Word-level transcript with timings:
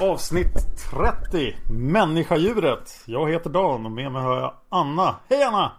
Avsnitt 0.00 0.54
30. 0.90 1.56
Människa-djuret. 1.72 3.02
Jag 3.06 3.30
heter 3.32 3.50
Dan 3.50 3.86
och 3.86 3.92
med 3.92 4.12
mig 4.12 4.22
har 4.22 4.40
jag 4.40 4.54
Anna. 4.68 5.20
Hej 5.28 5.42
Anna! 5.42 5.72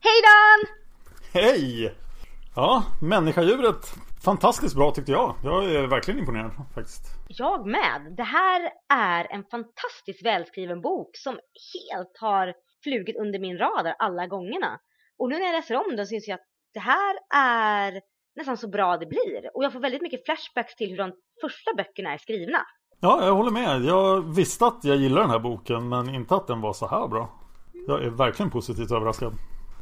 Hej 0.00 0.22
Dan! 0.22 0.76
Hej! 1.32 1.94
Ja, 2.56 2.82
Människa-djuret. 3.02 3.94
Fantastiskt 4.24 4.76
bra 4.76 4.90
tyckte 4.90 5.12
jag. 5.12 5.34
Jag 5.44 5.64
är 5.64 5.86
verkligen 5.86 6.20
imponerad 6.20 6.52
faktiskt. 6.74 7.02
Jag 7.28 7.66
med. 7.66 8.14
Det 8.16 8.22
här 8.22 8.70
är 8.94 9.34
en 9.34 9.44
fantastiskt 9.44 10.24
välskriven 10.24 10.80
bok 10.80 11.10
som 11.16 11.34
helt 11.74 12.16
har 12.20 12.54
flugit 12.82 13.16
under 13.16 13.38
min 13.38 13.58
radar 13.58 13.94
alla 13.98 14.26
gångerna. 14.26 14.80
Och 15.18 15.28
nu 15.28 15.38
när 15.38 15.46
jag 15.46 15.52
läser 15.52 15.74
om 15.74 15.96
den 15.96 16.06
så 16.06 16.14
inser 16.14 16.32
jag 16.32 16.40
att 16.40 16.46
det 16.74 16.80
här 16.80 17.16
är 17.34 18.00
nästan 18.36 18.56
så 18.56 18.68
bra 18.68 18.96
det 18.96 19.06
blir. 19.06 19.50
Och 19.54 19.64
jag 19.64 19.72
får 19.72 19.80
väldigt 19.80 20.02
mycket 20.02 20.24
flashbacks 20.24 20.76
till 20.76 20.90
hur 20.90 20.96
de 20.96 21.12
första 21.40 21.74
böckerna 21.76 22.12
är 22.12 22.18
skrivna. 22.18 22.58
Ja, 23.00 23.24
jag 23.24 23.34
håller 23.34 23.50
med. 23.50 23.82
Jag 23.82 24.34
visste 24.34 24.66
att 24.66 24.84
jag 24.84 24.96
gillar 24.96 25.20
den 25.20 25.30
här 25.30 25.38
boken 25.38 25.88
men 25.88 26.14
inte 26.14 26.34
att 26.34 26.46
den 26.46 26.60
var 26.60 26.72
så 26.72 26.86
här 26.86 27.08
bra. 27.08 27.30
Jag 27.86 28.04
är 28.04 28.10
verkligen 28.10 28.50
positivt 28.50 28.90
överraskad. 28.90 29.32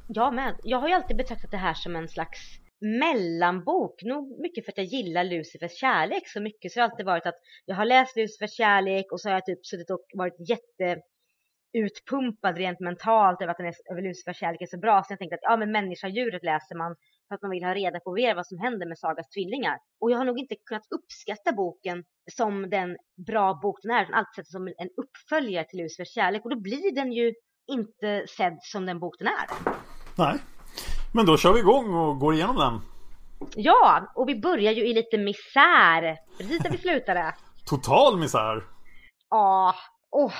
Jag 0.09 0.35
med. 0.35 0.55
Jag 0.63 0.79
har 0.79 0.89
ju 0.89 0.95
alltid 0.95 1.17
betraktat 1.17 1.51
det 1.51 1.57
här 1.57 1.75
som 1.75 1.97
en 1.97 2.09
slags 2.09 2.41
mellanbok. 2.81 4.03
Nog 4.03 4.41
mycket 4.41 4.65
för 4.65 4.73
att 4.73 4.79
jag 4.79 4.87
gillar 4.87 5.25
Lucifers 5.25 5.81
kärlek 5.81 6.29
så 6.29 6.41
mycket. 6.41 6.73
Så 6.73 6.79
det 6.79 6.83
har 6.83 6.91
alltid 6.91 7.07
varit 7.07 7.27
att 7.27 7.39
jag 7.65 7.77
har 7.77 7.85
läst 7.85 8.17
Lucifers 8.17 8.57
kärlek 8.57 9.13
och 9.13 9.21
så 9.21 9.29
har 9.29 9.35
jag 9.35 9.45
typ 9.45 9.67
suttit 9.67 9.91
och 9.91 10.05
varit 10.15 10.49
jätte 10.49 11.01
utpumpad 11.73 12.59
rent 12.59 12.81
mentalt 12.81 13.43
över 13.43 13.51
att 13.51 13.57
den 13.57 13.67
är, 13.67 13.75
över 13.91 14.03
Lucifers 14.03 14.37
kärlek 14.37 14.61
är 14.63 14.67
så 14.67 14.79
bra. 14.79 15.03
Så 15.03 15.13
jag 15.13 15.19
tänkte 15.19 15.35
att 15.35 15.51
ja 15.51 15.57
men 15.57 15.73
människa-djuret 15.73 16.45
läser 16.45 16.75
man 16.75 16.97
för 17.29 17.35
att 17.35 17.43
man 17.43 17.51
vill 17.51 17.65
ha 17.65 17.75
reda 17.75 18.01
på 18.01 18.13
mer 18.13 18.35
vad 18.35 18.47
som 18.47 18.59
händer 18.59 18.87
med 18.87 18.99
Sagas 18.99 19.29
tvillingar. 19.29 19.79
Och 20.01 20.11
jag 20.11 20.19
har 20.19 20.25
nog 20.25 20.39
inte 20.39 20.55
kunnat 20.67 20.87
uppskatta 20.91 21.53
boken 21.53 22.05
som 22.33 22.71
den 22.71 22.97
bra 23.27 23.59
bok 23.63 23.79
den 23.83 23.91
är. 23.91 24.05
Har 24.05 24.13
alltid 24.13 24.35
sett 24.35 24.53
som 24.53 24.67
en 24.67 24.91
uppföljare 25.03 25.65
till 25.65 25.79
Lucifers 25.79 26.15
kärlek. 26.15 26.45
Och 26.45 26.51
då 26.51 26.61
blir 26.61 26.95
den 26.95 27.13
ju 27.13 27.35
inte 27.67 28.27
sedd 28.37 28.59
som 28.61 28.87
den 28.87 28.99
bok 28.99 29.15
den 29.19 29.29
är. 29.29 29.47
Nej, 30.19 30.39
men 31.15 31.27
då 31.27 31.37
kör 31.37 31.53
vi 31.53 31.61
igång 31.61 31.95
och 31.95 32.19
går 32.19 32.35
igenom 32.35 32.57
den. 32.57 32.81
Ja, 33.57 34.13
och 34.15 34.29
vi 34.29 34.41
börjar 34.41 34.73
ju 34.73 34.87
i 34.87 34.95
lite 34.95 35.19
misär. 35.19 36.17
Precis 36.39 36.59
där 36.59 36.71
vi 36.71 36.79
slutade. 36.79 37.35
Total 37.67 38.19
misär. 38.19 38.63
Ja, 39.31 39.75
åh 40.11 40.33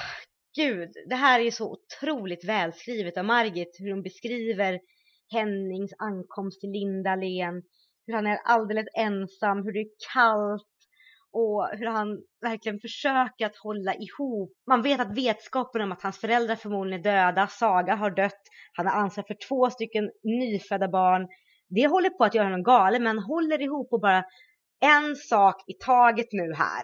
gud. 0.57 0.91
Det 1.09 1.15
här 1.15 1.41
är 1.41 1.45
ju 1.45 1.51
så 1.51 1.73
otroligt 1.73 2.45
välskrivet 2.45 3.17
av 3.17 3.25
Margit. 3.25 3.77
Hur 3.79 3.91
hon 3.91 4.03
beskriver 4.03 4.81
Hennings 5.33 5.93
ankomst 5.99 6.61
till 6.61 6.71
Lindalen. 6.71 7.63
Hur 8.07 8.15
han 8.15 8.27
är 8.27 8.39
alldeles 8.45 8.87
ensam, 8.97 9.63
hur 9.65 9.73
det 9.73 9.81
är 9.81 9.89
kallt 10.13 10.63
och 11.33 11.69
hur 11.73 11.87
han 11.87 12.23
verkligen 12.43 12.81
försöker 12.81 13.47
att 13.47 13.57
hålla 13.57 13.95
ihop. 13.95 14.53
Man 14.67 14.83
vet 14.83 15.01
att 15.01 15.19
vetskapen 15.19 15.83
om 15.83 15.93
att 15.93 16.03
hans 16.03 16.19
föräldrar 16.19 16.57
förmodligen 16.57 17.01
är 17.01 17.05
döda, 17.05 17.47
Saga 17.47 17.95
har 17.95 18.11
dött, 18.11 18.43
han 18.73 18.87
har 18.87 18.95
ansvar 18.95 19.25
för 19.27 19.37
två 19.49 19.71
stycken 19.71 20.11
nyfödda 20.23 20.89
barn. 20.89 21.29
Det 21.69 21.87
håller 21.87 22.11
på 22.11 22.25
att 22.25 22.35
göra 22.35 22.47
honom 22.47 22.63
galen 22.63 23.03
men 23.03 23.17
han 23.17 23.27
håller 23.27 23.63
ihop 23.63 23.93
och 23.93 24.01
bara 24.01 24.25
en 24.81 25.17
sak 25.17 25.65
i 25.67 25.73
taget 25.73 26.29
nu 26.33 26.55
här. 26.55 26.83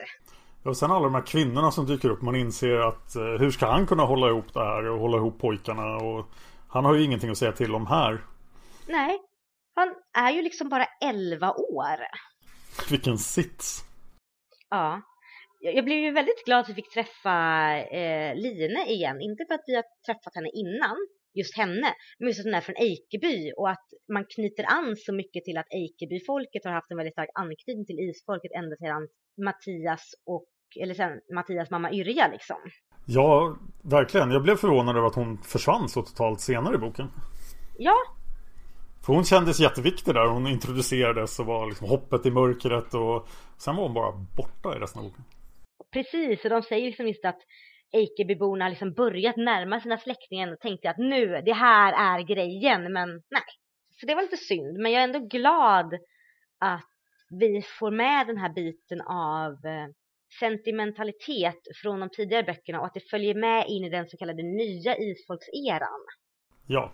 Och 0.64 0.76
sen 0.76 0.90
alla 0.90 1.04
de 1.04 1.14
här 1.14 1.26
kvinnorna 1.26 1.70
som 1.70 1.86
dyker 1.86 2.10
upp. 2.10 2.22
Man 2.22 2.36
inser 2.36 2.88
att 2.88 3.16
eh, 3.16 3.22
hur 3.22 3.50
ska 3.50 3.66
han 3.66 3.86
kunna 3.86 4.02
hålla 4.02 4.28
ihop 4.28 4.54
det 4.54 4.60
här 4.60 4.90
och 4.90 4.98
hålla 4.98 5.16
ihop 5.16 5.38
pojkarna? 5.38 5.96
Och 5.96 6.26
han 6.70 6.84
har 6.84 6.94
ju 6.94 7.04
ingenting 7.04 7.30
att 7.30 7.38
säga 7.38 7.52
till 7.52 7.74
om 7.74 7.86
här. 7.86 8.24
Nej, 8.88 9.18
han 9.74 9.94
är 10.18 10.30
ju 10.30 10.42
liksom 10.42 10.68
bara 10.68 10.86
11 11.04 11.52
år. 11.52 11.96
Vilken 12.90 13.18
sits. 13.18 13.84
Ja. 14.70 15.02
Jag 15.60 15.84
blev 15.84 15.98
ju 15.98 16.10
väldigt 16.10 16.44
glad 16.44 16.60
att 16.60 16.68
vi 16.68 16.74
fick 16.74 16.94
träffa 16.94 17.36
eh, 17.78 18.34
Line 18.34 18.78
igen. 18.86 19.20
Inte 19.20 19.44
för 19.48 19.54
att 19.54 19.64
vi 19.66 19.74
har 19.74 19.84
träffat 20.06 20.34
henne 20.34 20.50
innan, 20.54 20.96
just 21.34 21.56
henne, 21.56 21.94
men 22.18 22.28
just 22.28 22.40
att 22.40 22.46
hon 22.46 22.54
är 22.54 22.60
från 22.60 22.76
Eikeby 22.76 23.52
och 23.56 23.70
att 23.70 23.86
man 24.12 24.24
knyter 24.34 24.64
an 24.64 24.96
så 24.96 25.12
mycket 25.12 25.44
till 25.44 25.58
att 25.58 25.72
Eikebyfolket 25.72 26.64
har 26.64 26.72
haft 26.72 26.90
en 26.90 26.96
väldigt 26.96 27.14
stark 27.14 27.30
anknytning 27.34 27.86
till 27.86 28.00
isfolket 28.00 28.52
ända 28.60 28.76
sedan 28.76 29.08
Mattias 29.46 30.04
och, 30.26 30.48
eller 30.82 30.94
sen 30.94 31.12
Mattias 31.34 31.70
mamma 31.70 31.92
Yrja 31.92 32.28
liksom. 32.28 32.60
Ja, 33.12 33.56
verkligen. 33.82 34.30
Jag 34.30 34.42
blev 34.42 34.56
förvånad 34.56 34.96
över 34.96 35.06
att 35.06 35.14
hon 35.14 35.38
försvann 35.38 35.88
så 35.88 36.02
totalt 36.02 36.40
senare 36.40 36.74
i 36.74 36.78
boken. 36.78 37.06
Ja, 37.78 37.94
För 39.06 39.12
hon 39.12 39.24
kändes 39.24 39.60
jätteviktig 39.60 40.14
där. 40.14 40.26
Hon 40.26 40.46
introducerades 40.46 41.38
och 41.40 41.46
var 41.46 41.66
liksom 41.66 41.88
hoppet 41.88 42.26
i 42.26 42.30
mörkret 42.30 42.94
och 42.94 43.28
sen 43.58 43.76
var 43.76 43.82
hon 43.82 43.94
bara 43.94 44.12
borta 44.36 44.76
i 44.76 44.80
resten 44.80 45.02
av 45.02 45.08
boken. 45.08 45.24
precis. 45.92 46.44
Och 46.44 46.50
de 46.50 46.62
säger 46.62 46.86
liksom 46.86 47.08
just 47.08 47.24
att 47.24 47.40
Eikebyborna 47.92 48.68
liksom 48.68 48.92
börjat 48.92 49.36
närma 49.36 49.80
sina 49.80 49.98
släktingar 49.98 50.52
och 50.52 50.60
tänkte 50.60 50.90
att 50.90 50.98
nu, 50.98 51.42
det 51.44 51.52
här 51.52 51.92
är 51.92 52.22
grejen, 52.22 52.92
men 52.92 53.08
nej. 53.08 53.42
Så 54.00 54.06
det 54.06 54.14
var 54.14 54.22
lite 54.22 54.36
synd, 54.36 54.78
men 54.78 54.92
jag 54.92 55.02
är 55.02 55.08
ändå 55.08 55.18
glad 55.18 55.94
att 56.60 56.90
vi 57.40 57.62
får 57.78 57.90
med 57.90 58.26
den 58.26 58.36
här 58.38 58.52
biten 58.54 59.00
av 59.00 59.52
eh, 59.52 59.88
sentimentalitet 60.40 61.60
från 61.82 62.00
de 62.00 62.08
tidigare 62.08 62.42
böckerna 62.42 62.80
och 62.80 62.86
att 62.86 62.94
det 62.94 63.10
följer 63.10 63.34
med 63.34 63.66
in 63.68 63.84
i 63.84 63.90
den 63.90 64.08
så 64.08 64.16
kallade 64.16 64.42
nya 64.42 64.96
isfolkseran. 64.96 66.00
Ja, 66.66 66.92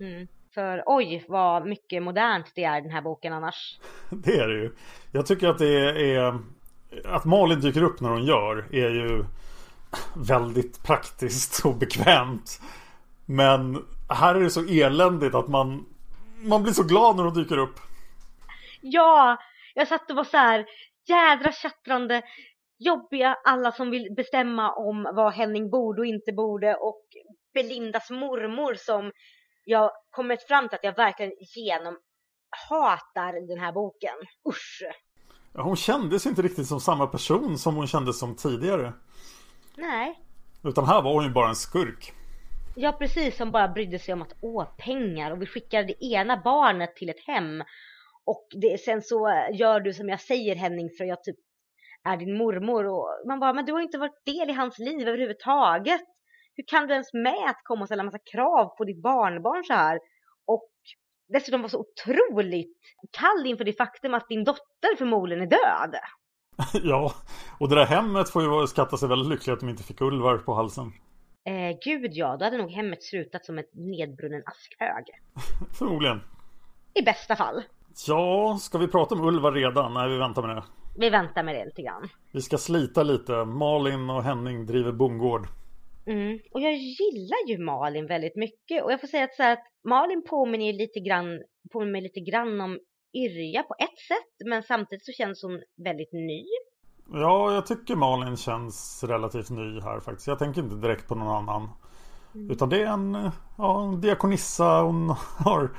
Mm. 0.00 0.26
För 0.54 0.82
oj 0.86 1.24
vad 1.28 1.66
mycket 1.66 2.02
modernt 2.02 2.52
det 2.54 2.64
är 2.64 2.80
den 2.80 2.90
här 2.90 3.02
boken 3.02 3.32
annars. 3.32 3.78
det 4.10 4.36
är 4.36 4.48
det 4.48 4.54
ju. 4.54 4.72
Jag 5.12 5.26
tycker 5.26 5.48
att 5.48 5.58
det 5.58 5.90
är... 6.14 6.38
Att 7.04 7.24
Malin 7.24 7.60
dyker 7.60 7.82
upp 7.82 8.00
när 8.00 8.08
hon 8.08 8.24
gör 8.24 8.66
är 8.72 8.90
ju 8.90 9.24
väldigt 10.28 10.82
praktiskt 10.82 11.64
och 11.64 11.76
bekvämt. 11.76 12.60
Men 13.26 13.84
här 14.08 14.34
är 14.34 14.40
det 14.40 14.50
så 14.50 14.64
eländigt 14.68 15.34
att 15.34 15.48
man... 15.48 15.86
Man 16.36 16.62
blir 16.62 16.72
så 16.72 16.82
glad 16.82 17.16
när 17.16 17.24
hon 17.24 17.34
dyker 17.34 17.58
upp. 17.58 17.80
Ja, 18.80 19.36
jag 19.74 19.88
satt 19.88 20.10
och 20.10 20.16
var 20.16 20.24
så 20.24 20.36
här 20.36 20.66
jädra 21.08 21.52
tjattrande. 21.52 22.22
Jobbiga, 22.78 23.36
alla 23.44 23.72
som 23.72 23.90
vill 23.90 24.14
bestämma 24.16 24.72
om 24.74 25.12
vad 25.14 25.32
Henning 25.32 25.70
borde 25.70 26.00
och 26.00 26.06
inte 26.06 26.32
borde 26.32 26.74
och 26.74 27.02
Belindas 27.54 28.10
mormor 28.10 28.74
som 28.74 29.12
jag 29.64 29.90
kommit 30.10 30.42
fram 30.42 30.68
till 30.68 30.76
att 30.76 30.84
jag 30.84 30.96
verkligen 30.96 31.32
genom 31.56 31.98
hatar 32.68 33.48
den 33.48 33.58
här 33.58 33.72
boken. 33.72 34.14
Usch! 34.48 34.82
Ja, 35.54 35.62
hon 35.62 35.76
kändes 35.76 36.26
inte 36.26 36.42
riktigt 36.42 36.66
som 36.66 36.80
samma 36.80 37.06
person 37.06 37.58
som 37.58 37.76
hon 37.76 37.86
kändes 37.86 38.18
som 38.18 38.36
tidigare. 38.36 38.92
Nej. 39.76 40.20
Utan 40.64 40.86
här 40.86 41.02
var 41.02 41.12
hon 41.12 41.24
ju 41.24 41.30
bara 41.30 41.48
en 41.48 41.54
skurk. 41.54 42.12
Ja, 42.76 42.92
precis. 42.92 43.36
Som 43.36 43.50
bara 43.50 43.68
brydde 43.68 43.98
sig 43.98 44.14
om 44.14 44.22
att 44.22 44.34
åh, 44.40 44.64
pengar. 44.78 45.30
Och 45.30 45.42
vi 45.42 45.46
skickar 45.46 45.82
det 45.82 46.04
ena 46.04 46.42
barnet 46.44 46.96
till 46.96 47.08
ett 47.08 47.26
hem. 47.26 47.62
Och 48.24 48.46
det, 48.50 48.80
sen 48.80 49.02
så 49.02 49.46
gör 49.52 49.80
du 49.80 49.92
som 49.92 50.08
jag 50.08 50.20
säger 50.20 50.56
Henning 50.56 50.90
för 50.98 51.04
jag 51.04 51.24
typ 51.24 51.36
är 52.04 52.16
din 52.16 52.36
mormor. 52.36 52.86
Och 52.86 53.08
man 53.26 53.40
bara, 53.40 53.52
men 53.52 53.64
du 53.64 53.72
har 53.72 53.80
inte 53.80 53.98
varit 53.98 54.24
del 54.26 54.50
i 54.50 54.52
hans 54.52 54.78
liv 54.78 55.08
överhuvudtaget. 55.08 56.00
Hur 56.56 56.64
kan 56.66 56.86
du 56.86 56.92
ens 56.92 57.12
med 57.12 57.46
att 57.48 57.60
komma 57.64 57.82
och 57.82 57.88
ställa 57.88 58.02
massa 58.02 58.18
krav 58.32 58.76
på 58.76 58.84
ditt 58.84 59.02
barnbarn 59.02 59.64
så 59.64 59.72
här? 59.72 59.98
Och 60.46 60.70
dessutom 61.28 61.60
vara 61.60 61.68
så 61.68 61.84
otroligt 61.86 62.78
kall 63.12 63.46
inför 63.46 63.64
det 63.64 63.72
faktum 63.72 64.14
att 64.14 64.28
din 64.28 64.44
dotter 64.44 64.96
förmodligen 64.98 65.42
är 65.42 65.46
död. 65.46 65.94
ja, 66.82 67.12
och 67.60 67.68
det 67.68 67.74
där 67.74 67.86
hemmet 67.86 68.30
får 68.30 68.42
ju 68.42 68.66
skatta 68.66 68.96
sig 68.96 69.08
väldigt 69.08 69.28
lyckligt 69.28 69.52
att 69.52 69.60
de 69.60 69.68
inte 69.68 69.82
fick 69.82 70.00
Ulvar 70.00 70.38
på 70.38 70.54
halsen. 70.54 70.92
Eh, 71.46 71.78
gud 71.84 72.10
ja, 72.12 72.36
då 72.36 72.44
hade 72.44 72.58
nog 72.58 72.70
hemmet 72.70 73.02
slutat 73.02 73.44
som 73.44 73.58
ett 73.58 73.70
nedbrunnen 73.74 74.42
askhög. 74.46 75.04
Förmodligen. 75.78 76.20
I 76.94 77.02
bästa 77.02 77.36
fall. 77.36 77.62
Ja, 78.06 78.58
ska 78.60 78.78
vi 78.78 78.88
prata 78.88 79.14
om 79.14 79.24
Ulvar 79.24 79.52
redan? 79.52 79.94
Nej, 79.94 80.08
vi 80.08 80.18
väntar 80.18 80.42
med 80.42 80.56
det. 80.56 80.64
Vi 80.96 81.10
väntar 81.10 81.42
med 81.42 81.54
det 81.54 81.64
lite 81.64 81.82
grann. 81.82 82.08
Vi 82.32 82.40
ska 82.40 82.58
slita 82.58 83.02
lite. 83.02 83.44
Malin 83.44 84.10
och 84.10 84.22
Henning 84.22 84.66
driver 84.66 84.92
bondgård. 84.92 85.46
Mm. 86.06 86.38
Och 86.50 86.60
jag 86.60 86.74
gillar 86.74 87.48
ju 87.48 87.58
Malin 87.58 88.06
väldigt 88.06 88.36
mycket. 88.36 88.84
Och 88.84 88.92
jag 88.92 89.00
får 89.00 89.08
säga 89.08 89.24
att, 89.24 89.34
så 89.34 89.42
att 89.42 89.64
Malin 89.84 90.22
påminner 90.30 90.72
lite 90.72 91.00
grann, 91.00 91.42
påminner 91.72 91.92
mig 91.92 92.02
lite 92.02 92.20
grann 92.20 92.60
om 92.60 92.78
Yrja 93.14 93.62
på 93.62 93.74
ett 93.78 93.98
sätt. 94.08 94.48
Men 94.48 94.62
samtidigt 94.62 95.04
så 95.04 95.12
känns 95.12 95.42
hon 95.42 95.62
väldigt 95.84 96.12
ny. 96.12 96.44
Ja, 97.12 97.54
jag 97.54 97.66
tycker 97.66 97.96
Malin 97.96 98.36
känns 98.36 99.04
relativt 99.04 99.50
ny 99.50 99.80
här 99.80 100.00
faktiskt. 100.00 100.26
Jag 100.26 100.38
tänker 100.38 100.62
inte 100.62 100.76
direkt 100.76 101.08
på 101.08 101.14
någon 101.14 101.36
annan. 101.36 101.68
Mm. 102.34 102.50
Utan 102.50 102.68
det 102.68 102.82
är 102.82 102.86
en, 102.86 103.30
ja, 103.58 103.82
en 103.82 104.00
diakonissa. 104.00 104.80
Hon 104.82 105.08
har 105.38 105.70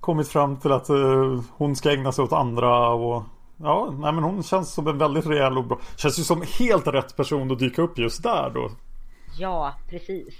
kommit 0.00 0.28
fram 0.28 0.60
till 0.60 0.72
att 0.72 0.90
uh, 0.90 1.42
hon 1.56 1.76
ska 1.76 1.92
ägna 1.92 2.12
sig 2.12 2.24
åt 2.24 2.32
andra. 2.32 2.88
Och, 2.88 3.22
ja, 3.62 3.94
nej, 3.98 4.12
men 4.12 4.24
hon 4.24 4.42
känns 4.42 4.74
som 4.74 4.86
en 4.86 4.98
väldigt 4.98 5.26
rejäl 5.26 5.58
och 5.58 5.64
bra. 5.64 5.80
Känns 5.96 6.18
ju 6.18 6.22
som 6.22 6.42
helt 6.58 6.86
rätt 6.86 7.16
person 7.16 7.52
att 7.52 7.58
dyka 7.58 7.82
upp 7.82 7.98
just 7.98 8.22
där 8.22 8.50
då. 8.50 8.70
Ja, 9.38 9.74
precis. 9.90 10.34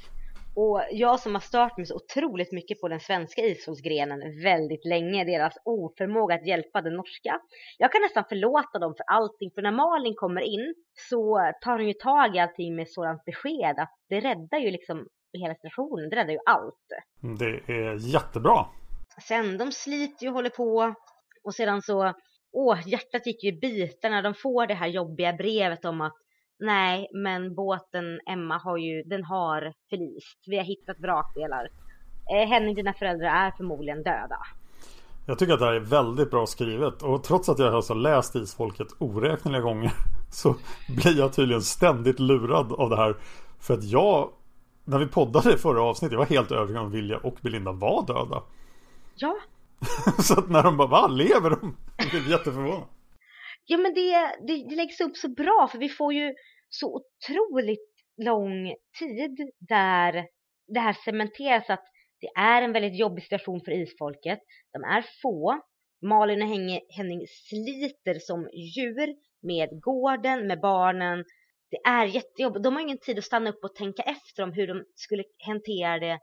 Och 0.54 0.82
jag 0.92 1.20
som 1.20 1.34
har 1.34 1.40
stört 1.40 1.76
mig 1.76 1.86
så 1.86 1.94
otroligt 1.94 2.52
mycket 2.52 2.80
på 2.80 2.88
den 2.88 3.00
svenska 3.00 3.42
ishockeygrenen 3.42 4.42
väldigt 4.42 4.84
länge, 4.84 5.24
deras 5.24 5.54
oförmåga 5.64 6.34
att 6.34 6.46
hjälpa 6.46 6.82
den 6.82 6.94
norska. 6.94 7.40
Jag 7.78 7.92
kan 7.92 8.02
nästan 8.02 8.24
förlåta 8.28 8.78
dem 8.78 8.94
för 8.96 9.04
allting, 9.14 9.50
för 9.54 9.62
när 9.62 9.72
Malin 9.72 10.14
kommer 10.16 10.40
in 10.40 10.74
så 11.10 11.52
tar 11.60 11.72
hon 11.72 11.86
ju 11.86 11.94
tag 11.94 12.36
i 12.36 12.38
allting 12.38 12.76
med 12.76 12.88
sådant 12.88 13.24
besked 13.24 13.78
att 13.78 13.94
det 14.08 14.20
räddar 14.20 14.58
ju 14.58 14.70
liksom 14.70 15.06
hela 15.32 15.54
situationen, 15.54 16.10
det 16.10 16.16
räddar 16.16 16.32
ju 16.32 16.38
allt. 16.46 16.86
Det 17.38 17.72
är 17.72 18.12
jättebra. 18.14 18.66
Sen 19.28 19.58
de 19.58 19.72
sliter 19.72 20.22
ju 20.22 20.28
och 20.28 20.34
håller 20.34 20.50
på 20.50 20.94
och 21.44 21.54
sedan 21.54 21.82
så, 21.82 22.14
åh, 22.52 22.88
hjärtat 22.88 23.26
gick 23.26 23.44
ju 23.44 23.48
i 23.48 23.52
bitar 23.52 24.10
när 24.10 24.22
de 24.22 24.34
får 24.34 24.66
det 24.66 24.74
här 24.74 24.86
jobbiga 24.86 25.32
brevet 25.32 25.84
om 25.84 26.00
att 26.00 26.16
Nej, 26.62 27.08
men 27.12 27.54
båten 27.54 28.20
Emma 28.26 28.58
har 28.58 28.76
ju, 28.76 29.02
den 29.02 29.24
har 29.24 29.72
förlist. 29.90 30.38
Vi 30.46 30.56
har 30.56 30.64
hittat 30.64 31.00
vrakdelar. 31.00 31.68
Eh, 32.32 32.48
Henning, 32.48 32.74
dina 32.74 32.92
föräldrar 32.92 33.46
är 33.46 33.50
förmodligen 33.50 34.02
döda. 34.02 34.38
Jag 35.26 35.38
tycker 35.38 35.52
att 35.52 35.58
det 35.58 35.64
här 35.64 35.72
är 35.72 35.80
väldigt 35.80 36.30
bra 36.30 36.46
skrivet 36.46 37.02
och 37.02 37.22
trots 37.22 37.48
att 37.48 37.58
jag 37.58 37.72
har 37.72 37.94
läst 37.94 38.34
Isfolket 38.34 38.88
oräkneliga 38.98 39.60
gånger 39.60 39.92
så 40.30 40.54
blir 40.88 41.18
jag 41.18 41.32
tydligen 41.32 41.62
ständigt 41.62 42.20
lurad 42.20 42.72
av 42.72 42.90
det 42.90 42.96
här. 42.96 43.16
För 43.60 43.74
att 43.74 43.84
jag, 43.84 44.30
när 44.84 44.98
vi 44.98 45.06
poddade 45.06 45.54
i 45.54 45.56
förra 45.56 45.82
avsnittet, 45.82 46.12
jag 46.12 46.18
var 46.18 46.26
helt 46.26 46.52
övertygad 46.52 46.82
om 46.82 46.88
att 46.88 46.94
Vilja 46.94 47.18
och 47.18 47.36
Belinda 47.40 47.72
var 47.72 48.06
döda. 48.06 48.42
Ja. 49.14 49.36
så 50.22 50.38
att 50.38 50.50
när 50.50 50.62
de 50.62 50.76
bara, 50.76 50.88
va, 50.88 51.06
lever 51.06 51.50
de? 51.50 51.76
Jag 51.96 52.10
blev 52.10 52.30
jätteförvånad. 52.30 52.88
Ja 53.64 53.76
men 53.76 53.94
det, 53.94 54.12
det, 54.46 54.68
det 54.68 54.76
läggs 54.76 55.00
upp 55.00 55.16
så 55.16 55.28
bra 55.28 55.68
för 55.72 55.78
vi 55.78 55.88
får 55.88 56.12
ju 56.12 56.34
så 56.68 57.02
otroligt 57.02 57.90
lång 58.24 58.74
tid 58.98 59.50
där 59.68 60.26
det 60.74 60.80
här 60.80 60.92
cementeras 60.92 61.70
att 61.70 61.84
det 62.20 62.40
är 62.40 62.62
en 62.62 62.72
väldigt 62.72 62.98
jobbig 62.98 63.24
situation 63.24 63.60
för 63.64 63.72
isfolket. 63.72 64.38
De 64.72 64.84
är 64.84 65.04
få. 65.22 65.60
Malin 66.02 66.42
och 66.42 66.48
Henning 66.96 67.26
sliter 67.48 68.18
som 68.18 68.48
djur 68.52 69.14
med 69.42 69.82
gården, 69.82 70.46
med 70.46 70.60
barnen. 70.60 71.24
Det 71.70 71.76
är 71.76 72.06
jättejobbigt. 72.06 72.64
De 72.64 72.74
har 72.74 72.82
ingen 72.82 72.98
tid 72.98 73.18
att 73.18 73.24
stanna 73.24 73.50
upp 73.50 73.64
och 73.64 73.74
tänka 73.74 74.02
efter 74.02 74.42
om 74.42 74.52
hur 74.52 74.66
de 74.66 74.84
skulle 74.94 75.24
hantera 75.46 75.98
det 75.98 76.18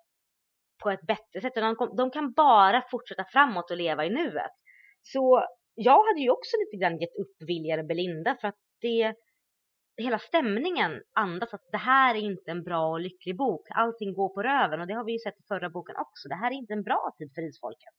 på 0.83 0.89
ett 0.89 1.07
bättre 1.07 1.41
sätt. 1.41 1.55
De, 1.55 1.95
de 1.97 2.11
kan 2.11 2.33
bara 2.33 2.83
fortsätta 2.91 3.25
framåt 3.31 3.71
och 3.71 3.77
leva 3.77 4.05
i 4.05 4.09
nuet. 4.09 4.51
Så 5.01 5.43
jag 5.75 6.03
hade 6.07 6.21
ju 6.21 6.29
också 6.29 6.57
lite 6.57 6.77
grann 6.77 6.99
gett 6.99 7.15
upp 7.15 7.35
Viljar 7.47 7.77
och 7.77 7.85
Belinda 7.85 8.37
för 8.41 8.47
att 8.47 8.59
det 8.81 9.13
hela 9.97 10.19
stämningen 10.19 11.01
andas 11.13 11.53
att 11.53 11.67
det 11.71 11.77
här 11.77 12.15
är 12.15 12.19
inte 12.19 12.51
en 12.51 12.63
bra 12.63 12.89
och 12.91 12.99
lycklig 12.99 13.37
bok. 13.37 13.67
Allting 13.69 14.13
går 14.13 14.29
på 14.29 14.43
röven 14.43 14.81
och 14.81 14.87
det 14.87 14.93
har 14.93 15.03
vi 15.03 15.11
ju 15.11 15.19
sett 15.19 15.39
i 15.39 15.43
förra 15.47 15.69
boken 15.69 15.95
också. 15.95 16.29
Det 16.29 16.35
här 16.35 16.51
är 16.51 16.55
inte 16.55 16.73
en 16.73 16.83
bra 16.83 17.15
tid 17.17 17.31
för 17.35 17.41
isfolket. 17.49 17.93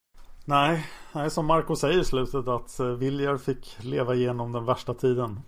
Nej, 0.47 0.85
nej 1.15 1.31
som 1.31 1.47
Marco 1.47 1.77
säger 1.77 2.01
i 2.01 2.05
slutet 2.05 2.49
att 2.49 2.81
eh, 2.81 2.87
Viljar 2.87 3.37
fick 3.37 3.85
leva 3.85 4.15
igenom 4.15 4.53
den 4.53 4.67
värsta 4.67 4.95
tiden. 4.95 5.41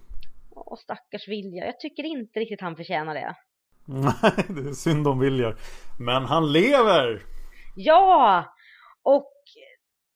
Åh, 0.50 0.76
stackars 0.76 1.29
Viljar. 1.29 1.67
Jag 1.67 1.81
tycker 1.81 2.03
inte 2.03 2.41
riktigt 2.41 2.61
han 2.61 2.76
förtjänar 2.76 3.15
det. 3.15 3.35
Nej, 3.92 4.44
det 4.48 4.69
är 4.69 4.72
synd 4.72 5.08
om 5.08 5.19
Viljar. 5.19 5.56
Men 5.98 6.25
han 6.25 6.52
lever! 6.52 7.22
Ja! 7.75 8.44
Och 9.02 9.32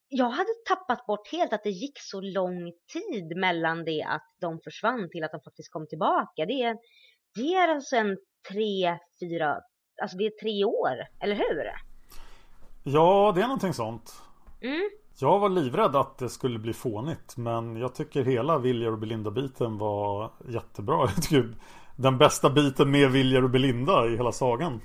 jag 0.09 0.31
hade 0.31 0.49
tappat 0.69 1.07
bort 1.07 1.33
helt 1.33 1.53
att 1.53 1.63
det 1.65 1.71
gick 1.71 1.99
så 2.01 2.21
lång 2.21 2.73
tid 2.93 3.37
mellan 3.37 3.85
det 3.85 4.03
att 4.03 4.37
de 4.41 4.61
försvann 4.65 5.09
till 5.11 5.25
att 5.25 5.33
de 5.33 5.41
faktiskt 5.41 5.73
kom 5.73 5.87
tillbaka. 5.87 6.47
Det 6.47 6.63
är, 6.63 6.77
det 7.35 7.55
är 7.55 7.69
alltså 7.69 7.97
en 7.97 8.17
tre, 8.53 8.99
fyra, 9.21 9.61
alltså 10.03 10.17
det 10.17 10.25
är 10.25 10.41
tre 10.43 10.65
år, 10.65 10.97
eller 11.21 11.35
hur? 11.35 11.71
Ja, 12.83 13.33
det 13.35 13.41
är 13.41 13.47
någonting 13.47 13.75
sånt. 13.75 14.13
Mm. 14.63 14.91
Jag 15.19 15.39
var 15.39 15.49
livrädd 15.49 15.97
att 15.97 16.19
det 16.19 16.29
skulle 16.29 16.59
bli 16.59 16.73
fånigt 16.73 17.37
men 17.37 17.77
jag 17.77 17.95
tycker 17.95 18.25
hela 18.25 18.59
Viljar 18.59 18.93
och 18.93 18.99
Belinda-biten 18.99 19.79
var 19.79 20.33
jättebra. 20.49 20.97
Jag 21.15 21.23
tycker 21.23 21.55
den 21.97 22.19
bästa 22.19 22.51
biten 22.51 22.91
med 22.91 23.11
Viljar 23.11 23.43
och 23.43 23.51
Belinda 23.51 24.07
i 24.07 24.17
hela 24.17 24.33
sagan. 24.33 24.81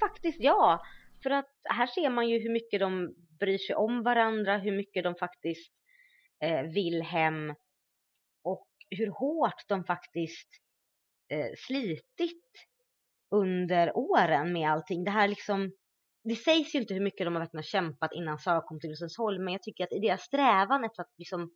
Faktiskt 0.00 0.40
ja. 0.40 0.82
För 1.22 1.30
att 1.30 1.50
här 1.64 1.86
ser 1.86 2.10
man 2.10 2.28
ju 2.28 2.38
hur 2.38 2.52
mycket 2.52 2.80
de 2.80 3.14
bryr 3.40 3.58
sig 3.58 3.76
om 3.76 4.02
varandra, 4.02 4.58
hur 4.58 4.76
mycket 4.76 5.04
de 5.04 5.14
faktiskt 5.14 5.72
eh, 6.42 6.62
vill 6.62 7.02
hem 7.02 7.54
och 8.44 8.68
hur 8.90 9.06
hårt 9.06 9.68
de 9.68 9.84
faktiskt 9.84 10.48
eh, 11.28 11.50
slitit 11.66 12.44
under 13.30 13.96
åren 13.96 14.52
med 14.52 14.70
allting. 14.70 15.04
Det 15.04 15.10
här 15.10 15.28
liksom, 15.28 15.72
det 16.24 16.36
sägs 16.36 16.74
ju 16.74 16.78
inte 16.78 16.94
hur 16.94 17.00
mycket 17.00 17.26
de 17.26 17.34
har 17.34 17.40
verkligen 17.40 17.62
kämpat 17.62 18.10
innan 18.12 18.38
Sara 18.38 18.60
kom 18.60 18.80
till 18.80 18.90
Rosensholm, 18.90 19.44
men 19.44 19.52
jag 19.52 19.62
tycker 19.62 19.84
att 19.84 19.92
i 19.92 19.98
deras 19.98 20.22
strävan 20.22 20.84
efter 20.84 21.02
att 21.02 21.14
liksom, 21.18 21.50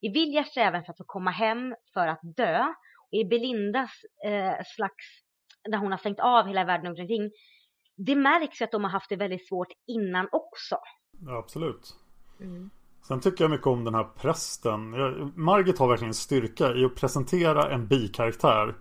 i 0.00 0.08
Viljas 0.08 0.48
strävan 0.48 0.84
för 0.84 0.92
att 0.92 0.98
få 0.98 1.04
komma 1.04 1.30
hem 1.30 1.74
för 1.94 2.06
att 2.06 2.20
dö, 2.22 2.74
i 3.10 3.24
Belindas 3.24 3.90
eh, 4.24 4.64
slags, 4.76 5.04
där 5.70 5.78
hon 5.78 5.90
har 5.90 5.98
stängt 5.98 6.20
av 6.20 6.46
hela 6.46 6.64
världen 6.64 6.86
runt 6.86 6.98
omkring, 6.98 7.30
det 7.96 8.16
märks 8.16 8.60
ju 8.60 8.64
att 8.64 8.72
de 8.72 8.84
har 8.84 8.90
haft 8.90 9.08
det 9.08 9.16
väldigt 9.16 9.48
svårt 9.48 9.68
innan 9.86 10.28
också. 10.32 10.76
Ja, 11.26 11.38
absolut. 11.38 11.94
Mm. 12.40 12.70
Sen 13.08 13.20
tycker 13.20 13.44
jag 13.44 13.50
mycket 13.50 13.66
om 13.66 13.84
den 13.84 13.94
här 13.94 14.04
prästen. 14.04 14.90
Margit 15.36 15.78
har 15.78 15.88
verkligen 15.88 16.14
styrka 16.14 16.74
i 16.74 16.84
att 16.84 16.94
presentera 16.94 17.74
en 17.74 17.86
bikaraktär. 17.86 18.74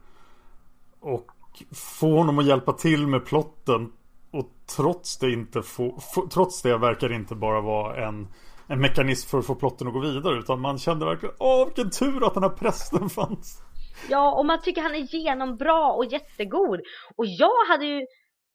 Och 0.99 1.31
få 1.71 2.17
honom 2.17 2.39
att 2.39 2.45
hjälpa 2.45 2.73
till 2.73 3.07
med 3.07 3.25
plotten. 3.25 3.91
Och 4.31 4.49
trots 4.75 5.17
det 5.17 5.31
inte 5.31 5.61
få, 5.61 5.99
trots 6.33 6.61
det 6.61 6.77
verkar 6.77 7.09
det 7.09 7.15
inte 7.15 7.35
bara 7.35 7.61
vara 7.61 8.07
en, 8.07 8.27
en 8.67 8.81
mekanism 8.81 9.29
för 9.29 9.39
att 9.39 9.45
få 9.45 9.55
plotten 9.55 9.87
att 9.87 9.93
gå 9.93 9.99
vidare. 9.99 10.39
Utan 10.39 10.61
man 10.61 10.77
kände 10.77 11.05
verkligen, 11.05 11.35
åh 11.39 11.65
vilken 11.65 11.89
tur 11.89 12.27
att 12.27 12.33
den 12.33 12.43
här 12.43 12.49
prästen 12.49 13.09
fanns. 13.09 13.61
Ja, 14.09 14.39
och 14.39 14.45
man 14.45 14.61
tycker 14.61 14.81
han 14.81 14.95
är 14.95 15.15
genombra 15.15 15.91
och 15.91 16.05
jättegod. 16.05 16.81
Och 17.15 17.25
jag 17.25 17.65
hade 17.69 17.85
ju, 17.85 18.05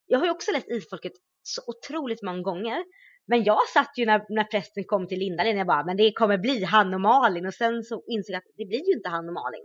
jag 0.07 0.19
har 0.19 0.27
ju 0.27 0.31
också 0.33 0.53
läst 0.53 0.71
Isfolket 0.71 1.13
så 1.43 1.63
otroligt 1.67 2.23
många 2.23 2.43
gånger. 2.43 2.85
Men 3.27 3.45
jag 3.45 3.69
satt 3.69 3.99
ju 3.99 4.07
när, 4.07 4.25
när 4.29 4.45
prästen 4.45 4.85
kom 4.85 5.09
till 5.09 5.19
Lindalen, 5.19 5.57
jag 5.57 5.67
bara, 5.67 5.85
men 5.85 5.97
det 5.97 6.13
kommer 6.13 6.39
bli 6.39 6.65
han 6.65 6.95
och 6.95 7.01
Malin. 7.01 7.47
Och 7.47 7.55
sen 7.55 7.83
så 7.83 8.03
insåg 8.07 8.35
jag 8.35 8.39
att 8.39 8.57
det 8.57 8.65
blir 8.65 8.89
ju 8.89 8.93
inte 8.97 9.09
han 9.09 9.29
och 9.29 9.35
Malin. 9.35 9.65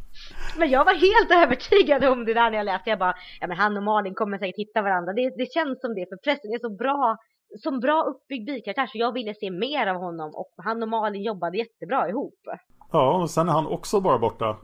Men 0.58 0.70
jag 0.70 0.84
var 0.84 0.94
helt 0.94 1.30
övertygad 1.30 2.04
om 2.04 2.24
det 2.24 2.34
där 2.34 2.50
när 2.50 2.58
jag 2.58 2.64
läste. 2.64 2.90
Jag 2.90 2.98
bara, 2.98 3.14
ja 3.40 3.46
men 3.46 3.56
han 3.56 3.76
och 3.76 3.82
Malin 3.82 4.14
kommer 4.14 4.38
säkert 4.38 4.58
hitta 4.58 4.82
varandra. 4.82 5.12
Det, 5.12 5.30
det 5.36 5.52
känns 5.52 5.80
som 5.80 5.94
det, 5.94 6.06
för 6.08 6.16
pressen 6.16 6.52
är 6.52 6.58
så 6.58 6.70
bra, 6.70 7.16
som 7.58 7.80
bra 7.80 8.02
uppbyggd 8.02 8.46
bikaraktär 8.46 8.86
så 8.86 8.98
jag 8.98 9.12
ville 9.12 9.34
se 9.34 9.50
mer 9.50 9.86
av 9.86 9.96
honom 9.96 10.30
och 10.34 10.52
han 10.56 10.82
och 10.82 10.88
Malin 10.88 11.22
jobbade 11.22 11.58
jättebra 11.58 12.08
ihop. 12.08 12.40
Ja, 12.90 13.22
och 13.22 13.30
sen 13.30 13.48
är 13.48 13.52
han 13.52 13.66
också 13.66 14.00
bara 14.00 14.18
borta. 14.18 14.56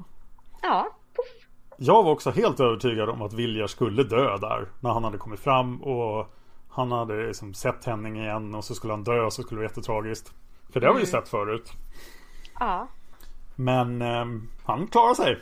Ja, 0.62 0.96
puff. 1.16 1.48
Jag 1.78 2.02
var 2.02 2.12
också 2.12 2.30
helt 2.30 2.60
övertygad 2.60 3.08
om 3.08 3.22
att 3.22 3.32
Viljar 3.32 3.66
skulle 3.66 4.02
dö 4.02 4.36
där 4.36 4.68
när 4.80 4.90
han 4.90 5.04
hade 5.04 5.18
kommit 5.18 5.40
fram 5.40 5.82
och 5.82 6.26
han 6.70 6.92
hade 6.92 7.26
liksom 7.26 7.54
sett 7.54 7.84
Henning 7.84 8.16
igen 8.20 8.54
och 8.54 8.64
så 8.64 8.74
skulle 8.74 8.92
han 8.92 9.04
dö 9.04 9.20
och 9.24 9.32
så 9.32 9.42
skulle 9.42 9.58
det 9.58 9.62
vara 9.62 9.70
jättetragiskt. 9.70 10.32
För 10.72 10.80
det 10.80 10.86
har 10.86 10.94
vi 10.94 11.00
ju 11.00 11.06
sett 11.06 11.28
förut. 11.28 11.70
Ja, 12.60 12.88
Men 13.56 14.02
eh, 14.02 14.24
han 14.64 14.86
klarar 14.86 15.14
sig. 15.14 15.38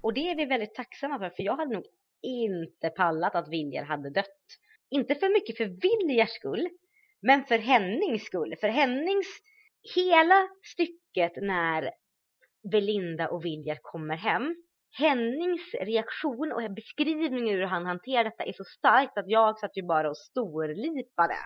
och 0.00 0.14
det 0.14 0.30
är 0.30 0.36
vi 0.36 0.44
väldigt 0.44 0.74
tacksamma 0.74 1.18
för, 1.18 1.30
för 1.30 1.42
jag 1.42 1.56
hade 1.56 1.74
nog 1.74 1.84
inte 2.22 2.88
pallat 2.88 3.34
att 3.34 3.48
Viljar 3.48 3.84
hade 3.84 4.10
dött. 4.10 4.26
Inte 4.90 5.14
för 5.14 5.28
mycket 5.32 5.56
för 5.56 5.64
Viljars 5.64 6.30
skull, 6.30 6.68
men 7.20 7.44
för 7.44 7.58
Hennings 7.58 8.22
skull. 8.24 8.54
För 8.60 8.68
Hennings, 8.68 9.26
hela 9.94 10.48
stycket 10.74 11.32
när 11.42 11.90
Belinda 12.70 13.28
och 13.28 13.44
Viljar 13.44 13.78
kommer 13.82 14.16
hem, 14.16 14.54
Hennings 14.98 15.74
reaktion 15.80 16.52
och 16.52 16.74
beskrivning 16.74 17.50
hur 17.50 17.62
han 17.62 17.86
hanterar 17.86 18.24
detta 18.24 18.44
är 18.44 18.52
så 18.52 18.64
starkt 18.64 19.18
att 19.18 19.28
jag 19.28 19.58
satt 19.58 19.76
ju 19.76 19.82
bara 19.82 20.10
och 20.10 20.16
storlipade. 20.16 21.36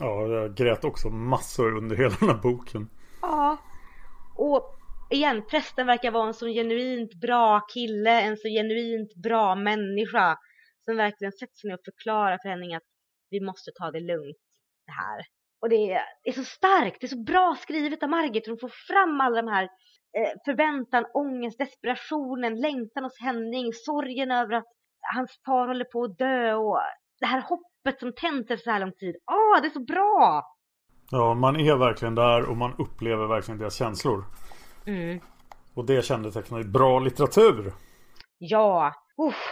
Ja, 0.00 0.26
jag 0.26 0.56
grät 0.56 0.84
också 0.84 1.08
massor 1.08 1.76
under 1.76 1.96
hela 1.96 2.14
den 2.20 2.28
här 2.28 2.42
boken. 2.42 2.90
Ja. 3.22 3.58
Och 4.36 4.78
igen, 5.10 5.42
prästen 5.50 5.86
verkar 5.86 6.10
vara 6.10 6.26
en 6.26 6.34
så 6.34 6.46
genuint 6.46 7.14
bra 7.14 7.60
kille, 7.60 8.20
en 8.20 8.36
så 8.36 8.48
genuint 8.48 9.14
bra 9.14 9.54
människa. 9.54 10.38
Som 10.84 10.96
verkligen 10.96 11.32
sätter 11.32 11.54
sig 11.54 11.68
ner 11.68 11.74
och 11.74 11.84
förklarar 11.84 12.38
för 12.42 12.48
Henning 12.48 12.74
att 12.74 12.82
vi 13.30 13.40
måste 13.40 13.70
ta 13.74 13.90
det 13.90 14.00
lugnt 14.00 14.36
det 14.86 14.92
här. 14.92 15.24
Och 15.60 15.68
det 15.68 15.92
är, 15.92 16.02
det 16.22 16.30
är 16.30 16.34
så 16.34 16.44
starkt, 16.44 17.00
det 17.00 17.06
är 17.06 17.08
så 17.08 17.22
bra 17.22 17.56
skrivet 17.60 18.02
av 18.02 18.08
Margit. 18.08 18.46
Hon 18.46 18.58
får 18.58 18.72
fram 18.88 19.20
alla 19.20 19.42
de 19.42 19.48
här 19.48 19.68
förväntan, 20.44 21.04
ångest, 21.14 21.58
desperationen, 21.58 22.60
längtan 22.60 23.04
hos 23.04 23.20
Henning, 23.20 23.72
sorgen 23.72 24.30
över 24.30 24.54
att 24.54 24.64
hans 25.14 25.40
far 25.46 25.66
håller 25.66 25.84
på 25.84 26.04
att 26.04 26.18
dö 26.18 26.54
och 26.54 26.80
det 27.20 27.26
här 27.26 27.40
hoppet 27.40 28.00
som 28.00 28.12
tänt 28.12 28.50
efter 28.50 28.64
så 28.64 28.70
här 28.70 28.80
lång 28.80 28.92
tid. 28.92 29.16
Åh, 29.32 29.62
det 29.62 29.68
är 29.68 29.70
så 29.70 29.84
bra! 29.84 30.42
Ja, 31.10 31.34
man 31.34 31.56
är 31.60 31.76
verkligen 31.76 32.14
där 32.14 32.50
och 32.50 32.56
man 32.56 32.74
upplever 32.78 33.26
verkligen 33.26 33.58
deras 33.58 33.74
känslor. 33.74 34.24
Mm. 34.86 35.20
Och 35.74 35.86
det 35.86 36.04
kännetecknar 36.04 36.58
ju 36.58 36.64
bra 36.64 36.98
litteratur. 36.98 37.72
Ja, 38.38 38.92
uff. 39.28 39.48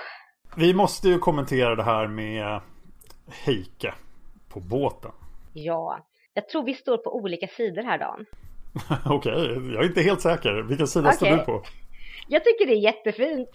Vi 0.57 0.75
måste 0.75 1.09
ju 1.09 1.19
kommentera 1.19 1.75
det 1.75 1.83
här 1.83 2.07
med 2.07 2.61
Heike 3.45 3.95
på 4.53 4.61
båten. 4.61 5.13
Ja, 5.53 6.07
jag 6.35 6.49
tror 6.49 6.65
vi 6.65 6.75
står 6.75 6.97
på 6.97 7.17
olika 7.17 7.47
sidor 7.47 7.83
här 7.83 7.99
Dan. 7.99 8.27
Okej, 9.05 9.73
jag 9.75 9.85
är 9.85 9.87
inte 9.87 10.03
helt 10.03 10.21
säker. 10.21 10.63
Vilken 10.63 10.87
sida 10.87 11.13
står 11.13 11.27
Okej. 11.27 11.39
du 11.39 11.45
på? 11.45 11.63
Jag 12.29 12.45
tycker 12.45 12.67
det 12.67 12.73
är 12.73 12.81
jättefint. 12.81 13.49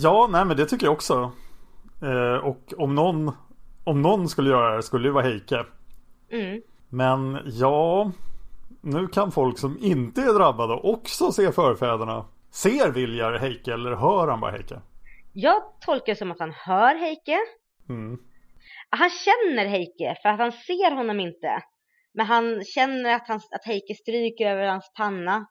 Ja, 0.00 0.28
nej 0.30 0.44
men 0.44 0.56
det 0.56 0.66
tycker 0.66 0.86
jag 0.86 0.92
också. 0.92 1.32
Eh, 2.02 2.44
och 2.44 2.72
om 2.76 2.94
någon, 2.94 3.32
om 3.84 4.02
någon 4.02 4.28
skulle 4.28 4.50
göra 4.50 4.76
det 4.76 4.82
skulle 4.82 5.08
det 5.08 5.12
vara 5.12 5.24
Heike. 5.24 5.64
Mm. 6.30 6.62
Men 6.88 7.38
ja, 7.44 8.12
nu 8.80 9.06
kan 9.06 9.32
folk 9.32 9.58
som 9.58 9.78
inte 9.80 10.20
är 10.20 10.34
drabbade 10.38 10.74
också 10.74 11.32
se 11.32 11.52
förfäderna. 11.52 12.24
Ser 12.50 12.90
Viljar 12.90 13.32
Heike 13.32 13.72
eller 13.72 13.96
hör 13.96 14.28
han 14.28 14.40
bara 14.40 14.50
Heike? 14.50 14.80
Jag 15.32 15.62
tolkar 15.80 16.12
det 16.12 16.16
som 16.16 16.30
att 16.30 16.40
han 16.40 16.52
hör 16.52 16.94
Heike. 16.94 17.38
Mm. 17.88 18.18
Han 18.90 19.10
känner 19.10 19.66
Heike 19.66 20.16
för 20.22 20.28
att 20.28 20.38
han 20.38 20.52
ser 20.52 20.94
honom 20.94 21.20
inte. 21.20 21.62
Men 22.14 22.26
han 22.26 22.64
känner 22.64 23.14
att, 23.14 23.28
han, 23.28 23.36
att 23.36 23.64
Heike 23.64 23.94
stryker 23.94 24.46
över 24.46 24.66
hans 24.66 24.92
panna. 24.96 25.46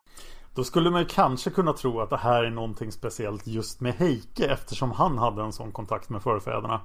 Då 0.56 0.64
skulle 0.64 0.90
man 0.90 1.02
ju 1.02 1.08
kanske 1.08 1.50
kunna 1.50 1.74
tro 1.74 2.00
att 2.00 2.10
det 2.10 2.18
här 2.18 2.44
är 2.44 2.50
någonting 2.50 2.92
speciellt 2.92 3.48
just 3.48 3.82
med 3.82 3.94
Heike 3.94 4.46
eftersom 4.46 4.92
han 4.92 5.18
hade 5.18 5.42
en 5.42 5.54
sån 5.54 5.72
kontakt 5.72 6.10
med 6.10 6.24
förfäderna. 6.24 6.82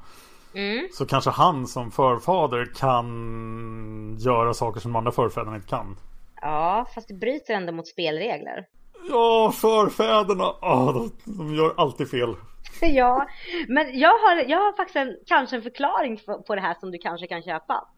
Mm. 0.54 0.88
Så 0.92 1.06
kanske 1.06 1.30
han 1.30 1.66
som 1.66 1.90
förfader 1.90 2.74
kan 2.74 4.16
göra 4.18 4.54
saker 4.54 4.80
som 4.80 4.92
de 4.92 4.98
andra 4.98 5.12
förfäderna 5.12 5.56
inte 5.56 5.68
kan. 5.68 5.96
Ja, 6.40 6.86
fast 6.94 7.08
det 7.08 7.14
bryter 7.14 7.54
ändå 7.54 7.72
mot 7.72 7.88
spelregler. 7.88 8.66
Ja, 9.08 9.52
förfäderna! 9.54 10.44
Ah, 10.44 10.92
de, 10.92 11.10
de 11.24 11.54
gör 11.54 11.74
alltid 11.76 12.10
fel. 12.10 12.34
ja, 12.80 13.26
men 13.68 13.98
jag 13.98 14.18
har, 14.18 14.36
jag 14.48 14.58
har 14.58 14.76
faktiskt 14.76 14.96
en, 14.96 15.16
kanske 15.26 15.56
en 15.56 15.62
förklaring 15.62 16.20
på, 16.26 16.42
på 16.42 16.54
det 16.54 16.60
här 16.60 16.74
som 16.80 16.90
du 16.90 16.98
kanske 16.98 17.26
kan 17.26 17.42
köpa. 17.42 17.88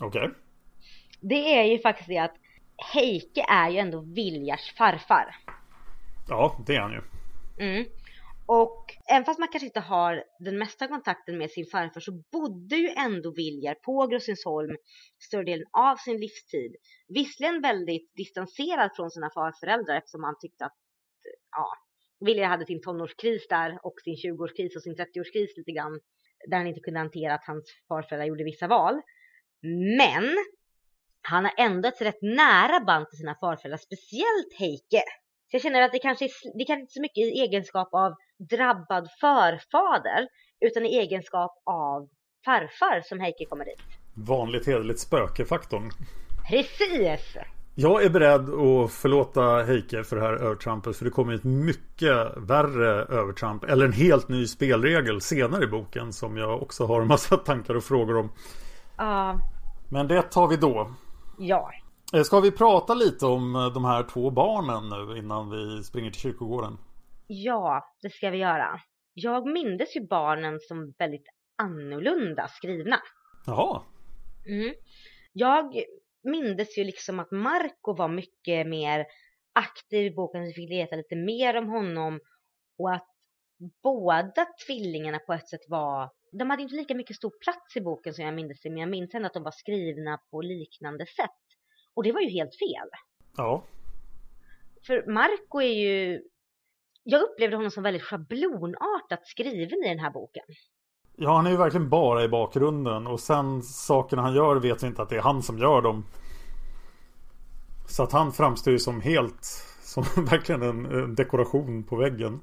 Okej. 0.00 0.30
Det 1.20 1.58
är 1.58 1.64
ju 1.64 1.78
faktiskt 1.78 2.08
det 2.08 2.18
att 2.18 2.36
Heike 2.94 3.44
är 3.48 3.70
ju 3.70 3.78
ändå 3.78 4.00
Viljars 4.00 4.74
farfar. 4.78 5.36
Ja, 6.28 6.64
det 6.66 6.74
är 6.74 6.80
han 6.80 6.92
ju. 6.92 7.02
Mm. 7.66 7.86
Och 8.46 8.94
även 9.10 9.24
fast 9.24 9.38
man 9.38 9.48
kanske 9.48 9.66
inte 9.66 9.80
har 9.80 10.24
den 10.38 10.58
mesta 10.58 10.88
kontakten 10.88 11.38
med 11.38 11.50
sin 11.50 11.66
farfar 11.66 12.00
så 12.00 12.12
bodde 12.32 12.76
ju 12.76 12.88
ändå 12.88 13.30
Viljar 13.30 13.74
på 13.74 14.06
Grossinsholm 14.06 14.76
större 15.18 15.44
delen 15.44 15.66
av 15.72 15.96
sin 15.96 16.20
livstid. 16.20 16.76
Visserligen 17.08 17.62
väldigt 17.62 18.14
distanserad 18.14 18.90
från 18.96 19.10
sina 19.10 19.30
farföräldrar 19.30 19.96
eftersom 19.96 20.24
han 20.24 20.38
tyckte 20.40 20.64
att 20.64 20.76
ja, 21.50 21.68
Viljar 22.26 22.48
hade 22.48 22.66
sin 22.66 22.82
tonårskris 22.82 23.48
där 23.48 23.78
och 23.82 23.94
sin 24.04 24.16
20-årskris 24.16 24.76
och 24.76 24.82
sin 24.82 24.96
30-årskris 24.96 25.48
lite 25.56 25.72
grann 25.72 26.00
där 26.48 26.56
han 26.56 26.66
inte 26.66 26.80
kunde 26.80 27.00
hantera 27.00 27.34
att 27.34 27.44
hans 27.44 27.64
farföräldrar 27.88 28.26
gjorde 28.26 28.44
vissa 28.44 28.66
val. 28.68 29.00
Men 29.98 30.36
han 31.30 31.44
har 31.44 31.52
ändå 31.56 31.88
ett 31.88 32.00
rätt 32.00 32.22
nära 32.22 32.80
band 32.80 33.08
till 33.08 33.18
sina 33.18 33.34
farföräldrar, 33.34 33.78
speciellt 33.78 34.52
Heike. 34.58 35.02
Så 35.50 35.54
jag 35.56 35.62
känner 35.62 35.82
att 35.82 35.92
det 35.92 35.98
kanske 35.98 36.24
är, 36.24 36.58
det 36.58 36.64
kanske 36.64 36.80
inte 36.80 36.92
så 36.92 37.00
mycket 37.00 37.18
i 37.18 37.30
egenskap 37.40 37.88
av 37.92 38.14
drabbad 38.50 39.08
förfader 39.20 40.28
utan 40.60 40.86
i 40.86 40.96
egenskap 40.96 41.52
av 41.64 42.08
farfar 42.44 43.02
som 43.08 43.20
Heike 43.20 43.44
kommer 43.44 43.64
dit. 43.64 43.82
Vanligt 44.14 44.66
hederligt 44.66 45.00
spökefaktorn. 45.00 45.90
Precis! 46.50 47.36
Jag 47.74 48.04
är 48.04 48.10
beredd 48.10 48.50
att 48.50 48.92
förlåta 48.92 49.62
Heike 49.62 50.04
för 50.04 50.16
det 50.16 50.22
här 50.22 50.32
övertrampet 50.32 50.96
för 50.96 51.04
det 51.04 51.10
kommer 51.10 51.34
ett 51.34 51.44
mycket 51.44 52.16
värre 52.36 52.90
övertramp 53.18 53.64
eller 53.64 53.84
en 53.84 53.92
helt 53.92 54.28
ny 54.28 54.46
spelregel 54.46 55.20
senare 55.20 55.64
i 55.64 55.66
boken 55.66 56.12
som 56.12 56.36
jag 56.36 56.62
också 56.62 56.86
har 56.86 57.00
en 57.00 57.08
massa 57.08 57.36
tankar 57.36 57.74
och 57.74 57.84
frågor 57.84 58.16
om. 58.16 58.32
Ja, 58.96 59.40
Men 59.90 60.08
det 60.08 60.22
tar 60.22 60.48
vi 60.48 60.56
då. 60.56 60.90
Ja. 61.38 61.70
Eh, 62.14 62.22
Ska 62.22 62.40
vi 62.40 62.50
prata 62.50 62.94
lite 62.94 63.26
om 63.26 63.56
eh, 63.56 63.72
de 63.72 63.84
här 63.84 64.02
två 64.02 64.30
barnen 64.30 64.88
nu 64.88 65.18
innan 65.18 65.50
vi 65.50 65.84
springer 65.84 66.10
till 66.10 66.20
kyrkogården? 66.20 66.78
Ja, 67.26 67.94
det 68.02 68.10
ska 68.10 68.30
vi 68.30 68.38
göra. 68.38 68.80
Jag 69.14 69.46
mindes 69.46 69.96
ju 69.96 70.06
barnen 70.06 70.60
som 70.60 70.94
väldigt 70.98 71.26
annorlunda 71.62 72.48
skrivna. 72.48 73.00
Jaha. 73.46 73.82
Mm. 74.48 74.74
Jag 75.32 75.82
mindes 76.24 76.78
ju 76.78 76.84
liksom 76.84 77.20
att 77.20 77.30
Marco 77.30 77.94
var 77.96 78.08
mycket 78.08 78.66
mer 78.66 79.06
aktiv 79.52 80.06
i 80.06 80.14
boken, 80.14 80.42
vi 80.42 80.52
fick 80.52 80.70
leta 80.70 80.96
lite 80.96 81.16
mer 81.16 81.56
om 81.56 81.68
honom 81.68 82.20
och 82.78 82.94
att 82.94 83.08
båda 83.82 84.46
tvillingarna 84.66 85.18
på 85.18 85.32
ett 85.32 85.48
sätt 85.48 85.60
var, 85.68 86.10
de 86.32 86.50
hade 86.50 86.62
inte 86.62 86.74
lika 86.74 86.94
mycket 86.94 87.16
stor 87.16 87.30
plats 87.30 87.76
i 87.76 87.80
boken 87.80 88.14
som 88.14 88.24
jag 88.24 88.34
mindes 88.34 88.60
det, 88.60 88.70
men 88.70 88.78
jag 88.78 88.90
minns 88.90 89.14
ändå 89.14 89.26
att 89.26 89.34
de 89.34 89.42
var 89.42 89.50
skrivna 89.50 90.18
på 90.30 90.40
liknande 90.40 91.06
sätt. 91.06 91.30
Och 91.94 92.02
det 92.02 92.12
var 92.12 92.20
ju 92.20 92.28
helt 92.28 92.58
fel. 92.58 92.88
Ja. 93.36 93.64
För 94.86 95.12
Marco 95.12 95.60
är 95.60 95.74
ju, 95.74 96.22
jag 97.02 97.22
upplevde 97.22 97.56
honom 97.56 97.70
som 97.70 97.82
väldigt 97.82 98.02
schablonartat 98.02 99.26
skriven 99.26 99.84
i 99.84 99.88
den 99.88 99.98
här 99.98 100.10
boken. 100.10 100.44
Ja, 101.16 101.36
han 101.36 101.46
är 101.46 101.50
ju 101.50 101.56
verkligen 101.56 101.88
bara 101.88 102.24
i 102.24 102.28
bakgrunden 102.28 103.06
och 103.06 103.20
sen 103.20 103.62
sakerna 103.62 104.22
han 104.22 104.34
gör 104.34 104.56
vet 104.56 104.82
vi 104.82 104.86
inte 104.86 105.02
att 105.02 105.08
det 105.08 105.16
är 105.16 105.22
han 105.22 105.42
som 105.42 105.58
gör 105.58 105.82
dem. 105.82 106.04
Så 107.88 108.02
att 108.02 108.12
han 108.12 108.32
framstår 108.32 108.72
ju 108.72 108.78
som 108.78 109.00
helt, 109.00 109.44
som 109.80 110.02
verkligen 110.30 110.62
en, 110.62 110.86
en 110.86 111.14
dekoration 111.14 111.84
på 111.84 111.96
väggen. 111.96 112.40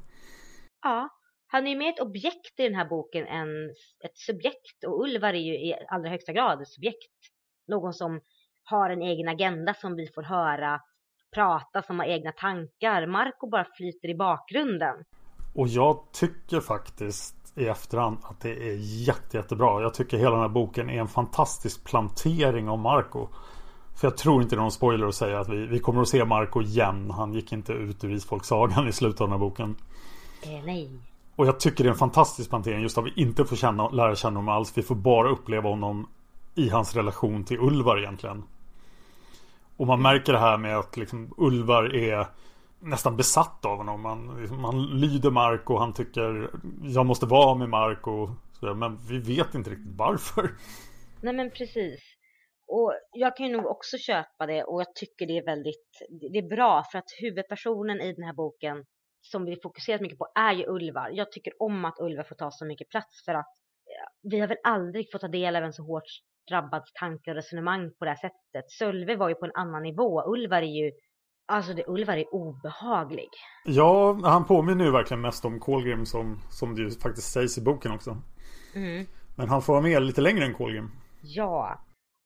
Ja, 0.81 1.09
han 1.47 1.67
är 1.67 1.71
ju 1.71 1.77
mer 1.77 1.89
ett 1.89 1.99
objekt 1.99 2.59
i 2.59 2.63
den 2.63 2.75
här 2.75 2.85
boken 2.85 3.27
än 3.27 3.69
ett 4.03 4.17
subjekt. 4.17 4.83
Och 4.87 5.03
Ulvar 5.03 5.33
är 5.33 5.39
ju 5.39 5.53
i 5.53 5.75
allra 5.87 6.09
högsta 6.09 6.33
grad 6.33 6.61
ett 6.61 6.67
subjekt. 6.67 7.13
Någon 7.67 7.93
som 7.93 8.21
har 8.63 8.89
en 8.89 9.01
egen 9.01 9.27
agenda 9.27 9.73
som 9.73 9.95
vi 9.95 10.07
får 10.07 10.23
höra 10.23 10.81
prata, 11.35 11.81
som 11.81 11.99
har 11.99 12.05
egna 12.05 12.31
tankar. 12.31 13.07
Marco 13.07 13.49
bara 13.49 13.65
flyter 13.77 14.09
i 14.09 14.15
bakgrunden. 14.15 14.95
Och 15.55 15.67
jag 15.67 15.99
tycker 16.13 16.59
faktiskt 16.59 17.35
i 17.57 17.67
efterhand 17.67 18.17
att 18.23 18.41
det 18.41 18.49
är 18.49 18.75
jätte, 19.07 19.37
jättebra. 19.37 19.81
Jag 19.81 19.93
tycker 19.93 20.17
hela 20.17 20.31
den 20.31 20.39
här 20.39 20.49
boken 20.49 20.89
är 20.89 20.99
en 20.99 21.07
fantastisk 21.07 21.83
plantering 21.83 22.69
av 22.69 22.79
Marco. 22.79 23.27
För 23.95 24.07
jag 24.07 24.17
tror 24.17 24.41
inte 24.41 24.55
det 24.55 24.59
är 24.59 24.61
någon 24.61 24.71
spoiler 24.71 25.07
att 25.07 25.15
säga 25.15 25.39
att 25.39 25.49
vi, 25.49 25.65
vi 25.65 25.79
kommer 25.79 26.01
att 26.01 26.07
se 26.07 26.25
Marco 26.25 26.61
igen. 26.61 27.11
Han 27.11 27.33
gick 27.33 27.51
inte 27.51 27.73
ut 27.73 28.03
ur 28.03 28.11
Isfolksagan 28.11 28.87
i 28.87 28.91
slutet 28.91 29.21
av 29.21 29.27
den 29.27 29.31
här 29.31 29.39
boken. 29.39 29.75
Eh, 30.43 30.65
nej. 30.65 30.89
Och 31.35 31.47
jag 31.47 31.59
tycker 31.59 31.83
det 31.83 31.87
är 31.87 31.91
en 31.91 31.97
fantastisk 31.97 32.49
plantering 32.49 32.81
just 32.81 32.97
att 32.97 33.05
vi 33.05 33.13
inte 33.15 33.45
får 33.45 33.55
känna, 33.55 33.89
lära 33.89 34.15
känna 34.15 34.39
honom 34.39 34.55
alls. 34.55 34.77
Vi 34.77 34.81
får 34.81 34.95
bara 34.95 35.29
uppleva 35.29 35.69
honom 35.69 36.09
i 36.55 36.69
hans 36.69 36.95
relation 36.95 37.45
till 37.45 37.59
Ulvar 37.59 37.97
egentligen. 37.97 38.43
Och 39.77 39.87
man 39.87 40.01
märker 40.01 40.33
det 40.33 40.39
här 40.39 40.57
med 40.57 40.77
att 40.77 40.97
liksom 40.97 41.33
Ulvar 41.37 41.95
är 41.95 42.27
nästan 42.79 43.17
besatt 43.17 43.65
av 43.65 43.77
honom. 43.77 44.01
Man, 44.01 44.41
liksom, 44.41 44.61
man 44.61 44.85
lyder 44.85 45.31
Mark 45.31 45.69
och 45.69 45.79
han 45.79 45.93
tycker 45.93 46.49
jag 46.83 47.05
måste 47.05 47.25
vara 47.25 47.55
med 47.55 47.69
Mark 47.69 48.07
och 48.07 48.29
så, 48.59 48.73
Men 48.73 48.97
vi 49.09 49.17
vet 49.17 49.55
inte 49.55 49.69
riktigt 49.69 49.95
varför. 49.97 50.49
Nej 51.21 51.33
men 51.33 51.51
precis. 51.51 51.99
Och 52.67 52.93
jag 53.11 53.37
kan 53.37 53.45
ju 53.45 53.57
nog 53.57 53.65
också 53.65 53.97
köpa 53.97 54.45
det 54.45 54.63
och 54.63 54.81
jag 54.81 54.95
tycker 54.95 55.27
det 55.27 55.37
är 55.37 55.45
väldigt, 55.45 55.89
det 56.31 56.37
är 56.37 56.55
bra 56.55 56.83
för 56.91 56.97
att 56.97 57.09
huvudpersonen 57.21 58.01
i 58.01 58.13
den 58.13 58.23
här 58.23 58.33
boken 58.33 58.85
som 59.31 59.45
vi 59.45 59.59
fokuserat 59.63 60.01
mycket 60.01 60.17
på 60.17 60.27
är 60.35 60.53
ju 60.53 60.65
Ulvar. 60.67 61.09
Jag 61.13 61.31
tycker 61.31 61.53
om 61.59 61.85
att 61.85 61.99
Ulvar 61.99 62.23
får 62.23 62.35
ta 62.35 62.51
så 62.51 62.65
mycket 62.65 62.89
plats 62.89 63.25
för 63.25 63.33
att 63.33 63.53
vi 64.21 64.39
har 64.39 64.47
väl 64.47 64.57
aldrig 64.63 65.11
fått 65.11 65.21
ta 65.21 65.27
del 65.27 65.55
av 65.55 65.63
en 65.63 65.73
så 65.73 65.83
hårt 65.83 66.03
drabbad 66.49 66.83
tanke 66.93 67.31
och 67.31 67.35
resonemang 67.35 67.91
på 67.99 68.05
det 68.05 68.11
här 68.11 68.17
sättet. 68.17 68.71
Sölve 68.71 69.15
var 69.15 69.29
ju 69.29 69.35
på 69.35 69.45
en 69.45 69.55
annan 69.55 69.83
nivå. 69.83 70.23
Ulvar 70.33 70.61
är 70.61 70.83
ju 70.85 70.91
Alltså 71.47 71.73
det, 71.73 71.83
Ulvar 71.87 72.17
är 72.17 72.33
obehaglig. 72.33 73.29
Ja, 73.65 74.19
han 74.23 74.45
påminner 74.45 74.85
ju 74.85 74.91
verkligen 74.91 75.21
mest 75.21 75.45
om 75.45 75.59
Kolgrim 75.59 76.05
som, 76.05 76.41
som 76.51 76.75
det 76.75 76.81
ju 76.81 76.91
faktiskt 76.91 77.33
sägs 77.33 77.57
i 77.57 77.61
boken 77.61 77.91
också. 77.91 78.21
Mm. 78.75 79.05
Men 79.37 79.49
han 79.49 79.61
får 79.61 79.73
vara 79.73 79.83
med 79.83 80.03
lite 80.03 80.21
längre 80.21 80.45
än 80.45 80.53
Kolgrim. 80.53 80.91
Ja, 81.21 81.85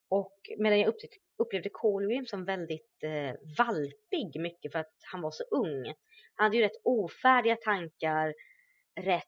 och 0.09 0.37
medan 0.57 0.79
jag 0.79 0.87
upplevde, 0.87 1.15
upplevde 1.37 1.69
Kolgrim 1.69 2.25
som 2.25 2.45
väldigt 2.45 3.03
eh, 3.03 3.35
valpig 3.57 4.41
mycket 4.41 4.71
för 4.71 4.79
att 4.79 4.93
han 5.11 5.21
var 5.21 5.31
så 5.31 5.43
ung. 5.43 5.93
Han 6.39 6.45
hade 6.45 6.57
ju 6.57 6.63
rätt 6.63 6.81
ofärdiga 6.83 7.55
tankar, 7.55 8.33
rätt, 9.01 9.23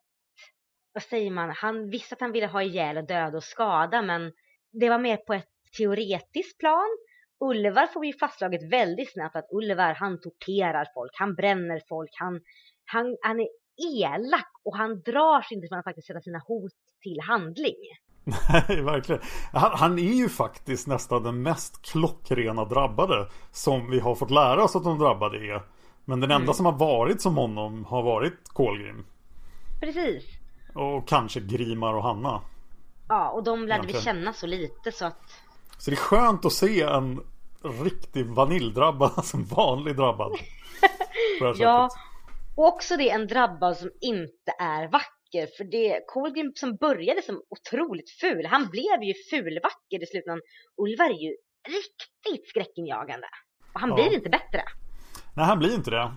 vad 0.93 1.03
säger 1.03 1.31
man, 1.31 1.49
han 1.49 1.89
visste 1.89 2.15
att 2.15 2.21
han 2.21 2.31
ville 2.31 2.47
ha 2.47 2.63
ihjäl 2.63 2.97
och 2.97 3.07
döda 3.07 3.37
och 3.37 3.43
skada 3.43 4.01
men 4.01 4.31
det 4.71 4.89
var 4.89 4.99
mer 4.99 5.17
på 5.17 5.33
ett 5.33 5.49
teoretiskt 5.77 6.59
plan. 6.59 6.97
Ulvar 7.39 7.87
får 7.87 8.01
vi 8.01 8.13
fastslaget 8.13 8.71
väldigt 8.71 9.13
snabbt 9.13 9.35
att 9.35 9.47
Ulvar 9.51 9.93
han 9.93 10.21
torterar 10.21 10.87
folk, 10.93 11.11
han 11.13 11.35
bränner 11.35 11.81
folk, 11.89 12.11
han, 12.13 12.41
han, 12.85 13.17
han 13.21 13.39
är 13.39 13.47
elak 13.93 14.51
och 14.63 14.77
han 14.77 15.01
drar 15.01 15.41
sig 15.41 15.55
inte 15.55 15.67
för 15.67 15.75
att 15.75 15.83
faktiskt 15.83 16.07
sätta 16.07 16.21
sina 16.21 16.39
hot 16.39 16.71
till 17.03 17.19
handling. 17.21 17.75
Nej, 18.23 18.81
verkligen. 18.81 19.21
Han, 19.53 19.71
han, 19.73 19.99
är 19.99 20.13
ju 20.13 20.29
faktiskt 20.29 20.87
nästan 20.87 21.23
den 21.23 21.41
mest 21.43 21.81
klockrena 21.81 22.65
drabbade 22.65 23.27
som 23.51 23.91
vi 23.91 23.99
har 23.99 24.15
fått 24.15 24.31
lära 24.31 24.63
oss 24.63 24.75
att 24.75 24.83
de 24.83 24.99
drabbade 24.99 25.37
är. 25.37 25.61
Men 26.05 26.19
den 26.19 26.31
enda 26.31 26.43
mm. 26.43 26.53
som 26.53 26.65
har 26.65 26.77
varit 26.77 27.21
som 27.21 27.37
honom 27.37 27.85
har 27.85 28.03
varit 28.03 28.47
Kolgrim. 28.47 29.05
Precis. 29.79 30.23
Och 30.75 31.07
kanske 31.07 31.39
Grimar 31.39 31.93
och 31.93 32.03
Hanna. 32.03 32.41
Ja, 33.09 33.29
och 33.29 33.43
de 33.43 33.67
lärde 33.67 33.87
vi 33.87 33.93
känna 33.93 34.33
så 34.33 34.47
lite 34.47 34.91
så 34.91 35.05
att... 35.05 35.21
Så 35.77 35.91
det 35.91 35.95
är 35.95 35.97
skönt 35.97 36.45
att 36.45 36.53
se 36.53 36.81
en 36.81 37.21
riktig 37.83 38.25
vaniljdrabbad, 38.25 39.11
alltså 39.15 39.37
en 39.37 39.45
vanlig 39.45 39.95
drabbad. 39.95 40.31
ja, 41.57 41.89
och 42.55 42.67
också 42.67 42.97
det 42.97 43.09
en 43.09 43.27
drabbad 43.27 43.77
som 43.77 43.89
inte 44.01 44.51
är 44.59 44.87
vacker. 44.87 45.57
För 45.57 45.63
det 45.63 46.01
Kolgrim 46.07 46.51
som 46.55 46.75
började 46.75 47.21
som 47.21 47.41
otroligt 47.49 48.09
ful, 48.21 48.45
han 48.45 48.69
blev 48.69 49.03
ju 49.03 49.13
fulvacker 49.29 50.03
i 50.03 50.05
slutändan. 50.05 50.41
Ulvar 50.77 51.05
är 51.05 51.23
ju 51.27 51.35
riktigt 51.67 52.49
skräckinjagande. 52.49 53.27
Och 53.73 53.79
han 53.79 53.89
ja. 53.89 53.95
blir 53.95 54.13
inte 54.13 54.29
bättre. 54.29 54.63
Nej, 55.33 55.45
han 55.45 55.59
blir 55.59 55.75
inte 55.75 55.91
det. 55.91 56.11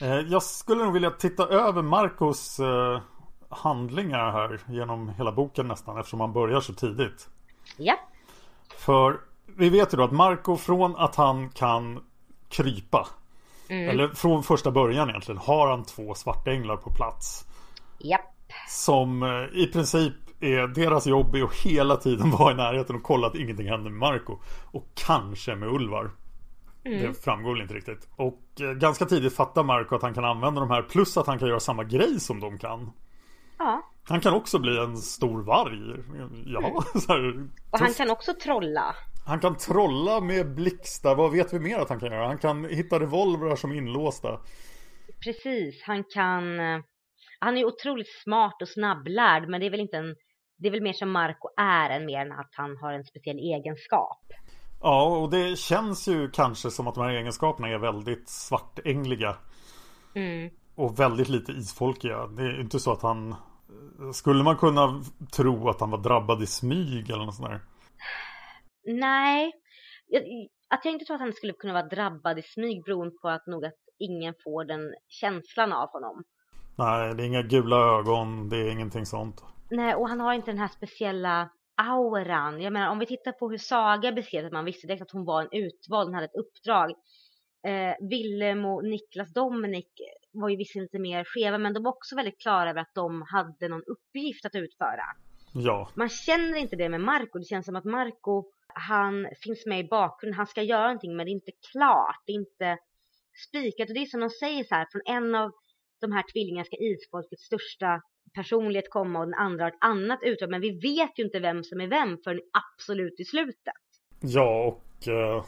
Eh, 0.00 0.18
jag 0.18 0.42
skulle 0.42 0.84
nog 0.84 0.92
vilja 0.92 1.10
titta 1.10 1.46
över 1.46 1.82
Marcos 1.82 2.60
eh, 2.60 3.00
handlingar 3.48 4.32
här 4.32 4.60
genom 4.68 5.08
hela 5.08 5.32
boken 5.32 5.68
nästan 5.68 5.98
eftersom 5.98 6.20
han 6.20 6.32
börjar 6.32 6.60
så 6.60 6.72
tidigt. 6.72 7.28
Ja. 7.76 7.94
För 8.76 9.20
vi 9.46 9.70
vet 9.70 9.92
ju 9.92 9.96
då 9.96 10.04
att 10.04 10.12
Marco 10.12 10.56
från 10.56 10.96
att 10.96 11.16
han 11.16 11.50
kan 11.50 12.00
krypa 12.48 13.06
mm. 13.68 13.88
eller 13.88 14.08
från 14.08 14.42
första 14.42 14.70
början 14.70 15.08
egentligen 15.08 15.38
har 15.38 15.70
han 15.70 15.84
två 15.84 16.14
svartänglar 16.14 16.76
på 16.76 16.90
plats. 16.90 17.44
Ja. 17.98 18.18
Som 18.68 19.22
eh, 19.22 19.60
i 19.62 19.66
princip 19.72 20.14
är 20.40 20.66
deras 20.66 21.06
jobb 21.06 21.34
är 21.34 21.42
att 21.44 21.54
hela 21.54 21.96
tiden 21.96 22.30
vara 22.38 22.52
i 22.52 22.54
närheten 22.54 22.96
och 22.96 23.02
kolla 23.02 23.26
att 23.26 23.34
ingenting 23.34 23.68
händer 23.68 23.90
med 23.90 23.98
Marco. 23.98 24.38
Och 24.70 24.86
kanske 24.94 25.54
med 25.54 25.68
Ulvar. 25.68 26.10
Mm. 26.84 27.02
Det 27.02 27.14
framgår 27.14 27.52
väl 27.52 27.62
inte 27.62 27.74
riktigt. 27.74 28.08
Och 28.16 28.60
eh, 28.60 28.72
ganska 28.72 29.04
tidigt 29.04 29.36
fattar 29.36 29.62
Marco 29.62 29.94
att 29.96 30.02
han 30.02 30.14
kan 30.14 30.24
använda 30.24 30.60
de 30.60 30.70
här 30.70 30.82
plus 30.82 31.16
att 31.16 31.26
han 31.26 31.38
kan 31.38 31.48
göra 31.48 31.60
samma 31.60 31.84
grej 31.84 32.20
som 32.20 32.40
de 32.40 32.58
kan. 32.58 32.92
Ja. 33.58 33.92
Han 34.04 34.20
kan 34.20 34.34
också 34.34 34.58
bli 34.58 34.78
en 34.78 34.96
stor 34.96 35.42
varg. 35.42 36.04
Ja, 36.46 36.58
mm. 36.58 36.82
här, 37.08 37.48
Och 37.70 37.78
han 37.78 37.94
kan 37.94 38.10
också 38.10 38.34
trolla. 38.34 38.94
Han 39.26 39.40
kan 39.40 39.56
trolla 39.56 40.20
med 40.20 40.54
blixtar. 40.54 41.14
Vad 41.14 41.32
vet 41.32 41.52
vi 41.52 41.58
mer 41.58 41.78
att 41.78 41.88
han 41.88 42.00
kan 42.00 42.12
göra? 42.12 42.26
Han 42.26 42.38
kan 42.38 42.64
hitta 42.64 43.00
revolvrar 43.00 43.56
som 43.56 43.72
är 43.72 43.76
inlåsta. 43.76 44.40
Precis, 45.24 45.82
han 45.82 46.04
kan... 46.04 46.60
Eh, 46.60 46.80
han 47.40 47.56
är 47.56 47.64
otroligt 47.64 48.22
smart 48.24 48.62
och 48.62 48.68
snabblärd 48.68 49.48
men 49.48 49.60
det 49.60 49.66
är 49.66 49.70
väl 49.70 49.80
inte 49.80 49.96
en... 49.96 50.16
Det 50.58 50.68
är 50.68 50.72
väl 50.72 50.82
mer 50.82 50.92
som 50.92 51.10
Marco 51.10 51.48
är 51.56 51.90
än 51.90 52.06
mer 52.06 52.20
än 52.20 52.32
att 52.32 52.50
han 52.56 52.76
har 52.76 52.92
en 52.92 53.04
speciell 53.04 53.38
egenskap. 53.38 54.20
Ja, 54.82 55.18
och 55.18 55.30
det 55.30 55.58
känns 55.58 56.08
ju 56.08 56.30
kanske 56.30 56.70
som 56.70 56.86
att 56.86 56.94
de 56.94 57.04
här 57.04 57.10
egenskaperna 57.10 57.68
är 57.68 57.78
väldigt 57.78 58.28
svartängliga. 58.28 59.36
Mm. 60.14 60.50
Och 60.74 61.00
väldigt 61.00 61.28
lite 61.28 61.52
isfolkiga. 61.52 62.26
Det 62.26 62.42
är 62.42 62.60
inte 62.60 62.80
så 62.80 62.92
att 62.92 63.02
han... 63.02 63.34
Skulle 64.12 64.44
man 64.44 64.56
kunna 64.56 65.02
tro 65.36 65.68
att 65.68 65.80
han 65.80 65.90
var 65.90 65.98
drabbad 65.98 66.42
i 66.42 66.46
smyg 66.46 67.10
eller 67.10 67.24
något 67.24 67.34
sånt 67.34 67.48
där? 67.48 67.60
Nej. 68.84 69.52
Att 70.70 70.84
jag 70.84 70.94
inte 70.94 71.04
tror 71.04 71.14
att 71.14 71.20
han 71.20 71.32
skulle 71.32 71.52
kunna 71.52 71.72
vara 71.72 71.88
drabbad 71.88 72.38
i 72.38 72.42
smyg 72.42 72.84
beroende 72.84 73.14
på 73.22 73.28
att 73.28 73.46
nog 73.46 73.64
att 73.64 73.72
ingen 73.98 74.34
får 74.44 74.64
den 74.64 74.80
känslan 75.08 75.72
av 75.72 75.88
honom. 75.88 76.24
Nej, 76.76 77.14
det 77.14 77.22
är 77.22 77.26
inga 77.26 77.42
gula 77.42 77.76
ögon, 77.76 78.48
det 78.48 78.56
är 78.56 78.70
ingenting 78.70 79.06
sånt. 79.06 79.44
Nej, 79.70 79.94
och 79.94 80.08
han 80.08 80.20
har 80.20 80.34
inte 80.34 80.50
den 80.50 80.60
här 80.60 80.68
speciella 80.68 81.50
auran. 81.76 82.60
Jag 82.60 82.72
menar 82.72 82.88
om 82.88 82.98
vi 82.98 83.06
tittar 83.06 83.32
på 83.32 83.50
hur 83.50 83.58
Saga 83.58 84.12
beskrev 84.12 84.46
att 84.46 84.52
man 84.52 84.64
visste 84.64 84.86
direkt 84.86 85.02
att 85.02 85.10
hon 85.10 85.24
var 85.24 85.42
en 85.42 85.48
utvald, 85.52 86.08
hon 86.08 86.14
hade 86.14 86.26
ett 86.26 86.34
uppdrag. 86.34 86.90
Eh, 87.66 88.08
Willem 88.08 88.64
och 88.64 88.84
Niklas 88.84 89.32
Dominic 89.32 89.86
var 90.32 90.48
ju 90.48 90.56
visserligen 90.56 90.84
lite 90.84 90.98
mer 90.98 91.24
skeva 91.24 91.58
men 91.58 91.74
de 91.74 91.82
var 91.82 91.90
också 91.92 92.16
väldigt 92.16 92.40
klara 92.40 92.70
över 92.70 92.80
att 92.80 92.94
de 92.94 93.22
hade 93.22 93.68
någon 93.68 93.84
uppgift 93.86 94.44
att 94.44 94.54
utföra. 94.54 95.04
Ja. 95.54 95.90
Man 95.94 96.08
känner 96.08 96.58
inte 96.58 96.76
det 96.76 96.88
med 96.88 97.00
Marco. 97.00 97.38
Det 97.38 97.44
känns 97.44 97.66
som 97.66 97.76
att 97.76 97.84
Marco 97.84 98.44
han 98.74 99.28
finns 99.44 99.66
med 99.66 99.80
i 99.80 99.88
bakgrunden. 99.88 100.36
Han 100.36 100.46
ska 100.46 100.62
göra 100.62 100.84
någonting 100.84 101.16
men 101.16 101.26
det 101.26 101.30
är 101.30 101.34
inte 101.34 101.52
klart. 101.72 102.22
Det 102.26 102.32
är 102.32 102.36
inte 102.36 102.78
spikat. 103.48 103.88
Och 103.88 103.94
det 103.94 104.00
är 104.00 104.06
som 104.06 104.20
de 104.20 104.30
säger 104.30 104.64
så 104.64 104.74
här. 104.74 104.86
Från 104.92 105.02
en 105.04 105.34
av 105.34 105.52
de 106.00 106.12
här 106.12 106.24
tvillingarna 106.32 106.64
ska 106.64 106.76
isfolkets 106.76 107.42
största 107.42 108.02
personlighet 108.34 108.90
komma 108.90 109.18
och 109.18 109.26
den 109.26 109.34
andra 109.34 109.64
har 109.64 109.70
ett 109.70 109.76
annat 109.80 110.18
utdrag. 110.22 110.50
Men 110.50 110.60
vi 110.60 110.70
vet 110.70 111.18
ju 111.18 111.24
inte 111.24 111.40
vem 111.40 111.64
som 111.64 111.80
är 111.80 111.86
vem 111.86 112.18
förrän 112.24 112.40
absolut 112.52 113.20
i 113.20 113.24
slutet. 113.24 113.74
Ja, 114.20 114.64
och 114.64 115.08
uh, 115.08 115.44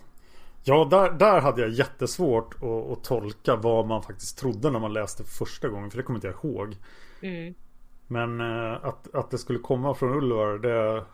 ja, 0.65 0.89
där, 0.91 1.11
där 1.13 1.41
hade 1.41 1.61
jag 1.61 1.71
jättesvårt 1.71 2.55
att, 2.55 2.63
att, 2.63 3.05
tolka 3.05 3.57
vad 3.57 3.87
man 3.87 4.03
faktiskt 4.03 4.39
trodde 4.39 4.71
när 4.71 4.81
man 4.81 4.93
läste 4.93 5.25
första 5.25 5.69
gången. 5.69 5.91
För 5.91 5.99
det 5.99 6.03
kommer 6.03 6.17
inte 6.17 6.27
jag 6.27 6.45
ihåg. 6.45 6.77
Mm. 7.23 7.55
Men 8.07 8.41
uh, 8.41 8.87
att, 8.87 9.15
att 9.15 9.31
det 9.31 9.39
skulle 9.39 9.59
komma 9.59 9.95
från 9.95 10.17
Ulvar, 10.17 10.59
det, 10.59 11.05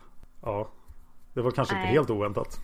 ja, 0.41 0.71
det 1.33 1.41
var 1.41 1.51
kanske 1.51 1.75
Nej. 1.75 1.83
inte 1.83 1.93
helt 1.93 2.09
oväntat. 2.09 2.59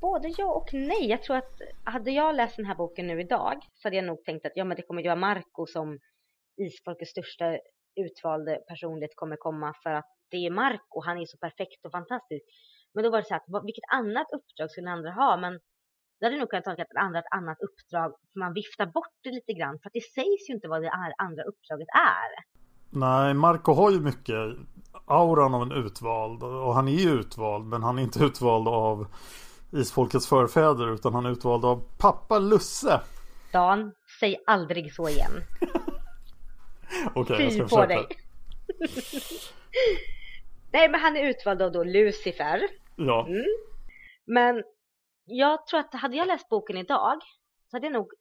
Både 0.00 0.34
ja 0.38 0.52
och 0.52 0.68
nej. 0.72 1.06
Jag 1.06 1.22
tror 1.22 1.36
att 1.36 1.60
hade 1.84 2.10
jag 2.10 2.34
läst 2.34 2.56
den 2.56 2.66
här 2.66 2.74
boken 2.74 3.06
nu 3.06 3.20
idag 3.20 3.56
så 3.74 3.88
hade 3.88 3.96
jag 3.96 4.04
nog 4.04 4.24
tänkt 4.24 4.46
att 4.46 4.52
ja, 4.54 4.64
men 4.64 4.76
det 4.76 4.82
kommer 4.82 5.02
ju 5.02 5.08
vara 5.08 5.16
Marco 5.16 5.66
som 5.66 5.98
isfolkets 6.56 7.10
största 7.10 7.58
utvalde 8.04 8.52
personlighet 8.68 9.16
kommer 9.16 9.36
komma 9.36 9.74
för 9.82 9.90
att 9.90 10.10
det 10.30 10.46
är 10.46 10.50
Marco, 10.50 11.02
han 11.04 11.18
är 11.18 11.26
så 11.26 11.38
perfekt 11.38 11.84
och 11.86 11.92
fantastisk. 11.92 12.44
Men 12.94 13.04
då 13.04 13.10
var 13.10 13.18
det 13.18 13.24
så 13.24 13.34
att 13.34 13.64
vilket 13.64 13.88
annat 13.92 14.26
uppdrag 14.36 14.70
skulle 14.70 14.90
andra 14.90 15.10
ha? 15.10 15.36
Men 15.36 15.52
det 16.18 16.26
hade 16.26 16.38
nog 16.38 16.50
kunnat 16.50 16.64
tolka 16.64 16.82
att 16.82 17.04
andra 17.04 17.18
ett 17.18 17.34
annat 17.38 17.58
uppdrag, 17.68 18.10
för 18.32 18.38
man 18.38 18.52
viftar 18.54 18.86
bort 18.86 19.16
det 19.24 19.30
lite 19.30 19.52
grann, 19.52 19.78
för 19.78 19.88
att 19.88 19.92
det 19.92 20.06
sägs 20.16 20.48
ju 20.48 20.54
inte 20.54 20.68
vad 20.68 20.82
det 20.82 20.90
andra 21.26 21.42
uppdraget 21.42 21.88
är. 22.18 22.30
Nej, 22.90 23.34
Marco 23.34 23.72
har 23.72 23.90
ju 23.90 24.00
mycket 24.00 24.36
auran 25.06 25.54
av 25.54 25.62
en 25.62 25.72
utvald 25.72 26.42
och 26.42 26.74
han 26.74 26.88
är 26.88 26.92
ju 26.92 27.10
utvald, 27.10 27.64
men 27.66 27.82
han 27.82 27.98
är 27.98 28.02
inte 28.02 28.24
utvald 28.24 28.68
av 28.68 29.06
isfolkets 29.72 30.26
förfäder 30.28 30.94
utan 30.94 31.14
han 31.14 31.26
är 31.26 31.30
utvald 31.30 31.64
av 31.64 31.82
pappa 31.98 32.38
Lusse. 32.38 33.00
Dan, 33.52 33.92
säg 34.20 34.36
aldrig 34.46 34.94
så 34.94 35.08
igen. 35.08 35.32
Okej, 37.06 37.22
okay, 37.22 37.44
jag 37.44 37.52
ska 37.52 37.62
försöka. 37.62 37.86
dig. 37.86 38.06
Nej, 40.72 40.88
men 40.88 41.00
han 41.00 41.16
är 41.16 41.28
utvald 41.28 41.62
av 41.62 41.72
då 41.72 41.84
Lucifer. 41.84 42.62
Ja. 42.96 43.26
Mm. 43.26 43.44
Men 44.24 44.62
jag 45.24 45.66
tror 45.66 45.80
att 45.80 45.94
hade 45.94 46.16
jag 46.16 46.26
läst 46.26 46.48
boken 46.48 46.76
idag 46.76 47.18
så 47.70 47.76
hade 47.76 47.86
jag 47.86 47.92
nog 47.92 48.12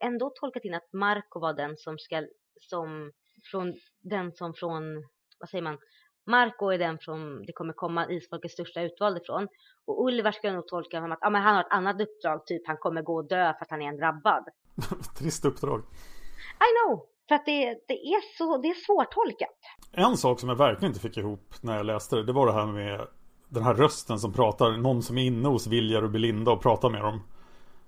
ändå 0.00 0.32
tolkat 0.34 0.64
in 0.64 0.74
att 0.74 0.92
Marco 0.92 1.40
var 1.40 1.52
den 1.52 1.76
som 1.76 1.98
ska, 1.98 2.26
som 2.60 3.12
från 3.50 3.74
den 4.02 4.32
som 4.32 4.54
från, 4.54 5.04
vad 5.38 5.48
säger 5.48 5.62
man, 5.62 5.78
Marco 6.26 6.68
är 6.70 6.78
den 6.78 6.98
från 6.98 7.42
det 7.46 7.52
kommer 7.52 7.72
komma 7.72 8.10
isfolkets 8.10 8.54
största 8.54 8.82
utvalda 8.82 9.20
ifrån. 9.20 9.48
Och 9.84 10.04
Ulvar 10.04 10.32
ska 10.32 10.46
jag 10.46 10.54
nog 10.54 10.68
tolka 10.68 11.00
som 11.00 11.12
att 11.12 11.18
ja, 11.20 11.30
men 11.30 11.42
han 11.42 11.54
har 11.54 11.62
ett 11.62 11.72
annat 11.72 12.00
uppdrag, 12.00 12.46
typ 12.46 12.66
han 12.66 12.76
kommer 12.76 13.02
gå 13.02 13.16
och 13.16 13.28
dö 13.28 13.54
för 13.58 13.64
att 13.64 13.70
han 13.70 13.82
är 13.82 13.88
en 13.88 13.96
drabbad. 13.96 14.44
Trist 15.18 15.44
uppdrag. 15.44 15.80
I 15.80 16.68
know! 16.76 17.15
För 17.28 17.34
att 17.34 17.46
det, 17.46 17.64
det 17.88 17.94
är 17.94 18.36
så, 18.38 18.58
det 18.58 18.68
är 18.68 18.74
svårtolkat. 18.86 19.58
En 19.92 20.16
sak 20.16 20.40
som 20.40 20.48
jag 20.48 20.56
verkligen 20.56 20.90
inte 20.90 21.00
fick 21.00 21.16
ihop 21.16 21.54
när 21.60 21.76
jag 21.76 21.86
läste 21.86 22.16
det, 22.16 22.24
det 22.24 22.32
var 22.32 22.46
det 22.46 22.52
här 22.52 22.66
med 22.66 23.06
den 23.48 23.62
här 23.62 23.74
rösten 23.74 24.18
som 24.18 24.32
pratar, 24.32 24.76
någon 24.76 25.02
som 25.02 25.18
är 25.18 25.22
inne 25.22 25.48
hos 25.48 25.66
Viljar 25.66 26.02
och 26.02 26.10
Belinda 26.10 26.50
och 26.50 26.62
pratar 26.62 26.90
med 26.90 27.00
dem. 27.00 27.22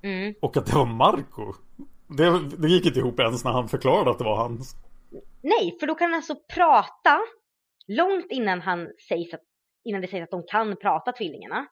Mm. 0.03 0.35
Och 0.43 0.57
att 0.57 0.67
det 0.67 0.75
var 0.75 0.87
Marco. 0.87 1.55
Det, 2.07 2.41
det 2.59 2.69
gick 2.69 2.87
inte 2.87 2.99
ihop 2.99 3.21
ens 3.21 3.45
när 3.45 3.53
han 3.53 3.69
förklarade 3.69 4.11
att 4.11 4.19
det 4.19 4.25
var 4.25 4.37
hans. 4.37 4.77
Nej, 5.43 5.77
för 5.81 5.87
då 5.87 5.95
kan 5.95 6.11
han 6.11 6.17
alltså 6.17 6.35
prata 6.55 7.21
långt 7.87 8.27
innan, 8.31 8.61
han 8.61 8.89
sägs 9.09 9.35
att, 9.35 9.41
innan 9.85 10.01
det 10.01 10.09
sägs 10.09 10.23
att 10.23 10.31
de 10.31 10.43
kan 10.47 10.77
prata 10.77 11.13
tvillingarna. 11.13 11.67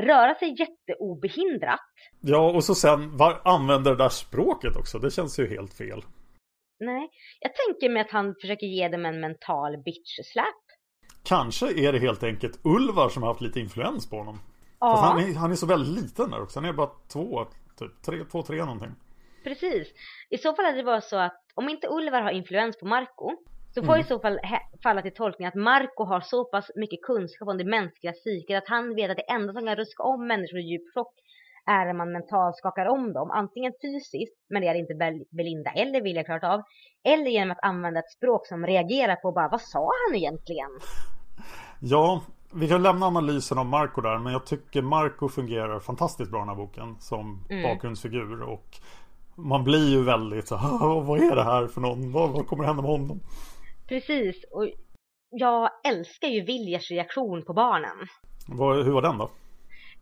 Röra 0.00 0.34
sig 0.34 0.56
jätteobehindrat. 0.58 1.80
Ja, 2.20 2.50
och 2.50 2.64
så 2.64 2.74
sen 2.74 3.16
var, 3.16 3.40
använder 3.44 3.90
det 3.90 3.96
där 3.96 4.08
språket 4.08 4.76
också. 4.76 4.98
Det 4.98 5.10
känns 5.10 5.38
ju 5.38 5.48
helt 5.48 5.74
fel. 5.74 6.02
Nej, 6.82 7.10
jag 7.40 7.52
tänker 7.54 7.88
mig 7.88 8.02
att 8.02 8.10
han 8.10 8.34
försöker 8.40 8.66
ge 8.66 8.88
dem 8.88 9.04
en 9.06 9.20
mental 9.20 9.76
bitch-slap. 9.76 10.62
Kanske 11.24 11.66
är 11.66 11.92
det 11.92 11.98
helt 11.98 12.22
enkelt 12.22 12.60
Ulvar 12.64 13.08
som 13.08 13.22
har 13.22 13.30
haft 13.30 13.40
lite 13.40 13.60
influens 13.60 14.10
på 14.10 14.16
honom. 14.16 14.38
Ja. 14.80 14.96
Fast 14.96 15.02
han 15.02 15.18
är, 15.18 15.34
han 15.34 15.50
är 15.50 15.56
så 15.56 15.66
väldigt 15.66 16.02
liten 16.02 16.30
där 16.30 16.42
också. 16.42 16.60
Han 16.60 16.68
är 16.68 16.72
bara 16.72 16.90
två, 17.12 17.46
typ 17.78 18.02
tre, 18.02 18.24
två, 18.32 18.42
tre 18.42 18.56
någonting. 18.56 18.94
Precis. 19.44 19.88
I 20.30 20.38
så 20.38 20.54
fall 20.54 20.64
hade 20.64 20.76
det 20.76 20.82
varit 20.82 21.04
så 21.04 21.16
att 21.16 21.40
om 21.54 21.68
inte 21.68 21.88
Ulvar 21.88 22.22
har 22.22 22.30
influens 22.30 22.78
på 22.78 22.86
Marco 22.86 23.30
så 23.74 23.82
får 23.82 23.98
i 23.98 24.04
så 24.04 24.20
fall 24.20 24.38
falla 24.82 25.02
till 25.02 25.14
tolkning 25.14 25.48
att 25.48 25.54
Marco 25.54 26.04
har 26.04 26.20
så 26.20 26.44
pass 26.44 26.70
mycket 26.76 27.02
kunskap 27.02 27.48
om 27.48 27.58
det 27.58 27.64
mänskliga 27.64 28.12
psyket 28.12 28.62
att 28.62 28.68
han 28.68 28.94
vet 28.94 29.10
att 29.10 29.16
det 29.16 29.32
enda 29.32 29.52
som 29.52 29.66
kan 29.66 29.76
ruska 29.76 30.02
om 30.02 30.26
människor 30.26 30.58
i 30.58 30.62
djup 30.62 30.94
chock 30.94 31.14
är 31.70 31.84
när 31.86 31.92
man 31.92 32.12
mentalt 32.12 32.56
skakar 32.56 32.86
om 32.86 33.12
dem, 33.12 33.30
antingen 33.30 33.72
fysiskt, 33.82 34.36
men 34.50 34.62
det 34.62 34.68
är 34.68 34.74
inte 34.74 34.94
Bel- 34.94 35.24
Belinda 35.30 35.70
eller 35.70 36.02
Vilja 36.02 36.24
klarat 36.24 36.44
av, 36.44 36.62
eller 37.04 37.30
genom 37.30 37.50
att 37.50 37.62
använda 37.64 38.00
ett 38.00 38.10
språk 38.10 38.46
som 38.46 38.66
reagerar 38.66 39.16
på 39.16 39.32
bara 39.32 39.48
vad 39.48 39.60
sa 39.60 39.90
han 40.08 40.16
egentligen? 40.16 40.70
Ja, 41.80 42.22
vi 42.54 42.68
kan 42.68 42.82
lämna 42.82 43.06
analysen 43.06 43.58
av 43.58 43.66
Marco 43.66 44.00
där. 44.00 44.18
Men 44.18 44.32
jag 44.32 44.46
tycker 44.46 44.82
Marco 44.82 45.28
fungerar 45.28 45.80
fantastiskt 45.80 46.30
bra 46.30 46.38
i 46.38 46.42
den 46.42 46.48
här 46.48 46.56
boken. 46.56 46.96
Som 47.00 47.44
bakgrundsfigur. 47.62 48.42
Och 48.42 48.66
man 49.36 49.64
blir 49.64 49.88
ju 49.90 50.02
väldigt 50.04 50.48
så 50.48 50.56
här, 50.56 50.68
"Ah, 50.84 51.00
vad 51.00 51.18
är 51.20 51.36
det 51.36 51.44
här 51.44 51.66
för 51.66 51.80
någon? 51.80 52.12
Vad, 52.12 52.30
vad 52.30 52.46
kommer 52.46 52.64
hända 52.64 52.82
med 52.82 52.90
honom? 52.90 53.20
Precis, 53.88 54.44
och 54.50 54.68
jag 55.30 55.70
älskar 55.88 56.28
ju 56.28 56.44
Viljas 56.44 56.90
reaktion 56.90 57.44
på 57.44 57.52
barnen. 57.52 57.96
Vad, 58.48 58.84
hur 58.84 58.92
var 58.92 59.02
den 59.02 59.18
då? 59.18 59.28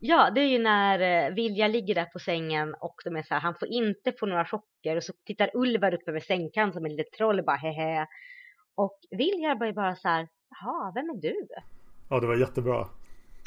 Ja, 0.03 0.29
det 0.29 0.41
är 0.41 0.47
ju 0.47 0.59
när 0.59 0.99
eh, 0.99 1.33
Vilja 1.33 1.67
ligger 1.67 1.95
där 1.95 2.05
på 2.05 2.19
sängen 2.19 2.73
och 2.79 2.95
de 3.03 3.15
är 3.15 3.23
så 3.23 3.33
här, 3.33 3.41
han 3.41 3.55
får 3.55 3.67
inte 3.67 4.11
få 4.19 4.25
några 4.25 4.45
chocker 4.45 4.97
och 4.97 5.03
så 5.03 5.13
tittar 5.25 5.51
Ulvar 5.53 5.93
upp 5.93 6.07
över 6.07 6.19
sängkanten 6.19 6.73
som 6.73 6.85
en 6.85 6.95
litet 6.95 7.13
troll 7.13 7.39
och 7.39 7.45
bara 7.45 7.55
hehe. 7.57 8.07
Och 8.75 8.99
Vilja 9.11 9.55
börjar 9.55 9.73
bara 9.73 9.95
så 9.95 10.07
här, 10.07 10.27
jaha, 10.49 10.91
vem 10.95 11.09
är 11.09 11.21
du? 11.21 11.47
Ja, 12.09 12.19
det 12.19 12.27
var 12.27 12.35
jättebra. 12.35 12.87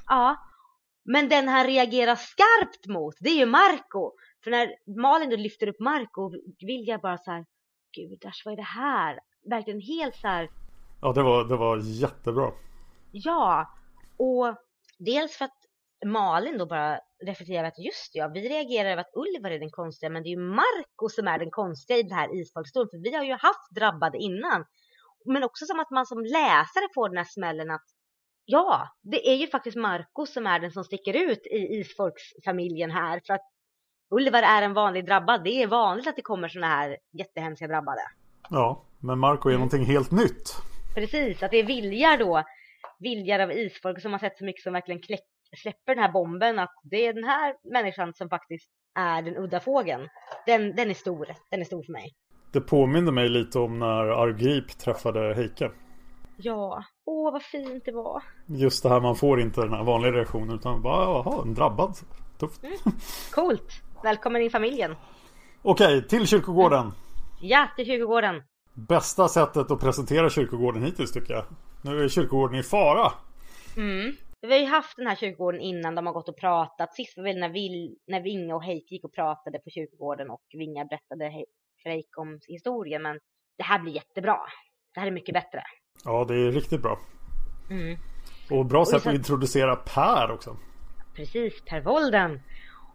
Ja, 0.07 0.37
men 1.05 1.29
den 1.29 1.49
han 1.49 1.67
reagerar 1.67 2.17
skarpt 2.17 2.87
mot, 2.87 3.15
det 3.21 3.31
är 3.31 3.39
ju 3.39 3.47
Marco. 3.47 4.13
För 4.45 4.51
när 4.51 4.75
Malin 5.01 5.31
då 5.31 5.37
lyfter 5.37 5.69
upp 5.69 5.81
Marco, 5.81 6.33
Vilja 6.67 6.99
bara 6.99 7.19
så 7.19 7.31
här, 7.31 7.45
gudars 7.97 8.43
vad 8.45 8.53
är 8.53 8.57
det 8.57 8.63
här? 8.63 9.21
Verkligen 9.51 9.81
helt 9.81 10.17
så 10.17 10.29
här, 10.29 10.49
Ja, 11.01 11.13
det 11.13 11.23
var, 11.23 11.45
det 11.45 11.57
var 11.57 11.77
jättebra. 11.83 12.53
Ja, 13.13 13.71
och 14.17 14.55
dels 14.99 15.37
för 15.37 15.45
att 15.45 15.64
Malin 16.05 16.59
då 16.59 16.67
bara 16.67 17.01
reflekterar 17.27 17.65
att 17.65 17.79
just 17.79 18.11
ja, 18.15 18.29
vi 18.29 18.49
reagerar 18.49 18.91
över 18.91 19.01
att 19.01 19.15
Ulvar 19.15 19.51
är 19.51 19.59
den 19.59 19.71
konstiga, 19.71 20.11
men 20.11 20.23
det 20.23 20.29
är 20.29 20.37
ju 20.37 20.37
Marco 20.37 21.09
som 21.09 21.29
är 21.29 21.39
den 21.39 21.51
konstiga 21.51 21.99
i 21.99 22.03
den 22.03 22.19
här 22.19 22.41
isfolkstormen, 22.41 22.89
för 22.91 22.99
vi 22.99 23.15
har 23.17 23.25
ju 23.25 23.33
haft 23.33 23.71
drabbade 23.71 24.19
innan. 24.19 24.65
Men 25.27 25.45
också 25.45 25.67
som 25.67 25.81
att 25.81 25.91
man 25.91 26.07
som 26.07 26.25
läsare 26.25 26.89
får 26.95 27.09
den 27.09 27.17
här 27.17 27.25
smällen 27.25 27.71
att 27.71 27.85
ja, 28.45 28.89
det 29.03 29.29
är 29.29 29.35
ju 29.35 29.47
faktiskt 29.47 29.77
Marco 29.77 30.27
som 30.27 30.47
är 30.47 30.61
den 30.61 30.73
som 30.73 30.85
sticker 30.85 31.15
ut 31.15 31.47
i 31.47 31.57
isfolksfamiljen 31.57 32.91
här, 32.91 33.21
för 33.27 33.35
att 33.35 33.51
Ulvar 34.11 34.43
är 34.43 34.63
en 34.63 34.75
vanlig 34.75 35.07
drabbad. 35.07 35.45
Det 35.45 35.63
är 35.63 35.67
vanligt 35.67 36.07
att 36.07 36.17
det 36.17 36.23
kommer 36.23 36.49
såna 36.49 36.67
här 36.67 36.97
jättehemska 37.13 37.67
drabbade. 37.67 38.01
Ja, 38.51 38.85
men 39.01 39.19
Marco 39.19 39.49
är 39.49 39.55
någonting 39.55 39.85
helt 39.85 40.11
nytt. 40.11 40.57
Precis, 40.95 41.43
att 41.43 41.51
det 41.51 41.57
är 41.57 41.67
viljar 41.67 42.19
då. 42.19 42.43
Viljar 42.99 43.41
av 43.41 43.53
isfolk 43.53 44.03
som 44.03 44.13
har 44.13 44.19
sett 44.19 44.39
så 44.39 44.45
mycket 44.45 44.63
som 44.63 44.73
verkligen 44.73 45.01
kläck, 45.01 45.25
släpper 45.55 45.95
den 45.95 46.05
här 46.05 46.13
bomben. 46.13 46.59
Att 46.59 46.75
det 46.83 47.07
är 47.07 47.13
den 47.13 47.25
här 47.25 47.55
människan 47.73 48.15
som 48.15 48.29
faktiskt 48.29 48.71
är 48.99 49.23
den 49.23 49.37
udda 49.37 49.61
fågeln. 49.61 50.09
Den, 50.47 50.77
den 50.77 50.91
är 50.91 50.95
stor. 50.95 51.27
Den 51.51 51.61
är 51.61 51.65
stor 51.65 51.83
för 51.83 51.93
mig. 51.93 52.15
Det 52.53 52.61
påminner 52.61 53.13
mig 53.13 53.29
lite 53.29 53.59
om 53.59 53.79
när 53.79 54.23
Argrip 54.23 54.79
träffade 54.79 55.35
Heike. 55.35 55.71
Ja, 56.37 56.85
åh 57.07 57.33
vad 57.33 57.43
fint 57.43 57.85
det 57.85 57.93
var. 57.93 58.23
Just 58.47 58.83
det 58.83 58.89
här, 58.89 59.01
man 59.01 59.17
får 59.17 59.41
inte 59.41 59.61
den 59.61 59.73
här 59.73 59.85
vanliga 59.85 60.13
reaktionen 60.13 60.55
utan 60.55 60.83
bara, 60.83 61.05
jaha, 61.05 61.43
en 61.43 61.55
drabbad. 61.55 61.97
Tufft. 62.39 62.61
Coolt. 63.31 63.83
Välkommen 64.03 64.43
in 64.43 64.47
i 64.47 64.51
familjen. 64.51 64.97
Okej, 65.63 66.09
till 66.09 66.27
kyrkogården. 66.27 66.93
Ja, 67.41 67.69
till 67.77 67.87
kyrkogården. 67.87 68.43
Bästa 68.75 69.29
sättet 69.29 69.71
att 69.71 69.81
presentera 69.81 70.31
kyrkogården 70.31 70.83
hittills 70.83 71.13
tycker 71.13 71.35
jag. 71.35 71.45
Nu 71.83 72.05
är 72.05 72.09
kyrkogården 72.09 72.59
i 72.59 72.63
fara. 72.63 73.13
Mm. 73.77 74.17
Vi 74.47 74.53
har 74.53 74.61
ju 74.61 74.67
haft 74.67 74.97
den 74.97 75.07
här 75.07 75.17
kyrkogården 75.17 75.61
innan 75.61 75.95
de 75.95 76.07
har 76.07 76.13
gått 76.13 76.29
och 76.29 76.37
pratat. 76.37 76.95
Sist 76.95 77.17
var 77.17 77.25
väl 77.25 77.39
när, 77.39 77.49
Vil, 77.49 77.97
när 78.07 78.21
Vinga 78.21 78.55
och 78.55 78.65
Heike 78.65 78.95
gick 78.95 79.05
och 79.05 79.13
pratade 79.15 79.59
på 79.59 79.71
kyrkogården 79.71 80.31
och 80.31 80.43
Vinga 80.53 80.85
berättade 80.85 81.31
för 81.83 81.91
Heike 81.91 82.21
om 82.21 82.39
historien. 82.49 83.03
Men 83.03 83.19
det 83.59 83.65
här 83.65 83.79
blir 83.79 83.93
jättebra. 83.93 84.39
Det 84.95 85.01
här 85.01 85.07
är 85.07 85.11
mycket 85.11 85.33
bättre. 85.35 85.63
Ja, 86.05 86.25
det 86.29 86.35
är 86.35 86.51
riktigt 86.53 86.83
bra. 86.83 86.99
Mm. 87.71 87.99
Och 88.51 88.67
bra 88.67 88.85
sätt 88.85 89.03
så- 89.03 89.09
att 89.09 89.15
introducera 89.15 89.77
Per 89.77 90.31
också. 90.31 90.57
Precis, 91.17 91.65
Per 91.65 91.81
Wolden. 91.81 92.41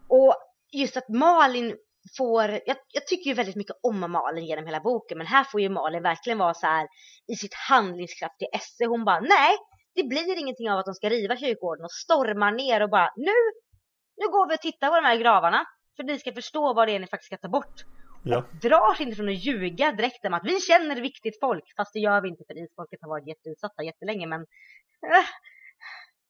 Och 0.08 0.34
just 0.72 0.96
att 0.96 1.08
Malin 1.08 1.76
får, 2.18 2.50
jag, 2.50 2.76
jag 2.92 3.06
tycker 3.06 3.30
ju 3.30 3.34
väldigt 3.34 3.56
mycket 3.56 3.76
om 3.82 4.00
Malin 4.10 4.44
genom 4.44 4.66
hela 4.66 4.80
boken, 4.80 5.18
men 5.18 5.26
här 5.26 5.44
får 5.44 5.60
ju 5.60 5.68
Malin 5.68 6.02
verkligen 6.02 6.38
vara 6.38 6.54
så 6.54 6.66
här 6.66 6.88
i 7.32 7.34
sitt 7.36 7.54
handlingskraftiga 7.54 8.48
esse. 8.52 8.86
Hon 8.86 9.04
bara, 9.04 9.20
nej, 9.20 9.56
det 9.94 10.02
blir 10.02 10.38
ingenting 10.38 10.70
av 10.70 10.78
att 10.78 10.86
de 10.86 10.94
ska 10.94 11.10
riva 11.10 11.36
kyrkogården 11.36 11.84
och 11.84 11.92
stormar 11.92 12.52
ner 12.52 12.82
och 12.82 12.90
bara, 12.90 13.10
nu, 13.16 13.36
nu 14.16 14.26
går 14.34 14.48
vi 14.48 14.54
och 14.54 14.60
tittar 14.60 14.88
på 14.88 14.96
de 14.96 15.04
här 15.04 15.16
gravarna. 15.16 15.64
För 15.96 16.04
ni 16.04 16.18
ska 16.18 16.32
förstå 16.32 16.74
vad 16.74 16.88
det 16.88 16.92
är 16.94 17.00
ni 17.00 17.06
faktiskt 17.06 17.32
ska 17.32 17.36
ta 17.36 17.48
bort. 17.48 17.76
Ja. 18.22 18.44
Drar 18.62 18.94
sig 18.94 19.06
inte 19.06 19.16
från 19.16 19.28
att 19.28 19.44
ljuga 19.46 19.92
direkt 19.92 20.24
om 20.24 20.34
att 20.34 20.44
vi 20.44 20.60
känner 20.60 21.00
viktigt 21.00 21.40
folk. 21.40 21.64
Fast 21.76 21.92
det 21.92 22.00
gör 22.00 22.20
vi 22.20 22.28
inte 22.28 22.44
för 22.46 22.64
isfolket 22.64 22.98
har 23.02 23.08
varit 23.08 23.26
jätteutsatta 23.26 23.82
jättelänge. 23.82 24.26
Men 24.26 24.40
äh, 24.40 25.26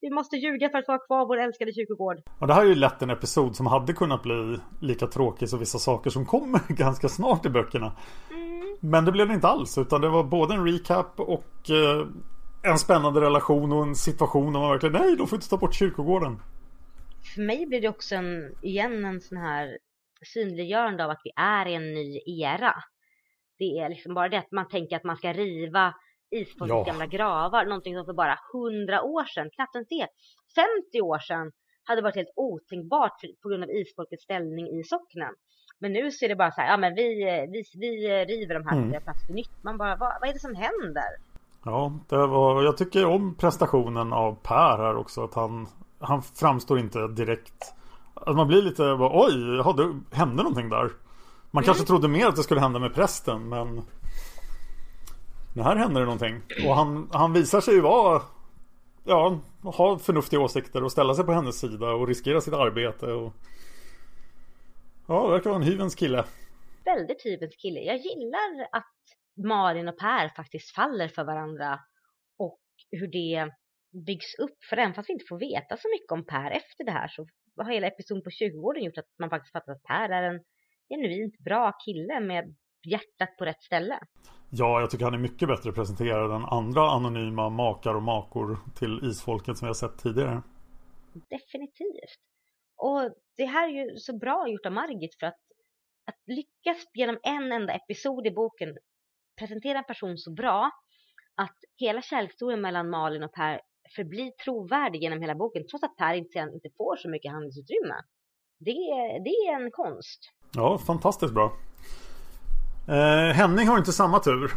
vi 0.00 0.10
måste 0.10 0.36
ljuga 0.36 0.68
för 0.70 0.78
att 0.78 0.86
få 0.86 0.92
ha 0.92 0.98
kvar 0.98 1.26
vår 1.26 1.40
älskade 1.40 1.72
kyrkogård. 1.72 2.16
Och 2.40 2.46
det 2.46 2.54
här 2.54 2.62
är 2.62 2.66
ju 2.66 2.74
lätt 2.74 3.02
en 3.02 3.10
episod 3.10 3.56
som 3.56 3.66
hade 3.66 3.92
kunnat 3.92 4.22
bli 4.22 4.58
lika 4.80 5.06
tråkig 5.06 5.48
som 5.48 5.58
vissa 5.58 5.78
saker 5.78 6.10
som 6.10 6.26
kommer 6.26 6.60
ganska 6.68 7.08
snart 7.08 7.46
i 7.46 7.48
böckerna. 7.48 7.92
Men 8.80 9.04
det 9.04 9.12
blev 9.12 9.28
det 9.28 9.34
inte 9.34 9.48
alls. 9.48 9.78
Utan 9.78 10.00
det 10.00 10.08
var 10.08 10.24
både 10.24 10.54
en 10.54 10.66
recap 10.66 11.20
och 11.20 11.70
eh, 11.70 12.06
en 12.62 12.78
spännande 12.78 13.20
relation 13.20 13.72
och 13.72 13.82
en 13.82 13.94
situation 13.94 14.52
där 14.52 14.60
man 14.60 14.70
verkligen 14.70 14.92
nej, 14.92 15.16
de 15.16 15.26
får 15.26 15.36
inte 15.36 15.48
ta 15.48 15.56
bort 15.56 15.74
kyrkogården. 15.74 16.38
För 17.34 17.42
mig 17.42 17.66
blir 17.66 17.80
det 17.80 17.88
också 17.88 18.14
en, 18.14 18.54
igen 18.62 19.04
en 19.04 19.20
sån 19.20 19.38
här 19.38 19.78
synliggörande 20.24 21.04
av 21.04 21.10
att 21.10 21.20
vi 21.24 21.30
är 21.36 21.66
i 21.68 21.74
en 21.74 21.94
ny 21.94 22.20
era. 22.26 22.74
Det 23.58 23.78
är 23.78 23.88
liksom 23.88 24.14
bara 24.14 24.28
det 24.28 24.38
att 24.38 24.50
man 24.52 24.68
tänker 24.68 24.96
att 24.96 25.04
man 25.04 25.16
ska 25.16 25.32
riva 25.32 25.94
isfolkets 26.30 26.76
Ja. 26.76 26.84
gamla 26.84 27.06
gravar. 27.06 27.64
Någonting 27.64 27.94
som 27.96 28.04
för 28.04 28.12
bara 28.12 28.38
100 28.54 29.02
år 29.02 29.24
sedan, 29.24 29.50
knappt 29.54 29.74
ens 29.74 29.88
det, 29.88 30.06
50 30.94 31.00
år 31.00 31.18
sedan 31.18 31.52
hade 31.84 32.02
varit 32.02 32.16
helt 32.16 32.32
otänkbart 32.36 33.20
på 33.42 33.48
grund 33.48 33.64
av 33.64 33.70
isfolkets 33.70 34.22
ställning 34.24 34.66
i 34.80 34.84
socknen. 34.84 35.34
Men 35.78 35.92
nu 35.92 36.10
så 36.10 36.24
är 36.24 36.28
det 36.28 36.36
bara 36.36 36.50
så 36.52 36.60
här, 36.60 36.68
ja 36.70 36.76
men 36.76 36.94
vi, 36.94 37.06
vi, 37.52 37.62
vi 37.80 38.24
river 38.24 38.54
de 38.54 38.66
här 38.66 38.76
Mm. 38.76 38.92
gör 38.92 39.00
plats 39.00 39.26
för 39.26 39.32
nytt. 39.34 39.62
Man 39.64 39.78
bara, 39.78 39.96
vad, 39.96 40.12
vad 40.20 40.28
är 40.28 40.32
det 40.32 40.38
som 40.38 40.54
händer? 40.54 41.10
Ja, 41.64 41.92
det 42.08 42.26
var, 42.26 42.62
jag 42.62 42.76
tycker 42.76 43.06
om 43.06 43.34
prestationen 43.34 44.12
av 44.12 44.34
Per 44.42 44.78
här 44.78 44.96
också. 44.96 45.24
Att 45.24 45.34
han, 45.34 45.68
han 45.98 46.22
framstår 46.22 46.78
inte 46.78 47.08
direkt... 47.08 47.74
Att 48.14 48.36
man 48.36 48.48
blir 48.48 48.62
lite 48.62 48.82
bara, 48.82 49.26
oj, 49.26 49.56
jaha, 49.56 49.72
det 49.72 50.16
hände 50.16 50.42
någonting 50.42 50.68
där. 50.68 50.90
Man 51.50 51.64
kanske 51.64 51.84
trodde 51.84 52.08
mer 52.08 52.26
att 52.26 52.36
det 52.36 52.42
skulle 52.42 52.60
hända 52.60 52.78
med 52.78 52.94
prästen 52.94 53.48
men... 53.48 53.82
Men 55.54 55.64
här 55.64 55.76
händer 55.76 56.00
det 56.00 56.06
någonting. 56.06 56.40
Och 56.66 56.74
han, 56.74 57.08
han 57.12 57.32
visar 57.32 57.60
sig 57.60 57.74
ju 57.74 57.80
vara 57.80 58.22
ja, 59.04 59.38
ha 59.62 59.98
förnuftiga 59.98 60.40
åsikter 60.40 60.84
och 60.84 60.92
ställa 60.92 61.14
sig 61.14 61.24
på 61.24 61.32
hennes 61.32 61.58
sida 61.58 61.90
och 61.90 62.08
riskera 62.08 62.40
sitt 62.40 62.54
arbete. 62.54 63.06
Och... 63.06 63.32
Ja, 65.06 65.22
det 65.26 65.32
verkar 65.32 65.50
vara 65.50 65.62
en 65.62 65.68
hyvens 65.68 65.94
kille. 65.94 66.24
Väldigt 66.84 67.26
hyvens 67.26 67.56
kille. 67.56 67.80
Jag 67.80 67.96
gillar 67.96 68.68
att 68.72 68.92
Malin 69.44 69.88
och 69.88 69.98
Per 69.98 70.28
faktiskt 70.28 70.74
faller 70.74 71.08
för 71.08 71.24
varandra 71.24 71.80
och 72.38 72.60
hur 72.90 73.06
det 73.06 73.50
byggs 74.06 74.34
upp. 74.38 74.64
För 74.70 74.76
även 74.76 74.94
fast 74.94 75.08
vi 75.08 75.12
inte 75.12 75.24
får 75.28 75.38
veta 75.38 75.76
så 75.76 75.88
mycket 75.88 76.12
om 76.12 76.26
Per 76.26 76.50
efter 76.50 76.84
det 76.84 76.92
här 76.92 77.08
så 77.08 77.26
har 77.56 77.72
hela 77.72 77.86
episoden 77.86 78.22
på 78.22 78.30
20-åren 78.30 78.84
gjort 78.84 78.98
att 78.98 79.18
man 79.18 79.30
faktiskt 79.30 79.52
fattar 79.52 79.72
att 79.72 79.82
Per 79.82 80.08
är 80.08 80.22
en 80.22 80.40
genuint 80.88 81.38
bra 81.38 81.72
kille 81.84 82.20
med 82.20 82.54
hjärtat 82.90 83.36
på 83.38 83.44
rätt 83.44 83.62
ställe. 83.62 83.98
Ja, 84.50 84.80
jag 84.80 84.90
tycker 84.90 85.04
han 85.04 85.14
är 85.14 85.18
mycket 85.18 85.48
bättre 85.48 85.72
presenterad 85.72 86.30
än 86.30 86.44
andra 86.44 86.90
anonyma 86.90 87.48
makar 87.48 87.94
och 87.94 88.02
makor 88.02 88.58
till 88.78 89.10
isfolket 89.10 89.58
som 89.58 89.66
vi 89.66 89.68
har 89.68 89.74
sett 89.74 89.98
tidigare. 89.98 90.42
Definitivt. 91.12 92.20
Och 92.76 93.14
det 93.36 93.44
här 93.44 93.68
är 93.68 93.72
ju 93.72 93.96
så 93.96 94.18
bra 94.18 94.48
gjort 94.48 94.66
av 94.66 94.72
Margit 94.72 95.16
för 95.20 95.26
att, 95.26 95.40
att 96.06 96.22
lyckas 96.26 96.84
genom 96.94 97.18
en 97.22 97.52
enda 97.52 97.72
episod 97.72 98.26
i 98.26 98.30
boken 98.30 98.78
presentera 99.40 99.78
en 99.78 99.84
person 99.84 100.18
så 100.18 100.30
bra 100.32 100.70
att 101.42 101.58
hela 101.76 102.02
kärlekshistorien 102.02 102.60
mellan 102.60 102.90
Malin 102.90 103.22
och 103.22 103.32
Per 103.32 103.60
förblir 103.96 104.30
trovärdig 104.44 105.02
genom 105.02 105.20
hela 105.20 105.34
boken 105.34 105.62
trots 105.70 105.84
att 105.84 105.96
Per 105.96 106.14
inte, 106.14 106.38
inte 106.38 106.68
får 106.76 106.96
så 106.96 107.08
mycket 107.10 107.32
handlingsutrymme. 107.32 107.94
Det, 108.58 108.80
det 109.24 109.30
är 109.30 109.64
en 109.64 109.70
konst. 109.70 110.20
Ja, 110.54 110.78
fantastiskt 110.78 111.34
bra. 111.34 111.52
Eh, 112.88 113.34
Henning 113.34 113.68
har 113.68 113.78
inte 113.78 113.92
samma 113.92 114.18
tur. 114.18 114.50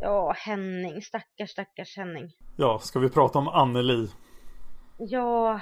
Ja, 0.00 0.32
Henning. 0.36 1.02
Stackars, 1.02 1.50
stackars 1.50 1.96
Henning. 1.96 2.30
Ja, 2.56 2.78
ska 2.78 2.98
vi 2.98 3.10
prata 3.10 3.38
om 3.38 3.48
Anneli? 3.48 4.08
Ja, 4.98 5.60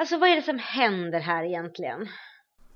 alltså 0.00 0.18
vad 0.18 0.28
är 0.28 0.36
det 0.36 0.42
som 0.42 0.58
händer 0.58 1.20
här 1.20 1.44
egentligen? 1.44 2.08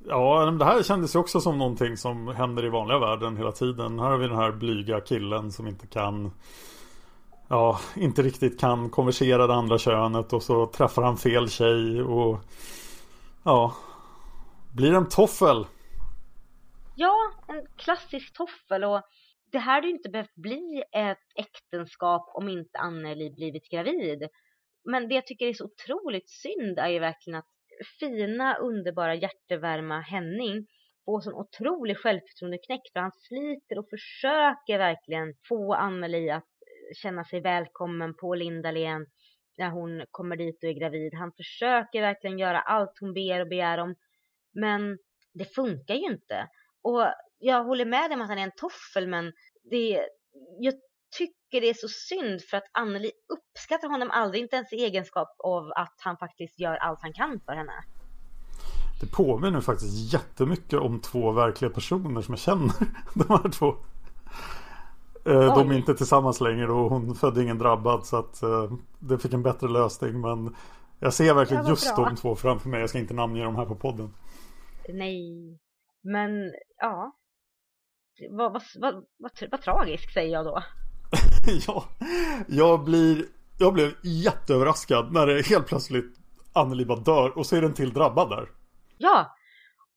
Ja, 0.04 0.50
det 0.50 0.64
här 0.64 0.82
kändes 0.82 1.14
ju 1.14 1.18
också 1.18 1.40
som 1.40 1.59
någonting 1.59 1.96
som 1.96 2.28
händer 2.28 2.64
i 2.64 2.68
vanliga 2.68 2.98
världen 2.98 3.37
hela 3.37 3.52
tiden. 3.52 3.98
Här 3.98 4.11
har 4.11 4.18
vi 4.18 4.28
den 4.28 4.37
här 4.37 4.52
blyga 4.52 5.00
killen 5.00 5.52
som 5.52 5.66
inte 5.66 5.87
kan 5.87 6.30
Ja, 7.48 7.80
inte 7.96 8.22
riktigt 8.22 8.61
kan 8.61 8.90
konversera 8.90 9.46
det 9.46 9.54
andra 9.54 9.78
könet 9.78 10.32
och 10.32 10.42
så 10.42 10.66
träffar 10.66 11.02
han 11.02 11.16
fel 11.16 11.50
tjej 11.50 12.02
och 12.02 12.38
Ja 13.44 13.74
Blir 14.74 14.94
en 14.94 15.09
toffel 15.09 15.66
Ja, 16.96 17.32
en 17.48 17.66
klassisk 17.76 18.32
toffel 18.32 18.85
och 18.85 19.02
det 19.52 19.59
här 19.59 19.74
hade 19.74 19.87
ju 19.87 19.92
inte 19.92 20.09
behövt 20.09 20.35
bli 20.35 20.82
ett 20.92 21.18
äktenskap 21.35 22.30
om 22.35 22.48
inte 22.48 22.78
Anneli 22.78 23.30
blivit 23.30 23.70
gravid. 23.70 24.28
Men 24.85 25.09
det 25.09 25.14
jag 25.14 25.26
tycker 25.26 25.46
är 25.46 25.52
så 25.52 25.64
otroligt 25.64 26.30
synd 26.30 26.78
är 26.78 26.88
ju 26.88 26.98
verkligen 26.98 27.38
att 27.38 27.48
fina, 28.01 28.57
underbara, 28.57 29.15
hjärtevärma 29.15 30.01
Henning 30.01 30.67
får 31.05 31.21
sån 31.21 31.35
otrolig 31.35 31.99
självförtroendeknäck 31.99 32.81
för 32.93 33.01
han 33.01 33.12
sliter 33.12 33.79
och 33.79 33.89
försöker 33.91 34.79
verkligen 34.79 35.35
få 35.49 35.75
Anneli 35.75 36.31
att 36.31 36.43
eh, 36.43 36.95
känna 37.03 37.25
sig 37.25 37.41
välkommen 37.41 38.15
på 38.15 38.35
Lindalen 38.35 39.07
när 39.59 39.71
hon 39.71 40.05
kommer 40.11 40.37
dit 40.37 40.65
och 40.65 40.71
är 40.71 40.81
gravid. 40.81 41.15
Han 41.15 41.33
försöker 41.37 42.01
verkligen 42.01 42.39
göra 42.39 42.61
allt 42.61 42.93
hon 43.01 43.15
ber 43.15 43.41
och 43.41 43.49
begär 43.49 43.79
om. 43.79 43.95
Men 44.55 44.99
det 45.35 45.55
funkar 45.55 45.95
ju 45.95 46.07
inte. 46.07 46.49
Och 46.83 47.12
jag 47.39 47.65
håller 47.65 47.85
med 47.85 48.12
om 48.12 48.21
att 48.21 48.29
han 48.29 48.39
är 48.39 48.43
en 48.43 48.57
toffel 48.57 49.09
men 49.09 49.33
det, 49.71 50.09
jag 50.59 50.75
tycker 51.19 51.61
det 51.61 51.69
är 51.69 51.75
så 51.75 51.88
synd 51.88 52.42
för 52.51 52.57
att 52.57 52.71
Anneli 52.73 53.11
uppskattar 53.29 53.88
honom 53.88 54.11
aldrig, 54.11 54.42
inte 54.42 54.57
ens 54.57 54.73
i 54.73 54.77
egenskap 54.77 55.29
av 55.38 55.73
att 55.77 55.95
han 56.05 56.16
faktiskt 56.16 56.61
gör 56.61 56.77
allt 56.77 56.99
han 57.03 57.12
kan 57.12 57.40
för 57.47 57.53
henne. 57.53 57.85
Det 59.01 59.07
påminner 59.07 59.61
faktiskt 59.61 60.12
jättemycket 60.12 60.79
om 60.79 61.01
två 61.01 61.33
verkliga 61.33 61.71
personer 61.71 62.23
som 62.23 62.35
jag 62.35 62.38
känner. 62.38 62.73
De 63.14 63.29
här 63.29 63.51
två. 63.51 63.77
Eh, 65.27 65.55
de 65.55 65.71
är 65.71 65.77
inte 65.77 65.95
tillsammans 65.95 66.40
längre 66.40 66.73
och 66.73 66.90
hon 66.90 67.14
födde 67.14 67.42
ingen 67.42 67.59
drabbad 67.59 68.07
så 68.07 68.16
att 68.16 68.42
uh, 68.42 68.73
det 68.99 69.19
fick 69.19 69.33
en 69.33 69.42
bättre 69.42 69.69
lösning. 69.69 70.21
Men 70.21 70.57
jag 71.01 71.14
ser 71.14 71.35
verkligen 71.35 71.66
just 71.66 71.97
bra. 71.97 72.05
de 72.05 72.16
två 72.16 72.37
framför 72.37 72.69
mig. 72.69 72.81
Jag 72.81 72.88
ska 72.88 72.99
inte 72.99 73.14
namnge 73.14 73.45
dem 73.45 73.57
här 73.57 73.66
på 73.66 73.75
podden. 73.75 74.14
Nej, 74.88 75.59
men 76.03 76.53
ja. 76.81 77.16
Vad, 78.31 78.53
vad, 78.53 78.62
vad, 78.81 78.95
vad, 79.19 79.33
vad 79.51 79.62
tragiskt 79.62 80.12
säger 80.12 80.33
jag 80.33 80.45
då. 80.45 80.62
ja, 81.66 81.85
jag 82.49 82.85
blir 82.85 83.25
Jag 83.59 83.75
blev 83.75 83.95
jätteöverraskad 84.03 85.12
när 85.12 85.27
det 85.27 85.47
helt 85.47 85.66
plötsligt 85.66 86.16
Anneli 86.53 86.85
bara 86.85 86.99
dör 86.99 87.38
och 87.38 87.47
så 87.47 87.57
är 87.57 87.61
det 87.61 87.66
en 87.66 87.75
till 87.75 87.92
drabbad 87.92 88.31
där. 88.31 88.49
Ja, 88.99 89.37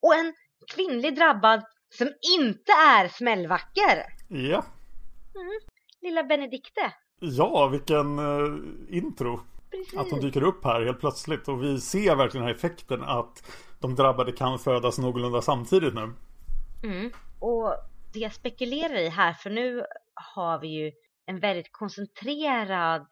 och 0.02 0.14
en 0.14 0.34
kvinnlig 0.74 1.16
drabbad 1.16 1.62
som 1.98 2.06
inte 2.38 2.72
är 2.72 3.08
smällvacker. 3.08 4.04
Ja. 4.28 4.64
Mm. 5.34 5.60
Lilla 6.02 6.22
Benedikte. 6.22 6.92
Ja, 7.20 7.66
vilken 7.66 8.18
uh, 8.18 8.58
intro. 8.88 9.40
Precis. 9.70 9.98
Att 9.98 10.10
hon 10.10 10.20
dyker 10.20 10.42
upp 10.42 10.64
här 10.64 10.80
helt 10.80 11.00
plötsligt 11.00 11.48
och 11.48 11.64
vi 11.64 11.80
ser 11.80 12.16
verkligen 12.16 12.46
den 12.46 12.52
här 12.52 12.58
effekten 12.58 13.02
att 13.02 13.42
de 13.80 13.94
drabbade 13.94 14.32
kan 14.32 14.58
födas 14.58 14.98
någorlunda 14.98 15.42
samtidigt 15.42 15.94
nu. 15.94 16.12
Mm. 16.82 17.12
Och 17.38 17.74
det 18.12 18.18
jag 18.18 18.34
spekulerar 18.34 18.98
i 18.98 19.08
här, 19.08 19.32
för 19.32 19.50
nu 19.50 19.84
har 20.34 20.58
vi 20.58 20.68
ju 20.68 20.92
en 21.26 21.40
väldigt 21.40 21.72
koncentrerad 21.72 23.06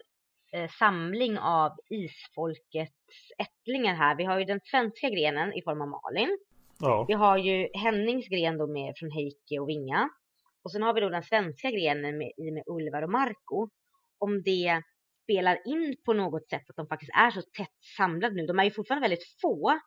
eh, 0.53 0.71
samling 0.79 1.39
av 1.39 1.73
isfolkets 1.91 3.33
ättlingar 3.39 3.95
här. 3.95 4.17
Vi 4.17 4.25
har 4.25 4.39
ju 4.39 4.45
den 4.45 4.61
svenska 4.65 5.09
grenen 5.11 5.53
i 5.53 5.63
form 5.63 5.83
av 5.83 5.89
Malin. 5.89 6.39
Ja. 6.81 7.05
Vi 7.09 7.15
har 7.15 7.39
ju 7.39 7.69
Hennings 7.75 8.29
gren 8.29 8.59
då 8.59 8.67
med 8.67 8.95
från 8.97 9.11
Heike 9.11 9.59
och 9.61 9.69
Vinga. 9.69 10.09
Och 10.63 10.73
sen 10.73 10.83
har 10.83 10.95
vi 10.95 11.01
då 11.01 11.09
den 11.09 11.23
svenska 11.23 11.71
grenen 11.71 12.19
med, 12.19 12.33
med 12.37 12.63
Ulvar 12.67 13.03
och 13.03 13.11
Marco. 13.11 13.69
Om 14.19 14.43
det 14.43 14.83
spelar 15.25 15.59
in 15.65 15.97
på 16.05 16.13
något 16.13 16.49
sätt 16.49 16.71
att 16.71 16.77
de 16.77 16.87
faktiskt 16.87 17.13
är 17.15 17.31
så 17.31 17.43
tätt 17.43 17.77
samlade 17.97 18.35
nu. 18.35 18.47
De 18.47 18.59
är 18.59 18.65
ju 18.65 18.71
fortfarande 18.71 19.09
väldigt 19.09 19.41
få. 19.41 19.81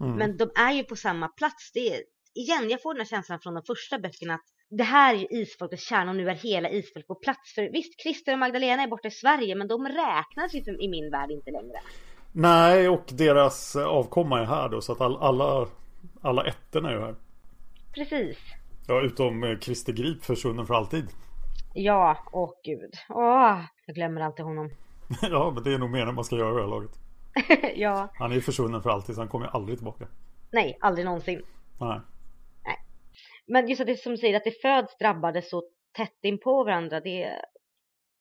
Mm. 0.00 0.16
Men 0.16 0.36
de 0.36 0.50
är 0.56 0.72
ju 0.72 0.84
på 0.84 0.96
samma 0.96 1.28
plats. 1.28 1.72
Det 1.72 1.94
är, 1.94 2.02
igen, 2.34 2.70
jag 2.70 2.82
får 2.82 2.94
den 2.94 3.00
här 3.00 3.06
känslan 3.06 3.40
från 3.40 3.54
de 3.54 3.62
första 3.62 3.98
böckerna 3.98 4.34
att 4.34 4.46
det 4.70 4.82
här 4.82 5.14
är 5.14 5.18
ju 5.18 5.26
isfolkets 5.30 5.82
kärna 5.82 6.10
och 6.10 6.16
nu 6.16 6.30
är 6.30 6.34
hela 6.34 6.70
isfolk 6.70 7.06
på 7.06 7.14
plats. 7.14 7.54
För 7.54 7.72
visst, 7.72 8.00
Christer 8.02 8.32
och 8.32 8.38
Magdalena 8.38 8.82
är 8.82 8.88
borta 8.88 9.08
i 9.08 9.10
Sverige 9.10 9.54
men 9.54 9.68
de 9.68 9.88
räknas 9.88 10.54
ju 10.54 10.58
i 10.58 10.88
min 10.88 11.10
värld 11.10 11.30
inte 11.30 11.50
längre. 11.50 11.80
Nej, 12.32 12.88
och 12.88 13.04
deras 13.12 13.76
avkomma 13.76 14.40
är 14.40 14.44
här 14.44 14.68
då 14.68 14.80
så 14.80 14.92
att 14.92 15.00
all, 15.00 15.16
alla, 15.16 15.66
alla 16.20 16.44
ätterna 16.44 16.90
är 16.90 16.94
ju 16.94 17.00
här. 17.00 17.14
Precis. 17.94 18.38
Ja, 18.86 19.00
utom 19.02 19.44
eh, 19.44 19.58
Christer 19.58 19.92
Grip 19.92 20.24
försvunnen 20.24 20.66
för 20.66 20.74
alltid. 20.74 21.06
Ja, 21.74 22.18
åh 22.32 22.50
gud. 22.64 22.94
Åh, 23.08 23.60
jag 23.86 23.96
glömmer 23.96 24.20
alltid 24.20 24.44
honom. 24.44 24.70
ja, 25.22 25.52
men 25.54 25.62
det 25.62 25.74
är 25.74 25.78
nog 25.78 25.90
mer 25.90 26.06
än 26.06 26.14
man 26.14 26.24
ska 26.24 26.36
göra 26.36 26.50
i 26.50 26.54
det 26.54 26.60
här 26.60 26.68
laget. 26.68 26.90
ja. 27.76 28.08
Han 28.14 28.30
är 28.30 28.34
ju 28.34 28.40
försvunnen 28.40 28.82
för 28.82 28.90
alltid 28.90 29.14
så 29.14 29.20
han 29.20 29.28
kommer 29.28 29.46
ju 29.46 29.50
aldrig 29.52 29.78
tillbaka. 29.78 30.06
Nej, 30.52 30.78
aldrig 30.80 31.04
någonsin. 31.04 31.42
Nej. 31.80 31.88
Nej. 31.88 32.00
Men 33.52 33.68
just 33.68 33.80
att 33.80 33.86
det 33.86 33.96
som 33.96 34.16
säger 34.16 34.36
att 34.36 34.44
det 34.44 34.62
föds 34.62 34.98
drabbade 34.98 35.42
så 35.42 35.62
tätt 35.96 36.18
in 36.22 36.38
på 36.38 36.64
varandra. 36.64 37.00
Det, 37.00 37.40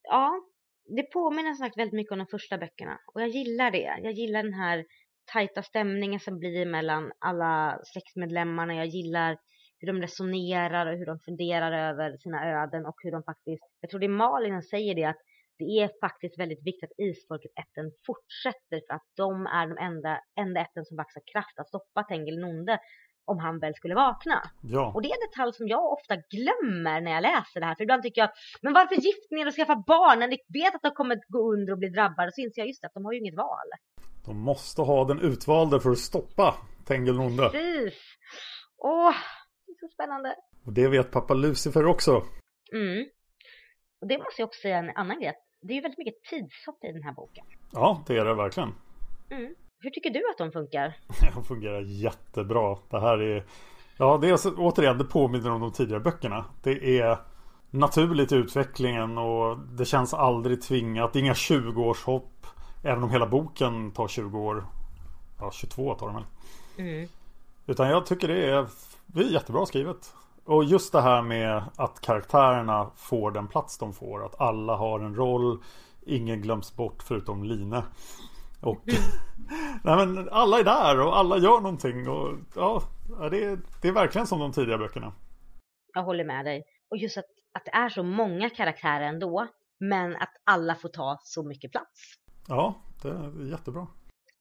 ja, 0.03 0.41
det 0.95 1.03
påminner 1.03 1.53
som 1.53 1.65
sagt 1.65 1.77
väldigt 1.77 1.93
mycket 1.93 2.11
om 2.11 2.17
de 2.17 2.27
första 2.27 2.57
böckerna. 2.57 2.99
Och 3.13 3.21
jag 3.21 3.29
gillar 3.29 3.71
det. 3.71 3.99
Jag 4.03 4.11
gillar 4.11 4.43
den 4.43 4.53
här 4.53 4.85
tajta 5.33 5.63
stämningen 5.63 6.19
som 6.19 6.39
blir 6.39 6.65
mellan 6.65 7.11
alla 7.19 7.79
släktmedlemmarna. 7.83 8.75
Jag 8.75 8.85
gillar 8.85 9.37
hur 9.79 9.87
de 9.87 10.01
resonerar 10.01 10.85
och 10.85 10.97
hur 10.97 11.05
de 11.05 11.19
funderar 11.19 11.89
över 11.89 12.17
sina 12.17 12.63
öden 12.63 12.85
och 12.85 12.95
hur 13.03 13.11
de 13.11 13.23
faktiskt, 13.23 13.63
jag 13.79 13.89
tror 13.89 13.99
det 13.99 14.05
är 14.05 14.09
Malin 14.09 14.61
som 14.61 14.69
säger 14.69 14.95
det, 14.95 15.03
att 15.03 15.21
det 15.57 15.65
är 15.65 15.89
faktiskt 16.01 16.39
väldigt 16.39 16.67
viktigt 16.67 16.91
att 16.91 16.99
isfolket 16.99 17.51
ätten 17.63 17.91
fortsätter 18.05 18.81
för 18.87 18.93
att 18.93 19.07
de 19.15 19.45
är 19.45 19.67
de 19.67 19.77
enda, 19.77 20.21
enda 20.39 20.61
ätten 20.61 20.85
som 20.85 20.97
faktiskt 20.97 21.17
har 21.19 21.31
kraft 21.33 21.59
att 21.59 21.67
stoppa 21.67 22.03
Tengil 22.03 22.39
Nonde 22.39 22.79
om 23.29 23.39
han 23.39 23.59
väl 23.59 23.75
skulle 23.75 23.95
vakna. 23.95 24.41
Ja. 24.61 24.91
Och 24.93 25.01
det 25.01 25.07
är 25.07 25.13
en 25.13 25.27
detalj 25.29 25.53
som 25.53 25.67
jag 25.67 25.91
ofta 25.91 26.15
glömmer 26.15 27.01
när 27.01 27.11
jag 27.11 27.21
läser 27.21 27.59
det 27.59 27.65
här. 27.65 27.75
För 27.75 27.83
ibland 27.83 28.03
tycker 28.03 28.21
jag, 28.21 28.31
men 28.61 28.73
varför 28.73 28.95
gifter 28.95 29.35
ni 29.35 29.41
er 29.41 29.47
och 29.47 29.53
skaffar 29.53 29.83
barn 29.87 30.19
när 30.19 30.27
ni 30.27 30.37
vet 30.59 30.75
att 30.75 30.81
de 30.81 30.91
kommer 30.91 31.17
gå 31.27 31.53
under 31.53 31.73
och 31.73 31.79
bli 31.79 31.89
drabbade? 31.89 32.31
Så 32.31 32.41
inser 32.41 32.61
jag 32.61 32.67
just 32.67 32.81
det, 32.81 32.87
att 32.87 32.93
de 32.93 33.05
har 33.05 33.13
ju 33.13 33.19
inget 33.19 33.35
val. 33.35 33.69
De 34.25 34.39
måste 34.39 34.81
ha 34.81 35.05
den 35.05 35.19
utvalde 35.19 35.79
för 35.79 35.91
att 35.91 35.97
stoppa 35.97 36.55
Tengil 36.87 37.15
Nonde. 37.15 37.49
Precis. 37.49 37.99
Åh, 38.77 39.15
det 39.65 39.71
är 39.71 39.87
så 39.87 39.93
spännande. 39.93 40.35
Och 40.65 40.73
det 40.73 40.87
vet 40.87 41.11
pappa 41.11 41.33
Lucifer 41.33 41.85
också. 41.85 42.11
Mm. 42.73 43.05
Och 44.01 44.07
det 44.07 44.17
måste 44.17 44.41
jag 44.41 44.47
också 44.47 44.61
säga 44.61 44.77
en 44.77 44.89
annan 44.89 45.19
grej. 45.19 45.33
Det 45.61 45.73
är 45.73 45.75
ju 45.75 45.81
väldigt 45.81 45.97
mycket 45.97 46.23
tidshopp 46.23 46.83
i 46.83 46.91
den 46.91 47.03
här 47.03 47.13
boken. 47.13 47.45
Ja, 47.71 48.03
det 48.07 48.17
är 48.17 48.25
det 48.25 48.35
verkligen. 48.35 48.73
Mm. 49.31 49.55
Hur 49.81 49.89
tycker 49.89 50.09
du 50.09 50.29
att 50.31 50.37
de 50.37 50.51
funkar? 50.51 50.93
De 51.35 51.43
fungerar 51.43 51.81
jättebra. 51.81 52.77
Det 52.89 52.99
här 52.99 53.21
är... 53.21 53.45
Ja, 53.97 54.17
det 54.21 54.29
är 54.29 54.39
återigen, 54.57 54.97
det 54.97 55.03
påminner 55.03 55.51
om 55.51 55.61
de 55.61 55.71
tidigare 55.71 55.99
böckerna. 55.99 56.45
Det 56.63 56.99
är 56.99 57.17
naturligt 57.71 58.31
i 58.31 58.35
utvecklingen 58.35 59.17
och 59.17 59.59
det 59.59 59.85
känns 59.85 60.13
aldrig 60.13 60.61
tvingat. 60.61 61.15
Inga 61.15 61.33
20-årshopp. 61.33 62.45
Även 62.83 63.03
om 63.03 63.09
hela 63.09 63.27
boken 63.27 63.91
tar 63.91 64.07
20 64.07 64.39
år. 64.39 64.65
Ja, 65.39 65.51
22 65.51 65.95
tar 65.95 66.07
den 66.07 66.15
väl. 66.15 66.25
Mm. 66.77 67.09
Utan 67.65 67.89
jag 67.89 68.05
tycker 68.05 68.27
det 68.27 68.45
är, 68.45 68.67
det 69.05 69.19
är 69.19 69.31
jättebra 69.31 69.65
skrivet. 69.65 70.13
Och 70.45 70.63
just 70.63 70.91
det 70.91 71.01
här 71.01 71.21
med 71.21 71.63
att 71.75 72.01
karaktärerna 72.01 72.91
får 72.95 73.31
den 73.31 73.47
plats 73.47 73.77
de 73.77 73.93
får. 73.93 74.25
Att 74.25 74.41
alla 74.41 74.75
har 74.75 74.99
en 74.99 75.15
roll. 75.15 75.63
Ingen 76.05 76.41
glöms 76.41 76.75
bort 76.75 77.03
förutom 77.03 77.43
Line. 77.43 77.81
Och 78.61 78.83
nej 79.83 80.05
men 80.05 80.29
alla 80.29 80.59
är 80.59 80.63
där 80.63 80.99
och 80.99 81.17
alla 81.17 81.37
gör 81.37 81.61
någonting. 81.61 82.09
Och 82.09 82.37
ja, 82.55 82.81
det 83.31 83.43
är, 83.43 83.59
det 83.81 83.87
är 83.87 83.91
verkligen 83.91 84.27
som 84.27 84.39
de 84.39 84.51
tidiga 84.51 84.77
böckerna. 84.77 85.13
Jag 85.93 86.03
håller 86.03 86.25
med 86.25 86.45
dig. 86.45 86.63
Och 86.89 86.97
just 86.97 87.17
att, 87.17 87.25
att 87.53 87.65
det 87.65 87.71
är 87.71 87.89
så 87.89 88.03
många 88.03 88.49
karaktärer 88.49 89.05
ändå. 89.05 89.47
Men 89.79 90.15
att 90.15 90.33
alla 90.43 90.75
får 90.75 90.89
ta 90.89 91.19
så 91.23 91.43
mycket 91.43 91.71
plats. 91.71 92.15
Ja, 92.47 92.81
det 93.01 93.09
är 93.09 93.51
jättebra. 93.51 93.87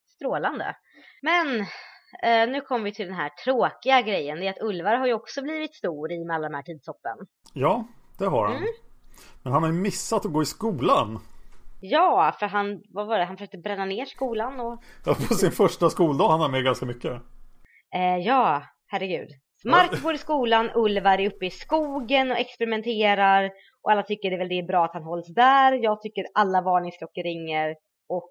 Strålande. 0.07 0.77
Men 1.23 1.61
eh, 2.23 2.53
nu 2.53 2.61
kommer 2.61 2.85
vi 2.85 2.95
till 2.95 3.07
den 3.07 3.15
här 3.15 3.29
tråkiga 3.45 4.03
grejen. 4.03 4.39
Det 4.39 4.47
är 4.47 4.51
att 4.51 4.63
Ulvar 4.63 4.97
har 4.97 5.07
ju 5.07 5.13
också 5.13 5.43
blivit 5.43 5.75
stor 5.75 6.13
i 6.13 6.25
med 6.25 6.37
alla 6.37 6.49
de 6.49 6.55
här 6.55 6.63
tidshoppen. 6.63 7.17
Ja, 7.53 7.85
det 8.19 8.27
har 8.27 8.47
han. 8.47 8.57
Mm. 8.57 8.69
Men 9.43 9.53
han 9.53 9.63
har 9.63 9.71
ju 9.71 9.79
missat 9.79 10.27
att 10.27 10.33
gå 10.33 10.43
i 10.43 10.47
skolan. 10.47 11.21
Ja, 11.81 12.35
för 12.39 12.47
han, 12.47 12.83
vad 12.89 13.07
var 13.07 13.19
det, 13.19 13.25
han 13.25 13.37
försökte 13.37 13.59
bränna 13.59 13.85
ner 13.85 14.05
skolan 14.05 14.61
och 14.61 14.83
Ja, 15.05 15.15
på 15.29 15.35
sin 15.35 15.51
första 15.53 15.91
skoldag 15.91 16.29
han 16.29 16.41
har 16.41 16.49
med 16.49 16.65
ganska 16.65 16.87
mycket. 16.87 17.13
eh, 17.95 18.17
ja, 18.17 18.63
herregud. 18.87 19.29
Mark 19.65 20.03
går 20.03 20.15
i 20.15 20.19
skolan, 20.19 20.71
Ulvar 20.75 21.19
är 21.19 21.27
uppe 21.29 21.47
i 21.47 21.51
skogen 21.51 22.31
och 22.31 22.37
experimenterar 22.39 23.51
och 23.83 23.91
alla 23.93 24.03
tycker 24.03 24.31
det 24.31 24.37
är 24.37 24.39
väl 24.39 24.49
det 24.49 24.59
är 24.59 24.67
bra 24.67 24.85
att 24.85 24.95
han 24.95 25.03
hålls 25.03 25.27
där. 25.35 25.73
Jag 25.73 26.01
tycker 26.03 26.25
alla 26.35 26.63
varningsklockor 26.63 27.23
ringer 27.23 27.77
och 28.09 28.31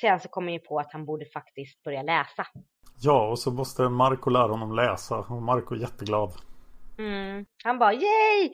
sen 0.00 0.20
så 0.20 0.28
kommer 0.28 0.52
jag 0.52 0.64
på 0.64 0.78
att 0.78 0.92
han 0.92 1.04
borde 1.06 1.24
faktiskt 1.26 1.82
börja 1.82 2.02
läsa. 2.02 2.46
Ja, 3.00 3.28
och 3.28 3.38
så 3.38 3.50
måste 3.50 3.82
Marco 3.88 4.30
lära 4.30 4.48
honom 4.48 4.72
läsa. 4.76 5.18
Och 5.18 5.42
Marco 5.42 5.74
är 5.74 5.78
jätteglad. 5.78 6.32
Mm. 6.98 7.44
Han 7.64 7.78
bara 7.78 7.92
yay! 7.92 8.50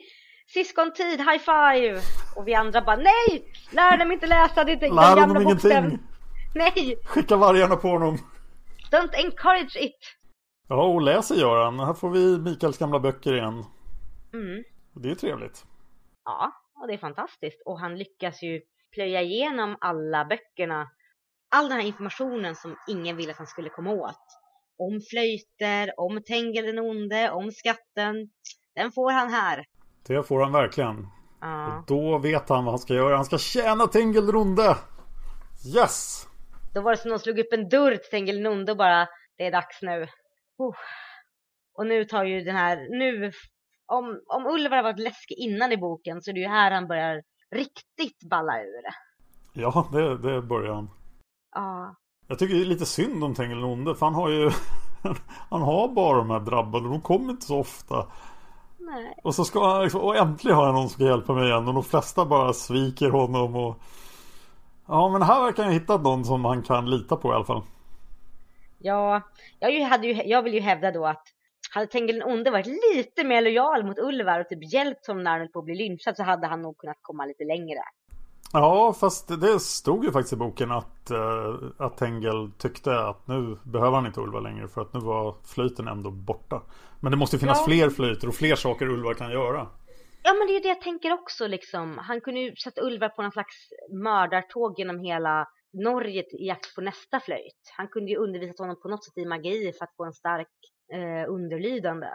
Syskontid, 0.53 1.19
high 1.19 1.37
five! 1.39 2.01
Och 2.35 2.47
vi 2.47 2.53
andra 2.53 2.81
bara 2.81 2.95
nej! 2.95 3.53
Lär 3.71 3.97
dem 3.97 4.11
inte 4.11 4.27
läsa, 4.27 4.63
det 4.63 4.75
den 4.75 4.95
Lär 4.95 5.15
gamla 5.15 5.41
ingenting. 5.41 5.99
Nej! 6.55 6.97
Skicka 7.05 7.35
vargarna 7.35 7.75
på 7.75 7.87
honom. 7.87 8.17
Don't 8.91 9.15
encourage 9.15 9.75
it! 9.75 10.17
Ja, 10.67 10.83
och 10.83 11.01
läser 11.01 11.35
gör 11.35 11.65
han. 11.65 11.79
Här 11.79 11.93
får 11.93 12.09
vi 12.09 12.37
Mikaels 12.37 12.77
gamla 12.77 12.99
böcker 12.99 13.33
igen. 13.33 13.65
Mm. 14.33 14.63
Det 14.95 15.11
är 15.11 15.15
trevligt. 15.15 15.65
Ja, 16.25 16.51
och 16.81 16.87
det 16.87 16.93
är 16.93 16.97
fantastiskt. 16.97 17.61
Och 17.65 17.79
han 17.79 17.97
lyckas 17.97 18.43
ju 18.43 18.61
plöja 18.93 19.21
igenom 19.21 19.77
alla 19.81 20.25
böckerna. 20.25 20.89
All 21.55 21.69
den 21.69 21.77
här 21.77 21.87
informationen 21.87 22.55
som 22.55 22.75
ingen 22.87 23.17
ville 23.17 23.31
att 23.31 23.37
han 23.37 23.47
skulle 23.47 23.69
komma 23.69 23.91
åt. 23.91 24.25
Om 24.77 25.01
flöjter, 25.09 25.99
om 25.99 26.23
Tengel 26.23 26.65
den 26.65 26.79
onde, 26.79 27.31
om 27.31 27.51
skatten. 27.51 28.29
Den 28.75 28.91
får 28.91 29.11
han 29.11 29.29
här. 29.29 29.65
Det 30.07 30.23
får 30.23 30.41
han 30.41 30.51
verkligen. 30.51 31.07
Ja. 31.41 31.77
Och 31.77 31.83
då 31.87 32.17
vet 32.17 32.49
han 32.49 32.65
vad 32.65 32.71
han 32.71 32.79
ska 32.79 32.93
göra. 32.93 33.15
Han 33.15 33.25
ska 33.25 33.37
tjäna 33.37 33.87
Tengil 33.87 34.31
Ronde. 34.31 34.77
Yes! 35.75 36.27
Då 36.73 36.81
var 36.81 36.91
det 36.91 36.97
som 36.97 37.09
någon 37.09 37.19
slog 37.19 37.39
upp 37.39 37.53
en 37.53 37.69
dörr 37.69 37.91
till 37.91 38.09
Tengel 38.11 38.43
den 38.43 38.47
onde 38.47 38.71
och 38.71 38.77
bara, 38.77 39.07
det 39.37 39.45
är 39.45 39.51
dags 39.51 39.81
nu. 39.81 40.01
Uh. 40.01 40.75
Och 41.73 41.87
nu 41.87 42.05
tar 42.05 42.23
ju 42.23 42.41
den 42.41 42.55
här, 42.55 42.77
nu, 42.99 43.31
om, 43.85 44.21
om 44.27 44.45
Ulvar 44.45 44.75
har 44.75 44.83
varit 44.83 44.99
läskig 44.99 45.37
innan 45.37 45.71
i 45.71 45.77
boken 45.77 46.21
så 46.21 46.31
är 46.31 46.33
det 46.33 46.39
ju 46.39 46.47
här 46.47 46.71
han 46.71 46.87
börjar 46.87 47.23
riktigt 47.55 48.29
balla 48.29 48.61
ur. 48.61 48.83
Ja, 49.53 49.89
det, 49.91 50.17
det 50.17 50.41
börjar 50.41 50.73
han. 50.73 50.89
Ja, 51.55 51.95
Jag 52.27 52.39
tycker 52.39 52.55
det 52.55 52.61
är 52.61 52.65
lite 52.65 52.85
synd 52.85 53.23
om 53.23 53.33
Tengil 53.33 53.61
Ronde. 53.61 53.95
För 53.95 54.05
han 54.05 54.15
har 54.15 54.29
ju... 54.29 54.51
han 55.49 55.61
har 55.61 55.87
bara 55.87 56.17
de 56.17 56.29
här 56.29 56.39
drabbade. 56.39 56.89
De 56.89 57.01
kommer 57.01 57.29
inte 57.29 57.45
så 57.45 57.59
ofta. 57.59 58.07
Nej. 58.99 59.19
Och 59.23 59.35
så 59.35 59.45
ska 59.45 59.73
han 59.73 59.83
liksom, 59.83 60.01
och 60.01 60.15
äntligen 60.15 60.57
har 60.57 60.65
jag 60.65 60.73
någon 60.73 60.89
som 60.89 60.95
ska 60.95 61.03
hjälpa 61.03 61.33
mig 61.33 61.47
igen. 61.47 61.67
Och 61.67 61.73
de 61.73 61.83
flesta 61.83 62.25
bara 62.25 62.53
sviker 62.53 63.09
honom 63.09 63.55
och... 63.55 63.75
Ja 64.87 65.09
men 65.09 65.21
här 65.21 65.41
verkar 65.41 65.63
han 65.63 65.73
ha 65.73 65.79
hittat 65.79 66.01
någon 66.01 66.25
som 66.25 66.45
han 66.45 66.63
kan 66.63 66.89
lita 66.89 67.15
på 67.15 67.31
i 67.31 67.35
alla 67.35 67.45
fall. 67.45 67.61
Ja, 68.79 69.21
jag, 69.59 69.81
hade 69.81 70.07
ju, 70.07 70.23
jag 70.23 70.41
vill 70.41 70.53
ju 70.53 70.59
hävda 70.59 70.91
då 70.91 71.05
att 71.05 71.23
hade 71.73 71.87
Tengil 71.87 72.19
den 72.19 72.29
onde 72.29 72.51
varit 72.51 72.67
lite 72.95 73.23
mer 73.23 73.41
lojal 73.41 73.85
mot 73.85 73.99
Ulvar 73.99 74.39
och 74.39 74.49
typ 74.49 74.73
hjälpt 74.73 75.07
honom 75.07 75.23
när 75.23 75.31
han 75.31 75.39
höll 75.39 75.49
på 75.49 75.59
att 75.59 75.65
bli 75.65 75.75
lynchad 75.75 76.17
så 76.17 76.23
hade 76.23 76.47
han 76.47 76.61
nog 76.61 76.77
kunnat 76.77 76.97
komma 77.01 77.25
lite 77.25 77.43
längre. 77.43 77.79
Ja 78.53 78.93
fast 78.99 79.41
det 79.41 79.59
stod 79.59 80.05
ju 80.05 80.11
faktiskt 80.11 80.33
i 80.33 80.35
boken 80.35 80.71
att, 80.71 81.11
eh, 81.11 81.55
att 81.77 81.97
Tengel 81.97 82.51
tyckte 82.57 82.99
att 82.99 83.27
nu 83.27 83.57
behöver 83.63 83.95
han 83.95 84.05
inte 84.05 84.21
Ulva 84.21 84.39
längre 84.39 84.67
för 84.67 84.81
att 84.81 84.93
nu 84.93 84.99
var 84.99 85.35
flöjten 85.43 85.87
ändå 85.87 86.11
borta. 86.11 86.61
Men 86.99 87.11
det 87.11 87.17
måste 87.17 87.35
ju 87.35 87.39
finnas 87.39 87.59
Ja. 87.59 87.65
fler 87.65 87.89
flöjter 87.89 88.27
och 88.27 88.35
fler 88.35 88.55
saker 88.55 88.87
Ulva 88.89 89.13
kan 89.13 89.31
göra. 89.31 89.67
Ja 90.23 90.33
men 90.33 90.47
det 90.47 90.53
är 90.53 90.55
ju 90.55 90.59
det 90.59 90.67
jag 90.67 90.81
tänker 90.81 91.13
också 91.13 91.47
liksom. 91.47 91.97
Han 91.97 92.21
kunde 92.21 92.39
ju 92.39 92.55
sätta 92.55 92.81
Ulvar 92.81 93.09
på 93.09 93.21
någon 93.21 93.31
slags 93.31 93.55
mördartåg 94.03 94.79
genom 94.79 94.99
hela 94.99 95.47
Norge 95.73 96.21
i 96.21 96.47
jakt 96.47 96.75
på 96.75 96.81
nästa 96.81 97.19
flöjt. 97.19 97.73
Han 97.77 97.87
kunde 97.87 98.11
ju 98.11 98.17
undervisa 98.17 98.63
honom 98.63 98.81
på 98.81 98.89
något 98.89 99.05
sätt 99.05 99.17
i 99.17 99.25
magi 99.25 99.73
för 99.77 99.83
att 99.85 99.95
få 99.97 100.05
en 100.05 100.13
stark 100.13 100.47
eh, 100.93 101.33
underlydande. 101.33 102.07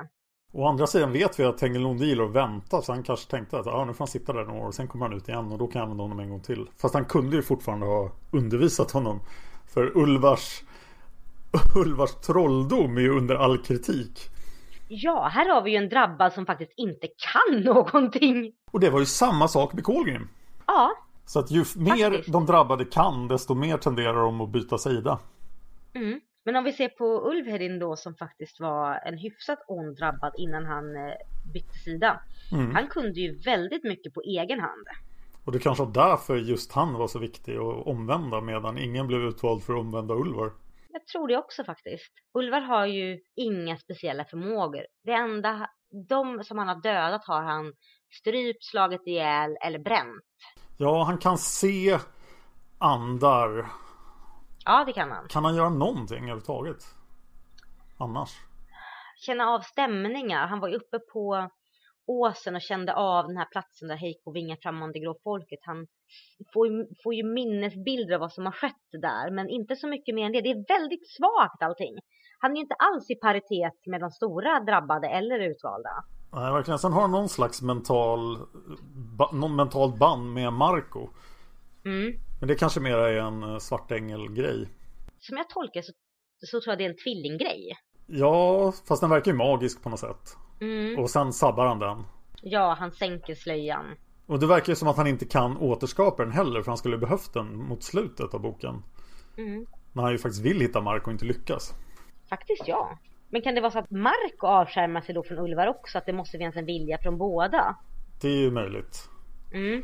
Å 0.53 0.67
andra 0.69 0.87
sidan 0.87 1.13
vet 1.13 1.41
vi 1.41 1.45
att 1.45 1.59
Tengil 1.59 1.83
Londe 1.83 2.07
gillar 2.07 2.25
att 2.25 2.33
vänta 2.33 2.83
så 2.83 2.93
han 2.93 3.03
kanske 3.03 3.31
tänkte 3.31 3.59
att 3.59 3.67
ah, 3.67 3.85
nu 3.85 3.93
får 3.93 3.99
han 3.99 4.09
sitta 4.09 4.33
där 4.33 4.45
några 4.45 4.61
år 4.63 4.67
och 4.67 4.75
sen 4.75 4.89
kommer 4.89 5.07
han 5.09 5.17
ut 5.17 5.29
igen 5.29 5.53
och 5.53 5.59
då 5.59 5.67
kan 5.67 5.79
jag 5.79 5.83
använda 5.83 6.05
honom 6.05 6.21
en 6.21 6.31
gång 6.31 6.41
till. 6.41 6.67
Fast 6.81 6.95
han 6.95 7.05
kunde 7.05 7.37
ju 7.37 7.43
fortfarande 7.43 7.87
ha 7.87 8.11
undervisat 8.31 8.91
honom. 8.91 9.21
För 9.75 9.97
Ulvars 9.97 10.63
Ulvars 11.77 12.15
trolldom 12.15 12.97
är 12.97 13.01
ju 13.01 13.11
under 13.11 13.35
all 13.35 13.59
kritik. 13.59 14.21
Ja, 14.89 15.29
här 15.33 15.49
har 15.55 15.63
vi 15.63 15.71
ju 15.71 15.77
en 15.77 15.89
drabbad 15.89 16.33
som 16.33 16.47
faktiskt 16.47 16.73
inte 16.77 17.07
kan 17.07 17.61
någonting. 17.65 18.53
Och 18.71 18.81
det 18.81 18.91
var 18.91 19.01
ju 19.01 19.07
samma 19.07 19.49
sak 19.49 19.73
med 19.73 19.85
Kolgrim. 19.85 20.29
Ja, 20.67 20.91
Så 21.25 21.39
att 21.39 21.51
ju 21.51 21.65
mer 21.77 22.11
Faktiskt. 22.11 22.33
de 22.33 22.47
drabbade 22.47 22.85
kan 22.85 23.29
desto 23.29 23.55
mer 23.55 23.77
tenderar 23.77 24.23
de 24.25 24.41
att 24.41 24.49
byta 24.51 24.79
sida. 24.79 25.19
Mm. 25.95 26.21
Men 26.47 26.57
om 26.57 26.65
vi 26.65 26.73
ser 26.73 26.89
på 26.89 27.31
Ulvhedin 27.31 27.79
då 27.79 27.97
som 27.97 28.15
faktiskt 28.15 28.61
var 28.61 29.01
en 29.05 29.19
hyfsat 29.19 29.59
ond 29.69 29.97
drabbad 29.97 30.33
innan 30.39 30.67
han 30.67 30.97
eh, 30.97 31.15
bytte 31.53 31.79
sida. 31.85 32.21
Mm. 32.53 32.75
Han 32.75 32.89
kunde 32.89 33.21
ju 33.21 33.39
väldigt 33.39 33.85
mycket 33.85 34.15
på 34.15 34.21
egen 34.21 34.61
hand. 34.61 34.87
Och 35.45 35.53
det 35.53 35.59
kanske 35.59 35.85
var 35.85 35.93
därför 35.93 36.37
just 36.37 36.73
han 36.73 36.95
var 36.95 37.09
så 37.09 37.19
viktig 37.19 37.57
att 37.57 37.87
omvända 37.87 38.41
medan 38.41 38.79
ingen 38.79 39.07
blev 39.07 39.21
utvald 39.21 39.63
för 39.63 39.73
att 39.73 39.81
omvända 39.81 40.15
Ulvar. 40.15 40.53
Jag 40.93 41.07
tror 41.07 41.29
det 41.29 41.39
också 41.39 41.65
faktiskt. 41.65 42.13
Ulvar 42.35 42.61
har 42.61 42.87
ju 42.87 43.21
inga 43.37 43.77
speciella 43.77 44.25
förmågor. 44.25 44.87
Det 45.05 45.13
enda, 45.13 45.71
de 46.09 46.45
som 46.45 46.59
han 46.59 46.69
har 46.69 46.81
dödat 46.81 47.25
har 47.25 47.43
han 47.43 47.73
strypt, 48.21 48.65
slagit 48.65 49.07
ihjäl 49.07 49.57
eller 49.65 49.79
bränt. 49.79 50.25
Ja, 50.77 51.05
han 51.05 51.19
kan 51.19 51.39
se 51.39 51.99
andar. 52.79 53.67
Ja, 54.69 54.85
det 54.87 54.93
kan 54.93 55.11
han. 55.11 55.29
Kan 55.29 55.45
han 55.45 55.57
göra 55.57 55.69
någonting 55.69 56.19
överhuvudtaget? 56.19 56.85
Annars? 57.99 58.31
Känna 59.17 59.45
av 59.49 59.61
stämningar. 59.61 60.47
Han 60.47 60.61
var 60.61 60.69
ju 60.69 60.75
uppe 60.75 60.99
på 60.99 61.51
åsen 62.07 62.55
och 62.55 62.61
kände 62.61 62.95
av 62.95 63.27
den 63.27 63.37
här 63.37 63.49
platsen 63.53 63.89
där 63.89 63.97
Heiko 63.97 64.33
vingar 64.33 64.57
fram 64.63 64.83
om 64.83 64.93
det 64.93 64.99
grå 64.99 65.15
folket. 65.25 65.59
Han 65.63 65.87
får 66.53 66.67
ju, 66.69 66.87
får 67.03 67.15
ju 67.15 67.23
minnesbilder 67.23 68.15
av 68.15 68.21
vad 68.21 68.33
som 68.33 68.45
har 68.45 68.53
skett 68.53 69.03
där, 69.03 69.31
men 69.31 69.49
inte 69.49 69.77
så 69.77 69.89
mycket 69.89 70.15
mer 70.15 70.27
än 70.27 70.33
det. 70.33 70.41
Det 70.41 70.51
är 70.51 70.79
väldigt 70.79 71.09
svagt 71.09 71.63
allting. 71.63 71.99
Han 72.39 72.51
är 72.51 72.57
ju 72.57 72.63
inte 72.63 72.75
alls 72.75 73.11
i 73.11 73.15
paritet 73.15 73.87
med 73.87 74.01
de 74.01 74.11
stora 74.11 74.61
drabbade 74.61 75.09
eller 75.09 75.39
utvalda. 75.41 76.05
Nej, 76.33 76.53
verkligen. 76.53 76.79
Sen 76.79 76.93
har 76.93 77.01
han 77.01 77.11
någon 77.11 77.29
slags 77.29 77.63
mental, 77.63 78.39
ba, 79.19 79.33
någon 79.33 79.57
mentalt 79.57 79.99
band 79.99 80.33
med 80.33 80.53
Marco. 80.53 81.09
Mm. 81.85 82.26
Men 82.41 82.49
det 82.49 82.55
kanske 82.55 82.81
mer 82.81 82.97
är 82.97 83.19
en 83.19 83.43
eh, 83.43 83.59
svartängel-grej. 83.59 84.69
Som 85.19 85.37
jag 85.37 85.49
tolkar 85.49 85.83
så, 85.83 85.93
så 86.47 86.61
tror 86.61 86.73
jag 86.73 86.79
det 86.79 86.85
är 86.85 86.91
en 86.91 86.97
tvillinggrej. 86.97 87.77
Ja, 88.07 88.73
fast 88.89 89.01
den 89.01 89.11
verkar 89.11 89.31
ju 89.31 89.37
magisk 89.37 89.83
på 89.83 89.89
något 89.89 90.01
sätt. 90.01 90.37
Mm. 90.61 90.99
Och 90.99 91.11
sen 91.11 91.33
sabbar 91.33 91.67
han 91.67 91.79
den. 91.79 92.05
Ja, 92.43 92.77
han 92.79 92.93
sänker 92.93 93.35
slöjan. 93.35 93.85
Och 94.27 94.41
det 94.41 94.47
verkar 94.47 94.69
ju 94.69 94.77
som 94.77 94.89
att 94.89 94.97
han 94.97 95.07
inte 95.07 95.25
kan 95.25 95.57
återskapa 95.57 96.25
den 96.25 96.33
heller 96.33 96.63
för 96.63 96.71
han 96.71 96.79
skulle 96.79 96.99
behövt 96.99 97.35
den 97.35 97.57
mot 97.57 97.83
slutet 97.83 98.35
av 98.35 98.41
boken. 98.41 98.83
Mm. 99.37 99.67
När 99.93 100.03
han 100.03 100.13
ju 100.13 100.19
faktiskt 100.19 100.45
vill 100.45 100.61
hitta 100.61 100.81
Marco 100.81 101.07
och 101.07 101.13
inte 101.13 101.25
lyckas. 101.25 101.75
Faktiskt 102.29 102.63
ja. 102.69 102.99
Men 103.29 103.43
kan 103.43 103.55
det 103.55 103.61
vara 103.61 103.71
så 103.71 103.79
att 103.79 103.91
Marco 103.91 104.47
avskärmar 104.47 105.01
sig 105.01 105.15
då 105.15 105.23
från 105.23 105.39
Ulvar 105.39 105.67
också? 105.67 105.99
Att 105.99 106.07
det 106.07 106.13
måste 106.13 106.39
finnas 106.39 106.57
en 106.57 106.67
vilja 106.67 106.99
från 106.99 107.19
båda? 107.19 107.77
Det 108.21 108.29
är 108.29 108.41
ju 108.41 108.51
möjligt. 108.51 109.09
Mm. 109.53 109.83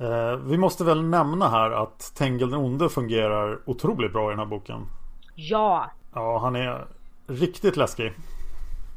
Eh, 0.00 0.36
vi 0.36 0.58
måste 0.58 0.84
väl 0.84 1.04
nämna 1.04 1.48
här 1.48 1.70
att 1.70 2.14
Tengel 2.16 2.50
den 2.50 2.60
onde 2.60 2.88
fungerar 2.88 3.70
otroligt 3.70 4.12
bra 4.12 4.28
i 4.28 4.32
den 4.32 4.38
här 4.38 4.46
boken. 4.46 4.86
Ja, 5.34 5.90
Ja, 6.14 6.38
han 6.38 6.56
är 6.56 6.86
riktigt 7.26 7.76
läskig. 7.76 8.12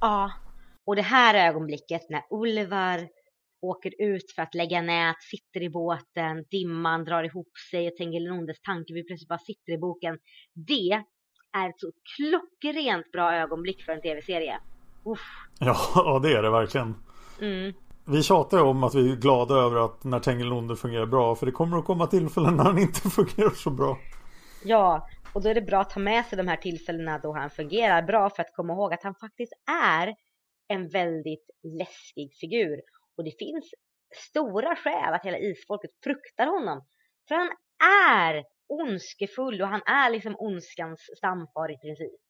Ja, 0.02 0.32
och 0.86 0.96
det 0.96 1.02
här 1.02 1.50
ögonblicket 1.50 2.10
när 2.10 2.22
Ulvar 2.30 3.08
åker 3.62 3.94
ut 4.02 4.32
för 4.36 4.42
att 4.42 4.56
lägga 4.56 4.82
nät, 4.82 5.16
sitter 5.22 5.64
i 5.64 5.70
båten, 5.70 6.46
dimman 6.52 7.06
drar 7.06 7.24
ihop 7.24 7.52
sig 7.72 7.88
och 7.88 7.96
Tengilondes 7.96 8.62
tanke 8.62 8.94
vi 8.94 9.04
plötsligt 9.04 9.30
bara 9.30 9.40
sitter 9.40 9.74
i 9.74 9.78
boken. 9.78 10.18
Det 10.54 11.04
är 11.58 11.70
ett 11.70 11.80
så 11.80 11.92
klockrent 12.16 13.12
bra 13.12 13.34
ögonblick 13.34 13.86
för 13.86 13.92
en 13.92 14.02
tv-serie. 14.02 14.60
Ja, 15.04 15.18
ja, 15.96 16.20
det 16.24 16.34
är 16.34 16.42
det 16.42 16.50
verkligen. 16.50 16.96
Mm. 17.42 17.74
Vi 18.10 18.24
tjatar 18.24 18.64
om 18.64 18.84
att 18.84 18.96
vi 18.96 19.12
är 19.12 19.16
glada 19.16 19.56
över 19.56 19.86
att 19.86 20.04
när 20.04 20.20
Tengilonde 20.20 20.76
fungerar 20.76 21.06
bra 21.06 21.36
för 21.36 21.46
det 21.46 21.52
kommer 21.52 21.78
att 21.78 21.86
komma 21.86 22.08
tillfällen 22.08 22.58
när 22.58 22.64
han 22.64 22.80
inte 22.80 23.02
fungerar 23.10 23.50
så 23.50 23.70
bra. 23.70 23.98
Ja, 24.64 25.08
och 25.34 25.42
då 25.42 25.50
är 25.50 25.56
det 25.56 25.62
bra 25.62 25.82
att 25.82 25.90
ta 25.90 26.00
med 26.00 26.26
sig 26.26 26.38
de 26.38 26.48
här 26.48 26.58
tillfällena 26.58 27.20
då 27.20 27.34
han 27.34 27.50
fungerar 27.50 28.02
bra 28.02 28.30
för 28.30 28.42
att 28.42 28.54
komma 28.56 28.74
ihåg 28.74 28.94
att 28.94 29.04
han 29.04 29.16
faktiskt 29.16 29.54
är 29.92 30.16
en 30.68 30.90
väldigt 30.90 31.50
läskig 31.64 32.34
figur. 32.40 32.82
Och 33.18 33.24
det 33.24 33.32
finns 33.40 33.74
stora 34.30 34.76
skäl 34.76 35.14
att 35.14 35.26
hela 35.26 35.38
isfolket 35.38 35.92
fruktar 36.04 36.48
honom. 36.48 36.86
För 37.28 37.36
han 37.36 37.50
är 38.24 38.44
ondskefull 38.68 39.62
och 39.62 39.68
han 39.68 39.82
är 39.86 40.10
liksom 40.10 40.36
ondskans 40.38 41.00
stamfar 41.18 41.72
i 41.72 41.78
princip. 41.78 42.22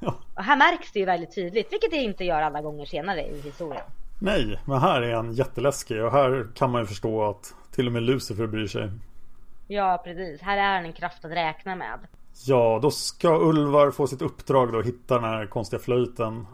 Ja. 0.00 0.14
Och 0.36 0.42
här 0.42 0.56
märks 0.56 0.92
det 0.92 0.98
ju 0.98 1.04
väldigt 1.04 1.34
tydligt, 1.34 1.72
vilket 1.72 1.90
det 1.90 1.96
inte 1.96 2.24
gör 2.24 2.42
alla 2.42 2.62
gånger 2.62 2.84
senare 2.84 3.22
i 3.22 3.40
historien. 3.40 3.84
Nej, 4.18 4.60
men 4.64 4.78
här 4.78 5.02
är 5.02 5.14
han 5.14 5.32
jätteläskig 5.32 6.04
och 6.04 6.12
här 6.12 6.46
kan 6.54 6.70
man 6.70 6.80
ju 6.80 6.86
förstå 6.86 7.24
att 7.24 7.54
till 7.70 7.86
och 7.86 7.92
med 7.92 8.02
Lucifer 8.02 8.46
bryr 8.46 8.66
sig. 8.66 8.90
Ja, 9.66 10.02
precis. 10.04 10.40
Här 10.40 10.58
är 10.58 10.76
han 10.76 10.84
en 10.84 10.92
kraft 10.92 11.24
att 11.24 11.30
räkna 11.30 11.76
med. 11.76 11.98
Ja, 12.46 12.78
då 12.82 12.90
ska 12.90 13.38
Ulvar 13.38 13.90
få 13.90 14.06
sitt 14.06 14.22
uppdrag 14.22 14.72
då, 14.72 14.82
hitta 14.82 15.14
den 15.14 15.24
här 15.24 15.46
konstiga 15.46 15.80
flöjten. 15.80 16.46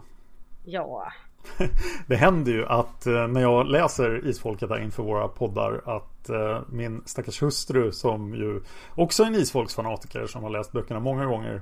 Ja. 0.65 1.11
Det 2.07 2.15
händer 2.15 2.51
ju 2.51 2.65
att 2.65 3.05
eh, 3.05 3.27
när 3.27 3.41
jag 3.41 3.67
läser 3.67 4.27
Isfolket 4.27 4.69
här 4.69 4.79
inför 4.79 5.03
våra 5.03 5.27
poddar 5.27 5.81
att 5.85 6.29
eh, 6.29 6.61
min 6.69 7.01
stackars 7.05 7.41
hustru 7.41 7.91
som 7.91 8.35
ju 8.35 8.61
också 8.95 9.23
är 9.23 9.27
en 9.27 9.35
Isfolksfanatiker 9.35 10.25
som 10.25 10.43
har 10.43 10.49
läst 10.49 10.71
böckerna 10.71 10.99
många 10.99 11.25
gånger 11.25 11.61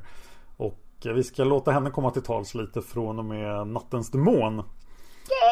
och 0.58 1.06
eh, 1.06 1.14
vi 1.14 1.24
ska 1.24 1.44
låta 1.44 1.72
henne 1.72 1.90
komma 1.90 2.12
till 2.12 2.22
tals 2.22 2.56
lite 2.56 2.82
från 2.82 3.20
och 3.20 3.26
med 3.26 3.68
Nattens 3.68 4.12
Demon. 4.12 4.64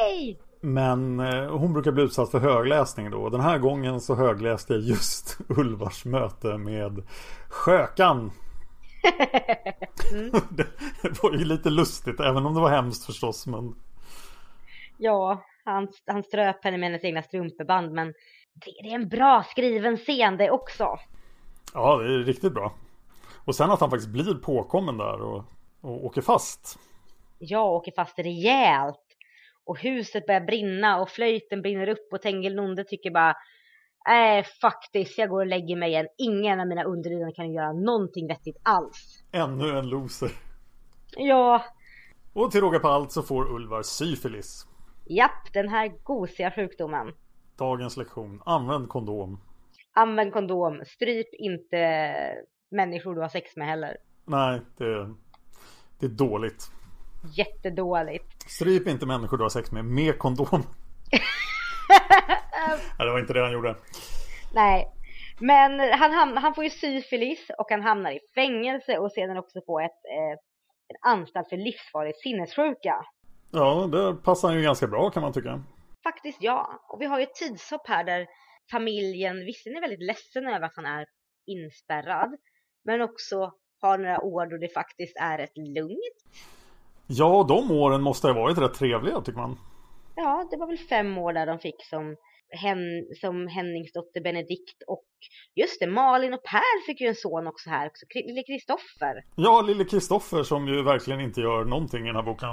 Yay! 0.02 0.38
Men 0.62 1.20
eh, 1.20 1.58
hon 1.58 1.74
brukar 1.74 1.92
bli 1.92 2.04
utsatt 2.04 2.32
för 2.32 2.40
högläsning 2.40 3.12
då. 3.12 3.30
Den 3.30 3.42
här 3.42 3.58
gången 3.58 4.02
så 4.02 4.16
högläste 4.16 4.74
jag 4.74 4.82
just 4.82 5.38
Ulvars 5.50 6.06
möte 6.06 6.58
med 6.58 7.04
Sjökan. 7.50 8.32
Mm. 10.14 10.32
det 11.02 11.24
var 11.24 11.32
ju 11.32 11.46
lite 11.46 11.70
lustigt 11.70 12.20
även 12.20 12.46
om 12.46 12.54
det 12.54 12.62
var 12.62 12.70
hemskt 12.70 13.06
förstås. 13.06 13.48
Men 13.48 13.76
Ja, 14.98 15.44
han, 15.66 15.88
han 16.06 16.24
ströp 16.24 16.64
henne 16.64 16.78
med 16.78 16.90
hennes 16.90 17.04
egna 17.04 17.24
strumpeband 17.24 17.92
men 17.92 18.08
det, 18.54 18.72
det 18.84 18.90
är 18.90 18.96
en 18.96 19.10
bra 19.10 19.44
skriven 19.44 19.98
scen 19.98 20.38
det 20.38 20.52
också. 20.52 20.98
ja, 21.74 21.98
det 21.98 22.14
är 22.14 22.20
riktigt 22.20 22.54
bra. 22.54 22.74
Och 23.46 23.56
sen 23.56 23.72
att 23.72 23.80
han 23.80 23.90
faktiskt 23.90 24.10
blir 24.10 24.34
påkommen 24.34 24.98
där 24.98 25.22
och, 25.22 25.44
och 25.82 26.06
åker 26.06 26.22
fast. 26.22 26.80
Jag 27.40 27.66
åker 27.66 27.92
fast 27.92 28.20
rejält. 28.20 29.09
Och 29.70 29.80
huset 29.80 30.26
börjar 30.26 30.42
brinna 30.42 31.02
och 31.02 31.10
flöjten 31.10 31.62
brinner 31.62 31.90
upp 31.90 32.14
och 32.14 32.22
Tengilnonde 32.22 32.84
tycker 32.84 33.12
bara 33.12 33.36
Nej, 34.08 34.44
faktiskt, 34.62 35.18
jag 35.18 35.30
går 35.30 35.40
och 35.40 35.48
lägger 35.48 35.76
mig 35.76 35.90
igen. 35.90 36.08
Ingen 36.18 36.60
av 36.60 36.68
mina 36.68 36.84
underlydande 36.84 37.34
kan 37.34 37.54
göra 37.54 37.74
någonting 37.74 38.28
vettigt 38.28 38.58
alls. 38.64 39.24
Ännu 39.32 39.78
en 39.78 39.90
loser. 39.90 40.32
Ja, 41.18 41.64
Och 42.34 42.52
till 42.52 42.62
råga 42.62 42.80
på 42.80 42.88
allt 42.88 43.12
så 43.12 43.22
får 43.24 43.52
Ulvar 43.56 43.82
syfilis. 43.84 44.68
japp, 45.06 45.54
den 45.54 45.70
här 45.70 45.88
gosiga 46.04 46.52
sjukdomen. 46.52 47.14
Dagens 47.58 47.98
lektion. 47.98 48.42
Använd 48.46 48.90
kondom. 48.90 49.42
Använd 49.94 50.34
kondom, 50.34 50.82
stryp 50.86 51.28
inte 51.34 52.04
människor 52.72 53.16
du 53.16 53.22
har 53.22 53.30
sex 53.30 53.56
med 53.56 53.68
heller. 53.68 53.98
Nej, 54.26 54.62
det, 54.78 55.14
det 56.00 56.06
är 56.06 56.10
dåligt. 56.10 56.72
Jättedåligt. 57.38 58.52
Stryp 58.52 58.88
inte 58.88 59.06
människor 59.06 59.38
du 59.38 59.44
har 59.44 59.50
sex 59.50 59.72
med 59.72 59.86
med 59.86 60.18
kondom. 60.20 60.48
Nej, 62.98 63.08
det 63.08 63.12
var 63.12 63.20
inte 63.20 63.34
det 63.34 63.42
han 63.42 63.52
gjorde. 63.52 63.76
Nej, 64.54 64.88
men 65.40 65.80
han, 65.80 66.12
ham- 66.12 66.38
han 66.40 66.56
får 66.56 66.64
ju 66.64 66.70
syfilis 66.70 67.52
och 67.58 67.66
han 67.70 67.82
hamnar 67.82 68.12
i 68.12 68.20
fängelse 68.36 68.98
och 68.98 69.12
sedan 69.12 69.38
också 69.38 69.62
på 69.62 69.80
ett, 69.80 70.00
eh, 70.16 70.32
en 70.90 71.12
anstalt 71.14 71.50
för 71.50 71.58
livsfarlig 71.58 72.16
sinnessjuka. 72.16 72.96
Ja, 73.52 73.90
det 73.92 74.24
passar 74.24 74.48
han 74.48 74.58
ju 74.58 74.64
ganska 74.64 74.88
bra 74.88 75.10
kan 75.10 75.22
man 75.22 75.34
tycka. 75.34 75.64
Faktiskt 76.04 76.38
ja. 76.42 76.80
Och 76.90 77.02
vi 77.02 77.06
har 77.06 77.20
ju 77.20 77.24
ett 77.24 77.36
tidshopp 77.36 77.88
här 77.88 78.04
där 78.04 78.28
familjen 78.72 79.46
visserligen 79.46 79.84
är 79.84 79.88
väldigt 79.90 80.08
ledsen 80.08 80.48
över 80.48 80.66
att 80.66 80.76
han 80.76 80.86
är 80.86 81.06
inspärrad. 81.48 82.30
Men 82.86 83.02
också 83.02 83.52
har 83.82 83.98
några 83.98 84.22
år 84.22 84.46
då 84.46 84.58
det 84.58 84.74
faktiskt 84.74 85.18
är 85.18 85.40
ett 85.40 85.58
lugnt. 85.76 86.18
Ja, 87.12 87.46
de 87.48 87.72
åren 87.72 88.02
måste 88.02 88.28
ha 88.28 88.34
varit 88.34 88.58
rätt 88.58 88.74
trevliga 88.74 89.22
tycker 89.22 89.40
man. 89.40 89.58
Ja, 90.16 90.48
det 90.52 90.58
var 90.58 90.68
väl 90.68 90.78
fem 90.78 91.18
år 91.18 91.34
där 91.34 91.46
de 91.46 91.60
fick 91.60 91.86
som, 91.86 92.16
hen, 92.50 92.78
som 93.22 93.48
Henningsdotter 93.48 94.22
Benedikt 94.22 94.84
och 94.88 95.06
just 95.56 95.80
det, 95.80 95.88
Malin 95.88 96.34
och 96.34 96.44
Per 96.44 96.86
fick 96.86 97.02
ju 97.02 97.08
en 97.08 97.16
son 97.16 97.48
också 97.48 97.70
här 97.70 97.88
också, 97.88 98.06
lille 98.14 98.44
Kristoffer. 98.44 99.24
Ja, 99.36 99.62
lille 99.62 99.86
Kristoffer 99.86 100.44
som 100.44 100.68
ju 100.68 100.84
verkligen 100.84 101.20
inte 101.22 101.42
gör 101.42 101.66
någonting 101.66 102.04
i 102.04 102.06
den 102.08 102.16
här 102.16 102.24
boken. 102.24 102.50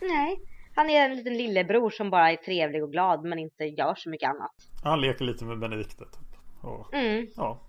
Nej, 0.00 0.40
han 0.74 0.90
är 0.90 1.04
en 1.04 1.16
liten 1.16 1.36
lillebror 1.36 1.90
som 1.90 2.10
bara 2.10 2.30
är 2.32 2.36
trevlig 2.36 2.82
och 2.82 2.92
glad 2.92 3.24
men 3.24 3.38
inte 3.38 3.64
gör 3.64 3.94
så 3.94 4.10
mycket 4.10 4.28
annat. 4.30 4.52
Han 4.84 5.00
leker 5.00 5.24
lite 5.24 5.44
med 5.44 5.58
Benedikte. 5.58 6.04
Typ. 6.04 6.64
Och, 6.64 6.94
Mm. 6.94 7.26
ja, 7.36 7.60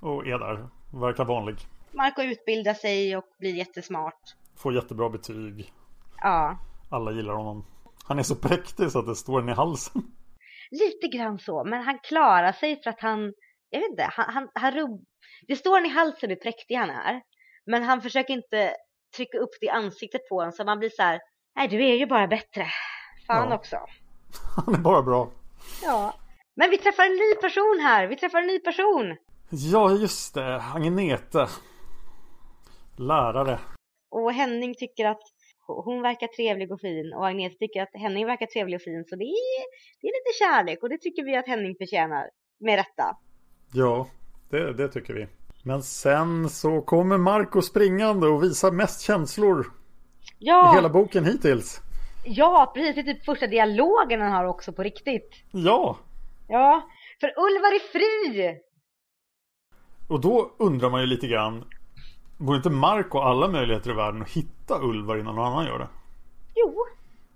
och 0.00 0.26
är 0.26 0.38
där. 0.38 0.68
Verkar 1.00 1.24
vanlig. 1.24 1.56
Marco 1.92 2.22
utbildar 2.22 2.74
sig 2.74 3.16
och 3.16 3.24
blir 3.38 3.54
jättesmart. 3.54 4.20
Får 4.62 4.74
jättebra 4.74 5.08
betyg. 5.10 5.72
Ja, 6.16 6.58
Alla 6.90 7.10
gillar 7.12 7.34
honom. 7.34 7.66
Han 8.04 8.18
är 8.18 8.22
så 8.22 8.34
präktig 8.36 8.90
så 8.90 8.98
att 8.98 9.06
det 9.06 9.14
står 9.16 9.40
en 9.40 9.48
i 9.48 9.52
halsen. 9.52 10.02
lite 10.70 11.16
grann 11.16 11.38
så. 11.38 11.64
Men 11.64 11.82
han 11.82 11.98
klarar 11.98 12.52
sig 12.52 12.82
för 12.82 12.90
att 12.90 13.00
han, 13.00 13.32
jag 13.70 13.80
vet 13.80 13.90
inte, 13.90 14.08
han, 14.12 14.34
han, 14.34 14.48
han 14.54 14.72
rubb... 14.72 15.04
Det 15.48 15.56
står 15.56 15.78
en 15.78 15.86
i 15.86 15.88
halsen 15.88 16.30
hur 16.30 16.36
präktig 16.36 16.74
han 16.74 16.90
är. 16.90 17.22
Men 17.66 17.82
han 17.82 18.02
försöker 18.02 18.34
inte 18.34 18.74
trycka 19.16 19.38
upp 19.38 19.50
det 19.60 19.66
i 19.66 19.70
ansiktet 19.70 20.28
på 20.28 20.42
en 20.42 20.52
så 20.52 20.64
man 20.64 20.78
blir 20.78 20.90
så 20.90 21.02
här, 21.02 21.20
nej 21.56 21.68
du 21.68 21.84
är 21.88 21.94
ju 21.94 22.06
bara 22.06 22.26
bättre. 22.26 22.66
Fan 23.26 23.48
Ja. 23.50 23.54
också. 23.56 23.76
Han 24.66 24.74
är 24.74 24.78
bara 24.78 25.02
bra. 25.02 25.30
Ja. 25.82 26.14
Men 26.56 26.70
vi 26.70 26.78
träffar 26.78 27.02
en 27.04 27.12
ny 27.12 27.34
person 27.40 27.78
här, 27.82 28.06
vi 28.06 28.16
träffar 28.16 28.38
en 28.38 28.46
ny 28.46 28.58
person. 28.58 29.16
Ja, 29.50 29.90
just 29.90 30.34
det. 30.34 30.62
Agnete. 30.74 31.48
Lärare. 32.96 33.58
Och 34.10 34.32
Henning 34.32 34.74
tycker 34.74 35.04
att 35.06 35.22
hon 35.66 36.02
verkar 36.02 36.26
trevlig 36.26 36.72
och 36.72 36.80
fin 36.80 37.12
och 37.12 37.26
Agneta 37.26 37.54
tycker 37.58 37.82
att 37.82 37.90
Henning 37.94 38.26
verkar 38.26 38.46
trevlig 38.46 38.76
och 38.76 38.82
fin 38.82 39.04
så 39.08 39.16
det 39.16 39.24
är, 39.24 39.62
det 40.00 40.06
är 40.06 40.12
lite 40.12 40.38
kärlek 40.38 40.82
och 40.82 40.88
det 40.88 40.98
tycker 40.98 41.24
vi 41.24 41.36
att 41.36 41.46
Henning 41.46 41.74
förtjänar. 41.78 42.30
Med 42.60 42.76
rätta. 42.76 43.16
Ja, 43.72 44.06
det, 44.50 44.72
det 44.72 44.88
tycker 44.88 45.14
vi. 45.14 45.26
Men 45.64 45.82
sen 45.82 46.48
så 46.48 46.80
kommer 46.82 47.18
Marco 47.18 47.62
springande 47.62 48.26
och 48.26 48.42
visar 48.42 48.70
mest 48.70 49.00
känslor 49.00 49.60
i 49.60 49.64
Ja, 50.38 50.72
hela 50.74 50.88
boken 50.88 51.24
hittills. 51.24 51.80
ja 52.24 52.72
precis. 52.74 52.94
Det 52.94 53.00
är 53.10 53.14
typ 53.14 53.24
första 53.24 53.46
dialogen 53.46 54.20
han 54.20 54.32
har 54.32 54.44
också 54.44 54.72
på 54.72 54.82
riktigt. 54.82 55.34
Ja, 55.52 55.98
Ja, 56.48 56.88
för 57.20 57.26
Ulvar 57.28 57.74
är 57.74 57.92
fri! 57.92 58.56
och 60.08 60.20
då 60.20 60.54
undrar 60.58 60.90
man 60.90 61.00
ju 61.00 61.06
lite 61.06 61.26
grann. 61.26 61.64
Borde 62.40 62.56
inte 62.56 62.70
Marco 62.70 63.18
alla 63.18 63.48
möjligheter 63.48 63.90
i 63.90 63.94
världen 63.94 64.22
att 64.22 64.30
hitta 64.30 64.74
Ulvar 64.82 65.16
innan 65.16 65.34
någon 65.34 65.46
annan 65.46 65.66
gör 65.66 65.78
det? 65.78 65.88
Jo, 66.54 66.74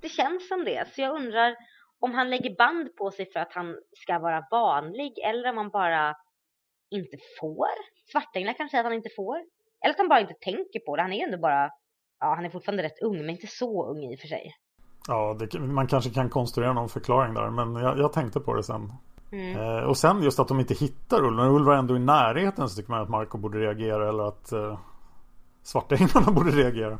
det 0.00 0.09
känns 0.09 0.48
som 0.48 0.64
det. 0.64 0.88
Så 0.94 1.00
jag 1.00 1.16
undrar 1.16 1.57
om 2.00 2.14
han 2.14 2.30
lägger 2.30 2.57
band 2.57 2.96
på 2.96 3.11
sig 3.11 3.32
för 3.32 3.40
att 3.40 3.52
han 3.52 3.76
ska 3.92 4.18
vara 4.18 4.46
vanlig 4.50 5.12
eller 5.28 5.50
om 5.50 5.57
han 5.57 5.68
bara 5.68 6.14
inte 6.90 7.16
får. 7.40 7.74
Svartänglar 8.12 8.52
kanske 8.52 8.70
säger 8.70 8.84
att 8.84 8.90
han 8.90 8.96
inte 9.02 9.14
får. 9.16 9.36
Eller 9.82 9.94
att 9.94 9.98
han 9.98 10.09
bara 10.09 10.20
inte 10.20 10.34
tänker 10.40 10.80
på 10.86 10.96
det. 10.96 11.02
Han 11.02 11.12
är 11.12 11.16
ju 11.16 11.22
ändå 11.22 11.38
bara, 11.38 11.70
ja 12.20 12.34
han 12.34 12.44
är 12.44 12.50
fortfarande 12.50 12.82
rätt 12.82 13.02
ung 13.02 13.16
men 13.16 13.30
inte 13.30 13.46
så 13.46 13.90
ung 13.90 14.12
i 14.12 14.16
och 14.16 14.20
för 14.20 14.28
sig. 14.28 14.55
Ja, 15.09 15.36
det, 15.38 15.59
man 15.59 15.86
kanske 15.86 16.11
kan 16.11 16.30
konstruera 16.30 16.72
någon 16.72 16.88
förklaring 16.88 17.34
där. 17.34 17.50
Men 17.50 17.82
jag, 17.82 17.98
jag 17.98 18.12
tänkte 18.12 18.40
på 18.40 18.55
det 18.55 18.62
sen. 18.62 18.92
Mm. 19.32 19.61
Eh, 19.61 19.84
och 19.84 19.96
sen 19.96 20.22
just 20.22 20.40
att 20.40 20.48
de 20.48 20.61
inte 20.61 20.74
hittar 20.74 21.24
Ulvar. 21.24 21.44
När 21.44 21.50
Ulvar 21.50 21.74
är 21.74 21.78
ändå 21.78 21.96
i 21.96 22.00
närheten 22.00 22.68
så 22.68 22.76
tycker 22.76 22.90
man 22.90 23.02
att 23.02 23.09
Marco 23.09 23.38
borde 23.38 23.59
reagera. 23.59 24.09
Eller 24.09 24.28
att 24.28 24.52
eh, 24.52 24.78
Svartänglarna 25.64 26.32
borde 26.32 26.50
reagera. 26.50 26.98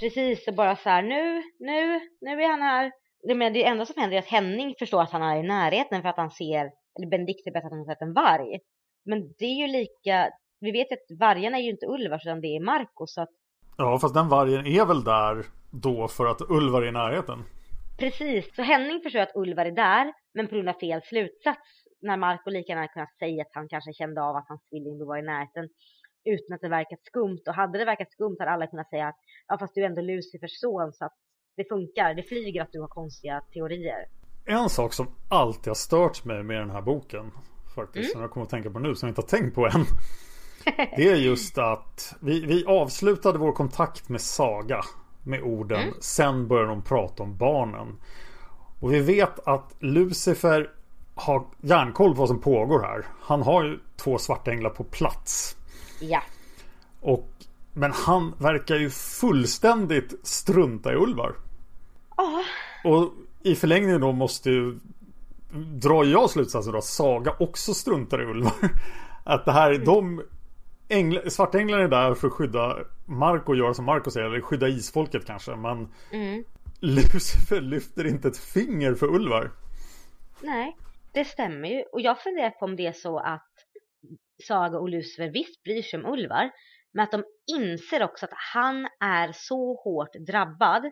Precis, 0.00 0.48
och 0.48 0.54
bara 0.54 0.76
så 0.76 0.88
här 0.88 1.02
nu, 1.02 1.42
nu, 1.58 2.00
nu 2.20 2.42
är 2.42 2.48
han 2.50 2.62
här. 2.62 2.92
Det, 3.28 3.34
men 3.34 3.52
det 3.52 3.64
enda 3.64 3.86
som 3.86 4.00
händer 4.00 4.16
är 4.16 4.20
att 4.20 4.26
Henning 4.26 4.74
förstår 4.78 5.02
att 5.02 5.10
han 5.10 5.22
är 5.22 5.36
i 5.36 5.42
närheten 5.42 6.02
för 6.02 6.08
att 6.08 6.16
han 6.16 6.30
ser, 6.30 6.70
eller 6.98 7.10
Benedikte 7.10 7.50
berättar 7.50 7.66
att 7.66 7.72
han 7.72 7.78
har 7.78 7.94
sett 7.94 8.02
en 8.02 8.12
varg. 8.12 8.58
Men 9.04 9.18
det 9.38 9.44
är 9.44 9.66
ju 9.66 9.66
lika, 9.66 10.30
vi 10.60 10.72
vet 10.72 10.92
att 10.92 11.18
vargarna 11.20 11.58
är 11.58 11.62
ju 11.62 11.70
inte 11.70 11.86
Ulvar 11.86 12.20
utan 12.24 12.40
det 12.40 12.56
är 12.56 12.64
Marco 12.64 13.06
så 13.06 13.20
att 13.20 13.30
Ja, 13.76 13.98
fast 13.98 14.14
den 14.14 14.28
vargen 14.28 14.66
är 14.66 14.86
väl 14.86 15.04
där 15.04 15.44
då 15.70 16.08
för 16.08 16.26
att 16.26 16.40
Ulvar 16.50 16.82
är 16.82 16.88
i 16.88 16.92
närheten. 16.92 17.44
Precis, 17.98 18.54
så 18.56 18.62
Henning 18.62 19.00
förstår 19.02 19.20
att 19.20 19.36
Ulvar 19.36 19.66
är 19.66 19.72
där, 19.72 20.12
men 20.34 20.46
på 20.48 20.54
grund 20.54 20.68
av 20.68 20.72
fel 20.72 21.00
slutsats. 21.02 21.68
När 22.02 22.16
Marco 22.16 22.50
lika 22.50 22.72
gärna 22.72 22.88
kunnat 22.88 23.18
säga 23.18 23.42
att 23.42 23.52
han 23.52 23.68
kanske 23.68 23.92
kände 23.92 24.22
av 24.22 24.36
att 24.36 24.48
hans 24.48 24.62
tvilling 24.68 25.06
var 25.06 25.18
i 25.18 25.22
närheten 25.22 25.68
utan 26.24 26.54
att 26.54 26.60
det 26.60 26.68
verkat 26.68 27.00
skumt. 27.02 27.42
Och 27.46 27.54
hade 27.54 27.78
det 27.78 27.84
verkat 27.84 28.12
skumt 28.12 28.36
hade 28.38 28.50
alla 28.50 28.66
kunnat 28.66 28.90
säga 28.90 29.08
att 29.08 29.18
ja, 29.48 29.58
fast 29.58 29.74
du 29.74 29.80
är 29.82 29.86
ändå 29.86 30.02
Lucifers 30.02 30.60
son 30.60 30.92
så 30.92 31.04
att 31.04 31.16
det 31.56 31.68
funkar, 31.68 32.14
det 32.14 32.22
flyger 32.22 32.62
att 32.62 32.72
du 32.72 32.80
har 32.80 32.88
konstiga 32.88 33.42
teorier. 33.52 34.06
En 34.44 34.68
sak 34.68 34.92
som 34.92 35.06
alltid 35.28 35.66
har 35.66 35.74
stört 35.74 36.24
mig 36.24 36.42
med 36.42 36.60
den 36.60 36.70
här 36.70 36.82
boken 36.82 37.30
faktiskt, 37.74 38.04
mm. 38.04 38.12
som 38.12 38.20
jag 38.20 38.30
kommer 38.30 38.44
att 38.44 38.50
tänka 38.50 38.70
på 38.70 38.78
nu, 38.78 38.94
som 38.94 39.06
jag 39.06 39.10
inte 39.10 39.20
har 39.20 39.38
tänkt 39.38 39.54
på 39.54 39.66
än. 39.66 39.84
Det 40.96 41.08
är 41.08 41.16
just 41.16 41.58
att 41.58 42.14
vi, 42.20 42.46
vi 42.46 42.64
avslutade 42.66 43.38
vår 43.38 43.52
kontakt 43.52 44.08
med 44.08 44.20
Saga 44.20 44.80
med 45.22 45.42
orden 45.42 45.82
mm. 45.82 45.94
Sen 46.00 46.48
börjar 46.48 46.66
de 46.66 46.82
prata 46.82 47.22
om 47.22 47.36
barnen. 47.36 48.00
Och 48.80 48.92
vi 48.92 49.00
vet 49.00 49.48
att 49.48 49.74
Lucifer 49.78 50.70
har 51.14 51.46
järnkoll 51.60 52.10
på 52.10 52.18
vad 52.18 52.28
som 52.28 52.40
pågår 52.40 52.80
här. 52.82 53.06
Han 53.20 53.42
har 53.42 53.64
ju 53.64 53.78
två 53.96 54.18
svarta 54.18 54.50
änglar 54.50 54.70
på 54.70 54.84
plats. 54.84 55.56
Ja. 56.10 56.22
Och, 57.00 57.28
men 57.72 57.92
han 57.92 58.34
verkar 58.38 58.76
ju 58.76 58.90
fullständigt 58.90 60.14
strunta 60.22 60.92
i 60.92 60.96
Ulvar. 60.96 61.34
Ja. 62.16 62.44
Och 62.84 63.12
i 63.42 63.54
förlängningen 63.54 64.00
då 64.00 64.12
måste 64.12 64.50
ju 64.50 64.78
drar 65.56 66.04
jag 66.04 66.30
slutsatsen 66.30 66.72
då 66.72 66.78
att 66.78 66.84
Saga 66.84 67.34
också 67.38 67.74
struntar 67.74 68.22
i 68.22 68.24
Ulvar. 68.24 68.52
Att 69.24 69.44
det 69.44 69.52
här, 69.52 69.70
mm. 69.70 69.84
de 69.84 70.22
ängla, 70.88 71.30
Svartänglarna 71.30 71.84
är 71.84 71.88
där 71.88 72.14
för 72.14 72.26
att 72.26 72.32
skydda 72.32 72.78
Marco 73.06 73.52
och 73.52 73.56
göra 73.56 73.74
som 73.74 73.84
Marco 73.84 74.10
säger, 74.10 74.26
eller 74.26 74.40
skydda 74.40 74.68
isfolket 74.68 75.26
kanske. 75.26 75.56
Men 75.56 75.88
mm. 76.10 76.44
Lucifer 76.80 77.60
lyfter 77.60 78.06
inte 78.06 78.28
ett 78.28 78.38
finger 78.38 78.94
för 78.94 79.06
Ulvar. 79.06 79.50
Nej, 80.40 80.76
det 81.12 81.24
stämmer 81.24 81.68
ju. 81.68 81.82
Och 81.92 82.00
jag 82.00 82.22
funderar 82.22 82.50
på 82.50 82.64
om 82.64 82.76
det 82.76 82.86
är 82.86 82.92
så 82.92 83.18
att 83.18 83.48
Saga 84.42 84.78
och 84.78 84.88
Lucifer 84.88 85.28
visst 85.28 85.62
bryr 85.62 85.82
sig 85.82 85.98
om 85.98 86.12
Ulvar. 86.12 86.50
Men 86.92 87.04
att 87.04 87.12
de 87.12 87.24
inser 87.46 88.02
också 88.02 88.26
att 88.26 88.32
han 88.54 88.88
är 89.00 89.32
så 89.32 89.74
hårt 89.74 90.12
drabbad 90.14 90.84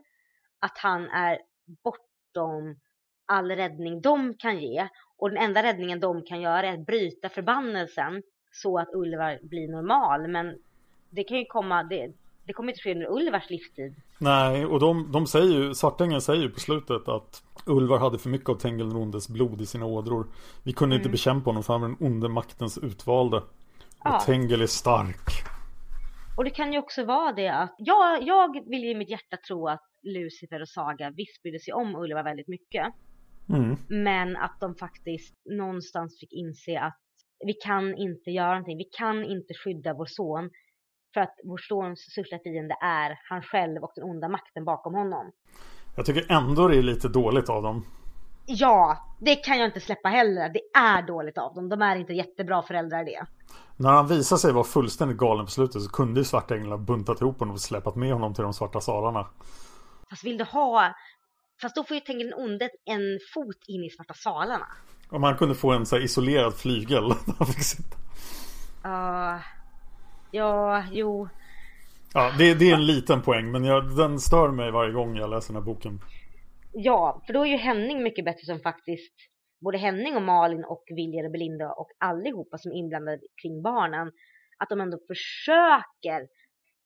att 0.61 0.78
han 0.78 1.09
är 1.09 1.38
bortom 1.84 2.80
all 3.26 3.51
räddning 3.51 4.01
de 4.01 4.34
kan 4.34 4.59
ge. 4.59 4.88
Och 5.16 5.30
den 5.30 5.38
enda 5.38 5.62
räddningen 5.62 6.01
de 6.01 6.24
kan 6.24 6.40
göra 6.40 6.66
är 6.66 6.72
att 6.72 6.86
bryta 6.86 7.28
förbannelsen 7.28 8.22
så 8.53 8.78
att 8.78 8.95
Ulvar 8.95 9.38
blir 9.43 9.68
normal. 9.68 10.28
Men 10.28 10.59
det 11.11 11.24
kan 11.24 11.38
ju 11.38 11.45
komma, 11.45 11.82
det, 11.82 12.12
det 12.47 12.53
kommer 12.53 12.72
inte 12.72 12.82
ske 12.82 12.95
under 12.95 13.11
Ulvars 13.11 13.51
livstid. 13.51 13.95
Nej, 14.18 14.66
och 14.66 14.80
de, 14.80 15.12
de 15.12 15.26
säger 15.26 15.59
ju, 15.59 15.74
Svartängen 15.74 16.20
säger 16.20 16.43
ju 16.43 16.51
på 16.51 16.61
slutet 16.61 17.09
att 17.09 17.43
Ulvar 17.66 17.99
hade 17.99 18.18
för 18.18 18.28
mycket 18.28 18.49
av 18.49 18.55
Tengelrondes 18.55 19.28
blod 19.28 19.61
i 19.61 19.66
sina 19.66 19.86
ådror. 19.86 20.26
Vi 20.64 20.72
kunde 20.72 20.95
mm. 20.95 21.01
inte 21.01 21.11
bekämpa 21.11 21.51
honom 21.51 21.62
för 21.62 21.72
han 21.72 21.80
var 21.80 21.88
den 21.88 21.97
onde 22.01 22.28
maktens 22.28 22.78
utvalde. 22.78 23.36
Och 23.36 23.45
ja. 24.05 24.20
Tengel 24.26 24.62
är 24.62 24.66
stark. 24.66 25.30
Och 26.36 26.45
det 26.45 26.51
kan 26.51 26.72
ju 26.72 26.78
också 26.78 27.05
vara 27.05 27.32
det 27.32 27.49
att, 27.49 27.74
jag, 27.78 28.22
jag 28.22 28.68
vill 28.70 28.84
i 28.84 28.95
mitt 28.95 29.11
hjärta 29.11 29.36
tro 29.47 29.68
att 29.68 29.82
Lucifer 30.03 30.61
och 30.61 30.68
Saga 30.68 31.11
visst 31.11 31.43
brydde 31.43 31.59
sig 31.59 31.74
om 31.74 31.97
Ulvar 31.97 32.22
väldigt 32.22 32.49
mycket. 32.49 32.86
Mm. 33.49 33.76
Men 33.88 34.36
att 34.36 34.61
de 34.61 34.74
faktiskt 34.74 35.34
någonstans 35.45 36.20
fick 36.20 36.32
inse 36.32 36.80
att 36.80 36.99
vi 37.47 37.53
kan 37.53 37.97
inte 37.97 38.30
göra 38.30 38.49
någonting. 38.49 38.78
Vi 38.78 38.88
kan 38.99 39.24
inte 39.24 39.55
skydda 39.55 39.95
vår 39.95 40.07
son. 40.07 40.51
För 41.14 41.20
att 41.20 41.34
vår 41.44 41.58
sons 41.58 42.00
största 42.00 42.38
fiende 42.38 42.76
är 42.80 43.18
han 43.28 43.42
själv 43.42 43.82
och 43.82 43.92
den 43.94 44.04
onda 44.04 44.28
makten 44.28 44.64
bakom 44.64 44.94
honom. 44.94 45.32
Jag 45.96 46.06
tycker 46.06 46.32
ändå 46.32 46.68
det 46.68 46.76
är 46.76 46.82
lite 46.82 47.08
dåligt 47.08 47.48
av 47.48 47.62
dem. 47.62 47.84
Ja, 48.46 48.98
det 49.20 49.36
kan 49.36 49.58
jag 49.58 49.68
inte 49.68 49.80
släppa 49.80 50.08
heller. 50.08 50.48
Det 50.48 50.78
är 50.78 51.02
dåligt 51.02 51.38
av 51.38 51.54
dem. 51.54 51.68
De 51.68 51.82
är 51.82 51.96
inte 51.96 52.12
jättebra 52.12 52.62
föräldrar 52.62 53.04
det. 53.04 53.26
När 53.76 53.90
han 53.90 54.06
visade 54.06 54.38
sig 54.38 54.52
vara 54.52 54.64
fullständigt 54.64 55.18
galen 55.18 55.44
på 55.44 55.50
slutet 55.50 55.82
så 55.82 55.90
kunde 55.90 56.20
ju 56.20 56.24
Svarta 56.24 56.56
Änglar 56.56 56.78
buntat 56.78 57.20
ihop 57.20 57.38
honom 57.38 57.54
och 57.54 57.60
släpat 57.60 57.96
med 57.96 58.12
honom 58.12 58.34
till 58.34 58.42
de 58.42 58.54
svarta 58.54 58.80
salarna. 58.80 59.26
Fast 60.10 60.24
vill 60.24 60.38
du 60.38 60.44
ha 60.44 60.94
Fast 61.62 61.76
då 61.76 61.84
får 61.84 61.94
ju 61.94 62.00
tänka 62.00 62.24
den 62.24 62.34
onde 62.34 62.70
en 62.84 63.18
fot 63.34 63.64
in 63.66 63.84
i 63.84 63.90
svarta 63.90 64.14
salarna. 64.14 64.66
Om 65.08 65.22
han 65.22 65.36
kunde 65.36 65.54
få 65.54 65.72
en 65.72 65.86
så 65.86 65.98
isolerad 65.98 66.54
flygel. 66.54 67.04
uh, 67.10 67.14
ja, 70.33 70.85
jo. 70.93 71.28
Ja, 72.14 72.33
det, 72.39 72.55
det, 72.55 72.70
är 72.70 72.74
en 72.74 72.87
liten 72.87 73.22
poäng 73.22 73.53
men 73.53 73.64
jag, 73.64 73.97
den 73.97 74.18
stör 74.18 74.51
mig 74.51 74.70
varje 74.70 74.93
gång 74.93 75.16
jag 75.16 75.30
läser 75.30 75.55
den 75.55 75.62
här 75.62 75.66
boken. 75.66 76.01
Ja, 76.72 77.22
för 77.26 77.33
då 77.33 77.47
är 77.47 77.51
ju 77.51 77.57
Henning 77.57 78.03
mycket 78.03 78.24
bättre 78.24 78.45
som 78.45 78.61
faktiskt 78.61 79.14
både 79.64 79.78
Henning 79.78 80.16
och 80.16 80.22
Malin 80.22 80.64
och 80.64 80.85
Viljar 80.97 81.24
och 81.24 81.33
Belinda 81.33 81.72
och 81.72 81.89
allihopa 81.99 82.59
som 82.59 82.72
är 82.72 82.76
inblandade 82.76 83.18
kring 83.43 83.62
barnen 83.62 84.12
att 84.59 84.68
de 84.68 84.80
ändå 84.80 84.99
försöker 85.07 86.28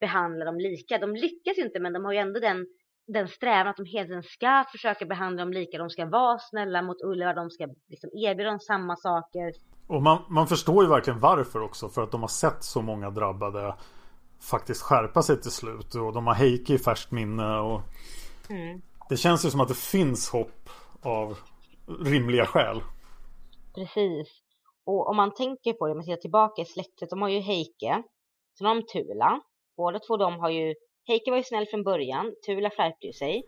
behandla 0.01 0.45
dem 0.45 0.59
lika. 0.59 0.99
De 0.99 1.15
lyckas 1.15 1.59
ju 1.59 1.63
inte 1.63 1.81
men 1.81 1.93
de 1.93 2.05
har 2.05 2.13
ju 2.13 2.19
ändå 2.19 2.41
den 2.41 2.67
den 3.07 3.29
strävan 3.29 3.69
att 3.69 3.77
de 3.77 3.85
hela 3.87 4.07
tiden 4.07 4.23
ska 4.23 4.65
försöka 4.73 5.07
behandla 5.07 5.43
dem 5.43 5.53
lika. 5.53 5.79
De 5.79 5.91
ska 5.91 6.07
vara 6.07 6.39
snälla 6.39 6.83
mot 6.83 7.03
Ulva, 7.03 7.35
de 7.35 7.51
ska 7.51 7.69
liksom 7.89 8.11
erbjuda 8.15 8.51
dem 8.51 8.61
samma 8.61 8.97
saker. 8.97 9.53
Och 9.87 10.03
man, 10.03 10.23
man 10.29 10.47
förstår 10.47 10.85
ju 10.85 10.91
verkligen 10.91 11.21
varför 11.21 11.63
också. 11.63 11.89
För 11.89 12.03
att 12.03 12.11
de 12.11 12.21
har 12.21 12.29
sett 12.29 12.65
så 12.65 12.83
många 12.83 13.11
drabbade 13.11 13.75
faktiskt 14.41 14.83
skärpa 14.83 15.23
sig 15.23 15.41
till 15.41 15.51
slut. 15.51 15.95
Och 15.95 16.13
de 16.13 16.27
har 16.27 16.35
Heike 16.35 16.75
i 16.75 16.79
färskt 16.79 17.11
minne. 17.11 17.59
Och 17.59 17.81
mm. 18.51 18.83
Det 19.09 19.17
känns 19.17 19.45
ju 19.45 19.51
som 19.51 19.61
att 19.61 19.69
det 19.69 19.79
finns 19.79 20.31
hopp 20.31 20.69
av 21.03 21.39
rimliga 22.05 22.47
skäl. 22.47 22.83
Precis. 23.75 24.29
Och 24.85 25.09
om 25.09 25.17
man 25.17 25.35
tänker 25.35 25.73
på 25.73 25.87
det, 25.87 25.93
om 25.93 25.99
man 25.99 26.05
ser 26.05 26.17
tillbaka 26.17 26.63
i 26.63 26.65
släktet, 26.65 27.11
de 27.11 27.23
har 27.23 27.29
ju 27.29 27.41
Heike, 27.41 28.03
sen 28.59 28.67
har 28.67 28.75
de 28.75 28.83
Tula. 28.83 29.41
Båda 29.77 29.99
två 29.99 30.17
de 30.17 30.41
har 30.41 30.51
ju 30.51 30.75
Heike 31.09 31.31
var 31.31 31.39
ju 31.39 31.45
snäll 31.45 31.67
från 31.67 31.83
början, 31.83 32.33
Tula 32.47 32.71
skärpte 32.71 33.07
ju 33.07 33.13
sig. 33.13 33.43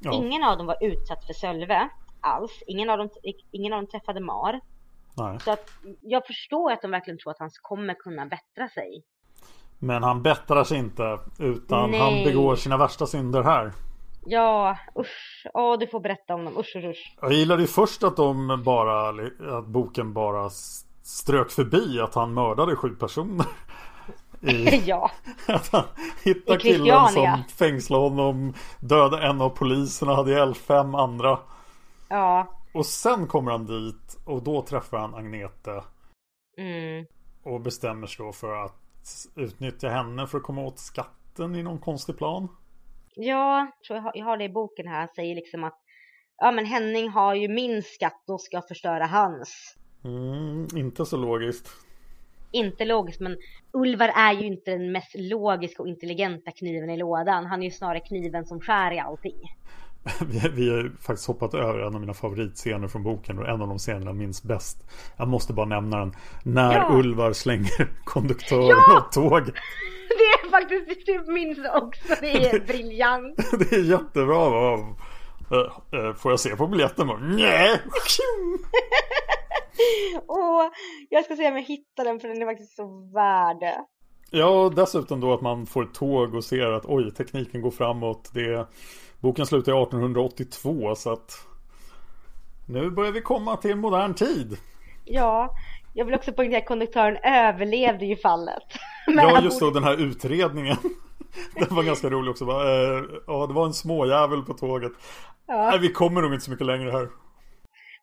Ja. 0.00 0.14
Ingen 0.14 0.42
av 0.42 0.58
dem 0.58 0.66
var 0.66 0.76
utsatt 0.80 1.24
för 1.26 1.32
Sölve 1.32 1.88
alls. 2.20 2.62
Ingen 2.66 2.90
av 2.90 2.98
dem, 2.98 3.08
ingen 3.50 3.72
av 3.72 3.78
dem 3.78 3.86
träffade 3.86 4.20
Mar. 4.20 4.60
Nej. 5.14 5.40
Så 5.40 5.50
att 5.52 5.70
jag 6.00 6.26
förstår 6.26 6.72
att 6.72 6.82
de 6.82 6.90
verkligen 6.90 7.18
tror 7.18 7.30
att 7.30 7.38
han 7.38 7.50
kommer 7.62 7.94
kunna 7.94 8.26
bättra 8.26 8.68
sig. 8.68 9.04
Men 9.78 10.02
han 10.02 10.22
bättrar 10.22 10.64
sig 10.64 10.78
inte 10.78 11.18
utan 11.38 11.90
Nej. 11.90 12.00
han 12.00 12.24
begår 12.24 12.56
sina 12.56 12.76
värsta 12.76 13.06
synder 13.06 13.42
här. 13.42 13.72
Ja, 14.26 14.78
usch. 14.98 15.46
Åh, 15.54 15.78
du 15.78 15.86
får 15.86 16.00
berätta 16.00 16.34
om 16.34 16.44
dem. 16.44 16.58
Usch, 16.58 16.76
usch, 16.76 16.84
usch. 16.84 17.16
Jag 17.20 17.32
gillade 17.32 17.62
ju 17.62 17.68
först 17.68 18.02
att 18.02 18.16
de 18.16 18.62
bara, 18.64 19.08
att 19.58 19.66
boken 19.66 20.12
bara 20.12 20.50
strök 21.02 21.50
förbi 21.50 22.00
att 22.00 22.14
han 22.14 22.34
mördade 22.34 22.76
sju 22.76 22.88
personer. 22.88 23.46
I, 24.40 24.82
ja. 24.86 25.10
Att 25.46 25.72
han 25.72 25.84
hittar 26.24 26.58
killen 26.58 27.08
som 27.08 27.42
fängslade 27.56 28.02
honom, 28.02 28.54
dödade 28.80 29.26
en 29.26 29.40
av 29.40 29.48
poliserna, 29.48 30.14
hade 30.14 30.30
ihjäl 30.30 30.54
fem 30.54 30.94
andra. 30.94 31.38
Ja. 32.08 32.61
Och 32.72 32.86
sen 32.86 33.26
kommer 33.26 33.50
han 33.50 33.66
dit 33.66 34.18
och 34.26 34.42
då 34.42 34.62
träffar 34.62 34.98
han 34.98 35.14
Agnete. 35.14 35.84
Mm. 36.58 37.06
Och 37.42 37.60
bestämmer 37.60 38.06
sig 38.06 38.26
då 38.26 38.32
för 38.32 38.64
att 38.64 39.26
utnyttja 39.36 39.88
henne 39.88 40.26
för 40.26 40.38
att 40.38 40.44
komma 40.44 40.62
åt 40.62 40.78
skatten 40.78 41.54
i 41.54 41.62
någon 41.62 41.78
konstig 41.78 42.18
plan. 42.18 42.48
Ja, 43.14 43.72
tror 43.86 43.98
jag, 43.98 44.12
jag 44.14 44.24
har 44.24 44.36
det 44.36 44.44
i 44.44 44.48
boken 44.48 44.88
här. 44.88 44.98
Han 44.98 45.08
säger 45.08 45.34
liksom 45.34 45.64
att 45.64 45.78
ja 46.36 46.52
men 46.52 46.66
Henning 46.66 47.08
har 47.08 47.34
ju 47.34 47.48
min 47.48 47.82
skatt 47.82 48.24
och 48.28 48.40
ska 48.40 48.62
förstöra 48.62 49.06
hans. 49.06 49.76
Mm, 50.04 50.66
inte 50.76 51.06
så 51.06 51.16
logiskt 51.16 51.68
inte 52.52 52.84
logiskt 52.84 53.20
men 53.20 53.36
Ulvar 53.72 54.08
är 54.08 54.32
ju 54.32 54.46
inte 54.46 54.70
den 54.70 54.92
mest 54.92 55.14
logiska 55.14 55.82
och 55.82 55.88
intelligenta 55.88 56.50
kniven 56.50 56.90
i 56.90 56.96
lådan. 56.96 57.46
Han 57.46 57.60
är 57.60 57.64
ju 57.64 57.70
snarare 57.70 58.00
kniven 58.00 58.46
som 58.46 58.60
skär 58.60 58.92
i 58.92 58.98
allting. 58.98 59.40
Vi, 60.26 60.48
vi 60.48 60.70
har 60.70 60.92
faktiskt 61.00 61.28
hoppat 61.28 61.54
över 61.54 61.78
en 61.78 61.94
av 61.94 62.00
mina 62.00 62.14
favoritscener 62.14 62.88
från 62.88 63.02
boken 63.02 63.38
och 63.38 63.48
en 63.48 63.62
av 63.62 63.68
de 63.68 63.78
scenerna 63.78 64.12
minns 64.12 64.42
bäst. 64.42 64.84
Jag 65.16 65.28
måste 65.28 65.52
bara 65.52 65.66
nämna 65.66 65.98
den. 65.98 66.14
När 66.44 66.74
ja. 66.74 66.88
Ulvar 66.92 67.32
slänger 67.32 67.90
konduktören 68.04 68.68
ja! 68.68 68.96
av 68.96 69.10
tåg. 69.12 69.50
Det 70.18 70.46
är 70.46 70.50
faktiskt, 70.50 71.06
det 71.06 71.32
minns 71.32 71.58
också. 71.74 72.14
Det 72.20 72.46
är 72.46 72.60
briljant. 72.60 73.36
det 73.58 73.72
är 73.72 73.82
jättebra. 73.82 74.74
Eh, 75.50 75.98
eh, 76.00 76.14
får 76.14 76.32
jag 76.32 76.40
se 76.40 76.56
på 76.56 76.66
biljetten? 76.66 77.10
Nej! 77.22 77.80
och 80.26 80.72
jag 81.08 81.24
ska 81.24 81.36
se 81.36 81.48
om 81.48 81.56
jag 81.56 81.62
hittar 81.62 82.04
den 82.04 82.20
för 82.20 82.28
den 82.28 82.42
är 82.42 82.46
faktiskt 82.46 82.76
så 82.76 83.10
värd 83.14 83.84
Ja, 84.34 84.46
och 84.46 84.74
dessutom 84.74 85.20
då 85.20 85.34
att 85.34 85.40
man 85.40 85.66
får 85.66 85.82
ett 85.82 85.94
tåg 85.94 86.34
och 86.34 86.44
ser 86.44 86.70
att 86.70 86.86
oj, 86.86 87.10
tekniken 87.10 87.62
går 87.62 87.70
framåt. 87.70 88.30
Det, 88.34 88.66
boken 89.22 89.46
slutar 89.46 89.82
1882 89.82 90.94
så 90.94 91.12
att 91.12 91.46
nu 92.66 92.90
börjar 92.90 93.12
vi 93.12 93.20
komma 93.20 93.56
till 93.56 93.76
modern 93.76 94.14
tid. 94.14 94.56
Ja, 95.04 95.50
jag 95.94 96.04
vill 96.04 96.14
också 96.14 96.32
poängtera 96.32 96.58
att 96.58 96.66
konduktören 96.66 97.16
överlevde 97.24 98.06
ju 98.06 98.16
fallet. 98.16 98.62
ja, 99.06 99.42
just 99.42 99.60
då 99.60 99.70
den 99.70 99.84
här 99.84 99.96
utredningen. 99.96 100.76
Den 101.54 101.76
var 101.76 101.82
ganska 101.82 102.10
rolig 102.10 102.30
också. 102.30 102.44
Eh, 102.44 103.04
ja, 103.26 103.46
det 103.46 103.54
var 103.54 103.66
en 103.66 103.74
småjävel 103.74 104.42
på 104.42 104.54
tåget. 104.54 104.92
Ja. 105.46 105.70
Nej, 105.70 105.78
vi 105.78 105.88
kommer 105.88 106.22
nog 106.22 106.32
inte 106.32 106.44
så 106.44 106.50
mycket 106.50 106.66
längre 106.66 106.90
här. 106.90 107.08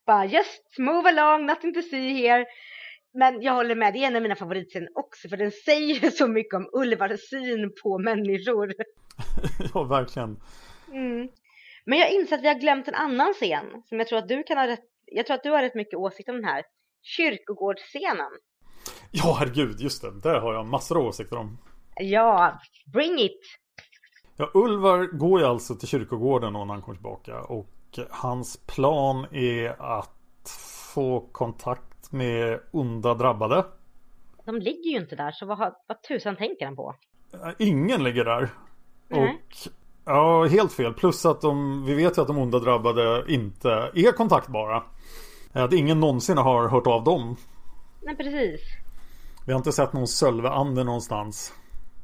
Bara 0.06 0.26
just 0.26 0.80
move 0.80 1.10
along, 1.10 1.46
nothing 1.46 1.74
to 1.74 1.82
see 1.82 2.14
here. 2.14 2.46
Men 3.14 3.42
jag 3.42 3.54
håller 3.54 3.76
med, 3.76 3.94
det 3.94 4.00
är 4.00 4.08
en 4.08 4.16
av 4.16 4.22
mina 4.22 4.36
favoritscener 4.36 4.90
också 4.96 5.30
för 5.30 5.38
den 5.38 5.52
säger 5.52 6.12
så 6.12 6.28
mycket 6.28 6.54
om 6.54 6.70
Ulvars 6.74 7.30
syn 7.30 7.72
på 7.84 8.00
människor. 8.00 8.74
ja, 9.74 9.84
verkligen. 9.84 10.38
Mm. 10.92 11.30
Men 11.86 12.00
jag 12.00 12.12
inser 12.12 12.36
att 12.36 12.44
vi 12.44 12.48
har 12.48 12.60
glömt 12.60 12.88
en 12.88 12.96
annan 12.96 13.34
scen 13.34 13.84
som 13.86 14.00
jag 14.00 14.08
tror 14.08 14.20
att 14.20 14.28
du 14.28 14.44
kan 14.44 14.58
ha 14.58 14.68
rätt, 14.68 14.86
jag 15.06 15.26
tror 15.26 15.36
att 15.36 15.44
du 15.44 15.52
har 15.52 15.62
rätt 15.62 15.76
mycket 15.76 16.00
åsikt 16.00 16.30
om 16.30 16.36
den 16.36 16.46
här. 16.46 16.64
Kyrkogårdsscenen. 17.02 18.32
Ja, 19.12 19.36
herregud, 19.40 19.80
just 19.80 20.02
det. 20.02 20.22
Där 20.22 20.40
har 20.40 20.54
jag 20.54 20.66
massor 20.66 20.98
av 20.98 21.06
åsikter 21.06 21.38
om. 21.38 21.58
Ja, 21.96 22.60
bring 22.94 23.20
it! 23.20 23.42
Ja, 24.38 24.52
Ulvar 24.54 25.18
går 25.18 25.40
ju 25.40 25.46
alltså 25.46 25.76
till 25.76 25.88
kyrkogården 25.88 26.54
när 26.54 26.66
han 26.66 26.82
kommer 26.82 26.96
tillbaka 26.96 27.42
och 27.42 28.00
hans 28.10 28.58
plan 28.58 29.28
är 29.32 29.82
att 29.98 30.50
få 30.94 31.20
kontakt 31.32 32.12
med 32.12 32.60
onda 32.72 33.14
drabbade. 33.14 33.66
De 34.46 34.60
ligger 34.60 34.92
ju 34.92 34.98
inte 34.98 35.16
där, 35.16 35.32
så 35.32 35.46
vad, 35.46 35.76
vad 35.88 36.04
tusan 36.04 36.36
tänker 36.36 36.66
han 36.66 36.76
på? 36.76 36.96
Ingen 37.58 38.04
ligger 38.04 38.26
där. 38.26 38.50
Nej. 39.08 39.24
Och 39.24 39.72
ja, 40.10 40.46
helt 40.46 40.74
fel. 40.74 40.94
Plus 40.94 41.26
att 41.26 41.42
de, 41.42 41.86
vi 41.86 41.94
vet 41.94 42.18
ju 42.18 42.22
att 42.22 42.28
de 42.28 42.38
onda 42.38 42.60
drabbade 42.60 43.24
inte 43.28 43.70
är 43.96 44.12
kontaktbara. 44.12 44.84
Att 45.54 45.74
ingen 45.74 46.00
någonsin 46.00 46.38
har 46.38 46.68
hört 46.68 46.88
av 46.88 47.04
dem. 47.04 47.36
Nej, 48.02 48.18
precis. 48.18 48.62
Vi 49.46 49.54
har 49.54 49.58
inte 49.60 49.72
sett 49.72 49.94
någon 49.94 50.08
Sölveande 50.08 50.84
någonstans. 50.84 51.54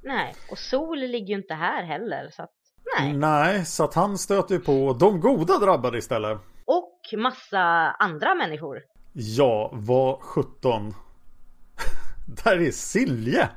Nej, 0.03 0.35
och 0.51 0.57
Sol 0.57 0.99
ligger 0.99 1.27
ju 1.27 1.35
inte 1.35 1.53
här 1.53 1.83
heller, 1.83 2.29
så 2.31 2.43
att 2.43 2.51
nej. 2.97 3.13
Nej, 3.13 3.65
så 3.65 3.83
att 3.83 3.93
han 3.93 4.17
stöter 4.17 4.55
ju 4.55 4.61
på 4.61 4.97
de 4.99 5.19
goda 5.19 5.57
drabbade 5.57 5.97
istället. 5.97 6.39
Och 6.65 7.01
massa 7.17 7.59
andra 7.99 8.35
människor. 8.35 8.81
Ja, 9.13 9.69
vad 9.73 10.19
17. 10.21 10.93
Där 12.43 12.61
är 12.61 12.71
Silje. 12.71 13.49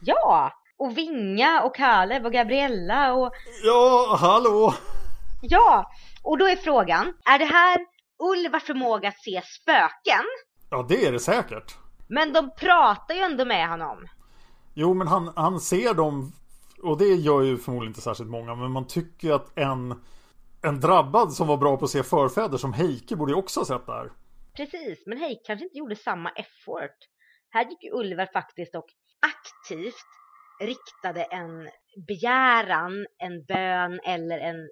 Ja! 0.00 0.52
Och 0.78 0.98
Vinga 0.98 1.62
och 1.62 1.74
Kalev 1.74 2.26
och 2.26 2.32
Gabriella 2.32 3.14
och 3.14 3.32
Ja, 3.64 4.16
hallå. 4.20 4.74
ja! 5.42 5.90
Och 6.22 6.38
då 6.38 6.46
är 6.46 6.56
frågan, 6.56 7.14
är 7.24 7.38
det 7.38 7.44
här 7.44 7.78
Ulvars 8.18 8.62
förmåga 8.62 9.08
att 9.08 9.18
se 9.22 9.42
spöken? 9.44 10.24
Ja, 10.70 10.86
det 10.88 11.06
är 11.06 11.12
det 11.12 11.20
säkert. 11.20 11.76
Men 12.08 12.32
de 12.32 12.50
pratar 12.60 13.14
ju 13.14 13.20
ändå 13.20 13.44
med 13.44 13.68
honom. 13.68 14.06
Jo, 14.74 14.94
men 14.94 15.08
han, 15.08 15.32
han 15.36 15.60
ser 15.60 15.94
dem 15.94 16.32
och 16.82 16.98
det 16.98 17.04
gör 17.14 17.42
ju 17.42 17.58
förmodligen 17.58 17.90
inte 17.90 18.00
särskilt 18.00 18.30
många. 18.30 18.54
Men 18.54 18.70
man 18.72 18.86
tycker 18.86 19.28
ju 19.28 19.34
att 19.34 19.58
en, 19.58 20.04
en 20.62 20.80
drabbad 20.80 21.32
som 21.32 21.46
var 21.46 21.56
bra 21.56 21.76
på 21.76 21.84
att 21.84 21.90
se 21.90 22.02
förfäder 22.02 22.58
som 22.58 22.72
Heike 22.72 23.16
borde 23.16 23.32
ju 23.32 23.38
också 23.38 23.60
ha 23.60 23.64
sett 23.64 23.86
det 23.86 23.92
här. 23.92 24.12
Precis, 24.56 25.02
men 25.06 25.18
hej, 25.18 25.42
kanske 25.46 25.64
inte 25.64 25.78
gjorde 25.78 25.96
samma 25.96 26.30
effort. 26.30 26.98
Här 27.50 27.64
gick 27.64 27.82
ju 27.84 27.90
Ulvar 27.92 28.28
faktiskt 28.32 28.74
och 28.74 28.86
aktivt 29.20 29.94
riktade 30.60 31.22
en 31.22 31.68
begäran, 32.06 33.06
en 33.18 33.44
bön 33.44 34.00
eller 34.04 34.38
en 34.38 34.68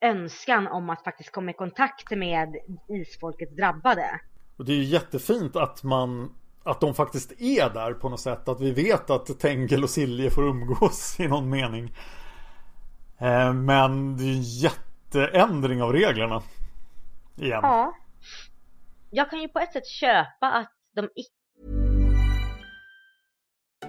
önskan 0.00 0.66
om 0.66 0.90
att 0.90 1.04
faktiskt 1.04 1.32
komma 1.32 1.50
i 1.50 1.54
kontakt 1.54 2.10
med 2.10 2.56
isfolkets 2.88 3.56
drabbade. 3.56 4.20
Och 4.56 4.64
det 4.64 4.72
är 4.72 4.76
ju 4.76 4.84
jättefint 4.84 5.56
att 5.56 5.82
man 5.82 6.34
att 6.64 6.80
de 6.80 6.94
faktiskt 6.94 7.32
är 7.32 7.70
där 7.70 7.92
på 7.92 8.08
något 8.08 8.20
sätt. 8.20 8.48
Att 8.48 8.60
vi 8.60 8.72
vet 8.72 9.10
att 9.10 9.40
Tengel 9.40 9.82
och 9.82 9.90
Silje 9.90 10.30
får 10.30 10.42
umgås 10.44 11.20
i 11.20 11.28
någon 11.28 11.50
mening. 11.50 11.94
Eh, 13.18 13.52
Men 13.52 14.16
det 14.16 14.22
är 14.22 14.26
ju 14.26 14.34
en 14.34 14.42
jätteändring 14.42 15.82
av 15.82 15.92
reglerna. 15.92 16.42
Igen. 17.36 17.60
Ja. 17.62 17.96
Jag 19.10 19.30
kan 19.30 19.42
ju 19.42 19.48
på 19.48 19.58
ett 19.58 19.72
sätt 19.72 19.86
köpa 19.86 20.50
att 20.52 20.72
de 20.94 21.08
icke 21.14 21.39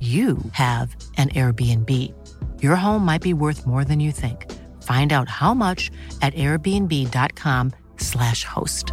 you 0.00 0.36
have 0.52 0.94
an 1.16 1.30
Airbnb. 1.30 2.12
Your 2.62 2.76
home 2.76 3.06
might 3.06 3.22
be 3.22 3.32
worth 3.32 3.66
more 3.66 3.84
than 3.84 3.98
you 3.98 4.12
think. 4.12 4.52
Find 4.82 5.12
out 5.12 5.30
how 5.30 5.54
much 5.54 5.90
at 6.20 6.34
airbnb.com/slash 6.34 8.44
host. 8.44 8.92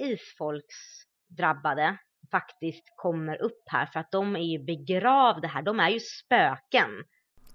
isfolksdrabbade 0.00 1.98
faktiskt 2.30 2.84
kommer 2.96 3.42
upp 3.42 3.62
här 3.66 3.86
för 3.86 4.00
att 4.00 4.12
de 4.12 4.36
är 4.36 4.40
ju 4.40 4.64
begravda 4.64 5.48
här. 5.48 5.62
De 5.62 5.80
är 5.80 5.88
ju 5.88 6.00
spöken. 6.00 6.90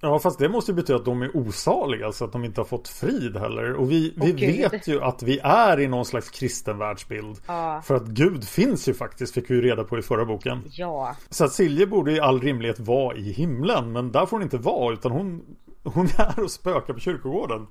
Ja, 0.01 0.19
fast 0.19 0.39
det 0.39 0.49
måste 0.49 0.71
ju 0.71 0.75
betyda 0.75 0.99
att 0.99 1.05
de 1.05 1.21
är 1.21 1.37
osaliga, 1.37 2.05
alltså 2.05 2.25
att 2.25 2.31
de 2.31 2.45
inte 2.45 2.61
har 2.61 2.65
fått 2.65 2.87
frid 2.87 3.37
heller. 3.37 3.73
Och 3.73 3.91
vi, 3.91 4.13
vi 4.17 4.31
Gud. 4.31 4.71
vet 4.71 4.87
ju 4.87 5.01
att 5.01 5.23
vi 5.23 5.39
är 5.43 5.79
i 5.79 5.87
någon 5.87 6.05
slags 6.05 6.29
kristen 6.29 6.77
världsbild. 6.77 7.37
Ja. 7.47 7.81
För 7.85 7.95
att 7.95 8.05
Gud 8.07 8.43
finns 8.47 8.87
ju 8.89 8.93
faktiskt, 8.93 9.33
fick 9.33 9.49
vi 9.49 9.55
ju 9.55 9.61
reda 9.61 9.83
på 9.83 9.97
i 9.97 10.01
förra 10.01 10.25
boken. 10.25 10.63
Ja, 10.71 11.15
Så 11.29 11.45
att 11.45 11.51
Silje 11.51 11.87
borde 11.87 12.11
i 12.11 12.19
all 12.19 12.41
rimlighet 12.41 12.79
vara 12.79 13.17
i 13.17 13.31
himlen, 13.31 13.91
men 13.91 14.11
där 14.11 14.25
får 14.25 14.37
hon 14.37 14.43
inte 14.43 14.57
vara, 14.57 14.93
utan 14.93 15.11
hon, 15.11 15.57
hon 15.83 16.05
är 16.17 16.43
och 16.43 16.51
spökar 16.51 16.93
på 16.93 16.99
kyrkogården. 16.99 17.67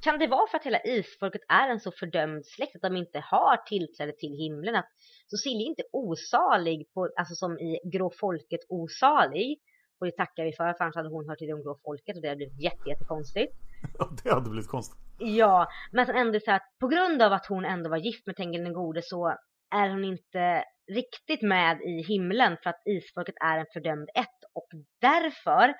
kan 0.00 0.18
det 0.18 0.26
vara 0.26 0.46
för 0.50 0.58
att 0.58 0.64
hela 0.64 0.80
isfolket 0.84 1.40
är 1.48 1.68
en 1.68 1.80
så 1.80 1.90
fördömd 1.90 2.46
släkt 2.46 2.76
att 2.76 2.82
de 2.82 2.96
inte 2.96 3.18
har 3.24 3.56
tillträde 3.56 4.12
till 4.12 4.32
himlen? 4.38 4.74
Att, 4.74 4.88
så 5.26 5.36
Silje 5.36 5.62
är 5.66 5.68
inte 5.68 5.82
osalig, 5.92 6.92
på, 6.94 7.08
alltså 7.18 7.34
som 7.34 7.58
i 7.58 7.78
grå 7.92 8.10
folket 8.20 8.60
osalig. 8.68 9.58
Och 9.98 10.06
det 10.06 10.12
tackar 10.12 10.44
vi 10.44 10.52
för, 10.52 10.72
för 10.72 10.84
annars 10.84 10.96
hade 10.96 11.08
hon 11.08 11.28
hört 11.28 11.38
till 11.38 11.46
det 11.46 11.62
grå 11.62 11.78
folket 11.84 12.16
och 12.16 12.22
det 12.22 12.28
hade 12.28 12.36
blivit 12.36 12.60
jätte, 12.60 12.88
jättekonstigt. 12.88 13.52
Ja, 13.98 14.08
det 14.22 14.30
hade 14.30 14.50
blivit 14.50 14.68
konstigt. 14.68 14.98
Ja, 15.18 15.68
men 15.92 16.06
sen 16.06 16.16
ändå 16.16 16.40
så 16.44 16.52
att 16.52 16.62
på 16.80 16.88
grund 16.88 17.22
av 17.22 17.32
att 17.32 17.46
hon 17.46 17.64
ändå 17.64 17.90
var 17.90 17.96
gift 17.96 18.26
med 18.26 18.36
Tengil 18.36 18.64
den 18.64 18.72
gode 18.72 19.02
så 19.02 19.34
är 19.70 19.88
hon 19.90 20.04
inte 20.04 20.64
riktigt 20.92 21.42
med 21.42 21.80
i 21.82 22.02
himlen 22.02 22.56
för 22.62 22.70
att 22.70 22.82
isfolket 22.86 23.34
är 23.40 23.58
en 23.58 23.66
fördömd 23.72 24.08
ett 24.14 24.40
och 24.52 24.68
därför 25.00 25.74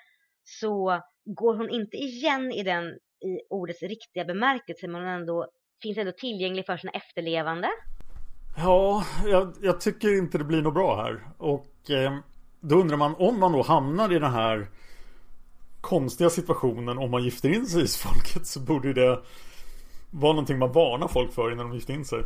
så 0.45 1.03
går 1.25 1.57
hon 1.57 1.71
inte 1.71 1.97
igen 1.97 2.53
i 2.53 2.63
den 2.63 2.85
i 3.21 3.41
ordets 3.51 3.83
riktiga 3.83 4.25
bemärkelse 4.25 4.89
men 4.89 5.01
hon 5.01 5.11
ändå 5.11 5.47
finns 5.83 5.99
ändå 5.99 6.13
tillgänglig 6.13 6.67
för 6.67 6.77
sina 6.77 6.93
efterlevande. 6.93 7.69
Ja, 8.57 9.05
jag, 9.27 9.55
jag 9.61 9.81
tycker 9.81 10.19
inte 10.19 10.39
det 10.39 10.45
blir 10.45 10.63
något 10.63 10.75
bra 10.75 11.03
här. 11.03 11.21
Och 11.39 11.91
eh, 11.91 12.19
Då 12.61 12.77
undrar 12.77 12.97
man 12.97 13.15
om 13.15 13.41
man 13.41 13.53
då 13.53 13.63
hamnar 13.63 14.13
i 14.13 14.19
den 14.19 14.33
här 14.33 14.67
konstiga 15.81 16.31
situationen 16.31 16.99
om 16.99 17.11
man 17.11 17.25
gifter 17.25 17.49
in 17.49 17.67
sig 17.67 17.81
i 17.81 17.85
isfolket 17.85 18.47
så 18.47 18.61
borde 18.61 18.93
det 18.93 19.23
vara 20.11 20.33
någonting 20.33 20.59
man 20.59 20.73
varnar 20.73 21.09
folk 21.09 21.33
för 21.33 21.53
innan 21.53 21.69
de 21.69 21.75
gifter 21.75 21.95
in 21.95 22.05
sig. 22.05 22.23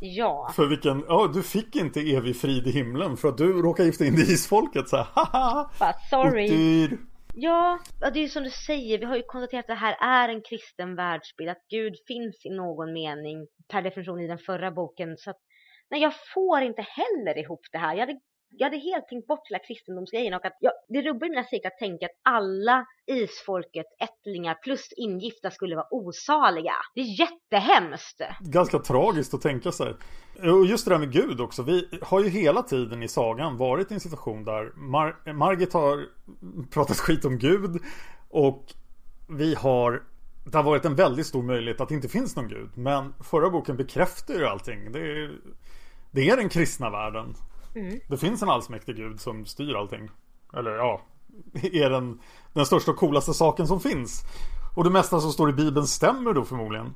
Ja. 0.00 0.52
För 0.56 0.66
vilken, 0.66 1.04
ja 1.08 1.30
du 1.34 1.42
fick 1.42 1.76
inte 1.76 2.00
evig 2.00 2.40
frid 2.40 2.66
i 2.66 2.70
himlen 2.70 3.16
för 3.16 3.28
att 3.28 3.38
du 3.38 3.62
råkade 3.62 3.86
gifta 3.88 4.04
in 4.04 4.14
dig 4.14 4.30
i 4.30 4.32
isfolket 4.32 4.88
så 4.88 4.96
här, 4.96 5.06
haha! 5.14 5.70
Bara, 5.78 5.92
sorry. 6.10 6.44
Otur. 6.44 6.98
Ja, 7.36 7.78
ja, 8.00 8.10
det 8.10 8.18
är 8.18 8.22
ju 8.22 8.28
som 8.28 8.42
du 8.42 8.50
säger, 8.50 8.98
vi 8.98 9.04
har 9.04 9.16
ju 9.16 9.22
konstaterat 9.22 9.64
att 9.64 9.66
det 9.66 9.74
här 9.74 9.96
är 10.00 10.28
en 10.28 10.42
kristen 10.42 10.96
världsbild, 10.96 11.50
att 11.50 11.66
Gud 11.68 11.94
finns 12.06 12.46
i 12.46 12.50
någon 12.50 12.92
mening 12.92 13.46
per 13.68 13.82
definition 13.82 14.20
i 14.20 14.26
den 14.26 14.38
förra 14.38 14.70
boken. 14.70 15.16
Så 15.16 15.30
att, 15.30 15.36
nej, 15.90 16.02
jag 16.02 16.12
får 16.34 16.60
inte 16.62 16.82
heller 16.82 17.38
ihop 17.38 17.60
det 17.72 17.78
här. 17.78 17.94
Jag 17.94 18.00
hade, 18.00 18.20
jag 18.58 18.66
hade 18.66 18.78
helt 18.78 19.08
tänkt 19.08 19.26
bort 19.26 19.50
hela 19.50 19.58
kristendomsgrejen 19.58 20.34
och 20.34 20.44
att 20.44 20.56
jag, 20.60 20.72
det 20.88 21.02
rubbar 21.02 21.28
mina 21.28 21.44
cirklar 21.44 21.70
att 21.70 21.78
tänka 21.78 22.06
att 22.06 22.20
alla 22.22 22.86
isfolket, 23.06 23.86
ättlingar 24.00 24.54
plus 24.54 24.88
ingifta 24.96 25.50
skulle 25.50 25.76
vara 25.76 25.86
osaliga. 25.90 26.72
Det 26.94 27.00
är 27.00 27.20
jättehemskt. 27.20 28.20
Ganska 28.40 28.78
tragiskt 28.78 29.34
att 29.34 29.42
tänka 29.42 29.72
sig. 29.72 29.94
Och 30.42 30.66
just 30.66 30.84
det 30.84 30.90
där 30.90 30.98
med 30.98 31.12
Gud 31.12 31.40
också. 31.40 31.62
Vi 31.62 31.88
har 32.02 32.20
ju 32.20 32.28
hela 32.28 32.62
tiden 32.62 33.02
i 33.02 33.08
sagan 33.08 33.56
varit 33.56 33.90
i 33.90 33.94
en 33.94 34.00
situation 34.00 34.44
där 34.44 34.72
Mar 34.76 35.32
Margit 35.32 35.72
har 35.72 36.06
pratat 36.70 36.96
skit 36.96 37.24
om 37.24 37.38
Gud 37.38 37.80
och 38.28 38.64
vi 39.28 39.54
har 39.54 40.02
det 40.46 40.56
har 40.56 40.64
varit 40.64 40.84
en 40.84 40.94
väldigt 40.94 41.26
stor 41.26 41.42
möjlighet 41.42 41.80
att 41.80 41.88
det 41.88 41.94
inte 41.94 42.08
finns 42.08 42.36
någon 42.36 42.48
gud. 42.48 42.70
Men 42.74 43.14
förra 43.20 43.50
boken 43.50 43.76
bekräftar 43.76 44.34
ju 44.34 44.46
allting. 44.46 44.92
Det 44.92 44.98
är, 44.98 45.30
det 46.10 46.30
är 46.30 46.36
den 46.36 46.48
kristna 46.48 46.90
världen. 46.90 47.34
Mm. 47.74 48.00
Det 48.08 48.16
finns 48.16 48.42
en 48.42 48.48
allsmäktig 48.48 48.96
gud 48.96 49.20
som 49.20 49.46
styr 49.46 49.74
allting. 49.74 50.10
Eller 50.56 50.70
ja, 50.70 51.00
är 51.62 51.90
den, 51.90 52.20
den 52.52 52.66
största 52.66 52.90
och 52.90 52.96
coolaste 52.96 53.34
saken 53.34 53.66
som 53.66 53.80
finns. 53.80 54.22
Och 54.76 54.84
det 54.84 54.90
mesta 54.90 55.20
som 55.20 55.30
står 55.30 55.50
i 55.50 55.52
Bibeln 55.52 55.86
stämmer 55.86 56.32
då 56.32 56.44
förmodligen. 56.44 56.94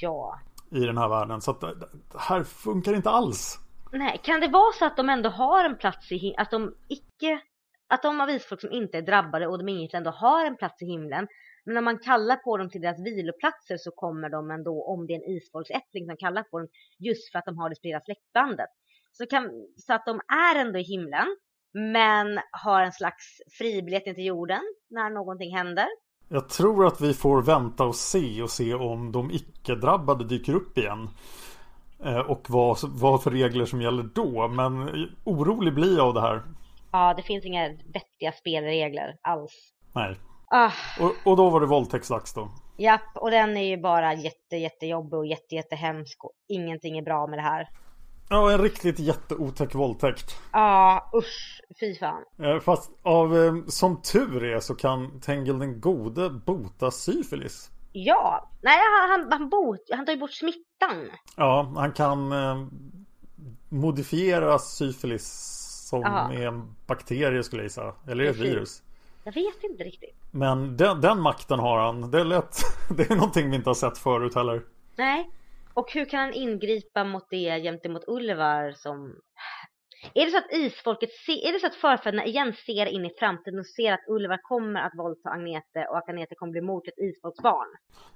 Ja. 0.00 0.40
I 0.70 0.80
den 0.80 0.98
här 0.98 1.08
världen. 1.08 1.40
Så 1.40 1.50
att 1.50 1.60
det 1.60 1.74
här 2.18 2.44
funkar 2.44 2.94
inte 2.94 3.10
alls. 3.10 3.58
Nej, 3.92 4.20
kan 4.24 4.40
det 4.40 4.48
vara 4.48 4.72
så 4.72 4.84
att 4.84 4.96
de 4.96 5.08
ändå 5.08 5.28
har 5.28 5.64
en 5.64 5.76
plats 5.76 6.12
i 6.12 6.16
himlen, 6.16 6.40
att 6.40 6.50
de 6.50 6.74
icke, 6.88 7.40
att 7.88 8.02
de 8.02 8.20
av 8.20 8.30
isfolk 8.30 8.60
som 8.60 8.72
inte 8.72 8.98
är 8.98 9.02
drabbade 9.02 9.46
och 9.46 9.58
de 9.58 9.68
ingifta 9.68 9.96
ändå 9.96 10.10
har 10.10 10.46
en 10.46 10.56
plats 10.56 10.82
i 10.82 10.86
himlen. 10.86 11.28
Men 11.64 11.74
när 11.74 11.80
man 11.80 11.98
kallar 11.98 12.36
på 12.36 12.56
dem 12.56 12.70
till 12.70 12.80
deras 12.80 13.00
viloplatser 13.00 13.76
så 13.76 13.90
kommer 13.90 14.28
de 14.28 14.50
ändå, 14.50 14.84
om 14.84 15.06
det 15.06 15.12
är 15.12 15.16
en 15.16 15.36
isfolksättling 15.36 16.06
som 16.06 16.16
kallar 16.16 16.42
på 16.42 16.58
dem, 16.58 16.68
just 16.98 17.32
för 17.32 17.38
att 17.38 17.44
de 17.44 17.58
har 17.58 17.68
det 17.68 17.76
spridda 17.76 18.00
släktbandet. 18.00 18.70
Så, 19.12 19.26
kan, 19.26 19.50
så 19.76 19.92
att 19.92 20.06
de 20.06 20.20
är 20.54 20.60
ändå 20.60 20.78
i 20.78 20.82
himlen, 20.82 21.36
men 21.74 22.40
har 22.50 22.82
en 22.82 22.92
slags 22.92 23.24
fribiljett 23.58 24.06
in 24.06 24.14
till 24.14 24.24
jorden 24.26 24.60
när 24.90 25.10
någonting 25.10 25.56
händer. 25.56 25.86
Jag 26.28 26.48
tror 26.48 26.86
att 26.86 27.00
vi 27.00 27.14
får 27.14 27.42
vänta 27.42 27.84
och 27.84 27.94
se 27.94 28.42
och 28.42 28.50
se 28.50 28.74
om 28.74 29.12
de 29.12 29.30
icke-drabbade 29.30 30.24
dyker 30.24 30.54
upp 30.54 30.78
igen. 30.78 31.08
Eh, 32.04 32.18
Och 32.18 32.42
vad, 32.48 32.78
vad 32.82 33.22
för 33.22 33.30
regler 33.30 33.64
som 33.64 33.82
gäller 33.82 34.02
då. 34.02 34.48
Men 34.48 34.88
orolig 35.24 35.74
blir 35.74 35.96
jag 35.96 36.06
av 36.06 36.14
det 36.14 36.20
här. 36.20 36.42
Ja, 36.92 37.14
det 37.14 37.22
finns 37.22 37.44
inga 37.44 37.68
vettiga 37.68 38.32
spelregler 38.32 39.16
alls. 39.22 39.72
Nej. 39.94 40.16
Ah, 40.50 40.70
Och, 41.00 41.30
och 41.30 41.36
då 41.36 41.50
var 41.50 41.60
det 41.60 41.66
våldtäktsdags 41.66 42.34
då. 42.34 42.48
japp, 42.78 43.16
och 43.16 43.30
den 43.30 43.56
är 43.56 43.64
ju 43.64 43.76
bara 43.82 44.14
jätte, 44.14 44.56
jättejobbig 44.56 45.18
och 45.18 45.26
jätte, 45.26 45.54
jättehemsk 45.54 46.24
och 46.24 46.32
ingenting 46.48 46.98
är 46.98 47.02
bra 47.02 47.26
med 47.26 47.38
det 47.38 47.42
här. 47.42 47.68
Ja, 48.32 48.52
en 48.52 48.58
riktigt 48.62 48.98
jätteotäck 48.98 49.74
våldtäkt. 49.74 50.36
Ja, 50.52 51.10
usch, 51.14 51.60
fy 51.80 51.94
fan. 51.94 52.22
Eh, 52.42 52.60
Fast 52.60 52.90
av, 53.02 53.36
eh, 53.38 53.52
som 53.66 54.02
tur 54.02 54.44
är 54.44 54.60
så 54.60 54.74
kan 54.74 55.20
Tengil 55.20 55.58
den 55.58 55.80
gode 55.80 56.30
bota 56.30 56.90
syfilis. 56.90 57.70
Ja, 57.92 58.50
nej 58.62 58.78
han, 59.00 59.10
han, 59.20 59.32
han, 59.32 59.48
bot, 59.48 59.80
han 59.92 60.06
tar 60.06 60.12
ju 60.12 60.18
bort 60.18 60.32
smittan. 60.32 61.10
Ja, 61.36 61.72
han 61.76 61.92
kan 61.92 62.32
eh, 62.32 62.66
modifiera 63.68 64.58
syfilis 64.58 65.56
som 65.88 66.00
Ja. 66.02 66.32
är 66.32 66.46
en 66.46 66.74
bakterie 66.86 67.42
skulle 67.42 67.62
jag 67.62 67.66
gissa. 67.66 67.94
Eller 68.08 68.24
ett 68.24 68.36
Precis. 68.36 68.52
virus. 68.52 68.82
Jag 69.24 69.32
vet 69.32 69.62
inte 69.64 69.84
riktigt. 69.84 70.16
Men 70.30 70.76
den, 70.76 71.00
den 71.00 71.20
makten 71.20 71.58
har 71.58 71.78
han. 71.78 72.10
Det 72.10 72.20
är 72.20 72.24
lätt. 72.24 72.56
Det 72.96 73.10
är 73.10 73.14
någonting 73.14 73.50
vi 73.50 73.56
inte 73.56 73.70
har 73.70 73.74
sett 73.74 73.98
förut 73.98 74.34
heller. 74.34 74.62
Nej. 74.96 75.30
Och 75.80 75.92
hur 75.92 76.04
kan 76.04 76.20
han 76.20 76.32
ingripa 76.32 77.04
mot 77.04 77.26
det 77.30 77.62
gentemot 77.62 78.04
Ulvar 78.06 78.72
som... 78.72 79.14
Är 80.14 80.24
det 80.24 80.30
så 80.30 80.38
att 80.38 80.52
isfolket 80.52 81.10
ser, 81.26 81.48
är 81.48 81.52
det 81.52 81.58
så 81.60 81.66
att 81.66 81.74
förfäderna 81.74 82.24
igen 82.24 82.52
ser 82.66 82.86
in 82.86 83.04
i 83.04 83.10
framtiden 83.18 83.58
och 83.58 83.66
ser 83.66 83.92
att 83.92 84.08
Ulvar 84.08 84.40
kommer 84.42 84.80
att 84.80 84.92
våldta 84.98 85.28
Agnete 85.28 85.86
och 85.90 85.98
att 85.98 86.08
Agnete 86.08 86.34
kommer 86.34 86.50
bli 86.52 86.60
mor 86.60 86.80
till 86.80 86.92
ett 86.92 87.04
isfolksbarn? 87.08 87.68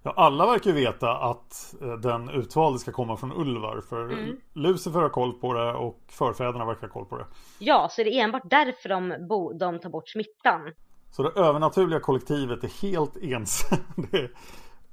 Ja, 0.02 0.12
alla 0.16 0.46
verkar 0.46 0.70
ju 0.70 0.76
veta 0.76 1.16
att 1.16 1.74
eh, 1.82 1.92
den 1.92 2.30
utvalde 2.30 2.78
ska 2.78 2.92
komma 2.92 3.16
från 3.16 3.32
Ulvar. 3.32 3.80
För 3.88 4.02
Mm. 4.04 4.40
Lucifer 4.54 5.00
har 5.00 5.08
koll 5.08 5.32
på 5.32 5.52
det 5.52 5.72
och 5.72 6.00
förfäderna 6.08 6.64
verkar 6.64 6.86
ha 6.86 6.92
koll 6.92 7.06
på 7.06 7.18
det. 7.18 7.26
Ja, 7.58 7.88
så 7.90 8.00
är 8.00 8.04
det 8.04 8.20
enbart 8.20 8.50
därför 8.50 8.88
de, 8.88 9.26
bo, 9.28 9.52
de 9.52 9.80
tar 9.80 9.90
bort 9.90 10.08
smittan. 10.08 10.72
Så 11.10 11.22
det 11.22 11.40
övernaturliga 11.40 12.00
kollektivet 12.00 12.64
är 12.64 12.82
helt 12.82 13.16
är, 13.16 14.30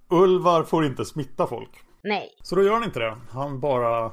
Ulvar 0.24 0.64
får 0.64 0.86
inte 0.86 1.06
smitta 1.06 1.48
folk. 1.48 1.86
Nej. 2.04 2.30
Så 2.44 2.56
då 2.56 2.64
gör 2.64 2.74
han 2.74 2.84
inte 2.84 3.00
det. 3.00 3.18
Han 3.32 3.60
bara 3.60 4.12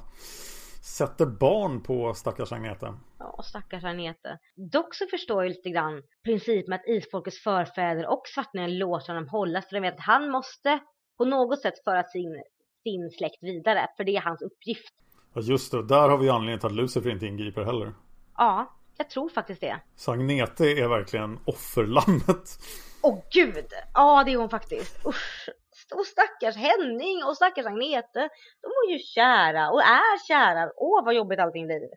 sätter 0.82 1.26
barn 1.26 1.82
på 1.82 2.14
stackars 2.14 2.52
Agnete. 2.52 2.94
Ja, 3.18 3.42
stackars 3.42 3.84
Agnete. 3.84 4.38
Dock 4.72 4.94
så 4.94 5.06
förstår 5.10 5.44
jag 5.44 5.48
lite 5.50 5.70
grann 5.70 6.02
principen 6.24 6.72
att 6.74 6.86
isfolkets 6.86 7.42
förfäder 7.42 8.06
och 8.10 8.22
svartningen 8.34 8.78
låter 8.78 9.12
honom 9.12 9.28
hållas 9.28 9.68
för 9.68 9.76
de 9.76 9.80
vet 9.80 9.94
att 9.94 10.00
han 10.00 10.30
måste 10.30 10.78
på 11.18 11.24
något 11.24 11.62
sätt 11.62 11.84
föra 11.84 12.04
sin, 12.04 12.42
sin 12.82 13.10
släkt 13.10 13.42
vidare, 13.42 13.86
för 13.96 14.04
det 14.04 14.16
är 14.16 14.20
hans 14.20 14.42
uppgift. 14.42 14.94
Ja 15.34 15.40
just 15.40 15.72
det, 15.72 15.86
där 15.86 16.08
har 16.08 16.18
vi 16.18 16.28
anledningen 16.28 16.60
till 16.60 16.66
att 16.66 16.74
Lucifer 16.74 17.10
inte 17.10 17.26
ingriper 17.26 17.64
heller. 17.64 17.94
Ja, 18.36 18.74
jag 18.98 19.10
tror 19.10 19.28
faktiskt 19.28 19.60
det. 19.60 19.80
Så 19.96 20.12
Agnete 20.12 20.64
är 20.64 20.88
verkligen 20.88 21.38
offerlammet. 21.44 22.58
Åh 23.02 23.18
gud! 23.32 23.66
Ja, 23.94 24.24
det 24.24 24.32
är 24.32 24.36
hon 24.36 24.50
faktiskt. 24.50 25.06
Usch. 25.06 25.48
Och 25.92 26.06
stackars 26.06 26.56
Henning 26.56 27.24
och 27.24 27.36
stackars 27.36 27.66
Agnete. 27.66 28.28
De 28.62 28.68
var 28.68 28.92
ju 28.92 28.98
kära 28.98 29.70
och 29.70 29.82
är 29.82 30.26
kära. 30.26 30.70
Åh, 30.76 31.04
vad 31.04 31.14
jobbigt 31.14 31.38
allting 31.38 31.66
blir. 31.66 31.88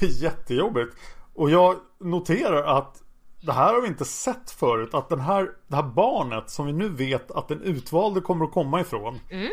Jättejobbigt. 0.22 0.96
Och 1.34 1.50
jag 1.50 1.76
noterar 2.00 2.78
att 2.78 3.02
det 3.40 3.52
här 3.52 3.74
har 3.74 3.80
vi 3.80 3.88
inte 3.88 4.04
sett 4.04 4.50
förut. 4.50 4.94
Att 4.94 5.08
den 5.08 5.20
här, 5.20 5.50
det 5.66 5.76
här 5.76 5.82
barnet 5.82 6.50
som 6.50 6.66
vi 6.66 6.72
nu 6.72 6.88
vet 6.88 7.30
att 7.30 7.48
den 7.48 7.62
utvalde 7.62 8.20
kommer 8.20 8.44
att 8.44 8.52
komma 8.52 8.80
ifrån. 8.80 9.20
Mm. 9.30 9.50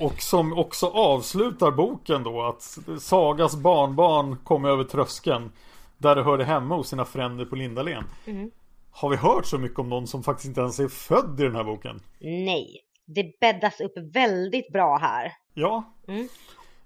Och 0.00 0.22
som 0.22 0.58
också 0.58 0.86
avslutar 0.86 1.70
boken 1.70 2.22
då 2.22 2.42
att 2.42 2.78
Sagas 3.00 3.56
barnbarn 3.56 4.36
kom 4.36 4.64
över 4.64 4.84
tröskeln. 4.84 5.52
Där 5.98 6.16
det 6.16 6.22
hörde 6.22 6.44
hemma 6.44 6.76
hos 6.76 6.88
sina 6.88 7.04
fränder 7.04 7.44
på 7.44 7.56
Lindalen. 7.56 8.04
Mm. 8.26 8.50
Har 8.90 9.08
vi 9.08 9.16
hört 9.16 9.46
så 9.46 9.58
mycket 9.58 9.78
om 9.78 9.88
någon 9.88 10.06
som 10.06 10.22
faktiskt 10.22 10.48
inte 10.48 10.60
ens 10.60 10.78
är 10.78 10.88
född 10.88 11.40
i 11.40 11.42
den 11.42 11.54
här 11.54 11.64
boken? 11.64 12.00
Nej, 12.20 12.80
det 13.14 13.40
bäddas 13.40 13.80
upp 13.80 13.92
väldigt 14.14 14.72
bra 14.72 14.96
här. 14.96 15.32
Ja. 15.54 15.84
Mm. 16.08 16.28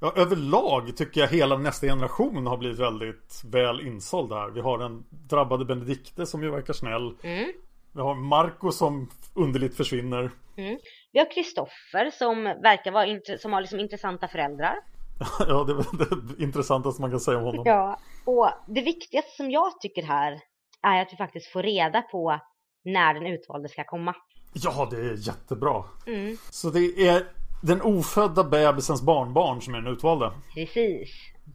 Ja, 0.00 0.12
överlag 0.16 0.96
tycker 0.96 1.20
jag 1.20 1.28
hela 1.28 1.58
nästa 1.58 1.86
generation 1.86 2.46
har 2.46 2.56
blivit 2.56 2.78
väldigt 2.78 3.42
väl 3.44 3.86
insåld 3.86 4.32
här. 4.32 4.50
Vi 4.50 4.60
har 4.60 4.78
den 4.78 5.04
drabbade 5.10 5.64
Benedikte 5.64 6.26
som 6.26 6.42
ju 6.42 6.50
verkar 6.50 6.72
snäll. 6.72 7.14
Mm. 7.22 7.52
Vi 7.92 8.00
har 8.00 8.14
Marco 8.14 8.72
som 8.72 9.10
underligt 9.34 9.76
försvinner. 9.76 10.30
Mm. 10.56 10.78
Vi 11.12 11.18
har 11.18 11.30
Kristoffer 11.34 12.10
som 12.10 12.44
verkar 12.44 12.92
vara 12.92 13.38
som 13.38 13.52
har 13.52 13.60
liksom 13.60 13.80
intressanta 13.80 14.28
föräldrar. 14.28 14.76
ja, 15.38 15.64
det 15.64 15.72
är 15.72 16.36
det 16.36 16.42
intressantaste 16.42 17.02
man 17.02 17.10
kan 17.10 17.20
säga 17.20 17.38
om 17.38 17.44
honom. 17.44 17.62
Ja, 17.66 17.98
och 18.24 18.48
det 18.66 18.80
viktigaste 18.80 19.30
som 19.36 19.50
jag 19.50 19.80
tycker 19.80 20.02
här 20.02 20.40
är 20.82 21.02
att 21.02 21.12
vi 21.12 21.16
faktiskt 21.16 21.52
får 21.52 21.62
reda 21.62 22.02
på 22.02 22.40
när 22.84 23.14
den 23.14 23.26
utvalde 23.26 23.68
ska 23.68 23.84
komma. 23.84 24.14
Ja, 24.62 24.88
det 24.90 24.96
är 24.96 25.28
jättebra. 25.28 25.84
Mm. 26.06 26.36
Så 26.50 26.70
det 26.70 27.08
är 27.08 27.22
den 27.62 27.82
ofödda 27.82 28.44
bebisens 28.44 29.02
barnbarn 29.02 29.60
som 29.60 29.74
är 29.74 29.80
den 29.80 29.92
utvalda. 29.92 30.32
Precis. 30.54 31.10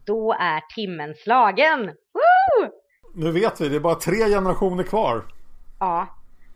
Då 0.06 0.32
är 0.32 0.60
timmen 0.74 1.14
slagen! 1.14 1.86
Woo! 1.86 2.70
Nu 3.14 3.32
vet 3.32 3.60
vi, 3.60 3.68
det 3.68 3.76
är 3.76 3.80
bara 3.80 3.94
tre 3.94 4.16
generationer 4.16 4.84
kvar. 4.84 5.24
Ja, 5.80 6.08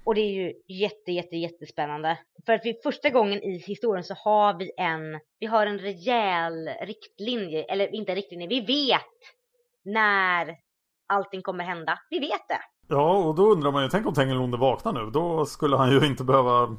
och 0.06 0.14
det 0.14 0.20
är 0.20 0.32
ju 0.32 0.52
jätte, 0.66 1.12
jätte, 1.12 1.36
jättespännande. 1.36 2.18
För 2.46 2.52
att 2.52 2.60
vi 2.64 2.80
första 2.82 3.10
gången 3.10 3.42
i 3.42 3.58
historien 3.58 4.04
så 4.04 4.14
har 4.14 4.58
vi 4.58 4.72
en, 4.76 5.20
vi 5.38 5.46
har 5.46 5.66
en 5.66 5.78
rejäl 5.78 6.68
riktlinje, 6.68 7.64
eller 7.64 7.94
inte 7.94 8.14
riktlinje, 8.14 8.46
vi 8.46 8.60
vet 8.60 9.16
när 9.84 10.56
allting 11.06 11.42
kommer 11.42 11.64
hända. 11.64 11.98
Vi 12.10 12.18
vet 12.18 12.48
det. 12.48 12.60
Ja, 12.88 13.16
och 13.16 13.34
då 13.34 13.52
undrar 13.52 13.72
man 13.72 13.82
ju, 13.82 13.88
tänk 13.88 14.06
om 14.06 14.14
Tengilonde 14.14 14.56
vaknar 14.56 14.92
nu. 14.92 15.10
Då 15.10 15.46
skulle 15.46 15.76
han 15.76 15.90
ju 15.90 16.06
inte 16.06 16.24
behöva 16.24 16.52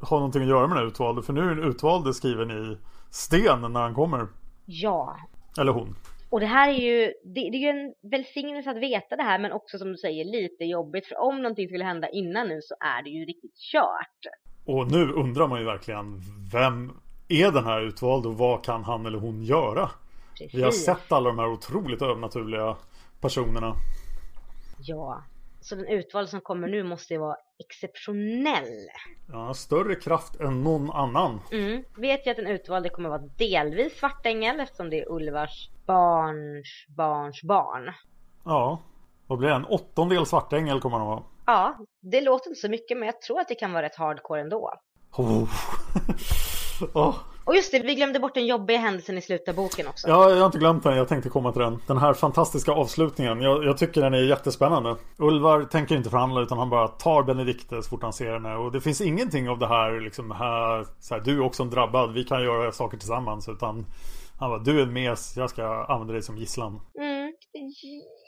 ha 0.00 0.16
någonting 0.16 0.42
att 0.42 0.48
göra 0.48 0.66
med 0.66 0.76
den 0.76 0.86
utvalde. 0.86 1.22
För 1.22 1.32
nu 1.32 1.40
är 1.40 1.54
den 1.54 1.64
utvalde 1.64 2.14
skriven 2.14 2.50
i 2.50 2.78
sten 3.10 3.60
när 3.60 3.80
han 3.80 3.94
kommer. 3.94 4.26
Ja, 4.64 5.16
Eller 5.58 5.72
hon. 5.72 5.96
Och 6.30 6.40
det 6.40 6.46
här 6.46 6.68
är 6.68 6.78
ju, 6.78 7.12
det, 7.24 7.40
det 7.50 7.56
är 7.56 7.60
ju 7.60 7.68
en 7.68 8.10
välsignelse 8.10 8.70
att 8.70 8.76
veta 8.76 9.16
det 9.16 9.22
här 9.22 9.38
men 9.38 9.52
också 9.52 9.78
som 9.78 9.88
du 9.88 9.96
säger 9.96 10.24
lite 10.24 10.64
jobbigt 10.64 11.06
för 11.06 11.20
om 11.20 11.42
någonting 11.42 11.68
skulle 11.68 11.84
hända 11.84 12.08
innan 12.08 12.48
nu 12.48 12.60
så 12.62 12.74
är 12.80 13.02
det 13.02 13.10
ju 13.10 13.24
riktigt 13.24 13.56
kört. 13.72 14.20
Och 14.66 14.92
nu 14.92 15.12
undrar 15.12 15.48
man 15.48 15.58
ju 15.58 15.64
verkligen 15.64 16.20
vem 16.52 16.92
är 17.28 17.52
den 17.52 17.64
här 17.64 17.80
utvald 17.80 18.26
och 18.26 18.38
vad 18.38 18.64
kan 18.64 18.84
han 18.84 19.06
eller 19.06 19.18
hon 19.18 19.42
göra? 19.42 19.90
Precis. 20.38 20.54
Vi 20.54 20.62
har 20.62 20.70
sett 20.70 21.12
alla 21.12 21.28
de 21.28 21.38
här 21.38 21.52
otroligt 21.52 22.02
övernaturliga 22.02 22.76
personerna. 23.20 23.74
Ja, 24.80 25.22
så 25.60 25.74
den 25.74 25.86
utvald 25.86 26.28
som 26.28 26.40
kommer 26.40 26.68
nu 26.68 26.82
måste 26.82 27.14
ju 27.14 27.20
vara 27.20 27.36
exceptionell. 27.58 28.88
Ja, 29.32 29.54
större 29.54 29.94
kraft 29.94 30.40
än 30.40 30.62
någon 30.62 30.90
annan. 30.90 31.40
Mm. 31.52 31.84
Vet 31.96 32.26
vi 32.26 32.30
att 32.30 32.36
den 32.36 32.46
utvalde 32.46 32.88
kommer 32.88 33.08
vara 33.08 33.22
delvis 33.38 33.98
svartängel 33.98 34.60
eftersom 34.60 34.90
det 34.90 35.00
är 35.00 35.12
Ulvars 35.12 35.70
barns 35.86 36.86
barns 36.88 37.42
barn. 37.42 37.92
Ja, 38.44 38.82
vad 39.26 39.38
blir 39.38 39.48
det? 39.48 39.54
En 39.54 39.64
åttondel 39.64 40.26
svartängel 40.26 40.80
kommer 40.80 40.98
han 40.98 41.06
vara. 41.06 41.22
Ja, 41.46 41.78
det 42.00 42.20
låter 42.20 42.50
inte 42.50 42.60
så 42.60 42.68
mycket 42.68 42.98
men 42.98 43.06
jag 43.06 43.20
tror 43.20 43.40
att 43.40 43.48
det 43.48 43.54
kan 43.54 43.72
vara 43.72 43.82
rätt 43.82 43.96
hardcore 43.96 44.40
ändå. 44.40 44.72
Oh. 45.16 45.48
oh. 46.94 47.14
Och 47.48 47.56
just 47.56 47.72
det, 47.72 47.78
vi 47.78 47.94
glömde 47.94 48.20
bort 48.20 48.34
den 48.34 48.46
jobbiga 48.46 48.78
händelsen 48.78 49.18
i 49.18 49.22
slutet 49.22 49.48
av 49.48 49.54
boken 49.54 49.86
också. 49.86 50.08
Ja, 50.08 50.30
jag 50.30 50.38
har 50.38 50.46
inte 50.46 50.58
glömt 50.58 50.82
den. 50.82 50.96
Jag 50.96 51.08
tänkte 51.08 51.28
komma 51.28 51.52
till 51.52 51.62
den. 51.62 51.78
Den 51.86 51.98
här 51.98 52.14
fantastiska 52.14 52.72
avslutningen. 52.72 53.40
Jag, 53.40 53.64
jag 53.64 53.78
tycker 53.78 54.00
den 54.00 54.14
är 54.14 54.22
jättespännande. 54.22 54.96
Ulvar 55.16 55.64
tänker 55.64 55.96
inte 55.96 56.10
förhandla 56.10 56.40
utan 56.40 56.58
han 56.58 56.70
bara 56.70 56.88
tar 56.88 57.22
Benedikte 57.22 57.82
så 57.82 57.88
fort 57.88 58.02
han 58.02 58.12
ser 58.12 58.32
henne. 58.32 58.54
Och 58.54 58.72
det 58.72 58.80
finns 58.80 59.00
ingenting 59.00 59.48
av 59.48 59.58
det 59.58 59.66
här 59.66 60.00
liksom 60.00 60.30
här, 60.30 60.86
så 61.00 61.14
här, 61.14 61.20
du 61.20 61.36
är 61.36 61.40
också 61.40 61.62
en 61.62 61.70
drabbad, 61.70 62.12
vi 62.12 62.24
kan 62.24 62.42
göra 62.42 62.72
saker 62.72 62.98
tillsammans. 62.98 63.48
Utan 63.48 63.86
han 64.38 64.50
bara, 64.50 64.58
du 64.58 64.78
är 64.78 64.82
en 64.82 64.92
mes, 64.92 65.36
jag 65.36 65.50
ska 65.50 65.84
använda 65.84 66.12
dig 66.12 66.22
som 66.22 66.36
gisslan. 66.36 66.80
Mm, 66.98 67.32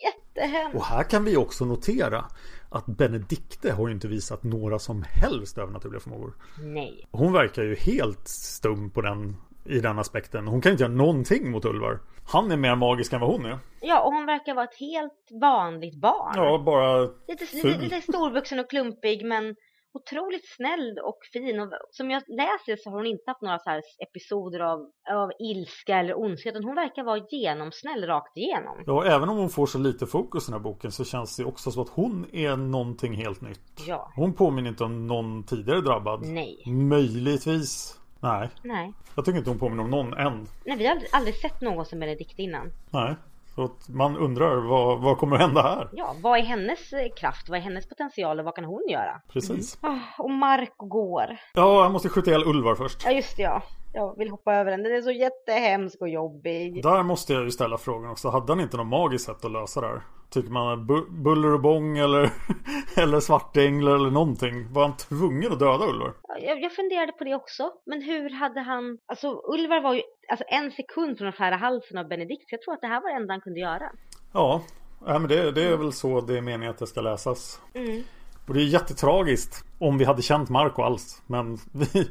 jättehemskt. 0.05 0.77
Och 0.77 0.85
här 0.85 1.03
kan 1.03 1.25
vi 1.25 1.37
också 1.37 1.65
notera 1.65 2.25
att 2.71 2.87
Benedikte 2.87 3.73
har 3.73 3.89
ju 3.89 3.95
inte 3.95 4.09
visat 4.09 4.43
några 4.43 4.79
som 4.79 5.05
helst 5.09 5.59
övernaturliga 5.59 6.01
förmågor. 6.01 6.35
Nej. 6.63 7.09
Hon 7.11 7.33
verkar 7.33 7.63
ju 7.63 7.75
helt 7.75 8.29
stum 8.29 8.91
på 8.91 9.01
den 9.01 9.37
i 9.65 9.81
den 9.81 9.99
aspekten. 9.99 10.49
Hon 10.49 10.61
kan 10.61 10.73
inte 10.73 10.83
göra 10.83 10.93
någonting 10.93 11.51
mot 11.51 11.65
Ulvar. 11.65 12.01
Han 12.27 12.51
är 12.51 12.57
mer 12.57 12.75
magisk 12.75 13.13
än 13.13 13.21
vad 13.21 13.31
hon 13.31 13.45
är. 13.45 13.59
Ja, 13.81 14.01
och 14.01 14.13
hon 14.13 14.27
verkar 14.27 14.55
vara 14.55 14.65
ett 14.65 14.79
helt 14.79 15.41
vanligt 15.41 16.01
barn. 16.01 16.33
Ja, 16.37 16.63
bara 16.67 17.01
lite, 17.29 17.57
lite, 17.57 17.79
lite 17.79 18.01
storvuxen 18.01 18.59
och 18.59 18.71
klumpig 18.71 19.27
men 19.27 19.57
otroligt 19.93 20.49
snäll 20.49 20.99
och 21.05 21.19
fin. 21.33 21.61
Och 21.61 21.71
som 21.91 22.11
jag 22.11 22.23
läser 22.29 22.77
så 22.77 22.91
har 22.91 22.97
hon 22.97 23.07
inte 23.07 23.25
haft 23.27 23.43
några 23.43 23.59
så 23.59 23.71
här 23.71 23.83
episoder 23.99 24.61
av, 24.61 24.79
av 25.11 25.31
ilska 25.39 25.99
eller 25.99 26.19
ondska. 26.19 26.51
Utan 26.51 26.65
hon 26.65 26.75
verkar 26.75 27.05
vara 27.05 27.21
genomsnäll 27.31 28.07
rakt 28.07 28.37
igenom. 28.37 28.83
Ja, 28.87 29.05
även 29.05 29.29
om 29.29 29.37
hon 29.37 29.51
får 29.51 29.67
så 29.67 29.79
lite 29.79 30.07
fokus 30.07 30.49
i 30.49 30.53
den 30.53 30.61
här 30.61 30.65
boken 30.65 30.93
så 30.93 31.05
känns 31.05 31.37
det 31.37 31.45
också 31.45 31.71
som 31.71 31.83
att 31.83 31.89
hon 31.89 32.27
är 32.33 32.57
någonting 32.57 33.13
helt 33.13 33.41
nytt. 33.41 33.85
Ja. 33.87 34.13
Hon 34.17 34.33
påminner 34.33 34.71
inte 34.71 34.85
om 34.85 35.07
någon 35.07 35.43
tidigare 35.43 35.81
drabbad. 35.81 36.23
Nej. 36.23 36.63
Möjligtvis. 36.67 38.01
Nej. 38.21 38.49
Nej. 38.63 38.93
Jag 39.17 39.25
tycker 39.25 39.39
inte 39.39 39.51
hon 39.51 39.59
påminner 39.59 39.83
om 39.83 39.91
någon 39.91 40.15
än. 40.15 40.47
Nej, 40.65 40.77
vi 40.77 40.87
har 40.87 40.93
aldrig, 40.93 41.11
aldrig 41.13 41.35
sett 41.35 41.61
någon 41.61 41.87
som 41.87 42.01
Benedikt 42.01 42.39
innan. 42.39 42.73
Nej. 42.91 43.15
Så 43.55 43.71
man 43.89 44.17
undrar 44.17 44.57
vad, 44.57 45.01
vad 45.01 45.19
kommer 45.19 45.37
att 45.37 45.43
hända 45.43 45.63
här? 45.63 45.89
Ja, 45.93 46.15
vad 46.23 46.39
är 46.39 46.43
hennes 46.43 46.93
eh, 46.93 47.09
kraft? 47.21 47.49
Vad 47.49 47.59
är 47.59 47.63
hennes 47.63 47.89
potential 47.89 48.39
och 48.39 48.45
vad 48.45 48.55
kan 48.55 48.65
hon 48.65 48.89
göra? 48.91 49.21
Precis. 49.33 49.79
Mm. 49.83 50.01
och 50.19 50.31
Mark 50.31 50.75
går. 50.77 51.37
Ja, 51.55 51.83
han 51.83 51.93
måste 51.93 52.09
skjuta 52.09 52.31
ihjäl 52.31 52.45
Ulvar 52.45 52.75
först. 52.75 53.03
Ja, 53.05 53.11
just 53.11 53.37
det 53.37 53.43
ja. 53.43 53.63
Jag 53.93 54.19
vill 54.19 54.31
hoppa 54.31 54.55
över 54.55 54.71
den. 54.71 54.83
Den 54.83 54.93
är 54.93 55.03
så 55.03 55.11
jättehemsk 55.11 56.01
och 56.01 56.09
jobbig. 56.09 56.83
Där 56.83 57.03
måste 57.03 57.33
jag 57.33 57.43
ju 57.45 57.51
ställa 57.51 57.79
frågan 57.79 58.11
också. 58.11 58.29
Hade 58.29 58.53
han 58.53 58.61
inte 58.61 58.77
något 58.77 58.87
magiskt 58.87 59.25
sätt 59.25 59.45
att 59.45 59.53
lösa 59.53 59.81
det 59.81 59.87
här? 59.87 60.03
Tycker 60.31 60.51
man 60.51 60.87
bu 60.87 61.11
buller 61.11 61.53
och 61.55 61.61
bång 61.61 61.99
eller, 61.99 62.31
eller 62.97 63.21
svartänglar 63.21 63.95
eller 63.95 64.11
någonting? 64.11 64.73
Var 64.73 64.83
han 64.83 64.97
tvungen 64.97 65.53
att 65.53 65.59
döda 65.59 65.87
Ulvar? 65.87 66.13
Jag, 66.41 66.63
jag 66.63 66.73
funderade 66.73 67.13
på 67.13 67.25
det 67.25 67.35
också. 67.35 67.73
Men 67.87 68.03
hur 68.03 68.31
hade 68.31 68.61
han... 68.61 68.99
Alltså 69.07 69.43
Ulvar 69.45 69.81
var 69.83 69.95
ju 69.95 70.03
alltså, 70.29 70.45
en 70.49 70.71
sekund 70.71 71.19
från 71.19 71.29
att 71.29 71.35
skära 71.35 71.57
halsen 71.57 71.99
av 71.99 72.09
Benedikt. 72.09 72.53
Jag 72.53 72.63
tror 72.63 72.75
att 72.75 72.81
det 72.81 72.87
här 72.87 73.01
var 73.01 73.11
det 73.11 73.17
enda 73.17 73.35
han 73.35 73.41
kunde 73.41 73.61
göra. 73.61 73.93
Ja, 74.33 74.63
ja 75.07 75.19
men 75.19 75.29
det, 75.29 75.53
det 75.53 75.63
är 75.63 75.77
väl 75.77 75.93
så 75.93 76.21
det 76.21 76.39
är 76.39 76.41
meningen 76.41 76.71
att 76.71 76.79
det 76.79 76.87
ska 76.87 77.01
läsas. 77.01 77.61
Mm. 77.75 78.03
Och 78.51 78.55
det 78.55 78.63
är 78.63 78.67
jättetragiskt 78.79 79.65
om 79.79 79.99
vi 79.99 80.05
hade 80.05 80.23
känt 80.23 80.51
Marco 80.51 80.83
alls. 80.83 81.23
Men 81.27 81.57
vi, 81.73 82.11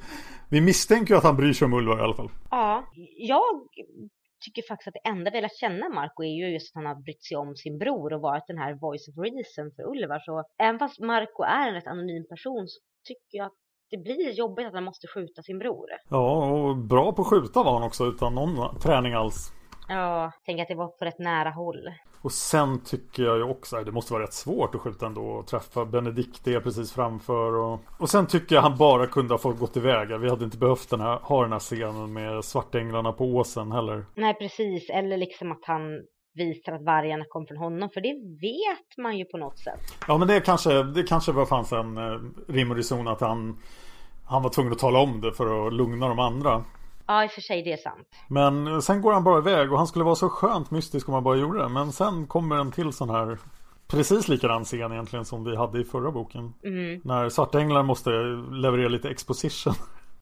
vi 0.49 0.61
misstänker 0.61 1.13
ju 1.13 1.17
att 1.17 1.23
han 1.23 1.37
bryr 1.37 1.53
sig 1.53 1.65
om 1.65 1.73
Ulvar 1.73 1.99
i 1.99 2.01
alla 2.01 2.15
fall. 2.15 2.29
Ja, 2.49 2.83
jag 3.17 3.43
tycker 4.45 4.63
faktiskt 4.67 4.87
att 4.87 4.97
det 5.03 5.09
enda 5.09 5.31
vi 5.31 5.41
lärt 5.41 5.59
känna 5.59 5.89
Marco 5.89 6.23
är 6.23 6.35
ju 6.41 6.53
just 6.53 6.71
att 6.71 6.79
han 6.79 6.85
har 6.85 7.01
brytt 7.03 7.23
sig 7.23 7.37
om 7.37 7.55
sin 7.55 7.77
bror 7.77 8.13
och 8.13 8.21
varit 8.21 8.43
den 8.47 8.57
här 8.57 8.73
voice 8.73 9.07
of 9.09 9.15
reason 9.25 9.71
för 9.75 9.83
Ulvar. 9.91 10.19
Så 10.19 10.43
även 10.63 10.79
fast 10.79 10.99
Marco 10.99 11.43
är 11.43 11.67
en 11.67 11.73
rätt 11.73 11.87
anonym 11.87 12.25
person 12.33 12.67
så 12.67 12.79
tycker 13.07 13.37
jag 13.37 13.45
att 13.45 13.59
det 13.91 13.97
blir 13.97 14.31
jobbigt 14.31 14.67
att 14.67 14.73
han 14.73 14.83
måste 14.83 15.07
skjuta 15.07 15.41
sin 15.41 15.59
bror. 15.59 15.87
Ja, 16.09 16.51
och 16.51 16.77
bra 16.77 17.13
på 17.13 17.21
att 17.21 17.27
skjuta 17.27 17.63
var 17.63 17.73
han 17.73 17.83
också 17.83 18.05
utan 18.05 18.35
någon 18.35 18.79
träning 18.79 19.13
alls. 19.13 19.51
Ja, 19.89 20.31
tänk 20.45 20.61
att 20.61 20.67
det 20.67 20.75
var 20.75 20.87
på 20.87 21.05
rätt 21.05 21.19
nära 21.19 21.49
håll. 21.49 21.89
Och 22.21 22.31
sen 22.31 22.83
tycker 22.83 23.23
jag 23.23 23.37
ju 23.37 23.43
också 23.43 23.77
att 23.77 23.85
det 23.85 23.91
måste 23.91 24.13
vara 24.13 24.23
rätt 24.23 24.33
svårt 24.33 24.75
att 24.75 24.81
skjuta 24.81 25.05
ändå 25.05 25.21
och 25.21 25.47
träffa 25.47 25.85
Benedikte 25.85 26.59
precis 26.59 26.91
framför. 26.91 27.53
Och, 27.53 27.79
och 27.97 28.09
sen 28.09 28.27
tycker 28.27 28.55
jag 28.55 28.61
han 28.61 28.77
bara 28.77 29.07
kunde 29.07 29.33
ha 29.33 29.39
fått 29.39 29.59
gått 29.59 29.77
iväg. 29.77 30.19
Vi 30.19 30.29
hade 30.29 30.45
inte 30.45 30.57
behövt 30.57 30.89
den 30.89 31.01
här, 31.01 31.19
ha 31.19 31.41
den 31.41 31.51
här 31.51 31.59
scenen 31.59 32.13
med 32.13 32.45
svartänglarna 32.45 33.11
på 33.11 33.25
åsen 33.25 33.71
heller. 33.71 34.05
Nej, 34.15 34.33
precis. 34.33 34.89
Eller 34.89 35.17
liksom 35.17 35.51
att 35.51 35.65
han 35.65 35.81
visar 36.33 36.71
att 36.71 36.83
vargarna 36.83 37.25
kom 37.29 37.45
från 37.45 37.57
honom. 37.57 37.89
För 37.93 38.01
det 38.01 38.13
vet 38.41 38.97
man 38.97 39.17
ju 39.17 39.25
på 39.25 39.37
något 39.37 39.59
sätt. 39.59 39.79
Ja, 40.07 40.17
men 40.17 40.27
det 40.27 40.39
kanske, 40.39 40.83
det 40.83 41.03
kanske 41.03 41.31
var 41.31 41.45
fanns 41.45 41.71
en 41.71 41.97
eh, 41.97 42.19
rim 42.47 42.71
och 42.71 42.77
reson 42.77 43.07
att 43.07 43.21
han, 43.21 43.57
han 44.25 44.43
var 44.43 44.49
tvungen 44.49 44.71
att 44.71 44.79
tala 44.79 44.99
om 44.99 45.21
det 45.21 45.33
för 45.33 45.67
att 45.67 45.73
lugna 45.73 46.07
de 46.07 46.19
andra. 46.19 46.63
Ja, 47.09 47.23
i 47.23 47.27
och 47.27 47.31
för 47.31 47.41
sig, 47.41 47.63
det 47.63 47.73
är 47.73 47.77
sant. 47.77 48.07
Men 48.27 48.81
sen 48.81 49.01
går 49.01 49.13
han 49.13 49.23
bara 49.23 49.37
iväg 49.37 49.71
och 49.71 49.77
han 49.77 49.87
skulle 49.87 50.05
vara 50.05 50.15
så 50.15 50.29
skönt 50.29 50.71
mystisk 50.71 51.07
om 51.07 51.13
han 51.13 51.23
bara 51.23 51.37
gjorde 51.37 51.59
det. 51.59 51.69
Men 51.69 51.91
sen 51.91 52.27
kommer 52.27 52.55
en 52.55 52.71
till 52.71 52.93
sån 52.93 53.09
här 53.09 53.37
Precis 53.87 54.27
likadan 54.27 54.63
scen 54.63 54.91
egentligen 54.91 55.25
som 55.25 55.43
vi 55.43 55.55
hade 55.55 55.81
i 55.81 55.83
förra 55.83 56.11
boken. 56.11 56.53
Mm. 56.63 57.01
När 57.03 57.29
Svartänglar 57.29 57.83
måste 57.83 58.09
leverera 58.51 58.87
lite 58.87 59.09
exposition. 59.09 59.73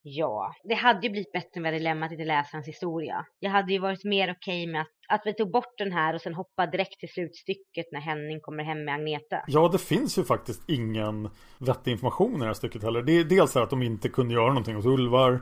Ja, 0.02 0.52
det 0.64 0.74
hade 0.74 1.06
ju 1.06 1.10
blivit 1.10 1.32
bättre 1.32 1.50
om 1.56 1.62
vi 1.62 1.68
hade 1.68 1.78
lämnat 1.78 2.10
till 2.10 2.28
läsarens 2.28 2.68
historia. 2.68 3.26
Jag 3.38 3.50
hade 3.50 3.72
ju 3.72 3.78
varit 3.78 4.04
mer 4.04 4.30
okej 4.30 4.62
okay 4.62 4.72
med 4.72 4.80
att, 4.80 4.88
att 5.08 5.22
vi 5.24 5.34
tog 5.34 5.52
bort 5.52 5.78
den 5.78 5.92
här 5.92 6.14
och 6.14 6.20
sen 6.20 6.34
hoppade 6.34 6.70
direkt 6.70 7.00
till 7.00 7.08
slutstycket 7.08 7.86
när 7.92 8.00
Henning 8.00 8.40
kommer 8.40 8.64
hem 8.64 8.84
med 8.84 8.94
Agneta. 8.94 9.44
Ja, 9.46 9.68
det 9.72 9.78
finns 9.78 10.18
ju 10.18 10.24
faktiskt 10.24 10.68
ingen 10.68 11.30
vettig 11.58 11.92
information 11.92 12.36
i 12.36 12.38
det 12.38 12.46
här 12.46 12.54
stycket 12.54 12.82
heller. 12.82 13.02
Det 13.02 13.12
är 13.12 13.24
dels 13.24 13.56
att 13.56 13.70
de 13.70 13.82
inte 13.82 14.08
kunde 14.08 14.34
göra 14.34 14.48
någonting 14.48 14.74
hos 14.74 14.86
Ulvar. 14.86 15.40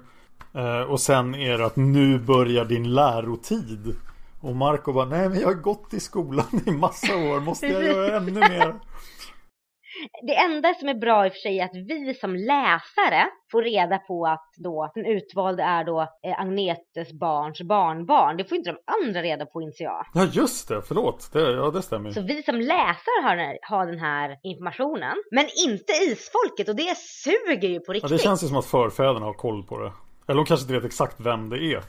Eh, 0.55 0.91
och 0.91 1.01
sen 1.01 1.34
är 1.34 1.59
det 1.59 1.66
att 1.66 1.76
nu 1.76 2.18
börjar 2.18 2.64
din 2.64 2.95
lärotid. 2.95 3.97
Och 4.41 4.57
Marco 4.57 4.93
bara, 4.93 5.05
nej 5.05 5.28
men 5.28 5.41
jag 5.41 5.47
har 5.47 5.55
gått 5.55 5.95
i 5.95 6.01
skolan 6.01 6.61
i 6.66 6.70
massa 6.70 7.16
år, 7.16 7.41
måste 7.41 7.66
jag 7.66 7.84
göra 7.84 8.16
ännu 8.16 8.32
mer? 8.32 8.74
Det 10.26 10.37
enda 10.37 10.74
som 10.74 10.89
är 10.89 10.95
bra 10.95 11.26
i 11.26 11.28
och 11.28 11.32
för 11.32 11.39
sig 11.39 11.61
är 11.61 11.64
att 11.64 11.74
vi 11.74 12.14
som 12.14 12.34
läsare 12.34 13.30
får 13.53 13.62
reda 13.62 13.99
på 13.99 14.26
att 14.26 14.51
då 14.57 14.91
den 14.95 15.07
utvalde 15.07 15.62
är 15.62 15.84
då 15.84 16.01
eh, 16.01 16.41
Agnetes 16.41 17.12
barns 17.20 17.62
barnbarn. 17.62 18.37
Det 18.37 18.45
får 18.45 18.59
inte 18.59 18.70
de 18.70 18.78
andra 19.05 19.22
reda 19.22 19.47
på 19.47 19.62
inser 19.62 19.84
jag. 19.84 20.07
Ja 20.14 20.24
just 20.32 20.68
det, 20.68 20.82
förlåt. 20.82 21.32
Det, 21.32 21.41
ja 21.41 21.70
det 21.70 21.82
stämmer. 21.82 22.11
Så 22.11 22.20
vi 22.20 22.43
som 22.43 22.57
läsare 22.57 23.22
har 23.22 23.59
har 23.62 23.87
den 23.87 23.99
här 23.99 24.39
informationen. 24.43 25.16
Men 25.30 25.47
inte 25.66 25.93
isfolket 25.93 26.68
och 26.68 26.76
det 26.76 26.97
suger 26.97 27.68
ju 27.68 27.80
på 27.80 27.93
riktigt. 27.93 28.11
Ja, 28.11 28.16
det 28.16 28.22
känns 28.22 28.45
ju 28.45 28.47
som 28.47 28.57
att 28.57 28.66
förfäderna 28.66 29.26
har 29.26 29.34
koll 29.34 29.62
på 29.62 29.78
det. 29.78 29.93
Eller 30.28 30.36
de 30.36 30.46
kanske 30.46 30.64
inte 30.64 30.74
vet 30.74 30.84
exakt 30.84 31.20
vem 31.20 31.50
det 31.50 31.58
är. 31.58 31.82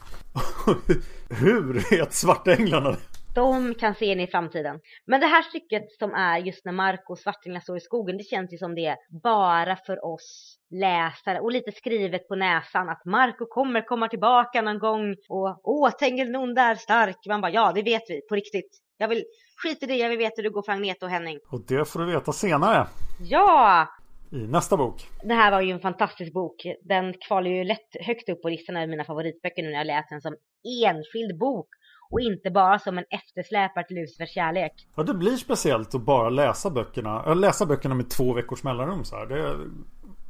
Hur 1.42 1.90
vet 1.90 2.14
svartänglarna 2.14 2.92
det? 2.92 2.98
De 3.36 3.74
kan 3.76 3.96
se 3.96 4.06
in 4.06 4.20
i 4.20 4.28
framtiden. 4.28 4.80
Men 5.06 5.20
det 5.20 5.28
här 5.28 5.42
stycket 5.42 5.92
som 6.00 6.14
är 6.14 6.38
just 6.38 6.66
när 6.66 6.72
Marco 6.72 7.14
och 7.14 7.20
Svartänglar 7.20 7.62
står 7.62 7.78
i 7.78 7.80
skogen, 7.80 8.18
det 8.18 8.24
känns 8.24 8.54
ju 8.54 8.58
som 8.58 8.76
det 8.76 8.86
är 8.86 8.98
bara 9.24 9.76
för 9.76 10.06
oss 10.06 10.58
läsare 10.72 11.40
och 11.40 11.52
lite 11.52 11.72
skrivet 11.72 12.28
på 12.28 12.36
näsan 12.36 12.90
att 12.90 13.06
Marco 13.06 13.46
kommer 13.46 13.82
komma 13.82 14.08
tillbaka 14.08 14.62
någon 14.62 14.80
gång 14.80 15.16
och 15.30 15.60
åh, 15.64 15.92
Tengil 15.92 16.32
Nonda 16.32 16.62
är 16.62 16.76
stark. 16.76 17.18
Man 17.28 17.42
bara 17.42 17.52
ja, 17.52 17.72
det 17.76 17.82
vet 17.82 18.04
vi 18.10 18.22
på 18.30 18.36
riktigt. 18.36 18.78
Jag 18.98 19.08
vill 19.08 19.24
skit 19.64 19.84
i 19.84 19.86
det, 19.86 19.96
jag 19.96 20.10
vill 20.10 20.18
veta 20.18 20.34
hur 20.36 20.44
det 20.44 20.50
går 20.50 20.62
för 20.62 20.72
Agneta 20.72 21.06
och 21.06 21.12
Henning. 21.12 21.40
Och 21.52 21.62
det 21.68 21.90
får 21.90 22.00
du 22.00 22.06
veta 22.06 22.32
senare. 22.32 22.88
Ja! 23.20 23.88
I 24.32 24.38
nästa 24.38 24.78
bok. 24.78 25.08
Det 25.24 25.34
här 25.34 25.52
var 25.52 25.62
ju 25.62 25.72
en 25.72 25.80
fantastisk 25.80 26.34
bok. 26.34 26.56
Den 26.82 27.14
kvalar 27.28 27.50
ju 27.50 27.64
lätt 27.64 27.96
högt 28.02 28.30
upp 28.30 28.42
på 28.42 28.50
listan 28.50 28.78
över 28.78 28.88
mina 28.88 29.04
favoritböcker 29.04 29.64
nu 29.64 29.70
när 29.70 29.78
jag 29.78 29.88
läst 29.88 30.10
den 30.10 30.22
som 30.22 30.36
enskild 30.84 31.40
bok 31.40 31.68
och 32.12 32.20
inte 32.20 32.52
bara 32.52 32.80
som 32.80 32.98
en 32.98 33.06
eftersläpare 33.10 33.84
till 33.88 33.96
Lucifers 33.96 34.30
kärlek. 34.34 34.74
Ja, 34.96 35.04
det 35.04 35.14
blir 35.14 35.36
speciellt 35.36 35.96
att 35.96 36.02
bara 36.02 36.30
läsa 36.30 36.70
böckerna. 36.70 37.34
Läsa 37.34 37.66
böckerna 37.66 37.96
med 37.96 38.10
två 38.10 38.34
veckors 38.34 38.64
mellanrum 38.64 39.04
så 39.04 39.16
här. 39.16 39.26
Det, 39.26 39.56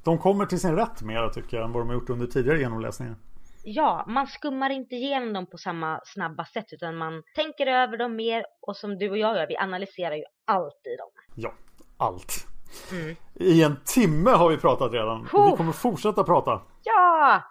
de 0.03 0.17
kommer 0.17 0.45
till 0.45 0.59
sin 0.59 0.75
rätt 0.75 1.01
mer 1.01 1.29
tycker 1.29 1.57
jag 1.57 1.65
än 1.65 1.71
vad 1.71 1.81
de 1.81 1.87
har 1.87 1.95
gjort 1.95 2.09
under 2.09 2.27
tidigare 2.27 2.59
genomläsningar. 2.59 3.15
ja, 3.63 4.05
man 4.07 4.27
skummar 4.27 4.69
inte 4.69 4.95
igenom 4.95 5.33
dem 5.33 5.45
på 5.45 5.57
samma 5.57 5.99
snabba 6.05 6.45
sätt 6.45 6.73
utan 6.73 6.97
man 6.97 7.23
tänker 7.35 7.67
över 7.67 7.97
dem 7.97 8.15
mer 8.15 8.45
och 8.61 8.77
som 8.77 8.97
du 8.97 9.09
och 9.09 9.17
jag 9.17 9.37
gör, 9.37 9.47
vi 9.47 9.57
analyserar 9.57 10.15
ju 10.15 10.23
allt 10.45 10.81
i 10.93 10.95
dem. 10.95 11.09
Ja, 11.35 11.53
allt. 11.97 12.47
Mm. 12.91 13.15
I 13.35 13.63
en 13.63 13.77
timme 13.85 14.31
har 14.31 14.49
vi 14.49 14.57
pratat 14.57 14.91
redan 14.91 15.27
och 15.33 15.51
vi 15.51 15.57
kommer 15.57 15.71
fortsätta 15.71 16.23
prata. 16.23 16.61
Ja! 16.83 17.06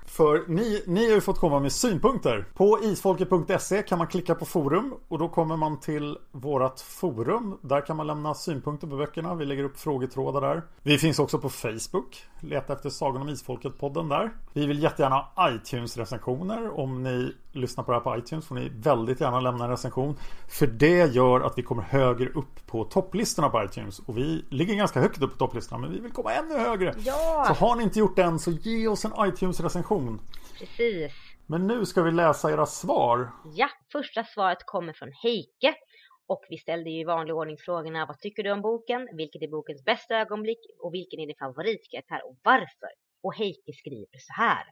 För 0.07 0.45
ni, 0.49 0.83
ni 0.87 1.07
har 1.07 1.15
ju 1.15 1.21
fått 1.21 1.39
komma 1.39 1.61
med 1.61 1.73
synpunkter. 1.73 2.45
På 2.55 2.79
isfolket.se 2.83 3.83
kan 3.83 3.99
man 3.99 4.07
klicka 4.07 4.35
på 4.35 4.45
forum 4.45 4.95
och 5.09 5.19
då 5.19 5.29
kommer 5.29 5.57
man 5.57 5.81
till 5.81 6.19
vårat 6.33 6.81
forum. 6.81 7.59
Där 7.63 7.81
kan 7.81 7.97
man 7.97 8.07
lämna 8.07 8.35
synpunkter 8.35 8.87
på 8.87 8.97
böckerna. 8.97 9.35
Vi 9.35 9.45
lägger 9.45 9.65
upp 9.65 9.81
frågetrådar 9.81 10.41
där. 10.41 10.63
Vi 10.83 10.99
finns 10.99 11.19
också 11.19 11.39
på 11.39 11.49
Facebook. 11.49 12.25
Leta 12.41 12.73
efter 12.73 12.91
Sagan 12.91 13.23
om 13.23 13.29
Isfolket-podden 13.29 14.09
där. 14.09 14.31
Vi 14.53 14.67
vill 14.67 14.83
jättegärna 14.83 15.17
ha 15.17 15.51
iTunes-recensioner. 15.51 16.81
Om 16.81 17.03
ni 17.03 17.35
lyssnar 17.53 17.85
på 17.85 17.91
det 17.91 17.97
här 17.99 18.05
på 18.05 18.17
iTunes 18.19 18.47
får 18.47 18.55
ni 18.55 18.73
väldigt 18.75 19.21
gärna 19.21 19.41
lämna 19.41 19.65
en 19.65 19.71
recension. 19.71 20.17
För 20.49 20.67
det 20.67 21.15
gör 21.15 21.41
att 21.41 21.59
vi 21.59 21.63
kommer 21.63 21.83
högre 21.83 22.29
upp 22.29 22.67
på 22.67 22.85
topplistorna 22.85 23.49
på 23.49 23.65
iTunes. 23.65 23.99
Och 23.99 24.19
vi 24.19 24.45
ligger 24.51 24.75
ganska 24.75 25.01
högt 25.01 25.23
upp 25.23 25.33
på 25.33 25.39
topplistorna 25.39 25.79
men 25.79 25.93
vi 25.93 26.01
vill 26.01 26.13
komma 26.13 26.33
ännu 26.33 26.59
högre. 26.59 26.95
Ja! 26.99 27.45
Så 27.49 27.67
har 27.67 27.77
ni 27.77 27.83
inte 27.83 27.99
gjort 27.99 28.17
det 28.17 28.23
än 28.23 28.39
så 28.39 28.51
ge 28.51 28.89
oss 28.89 29.05
en 29.05 29.13
iTunes-recension. 29.57 30.21
Precis. 30.59 31.13
Men 31.47 31.67
nu 31.67 31.87
ska 31.87 32.03
vi 32.03 32.11
läsa 32.11 32.53
era 32.53 32.67
svar. 32.67 33.31
Ja, 33.55 33.69
första 33.93 34.25
svaret 34.25 34.59
kommer 34.67 34.93
från 34.93 35.13
Heike. 35.23 35.75
Och 36.29 36.45
vi 36.49 36.59
ställde 36.59 36.91
ju 36.91 37.01
i 37.01 37.05
vanlig 37.05 37.35
ordning 37.35 37.57
frågorna 37.59 38.07
Vad 38.07 38.19
tycker 38.19 38.43
du 38.43 38.53
om 38.53 38.63
boken? 38.63 39.09
Vilket 39.17 39.43
är 39.43 39.49
bokens 39.49 39.85
bästa 39.85 40.17
ögonblick? 40.17 40.59
Och 40.83 40.95
vilken 40.95 41.21
är 41.21 41.27
din 41.27 41.37
favoritkaraktär 41.39 42.21
och 42.27 42.37
varför? 42.43 42.91
Och 43.23 43.35
Heike 43.35 43.73
skriver 43.73 44.19
så 44.19 44.33
här. 44.43 44.65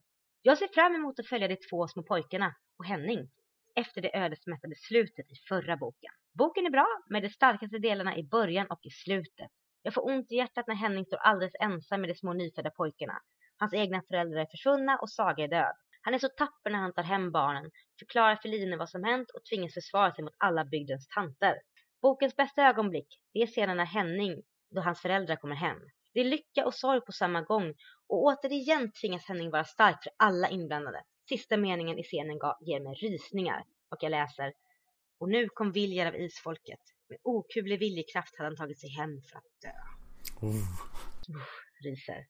Jag 0.42 0.58
ser 0.58 0.68
fram 0.74 0.94
emot 0.94 1.18
att 1.18 1.26
följa 1.26 1.48
de 1.48 1.56
två 1.70 1.88
små 1.88 2.02
pojkarna 2.02 2.54
och 2.78 2.84
Henning 2.84 3.30
efter 3.74 4.00
det 4.02 4.16
ödesmättade 4.16 4.74
slutet 4.76 5.26
i 5.32 5.34
förra 5.48 5.76
boken. 5.76 6.12
Boken 6.38 6.66
är 6.66 6.70
bra 6.70 6.86
med 7.10 7.22
de 7.22 7.28
starkaste 7.28 7.78
delarna 7.78 8.16
i 8.16 8.24
början 8.24 8.66
och 8.70 8.80
i 8.82 8.90
slutet. 8.90 9.50
Jag 9.82 9.94
får 9.94 10.06
ont 10.06 10.32
i 10.32 10.34
hjärtat 10.34 10.66
när 10.66 10.74
Henning 10.74 11.04
står 11.04 11.16
alldeles 11.16 11.54
ensam 11.60 12.00
med 12.00 12.10
de 12.10 12.14
små 12.14 12.32
nyfödda 12.32 12.70
pojkarna. 12.70 13.18
Hans 13.64 13.74
egna 13.74 14.02
föräldrar 14.08 14.40
är 14.40 14.46
försvunna 14.46 14.98
och 14.98 15.10
Saga 15.10 15.44
är 15.44 15.48
död. 15.48 15.74
Han 16.00 16.14
är 16.14 16.18
så 16.18 16.28
tapper 16.28 16.70
när 16.70 16.78
han 16.78 16.92
tar 16.92 17.02
hem 17.02 17.30
barnen, 17.30 17.70
förklarar 17.98 18.36
för 18.36 18.48
Line 18.48 18.78
vad 18.78 18.90
som 18.90 19.04
hänt 19.04 19.30
och 19.30 19.44
tvingas 19.44 19.74
försvara 19.74 20.14
sig 20.14 20.24
mot 20.24 20.34
alla 20.38 20.64
bygdens 20.64 21.08
tanter. 21.08 21.54
Bokens 22.02 22.36
bästa 22.36 22.62
ögonblick, 22.62 23.20
det 23.32 23.38
är 23.42 23.46
scenen 23.46 23.76
när 23.76 23.84
Henning, 23.84 24.42
då 24.70 24.80
hans 24.80 25.00
föräldrar 25.00 25.36
kommer 25.36 25.54
hem. 25.54 25.78
Det 26.12 26.20
är 26.20 26.24
lycka 26.24 26.66
och 26.66 26.74
sorg 26.74 27.00
på 27.00 27.12
samma 27.12 27.42
gång 27.42 27.74
och 28.08 28.22
återigen 28.24 28.92
tvingas 28.92 29.28
Henning 29.28 29.50
vara 29.50 29.64
stark 29.64 30.02
för 30.02 30.12
alla 30.16 30.48
inblandade. 30.48 31.02
Sista 31.28 31.56
meningen 31.56 31.98
i 31.98 32.02
scenen 32.02 32.38
ger 32.60 32.80
mig 32.80 32.94
rysningar 32.94 33.64
och 33.88 33.98
jag 34.00 34.10
läser 34.10 34.52
Och 35.18 35.28
nu 35.28 35.48
kom 35.48 35.72
Viljar 35.72 36.06
av 36.06 36.16
isfolket. 36.16 36.80
Med 37.08 37.18
okuvlig 37.22 37.78
viljekraft 37.78 38.38
hade 38.38 38.48
han 38.48 38.56
tagit 38.56 38.80
sig 38.80 38.90
hem 38.90 39.22
för 39.22 39.38
att 39.38 39.60
dö. 39.62 39.72
Oh. 40.46 40.54
Uh, 41.30 41.42
ryser. 41.84 42.26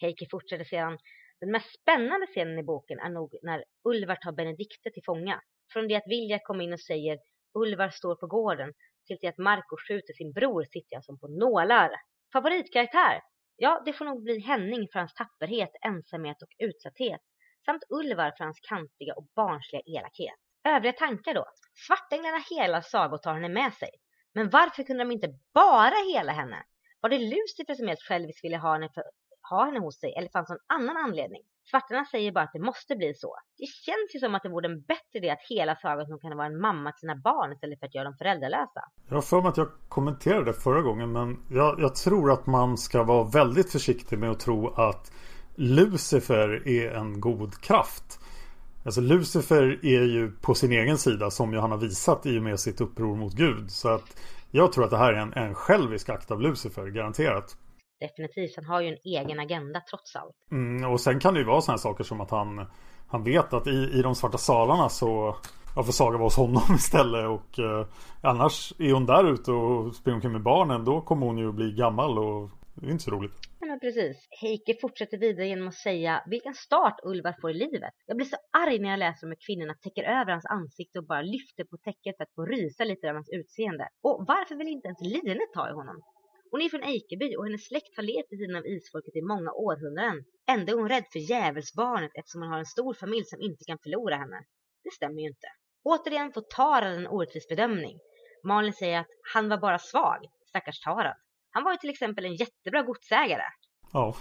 Heike 0.00 0.26
fortsätter 0.30 0.64
sedan. 0.64 0.98
Den 1.40 1.50
mest 1.50 1.80
spännande 1.80 2.26
scenen 2.26 2.58
i 2.58 2.62
boken 2.62 2.98
är 2.98 3.08
nog 3.08 3.36
när 3.42 3.64
Ulvar 3.84 4.16
tar 4.16 4.32
Benedikte 4.32 4.90
till 4.90 5.02
fånga. 5.04 5.40
Från 5.72 5.88
det 5.88 5.96
att 5.96 6.06
Vilja 6.06 6.38
kommer 6.38 6.64
in 6.64 6.72
och 6.72 6.80
säger 6.80 7.18
Ulvar 7.54 7.88
står 7.88 8.14
på 8.14 8.26
gården 8.26 8.72
till 9.06 9.18
det 9.20 9.28
att 9.28 9.38
Marco 9.38 9.76
skjuter 9.88 10.12
sin 10.14 10.32
bror 10.32 10.64
sitter 10.64 10.96
jag 10.96 11.04
som 11.04 11.18
på 11.18 11.28
nålar. 11.28 11.90
Favoritkaraktär? 12.32 13.20
Ja, 13.56 13.82
det 13.84 13.92
får 13.92 14.04
nog 14.04 14.22
bli 14.22 14.38
Henning 14.38 14.88
för 14.92 14.98
hans 14.98 15.14
tapperhet, 15.14 15.70
ensamhet 15.86 16.42
och 16.42 16.48
utsatthet. 16.58 17.20
Samt 17.64 17.82
Ulvar 17.88 18.32
för 18.36 18.44
hans 18.44 18.60
kantiga 18.60 19.14
och 19.14 19.26
barnsliga 19.36 19.82
elakhet. 19.86 20.34
Övriga 20.64 20.92
tankar 20.92 21.34
då? 21.34 21.44
Svartänglarna 21.86 22.42
hela 22.50 22.82
Sagotaren 22.82 23.42
henne 23.42 23.54
med 23.54 23.74
sig. 23.74 23.90
Men 24.34 24.50
varför 24.50 24.82
kunde 24.82 25.04
de 25.04 25.10
inte 25.10 25.38
bara 25.54 26.14
hela 26.14 26.32
henne? 26.32 26.64
Var 27.00 27.10
det 27.10 27.18
Lucifer 27.18 27.74
som 27.74 27.88
helt 27.88 28.02
själviskt 28.02 28.44
ville 28.44 28.56
ha 28.56 28.72
henne 28.72 28.90
för 28.94 29.02
ha 29.50 29.64
henne 29.64 29.78
hos 29.78 30.00
sig 30.00 30.12
eller 30.18 30.28
fanns 30.28 30.48
någon 30.48 30.58
annan 30.66 30.96
anledning? 30.96 31.42
Svartarna 31.70 32.04
säger 32.04 32.32
bara 32.32 32.44
att 32.44 32.52
det 32.52 32.60
måste 32.60 32.96
bli 32.96 33.14
så. 33.14 33.36
Det 33.58 33.66
känns 33.66 34.14
ju 34.14 34.18
som 34.18 34.34
att 34.34 34.42
det 34.42 34.48
vore 34.48 34.66
en 34.66 34.80
bättre 34.80 35.14
idé 35.18 35.30
att 35.30 35.46
hela 35.48 35.76
sagan 35.76 36.06
som 36.06 36.18
kan 36.18 36.36
vara 36.36 36.46
en 36.46 36.60
mamma 36.60 36.92
till 36.92 37.00
sina 37.00 37.16
barn 37.16 37.52
istället 37.52 37.78
för 37.78 37.86
att 37.86 37.94
göra 37.94 38.04
dem 38.04 38.14
föräldralösa. 38.18 38.80
Jag 39.08 39.14
har 39.14 39.22
för 39.22 39.40
mig 39.40 39.48
att 39.48 39.56
jag 39.56 39.68
kommenterade 39.88 40.44
det 40.44 40.52
förra 40.52 40.82
gången 40.82 41.12
men 41.12 41.38
jag, 41.50 41.80
jag 41.80 41.94
tror 41.94 42.30
att 42.30 42.46
man 42.46 42.76
ska 42.78 43.02
vara 43.02 43.24
väldigt 43.24 43.72
försiktig 43.72 44.18
med 44.18 44.30
att 44.30 44.40
tro 44.40 44.74
att 44.74 45.12
Lucifer 45.54 46.68
är 46.68 46.90
en 46.90 47.20
god 47.20 47.60
kraft. 47.60 48.20
Alltså 48.84 49.00
Lucifer 49.00 49.80
är 49.82 50.02
ju 50.02 50.32
på 50.32 50.54
sin 50.54 50.72
egen 50.72 50.98
sida 50.98 51.30
som 51.30 51.52
ju 51.52 51.58
han 51.58 51.70
har 51.70 51.78
visat 51.78 52.26
i 52.26 52.38
och 52.38 52.42
med 52.42 52.60
sitt 52.60 52.80
uppror 52.80 53.16
mot 53.16 53.32
Gud. 53.32 53.70
Så 53.70 53.88
att 53.88 54.20
jag 54.50 54.72
tror 54.72 54.84
att 54.84 54.90
det 54.90 54.96
här 54.96 55.12
är 55.12 55.18
en, 55.18 55.32
en 55.32 55.54
självisk 55.54 56.08
akt 56.08 56.30
av 56.30 56.40
Lucifer, 56.40 56.86
garanterat 56.86 57.56
definitivt. 58.00 58.56
Han 58.56 58.64
har 58.64 58.80
ju 58.80 58.88
en 58.88 58.98
egen 59.04 59.40
agenda 59.40 59.80
trots 59.90 60.16
allt. 60.16 60.36
Mm, 60.50 60.92
och 60.92 61.00
sen 61.00 61.20
kan 61.20 61.34
det 61.34 61.40
ju 61.40 61.46
vara 61.46 61.60
sådana 61.60 61.78
saker 61.78 62.04
som 62.04 62.20
att 62.20 62.30
han, 62.30 62.66
han 63.08 63.24
vet 63.24 63.52
att 63.52 63.66
i, 63.66 63.90
i 63.94 64.02
de 64.02 64.14
svarta 64.14 64.38
salarna 64.38 64.88
så 64.88 65.36
ja, 65.76 65.82
får 65.82 65.92
Saga 65.92 66.18
vara 66.18 66.26
hos 66.26 66.36
honom 66.36 66.62
istället 66.74 67.26
och 67.26 67.58
eh, 67.58 67.86
annars 68.22 68.72
är 68.78 68.92
hon 68.92 69.06
där 69.06 69.32
ute 69.32 69.50
och 69.52 69.94
springer 69.94 70.14
omkring 70.14 70.32
med 70.32 70.42
barnen 70.42 70.84
då 70.84 71.00
kommer 71.00 71.26
hon 71.26 71.38
ju 71.38 71.52
bli 71.52 71.72
gammal 71.72 72.18
och 72.18 72.50
det 72.74 72.86
är 72.86 72.90
inte 72.90 73.04
så 73.04 73.10
roligt. 73.10 73.32
Ja, 73.60 73.66
men 73.66 73.80
precis. 73.80 74.16
Heike 74.40 74.74
fortsätter 74.80 75.18
vidare 75.18 75.46
genom 75.46 75.68
att 75.68 75.74
säga 75.74 76.22
vilken 76.26 76.54
start 76.54 76.96
Ulvar 77.04 77.34
får 77.40 77.50
i 77.50 77.54
livet. 77.54 77.94
Jag 78.06 78.16
blir 78.16 78.26
så 78.26 78.36
arg 78.66 78.78
när 78.78 78.90
jag 78.90 78.98
läser 78.98 79.26
om 79.26 79.30
hur 79.30 79.42
kvinnorna 79.46 79.74
täcker 79.74 80.02
över 80.02 80.30
hans 80.32 80.46
ansikte 80.46 80.98
och 80.98 81.06
bara 81.06 81.22
lyfter 81.22 81.64
på 81.64 81.76
täcket 81.76 82.16
för 82.16 82.22
att 82.24 82.34
få 82.34 82.42
rysa 82.46 82.84
lite 82.84 83.06
över 83.06 83.14
hans 83.14 83.30
utseende. 83.38 83.88
Och 84.06 84.24
varför 84.28 84.54
vill 84.54 84.68
inte 84.68 84.88
ens 84.88 85.00
Line 85.00 85.46
ta 85.54 85.68
i 85.70 85.72
honom? 85.72 85.96
Hon 86.50 86.62
är 86.62 86.68
från 86.68 86.84
Eikeby 86.84 87.36
och 87.36 87.44
hennes 87.44 87.66
släkt 87.66 87.96
har 87.96 88.02
levt 88.02 88.26
vid 88.30 88.38
sidan 88.38 88.56
av 88.56 88.66
isfolket 88.66 89.16
i 89.16 89.22
många 89.22 89.50
århundraden. 89.52 90.24
Ändå 90.54 90.72
är 90.72 90.76
hon 90.76 90.88
rädd 90.88 91.06
för 91.12 91.18
djävulsbarnet 91.18 92.10
eftersom 92.14 92.42
hon 92.42 92.50
har 92.50 92.58
en 92.58 92.74
stor 92.76 92.94
familj 92.94 93.24
som 93.24 93.40
inte 93.40 93.64
kan 93.64 93.78
förlora 93.78 94.16
henne. 94.16 94.40
Det 94.84 94.90
stämmer 94.90 95.20
ju 95.22 95.28
inte. 95.28 95.48
Återigen 95.84 96.32
får 96.32 96.40
Tarad 96.40 96.94
en 96.94 97.06
orättvis 97.06 97.48
bedömning. 97.48 97.98
Malin 98.44 98.72
säger 98.72 99.00
att 99.00 99.12
han 99.34 99.48
var 99.48 99.58
bara 99.58 99.78
svag, 99.78 100.20
stackars 100.48 100.80
Tarad. 100.80 101.16
Han 101.50 101.64
var 101.64 101.72
ju 101.72 101.78
till 101.78 101.90
exempel 101.90 102.24
en 102.24 102.34
jättebra 102.34 102.82
godsägare. 102.82 103.48
Ja. 103.92 104.16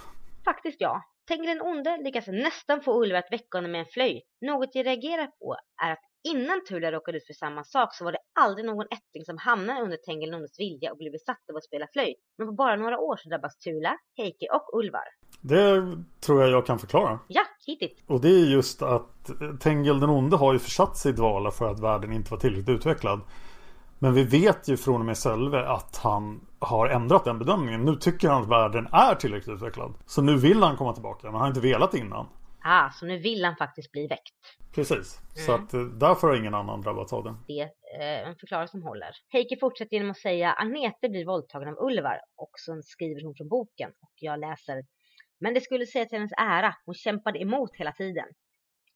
Faktiskt 0.45 0.81
ja. 0.81 1.01
Tänk 1.27 1.45
den 1.45 1.61
onde 1.61 1.97
lyckas 1.97 2.27
nästan 2.27 2.81
få 2.81 3.03
Ulva 3.03 3.19
att 3.19 3.31
väcka 3.31 3.57
honom 3.57 3.71
med 3.71 3.79
en 3.79 3.85
flöjt. 3.85 4.23
Något 4.41 4.75
jag 4.75 4.85
reagerar 4.85 5.27
på 5.27 5.57
är 5.83 5.91
att 5.91 6.03
Innan 6.23 6.65
Tulla 6.65 6.91
råkade 6.91 7.17
ut 7.17 7.27
för 7.27 7.33
samma 7.33 7.63
sak 7.63 7.95
så 7.95 8.03
var 8.03 8.11
det 8.11 8.19
aldrig 8.35 8.65
någon 8.65 8.85
ättling 8.85 9.25
som 9.25 9.37
hamnade 9.37 9.81
under 9.81 9.97
Tengilnundes 9.97 10.59
vilja 10.59 10.91
och 10.91 10.97
blev 10.97 11.11
besatt 11.11 11.49
av 11.49 11.55
att 11.55 11.63
spela 11.63 11.87
flöjt. 11.93 12.17
Men 12.37 12.47
på 12.47 12.53
bara 12.53 12.75
några 12.75 12.99
år 12.99 13.17
så 13.17 13.29
drabbas 13.29 13.57
Tula, 13.57 13.97
Heike 14.17 14.47
och 14.51 14.79
Ulvar. 14.79 15.07
Det 15.41 15.97
tror 16.25 16.41
jag 16.41 16.51
jag 16.51 16.65
kan 16.65 16.79
förklara. 16.79 17.19
Ja, 17.27 17.41
hittills. 17.65 18.03
Och 18.07 18.21
det 18.21 18.29
är 18.29 18.45
just 18.45 18.81
att 18.81 19.31
Tengil 19.59 19.99
den 19.99 20.09
onde 20.09 20.37
har 20.37 20.53
ju 20.53 20.59
försatt 20.59 20.97
sig 20.97 21.11
i 21.11 21.15
dvala 21.15 21.51
för 21.51 21.71
att 21.71 21.79
världen 21.79 22.13
inte 22.13 22.31
var 22.31 22.37
tillräckligt 22.37 22.69
utvecklad. 22.69 23.21
Men 23.99 24.13
vi 24.13 24.23
vet 24.23 24.67
ju 24.67 24.77
från 24.77 24.99
och 24.99 25.05
med 25.05 25.17
Sölve 25.17 25.67
att 25.67 25.97
han 25.97 26.47
har 26.59 26.87
ändrat 26.87 27.23
den 27.23 27.39
bedömningen. 27.39 27.85
Nu 27.85 27.95
tycker 27.95 28.29
han 28.29 28.41
att 28.41 28.49
världen 28.49 28.87
är 28.91 29.15
tillräckligt 29.15 29.55
utvecklad. 29.55 29.93
Så 30.05 30.21
nu 30.21 30.37
vill 30.37 30.63
han 30.63 30.77
komma 30.77 30.93
tillbaka, 30.93 31.19
men 31.23 31.33
han 31.33 31.41
har 31.41 31.47
inte 31.47 31.59
velat 31.59 31.93
innan. 31.93 32.25
Ah, 32.67 32.89
så 32.91 33.05
nu 33.05 33.17
vill 33.17 33.45
han 33.45 33.55
faktiskt 33.55 33.91
bli 33.91 34.07
väckt. 34.07 34.35
Precis, 34.75 35.19
mm. 35.19 35.45
så 35.45 35.51
att 35.53 35.73
eh, 35.73 35.81
därför 35.81 36.27
har 36.27 36.35
ingen 36.35 36.53
annan 36.53 36.81
drabbats 36.81 37.13
av 37.13 37.23
det. 37.23 37.35
Det 37.47 37.59
är 37.59 37.69
eh, 37.99 38.27
en 38.29 38.35
förklaring 38.35 38.67
som 38.67 38.83
håller. 38.83 39.11
Heike 39.33 39.57
fortsätter 39.59 39.93
genom 39.93 40.11
att 40.11 40.17
säga 40.17 40.53
Agnete 40.53 41.09
blir 41.09 41.25
våldtagen 41.25 41.67
av 41.67 41.87
Ulvar 41.87 42.19
och 42.35 42.51
så 42.55 42.81
skriver 42.81 43.23
hon 43.23 43.35
från 43.35 43.47
boken 43.49 43.89
och 43.89 44.13
jag 44.15 44.39
läser 44.39 44.83
Men 45.39 45.53
det 45.53 45.61
skulle 45.61 45.85
säga 45.85 46.05
till 46.05 46.17
hennes 46.17 46.31
ära, 46.37 46.75
hon 46.85 46.95
kämpade 46.95 47.39
emot 47.39 47.69
hela 47.73 47.91
tiden. 47.91 48.25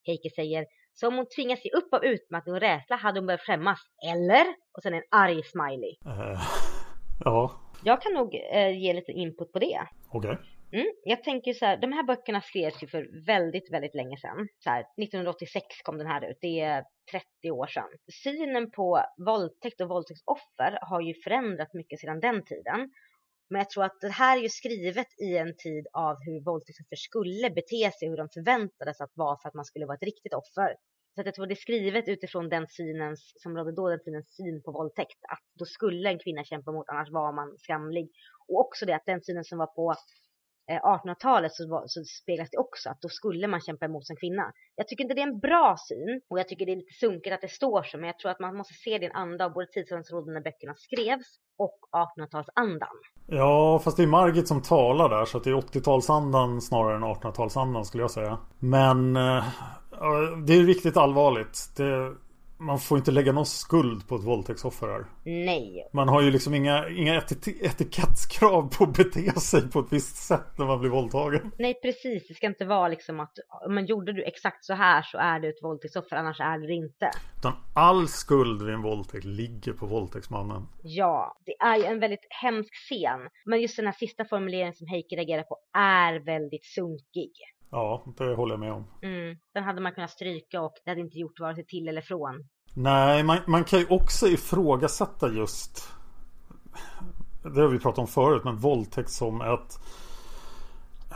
Heike 0.07 0.30
säger 0.36 0.65
så 0.93 1.07
om 1.07 1.15
hon 1.15 1.26
tvingas 1.36 1.65
ge 1.65 1.72
upp 1.72 1.93
av 1.93 2.05
utmattning 2.05 2.55
och 2.55 2.61
rädsla 2.61 2.95
hade 2.95 3.20
hon 3.20 3.28
börjat 3.28 3.41
skämmas, 3.41 3.80
eller? 4.13 4.45
Och 4.78 4.84
sen 4.84 4.93
en 4.93 5.03
arg 5.11 5.43
smiley. 5.43 5.95
Uh, 6.05 6.41
ja. 7.26 7.61
Jag 7.84 8.01
kan 8.01 8.13
nog 8.13 8.34
uh, 8.34 8.78
ge 8.78 8.93
lite 8.93 9.11
input 9.11 9.51
på 9.51 9.59
det. 9.59 9.80
Okej. 10.09 10.32
Okay. 10.32 10.45
Mm, 10.72 10.88
jag 11.03 11.24
tänker 11.24 11.53
så 11.53 11.65
här, 11.65 11.78
de 11.78 11.91
här 11.91 12.03
böckerna 12.03 12.41
skrevs 12.41 12.84
ju 12.84 12.88
för 12.88 13.26
väldigt, 13.26 13.74
väldigt 13.74 13.95
länge 13.95 14.17
sedan. 14.17 14.47
Så 14.63 14.70
här, 14.70 14.80
1986 14.80 15.65
kom 15.84 15.97
den 15.97 16.07
här 16.07 16.32
ut, 16.32 16.38
det 16.41 16.59
är 16.59 16.84
30 17.11 17.51
år 17.51 17.67
sedan. 17.67 17.89
Synen 18.24 18.72
på 18.72 19.03
våldtäkt 19.26 19.82
och 19.82 19.89
våldtäktsoffer 19.89 20.80
har 20.82 21.01
ju 21.01 21.13
förändrats 21.24 21.74
mycket 21.74 21.99
sedan 21.99 22.20
den 22.20 22.45
tiden. 22.45 22.91
Men 23.49 23.59
jag 23.59 23.70
tror 23.70 23.84
att 23.84 24.01
det 24.01 24.11
här 24.11 24.38
är 24.38 24.41
ju 24.41 24.49
skrivet 24.49 25.07
i 25.22 25.38
en 25.38 25.55
tid 25.57 25.88
av 25.93 26.15
hur 26.26 26.45
våldtäktsoffer 26.45 26.95
skulle 26.95 27.49
bete 27.49 27.91
sig, 27.91 28.09
hur 28.09 28.17
de 28.17 28.30
förväntades 28.30 29.01
att 29.01 29.11
vara 29.13 29.38
för 29.41 29.49
att 29.49 29.55
man 29.55 29.65
skulle 29.65 29.86
vara 29.86 29.95
ett 29.95 30.03
riktigt 30.11 30.34
offer. 30.34 30.76
Så 31.15 31.22
att 31.22 31.26
jag 31.26 31.36
tror 31.36 31.47
det 31.47 31.53
är 31.53 31.65
skrivet 31.67 32.07
utifrån 32.07 32.49
den 32.49 32.67
synen 32.67 33.15
som 33.17 33.57
rådde 33.57 33.72
då, 33.72 33.89
den 33.89 34.03
tidens 34.03 34.36
syn 34.36 34.61
på 34.63 34.72
våldtäkt. 34.72 35.20
Att 35.34 35.45
då 35.59 35.65
skulle 35.65 36.09
en 36.09 36.20
kvinna 36.20 36.43
kämpa 36.43 36.72
mot, 36.72 36.89
annars 36.89 37.11
var 37.11 37.34
man 37.34 37.57
skamlig. 37.57 38.09
Och 38.47 38.59
också 38.59 38.86
det 38.86 38.95
att 38.95 39.05
den 39.05 39.22
synen 39.22 39.43
som 39.43 39.57
var 39.57 39.67
på 39.67 39.95
Eh, 40.70 40.82
1800-talet 40.82 41.53
så, 41.53 41.84
så 41.88 42.03
speglas 42.03 42.49
det 42.51 42.57
också 42.57 42.89
att 42.89 43.01
då 43.01 43.09
skulle 43.09 43.47
man 43.47 43.61
kämpa 43.61 43.86
emot 43.86 44.05
som 44.05 44.15
kvinna. 44.15 44.51
Jag 44.76 44.88
tycker 44.88 45.03
inte 45.03 45.13
det 45.13 45.22
är 45.22 45.28
en 45.28 45.39
bra 45.39 45.76
syn 45.88 46.22
och 46.30 46.39
jag 46.39 46.47
tycker 46.47 46.65
det 46.65 46.72
är 46.72 46.76
lite 46.76 46.93
sunkigt 46.93 47.34
att 47.34 47.41
det 47.41 47.51
står 47.51 47.84
så 47.84 47.97
men 47.97 48.07
jag 48.07 48.20
tror 48.20 48.32
att 48.32 48.39
man 48.39 48.55
måste 48.55 48.74
se 48.74 48.97
den 48.97 49.11
anda 49.11 49.45
av 49.45 49.53
både 49.53 49.67
tidsåldern 49.67 50.34
när 50.34 50.41
böckerna 50.41 50.74
skrevs 50.76 51.28
och 51.57 51.80
1800-talsandan. 51.91 52.95
Ja, 53.28 53.80
fast 53.84 53.97
det 53.97 54.03
är 54.03 54.07
Margit 54.07 54.47
som 54.47 54.61
talar 54.61 55.09
där 55.09 55.26
så 55.26 55.38
att 55.38 55.43
det 55.43 55.49
är 55.49 55.53
80-talsandan 55.53 56.59
snarare 56.61 56.95
än 56.95 57.03
1800-talsandan 57.03 57.84
skulle 57.84 58.03
jag 58.03 58.11
säga. 58.11 58.38
Men 58.59 59.15
eh, 59.15 59.43
det 60.47 60.53
är 60.53 60.63
riktigt 60.63 60.97
allvarligt. 60.97 61.74
Det, 61.78 62.15
man 62.60 62.80
får 62.80 62.97
inte 62.97 63.12
lägga 63.12 63.32
någon 63.32 63.45
skuld 63.45 64.07
på 64.07 64.16
ett 64.16 64.24
våldtäktsoffer 64.24 64.88
här. 64.88 65.05
Nej. 65.24 65.89
Man 65.93 66.10
har 66.10 66.22
ju 66.22 66.32
liksom 66.32 66.53
inga, 66.53 66.89
inga 66.89 67.22
etikettskrav 67.62 68.70
på 68.78 68.84
att 68.84 68.97
bete 68.97 69.39
sig 69.39 69.72
på 69.72 69.80
ett 69.80 69.93
visst 69.93 70.16
sätt 70.16 70.57
när 70.57 70.66
man 70.66 70.80
blir 70.80 70.89
våldtagen. 70.89 71.51
Nej 71.60 71.80
precis, 71.82 72.28
det 72.28 72.34
ska 72.34 72.47
inte 72.47 72.66
vara 72.66 72.88
liksom 72.88 73.20
att 73.20 73.34
men 73.70 73.86
gjorde 73.86 74.14
du 74.14 74.24
exakt 74.24 74.66
så 74.66 74.74
här 74.74 75.01
så 75.01 75.18
är 75.18 75.39
du 75.39 75.49
ett 75.49 75.64
våldtäktsoffer 75.64 76.16
annars 76.16 76.39
är 76.39 76.57
du 76.57 76.68
det 76.68 76.74
inte. 76.74 77.12
Utan 77.38 77.53
all 77.74 78.07
skuld 78.07 78.62
vid 78.62 78.74
en 78.74 78.82
våldtäkt 78.82 79.26
ligger 79.26 79.74
på 79.74 79.86
våldtäktsmannen. 79.86 80.68
Ja, 80.84 81.38
det 81.45 81.55
är 81.60 81.78
ju 81.78 81.84
en 81.84 81.99
väldigt 81.99 82.28
hemsk 82.30 82.74
scen. 82.76 83.20
Men 83.45 83.62
just 83.62 83.76
den 83.76 83.86
här 83.86 83.93
sista 83.93 84.26
formuleringen 84.26 84.74
som 84.74 84.88
Heike 84.88 85.16
reagerar 85.16 85.43
på 85.43 85.57
är 85.74 86.20
väldigt 86.20 86.66
sunkig. 86.66 87.32
Ja, 87.72 88.03
det 88.17 88.36
håller 88.36 88.53
jag 88.53 88.59
med 88.59 88.72
om. 88.74 88.88
Mm, 89.01 89.38
den 89.53 89.63
hade 89.63 89.82
man 89.82 89.91
kunnat 89.91 90.09
stryka 90.09 90.61
och 90.61 90.74
det 90.84 90.91
hade 90.91 91.01
inte 91.01 91.17
gjort 91.17 91.39
vare 91.39 91.55
sig 91.55 91.65
till 91.65 91.88
eller 91.88 92.01
från. 92.01 92.47
Nej, 92.76 93.24
man, 93.24 93.38
man 93.47 93.63
kan 93.63 93.80
ju 93.80 93.86
också 93.89 94.28
ifrågasätta 94.28 95.30
just 95.30 95.93
Det 97.43 97.61
har 97.61 97.67
vi 97.67 97.80
pratat 97.80 97.99
om 97.99 98.07
förut, 98.07 98.41
men 98.45 98.57
våldtäkt 98.57 99.09
som 99.09 99.41
ett 99.41 99.80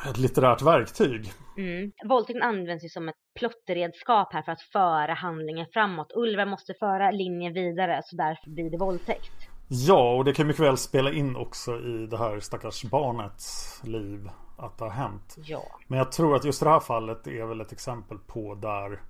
ett 0.10 0.18
litterärt 0.18 0.62
verktyg. 0.62 1.32
Mm. 1.58 1.92
Våldtäkten 2.06 2.44
används 2.44 2.86
ju 2.86 2.90
som 2.90 3.10
ett 3.10 3.16
plotterredskap 3.40 4.34
här 4.34 4.42
för 4.42 4.52
att 4.52 4.62
föra 4.62 5.14
handlingen 5.14 5.66
framåt. 5.74 6.12
Ulva 6.16 6.46
måste 6.46 6.74
föra 6.74 7.12
linjen 7.12 7.54
vidare 7.54 8.02
så 8.06 8.16
därför 8.16 8.50
blir 8.50 8.72
det 8.72 8.78
våldtäkt. 8.78 9.50
Ja, 9.68 10.16
och 10.16 10.26
det 10.26 10.34
kan 10.34 10.48
mycket 10.48 10.62
väl 10.62 10.78
spela 10.78 11.12
in 11.12 11.36
också 11.36 11.72
i 11.80 12.08
det 12.10 12.18
här 12.18 12.40
stackars 12.40 12.84
barnets 12.84 13.82
liv 13.84 14.30
att 14.58 14.78
det 14.78 14.86
har 14.86 14.92
hänt. 14.92 15.38
Ja. 15.46 15.64
Men 15.88 16.00
jag 16.00 16.12
tror 16.12 16.36
att 16.36 16.46
just 16.46 16.64
det 16.64 16.70
här 16.70 16.80
fallet 16.80 17.28
är 17.28 17.46
väl 17.46 17.62
ett 17.62 17.72
exempel 17.72 18.18
på 18.28 18.56
där 18.56 19.02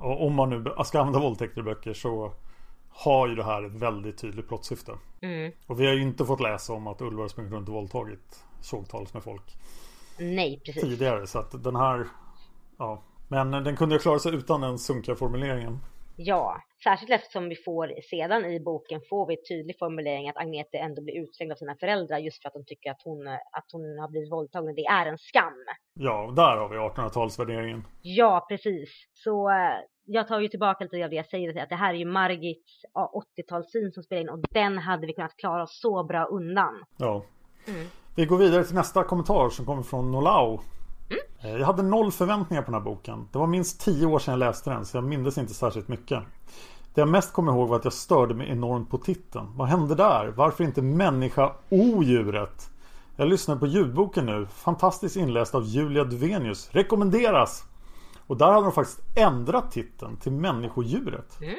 om 0.00 0.34
man 0.34 0.50
nu 0.50 0.64
ska 0.84 1.00
använda 1.00 1.20
våldtäkter 1.20 1.60
i 1.60 1.64
böcker 1.64 1.92
så 1.92 2.32
har 2.88 3.28
ju 3.28 3.34
det 3.34 3.44
här 3.44 3.62
ett 3.62 3.72
väldigt 3.72 4.18
tydligt 4.18 4.48
plottsyfte. 4.48 4.92
Mm. 5.20 5.52
Och 5.66 5.80
vi 5.80 5.86
har 5.86 5.92
ju 5.92 6.02
inte 6.02 6.24
fått 6.24 6.40
läsa 6.40 6.72
om 6.72 6.86
att 6.86 7.00
Ulvar 7.00 7.28
sprungit 7.28 7.52
runt 7.52 7.68
och 7.68 7.74
våldtagit 7.74 8.44
tjogtals 8.62 9.14
med 9.14 9.22
folk. 9.22 9.56
Nej, 10.18 10.60
precis. 10.64 10.82
Tidigare, 10.82 11.26
så 11.26 11.38
att 11.38 11.64
den 11.64 11.76
här 11.76 12.06
Ja, 12.80 13.02
men 13.28 13.50
den 13.50 13.76
kunde 13.76 13.94
ju 13.94 13.98
klara 13.98 14.18
sig 14.18 14.34
utan 14.34 14.60
den 14.60 14.78
sunkiga 14.78 15.16
formuleringen. 15.16 15.78
Ja, 16.16 16.62
särskilt 16.84 17.12
eftersom 17.12 17.48
vi 17.48 17.56
får 17.56 18.00
sedan 18.10 18.44
i 18.44 18.60
boken 18.60 19.00
får 19.10 19.26
vi 19.26 19.36
tydlig 19.48 19.78
formulering 19.78 20.28
att 20.28 20.36
Agnete 20.36 20.78
ändå 20.78 21.02
blir 21.02 21.22
utslängd 21.22 21.52
av 21.52 21.56
sina 21.56 21.76
föräldrar 21.76 22.18
just 22.18 22.42
för 22.42 22.48
att 22.48 22.54
de 22.54 22.64
tycker 22.64 22.90
att 22.90 23.02
hon, 23.04 23.28
att 23.28 23.66
hon 23.72 23.98
har 23.98 24.08
blivit 24.08 24.32
våldtagen. 24.32 24.74
Det 24.74 24.84
är 24.84 25.06
en 25.06 25.18
skam. 25.18 25.64
Ja, 25.94 26.32
där 26.36 26.56
har 26.56 26.68
vi 26.68 26.76
1800-talsvärderingen. 26.76 27.82
Ja, 28.02 28.46
precis. 28.48 28.90
Så 29.14 29.50
eh, 29.50 29.76
jag 30.04 30.28
tar 30.28 30.40
ju 30.40 30.48
tillbaka 30.48 30.84
lite 30.84 31.04
av 31.04 31.10
det 31.10 31.16
jag 31.16 31.26
säger, 31.26 31.62
att 31.62 31.68
det 31.68 31.74
här 31.74 31.94
är 31.94 31.98
ju 31.98 32.04
Margits 32.04 32.84
80-talssyn 32.94 33.90
som 33.90 34.02
spelar 34.02 34.22
in 34.22 34.28
och 34.28 34.40
den 34.50 34.78
hade 34.78 35.06
vi 35.06 35.12
kunnat 35.12 35.36
klara 35.36 35.62
oss 35.62 35.80
så 35.80 36.04
bra 36.04 36.24
undan. 36.24 36.84
Ja. 36.96 37.24
Mm. 37.68 37.86
Vi 38.16 38.26
går 38.26 38.38
vidare 38.38 38.64
till 38.64 38.74
nästa 38.74 39.04
kommentar 39.04 39.48
som 39.48 39.66
kommer 39.66 39.82
från 39.82 40.12
Nolau. 40.12 40.60
Eh, 41.42 41.56
jag 41.56 41.66
hade 41.66 41.82
noll 41.82 42.12
förväntningar 42.12 42.62
på 42.62 42.70
den 42.70 42.80
här 42.80 42.84
boken. 42.84 43.28
Det 43.32 43.38
var 43.38 43.46
minst 43.46 43.80
tio 43.80 44.06
år 44.06 44.18
sedan 44.18 44.32
jag 44.32 44.38
läste 44.38 44.70
den 44.70 44.86
så 44.86 44.96
jag 44.96 45.04
mindes 45.04 45.38
inte 45.38 45.54
särskilt 45.54 45.88
mycket. 45.88 46.22
Det 46.94 47.00
jag 47.00 47.08
mest 47.08 47.32
kommer 47.32 47.52
ihåg 47.52 47.68
var 47.68 47.76
att 47.76 47.84
jag 47.84 47.92
störde 47.92 48.34
mig 48.34 48.50
enormt 48.50 48.90
på 48.90 48.98
titeln. 48.98 49.46
Vad 49.56 49.68
hände 49.68 49.94
där? 49.94 50.32
Varför 50.36 50.64
inte 50.64 50.82
människa 50.82 51.52
odjuret? 51.68 52.70
Jag 53.16 53.28
lyssnar 53.28 53.56
på 53.56 53.66
ljudboken 53.66 54.26
nu. 54.26 54.46
Fantastiskt 54.46 55.16
inläst 55.16 55.54
av 55.54 55.64
Julia 55.64 56.04
Duvenius. 56.04 56.68
Rekommenderas! 56.72 57.64
Och 58.26 58.36
där 58.36 58.46
hade 58.46 58.66
de 58.66 58.72
faktiskt 58.72 59.00
ändrat 59.14 59.70
titeln 59.70 60.16
till 60.16 60.32
Människodjuret. 60.32 61.38
Mm. 61.40 61.54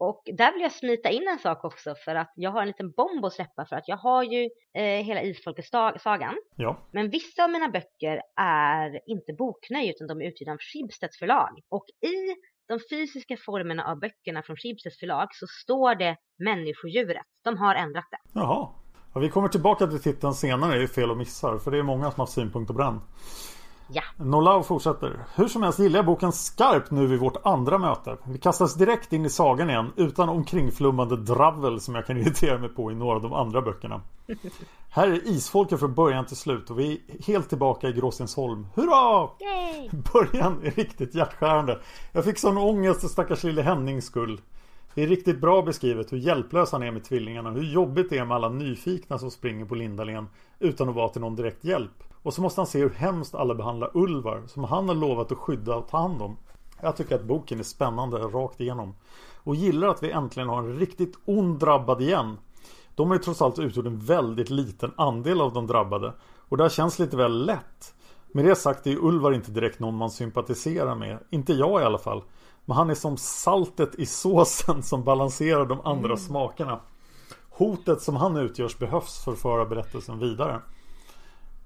Och 0.00 0.22
där 0.24 0.52
vill 0.52 0.62
jag 0.62 0.72
smita 0.72 1.10
in 1.10 1.28
en 1.28 1.38
sak 1.38 1.64
också 1.64 1.94
för 2.04 2.14
att 2.14 2.32
jag 2.34 2.50
har 2.50 2.60
en 2.60 2.66
liten 2.66 2.90
bomb 2.90 3.24
att 3.24 3.32
släppa 3.32 3.66
för 3.66 3.76
att 3.76 3.88
jag 3.88 3.96
har 3.96 4.22
ju 4.22 4.50
eh, 4.74 5.04
hela 5.04 5.22
Isfolkets-sagan. 5.22 6.34
Ja. 6.56 6.76
Men 6.92 7.10
vissa 7.10 7.44
av 7.44 7.50
mina 7.50 7.68
böcker 7.68 8.22
är 8.40 9.10
inte 9.10 9.32
boknöj 9.32 9.90
utan 9.90 10.06
de 10.06 10.22
är 10.22 10.26
utgivna 10.28 10.52
av 10.52 10.58
Schibsteds 10.58 11.18
förlag. 11.18 11.60
Och 11.68 11.84
i 11.88 12.34
de 12.68 12.78
fysiska 12.90 13.36
formerna 13.36 13.84
av 13.84 13.98
böckerna 13.98 14.42
från 14.42 14.56
Schibsteds 14.56 14.98
förlag 14.98 15.28
så 15.32 15.46
står 15.46 15.94
det 15.94 16.16
människodjuret. 16.38 17.26
De 17.44 17.58
har 17.58 17.74
ändrat 17.74 18.08
det. 18.10 18.40
Jaha. 18.40 18.68
Ja, 19.14 19.20
vi 19.20 19.28
kommer 19.28 19.48
tillbaka 19.48 19.86
till 19.86 20.02
titeln 20.02 20.34
senare 20.34 20.82
i 20.82 20.88
fel 20.88 21.10
och 21.10 21.16
missar 21.16 21.58
för 21.58 21.70
det 21.70 21.78
är 21.78 21.82
många 21.82 22.10
som 22.10 22.20
har 22.20 22.26
synpunkter 22.26 22.74
på 22.74 22.80
den. 22.80 23.00
Ja. 23.92 24.02
Nolau 24.16 24.62
fortsätter. 24.62 25.24
Hur 25.34 25.48
som 25.48 25.62
helst 25.62 25.78
gillar 25.78 25.98
jag 25.98 26.06
boken 26.06 26.32
skarpt 26.32 26.90
nu 26.90 27.06
vid 27.06 27.18
vårt 27.18 27.46
andra 27.46 27.78
möte. 27.78 28.16
Vi 28.24 28.38
kastas 28.38 28.74
direkt 28.74 29.12
in 29.12 29.26
i 29.26 29.30
sagan 29.30 29.70
igen 29.70 29.92
utan 29.96 30.28
omkringflummande 30.28 31.16
dravel 31.16 31.80
som 31.80 31.94
jag 31.94 32.06
kan 32.06 32.16
irritera 32.20 32.58
mig 32.58 32.68
på 32.68 32.92
i 32.92 32.94
några 32.94 33.16
av 33.16 33.22
de 33.22 33.32
andra 33.32 33.62
böckerna. 33.62 34.00
Här 34.90 35.08
är 35.08 35.28
isfolket 35.28 35.80
från 35.80 35.94
början 35.94 36.26
till 36.26 36.36
slut 36.36 36.70
och 36.70 36.78
vi 36.78 36.92
är 36.92 37.22
helt 37.26 37.48
tillbaka 37.48 37.88
i 37.88 37.92
Gråstensholm. 37.92 38.66
Hurra! 38.74 39.28
Yay! 39.40 39.90
Början 40.12 40.60
är 40.64 40.70
riktigt 40.70 41.14
hjärtskärande. 41.14 41.78
Jag 42.12 42.24
fick 42.24 42.38
sån 42.38 42.58
ångest 42.58 43.00
för 43.00 43.08
stackars 43.08 43.44
lille 43.44 43.62
Hennings 43.62 44.04
skull. 44.04 44.40
Det 44.94 45.02
är 45.02 45.06
riktigt 45.06 45.40
bra 45.40 45.62
beskrivet 45.62 46.12
hur 46.12 46.18
hjälplös 46.18 46.72
han 46.72 46.82
är 46.82 46.90
med 46.90 47.04
tvillingarna. 47.04 47.50
Hur 47.50 47.62
jobbigt 47.62 48.10
det 48.10 48.18
är 48.18 48.24
med 48.24 48.34
alla 48.34 48.48
nyfikna 48.48 49.18
som 49.18 49.30
springer 49.30 49.64
på 49.64 49.74
Lindalen 49.74 50.26
utan 50.60 50.88
att 50.88 50.94
vara 50.94 51.08
till 51.08 51.20
någon 51.20 51.36
direkt 51.36 51.64
hjälp. 51.64 52.04
Och 52.22 52.34
så 52.34 52.42
måste 52.42 52.60
han 52.60 52.66
se 52.66 52.78
hur 52.78 52.90
hemskt 52.90 53.34
alla 53.34 53.54
behandlar 53.54 53.90
Ulvar 53.94 54.42
som 54.46 54.64
han 54.64 54.88
har 54.88 54.94
lovat 54.94 55.32
att 55.32 55.38
skydda 55.38 55.76
och 55.76 55.88
ta 55.88 55.98
hand 55.98 56.22
om. 56.22 56.36
Jag 56.80 56.96
tycker 56.96 57.14
att 57.14 57.24
boken 57.24 57.58
är 57.58 57.62
spännande 57.62 58.18
rakt 58.18 58.60
igenom. 58.60 58.94
Och 59.44 59.54
gillar 59.54 59.88
att 59.88 60.02
vi 60.02 60.10
äntligen 60.10 60.48
har 60.48 60.58
en 60.58 60.78
riktigt 60.78 61.18
ond 61.24 61.58
drabbad 61.58 62.02
igen. 62.02 62.38
De 62.94 63.08
har 63.08 63.14
ju 63.14 63.22
trots 63.22 63.42
allt 63.42 63.58
utgjort 63.58 63.86
en 63.86 63.98
väldigt 63.98 64.50
liten 64.50 64.92
andel 64.96 65.40
av 65.40 65.52
de 65.52 65.66
drabbade. 65.66 66.12
Och 66.22 66.56
det 66.56 66.62
här 66.62 66.70
känns 66.70 66.98
lite 66.98 67.16
väl 67.16 67.46
lätt. 67.46 67.94
Med 68.32 68.44
det 68.44 68.56
sagt 68.56 68.86
är 68.86 68.96
Ulvar 68.96 69.32
inte 69.32 69.50
direkt 69.50 69.80
någon 69.80 69.96
man 69.96 70.10
sympatiserar 70.10 70.94
med. 70.94 71.18
Inte 71.30 71.52
jag 71.52 71.80
i 71.80 71.84
alla 71.84 71.98
fall. 71.98 72.22
Men 72.64 72.76
han 72.76 72.90
är 72.90 72.94
som 72.94 73.16
saltet 73.16 73.94
i 73.94 74.06
såsen 74.06 74.82
som 74.82 75.04
balanserar 75.04 75.66
de 75.66 75.80
andra 75.80 76.04
mm. 76.04 76.16
smakerna. 76.16 76.80
Hotet 77.60 78.02
som 78.02 78.16
han 78.16 78.36
utgörs 78.36 78.78
behövs 78.78 79.24
för 79.24 79.32
att 79.32 79.38
föra 79.38 79.66
berättelsen 79.66 80.18
vidare. 80.18 80.60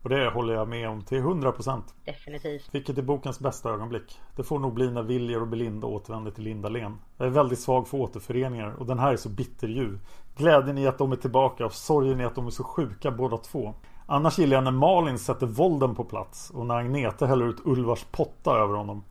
Och 0.02 0.08
det 0.08 0.30
håller 0.30 0.54
jag 0.54 0.68
med 0.68 0.88
om 0.88 1.02
till 1.02 1.22
100%. 1.22 1.82
Definitivt. 2.04 2.68
Vilket 2.72 2.98
är 2.98 3.02
bokens 3.02 3.40
bästa 3.40 3.70
ögonblick. 3.70 4.18
Det 4.36 4.42
får 4.42 4.58
nog 4.58 4.74
bli 4.74 4.90
när 4.90 5.02
Viljer 5.02 5.40
och 5.40 5.48
Belinda 5.48 5.86
återvänder 5.86 6.30
till 6.30 6.44
Lindalen. 6.44 6.98
Jag 7.16 7.26
är 7.26 7.30
väldigt 7.30 7.58
svag 7.58 7.88
för 7.88 7.98
återföreningar 7.98 8.74
och 8.78 8.86
den 8.86 8.98
här 8.98 9.12
är 9.12 9.16
så 9.16 9.28
bitterljuv. 9.28 9.98
Glädjen 10.36 10.78
i 10.78 10.86
att 10.86 10.98
de 10.98 11.12
är 11.12 11.16
tillbaka 11.16 11.66
och 11.66 11.72
sorgen 11.72 12.20
i 12.20 12.24
att 12.24 12.34
de 12.34 12.46
är 12.46 12.50
så 12.50 12.64
sjuka 12.64 13.10
båda 13.10 13.36
två. 13.36 13.74
Annars 14.06 14.38
gillar 14.38 14.56
jag 14.56 14.64
när 14.64 14.70
Malin 14.70 15.18
sätter 15.18 15.46
vålden 15.46 15.94
på 15.94 16.04
plats 16.04 16.50
och 16.50 16.66
när 16.66 16.74
Agnete 16.74 17.26
häller 17.26 17.48
ut 17.48 17.60
Ulvars 17.64 18.04
potta 18.04 18.50
över 18.50 18.74
honom. 18.74 19.04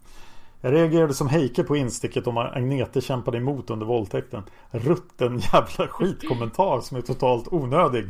Jag 0.66 0.74
reagerade 0.74 1.14
som 1.14 1.28
Heike 1.28 1.64
på 1.64 1.76
insticket 1.76 2.28
om 2.28 2.38
att 2.38 2.56
Agnete 2.56 3.02
kämpade 3.02 3.38
emot 3.38 3.70
under 3.70 3.86
våldtäkten. 3.86 4.44
Rutten 4.72 5.40
jävla 5.54 5.88
skitkommentar 5.88 6.80
som 6.80 6.98
är 6.98 7.02
totalt 7.02 7.48
onödig. 7.54 8.10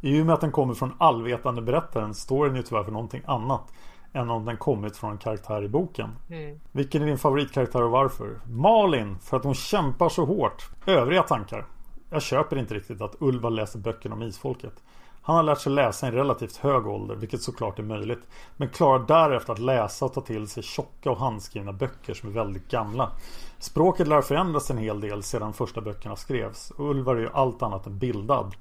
I 0.00 0.22
och 0.22 0.26
med 0.26 0.34
att 0.34 0.40
den 0.40 0.52
kommer 0.52 0.74
från 0.74 0.92
allvetande 0.98 1.62
berättaren 1.62 2.14
står 2.14 2.46
den 2.46 2.56
ju 2.56 2.62
tyvärr 2.62 2.84
för 2.84 2.92
någonting 2.92 3.22
annat 3.26 3.72
än 4.12 4.30
om 4.30 4.44
den 4.44 4.56
kommit 4.56 4.96
från 4.96 5.10
en 5.10 5.18
karaktär 5.18 5.64
i 5.64 5.68
boken. 5.68 6.10
Mm. 6.30 6.60
Vilken 6.72 7.02
är 7.02 7.06
din 7.06 7.18
favoritkaraktär 7.18 7.82
och 7.82 7.90
varför? 7.90 8.40
Malin, 8.46 9.18
för 9.18 9.36
att 9.36 9.44
hon 9.44 9.54
kämpar 9.54 10.08
så 10.08 10.24
hårt. 10.24 10.70
Övriga 10.86 11.22
tankar? 11.22 11.66
Jag 12.10 12.22
köper 12.22 12.56
inte 12.56 12.74
riktigt 12.74 13.00
att 13.00 13.16
Ulva 13.18 13.48
läser 13.48 13.78
böckerna 13.78 14.14
om 14.14 14.22
isfolket. 14.22 14.82
Han 15.24 15.36
har 15.36 15.42
lärt 15.42 15.60
sig 15.60 15.72
läsa 15.72 16.06
i 16.06 16.08
en 16.08 16.14
relativt 16.14 16.56
hög 16.56 16.86
ålder, 16.86 17.14
vilket 17.14 17.42
såklart 17.42 17.78
är 17.78 17.82
möjligt. 17.82 18.22
Men 18.56 18.68
klarar 18.68 19.06
därefter 19.06 19.52
att 19.52 19.58
läsa 19.58 20.04
och 20.04 20.12
ta 20.12 20.20
till 20.20 20.48
sig 20.48 20.62
tjocka 20.62 21.10
och 21.10 21.18
handskrivna 21.18 21.72
böcker 21.72 22.14
som 22.14 22.28
är 22.28 22.32
väldigt 22.32 22.68
gamla. 22.70 23.12
Språket 23.58 24.08
lär 24.08 24.22
förändras 24.22 24.70
en 24.70 24.78
hel 24.78 25.00
del 25.00 25.22
sedan 25.22 25.52
första 25.52 25.80
böckerna 25.80 26.16
skrevs. 26.16 26.70
Och 26.70 26.90
Ulvar 26.90 27.16
är 27.16 27.20
ju 27.20 27.30
allt 27.32 27.62
annat 27.62 27.86
än 27.86 27.98
bildad. 27.98 28.54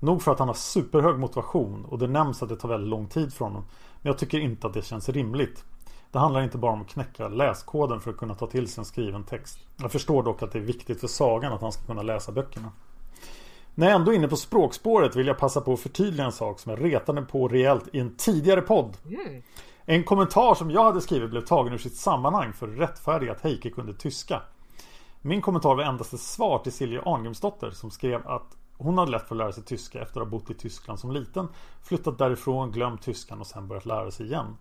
Nog 0.00 0.22
för 0.22 0.32
att 0.32 0.38
han 0.38 0.48
har 0.48 0.54
superhög 0.54 1.18
motivation 1.18 1.84
och 1.84 1.98
det 1.98 2.06
nämns 2.06 2.42
att 2.42 2.48
det 2.48 2.56
tar 2.56 2.68
väldigt 2.68 2.90
lång 2.90 3.06
tid 3.06 3.34
för 3.34 3.44
honom. 3.44 3.64
Men 4.02 4.10
jag 4.10 4.18
tycker 4.18 4.38
inte 4.38 4.66
att 4.66 4.74
det 4.74 4.82
känns 4.82 5.08
rimligt. 5.08 5.64
Det 6.12 6.18
handlar 6.18 6.42
inte 6.42 6.58
bara 6.58 6.72
om 6.72 6.80
att 6.80 6.88
knäcka 6.88 7.28
läskoden 7.28 8.00
för 8.00 8.10
att 8.10 8.16
kunna 8.16 8.34
ta 8.34 8.46
till 8.46 8.68
sig 8.68 8.80
en 8.80 8.84
skriven 8.84 9.24
text. 9.24 9.58
Jag 9.76 9.92
förstår 9.92 10.22
dock 10.22 10.42
att 10.42 10.52
det 10.52 10.58
är 10.58 10.62
viktigt 10.62 11.00
för 11.00 11.08
sagan 11.08 11.52
att 11.52 11.60
han 11.60 11.72
ska 11.72 11.82
kunna 11.82 12.02
läsa 12.02 12.32
böckerna. 12.32 12.70
När 13.78 13.86
jag 13.86 13.96
ändå 13.96 14.12
är 14.12 14.16
inne 14.16 14.28
på 14.28 14.36
språkspåret 14.36 15.16
vill 15.16 15.26
jag 15.26 15.38
passa 15.38 15.60
på 15.60 15.72
att 15.72 15.80
förtydliga 15.80 16.26
en 16.26 16.32
sak 16.32 16.60
som 16.60 16.70
jag 16.70 16.84
retade 16.84 17.22
på 17.22 17.48
rejält 17.48 17.88
i 17.92 17.98
en 17.98 18.16
tidigare 18.16 18.60
podd. 18.60 18.96
Mm. 19.06 19.42
En 19.84 20.04
kommentar 20.04 20.54
som 20.54 20.70
jag 20.70 20.84
hade 20.84 21.00
skrivit 21.00 21.30
blev 21.30 21.40
tagen 21.40 21.72
ur 21.72 21.78
sitt 21.78 21.96
sammanhang 21.96 22.52
för 22.52 22.66
rättfärdiga 22.66 23.32
att 23.32 23.40
Heike 23.40 23.70
kunde 23.70 23.94
tyska. 23.94 24.42
Min 25.20 25.42
kommentar 25.42 25.74
var 25.74 25.84
endast 25.84 26.12
ett 26.12 26.20
svar 26.20 26.58
till 26.58 26.72
Silja 26.72 27.02
Arngrimsdotter 27.02 27.70
som 27.70 27.90
skrev 27.90 28.28
att 28.28 28.56
hon 28.78 28.98
hade 28.98 29.10
lätt 29.10 29.28
för 29.28 29.34
att 29.34 29.38
lära 29.38 29.52
sig 29.52 29.64
tyska 29.64 30.02
efter 30.02 30.20
att 30.20 30.26
ha 30.26 30.30
bott 30.30 30.50
i 30.50 30.54
Tyskland 30.54 31.00
som 31.00 31.12
liten, 31.12 31.48
flyttat 31.82 32.18
därifrån, 32.18 32.72
glömt 32.72 33.02
tyskan 33.02 33.40
och 33.40 33.46
sen 33.46 33.68
börjat 33.68 33.86
lära 33.86 34.10
sig 34.10 34.26
igen. 34.26 34.56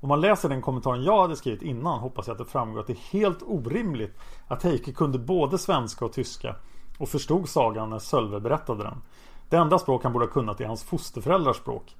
Om 0.00 0.08
man 0.08 0.20
läser 0.20 0.48
den 0.48 0.62
kommentaren 0.62 1.02
jag 1.02 1.22
hade 1.22 1.36
skrivit 1.36 1.62
innan 1.62 2.00
hoppas 2.00 2.26
jag 2.26 2.34
att 2.34 2.38
det 2.38 2.52
framgår 2.52 2.80
att 2.80 2.86
det 2.86 2.92
är 2.92 3.12
helt 3.12 3.42
orimligt 3.42 4.18
att 4.48 4.62
Heike 4.62 4.92
kunde 4.92 5.18
både 5.18 5.58
svenska 5.58 6.04
och 6.04 6.12
tyska 6.12 6.56
och 7.00 7.08
förstod 7.08 7.48
sagan 7.48 7.90
när 7.90 7.98
Sölve 7.98 8.40
berättade 8.40 8.82
den. 8.82 9.02
Det 9.48 9.56
enda 9.56 9.78
språk 9.78 10.02
han 10.02 10.12
borde 10.12 10.24
ha 10.24 10.32
kunnat 10.32 10.60
är 10.60 10.64
hans 10.64 10.84
fosterföräldrars 10.84 11.56
språk. 11.56 11.96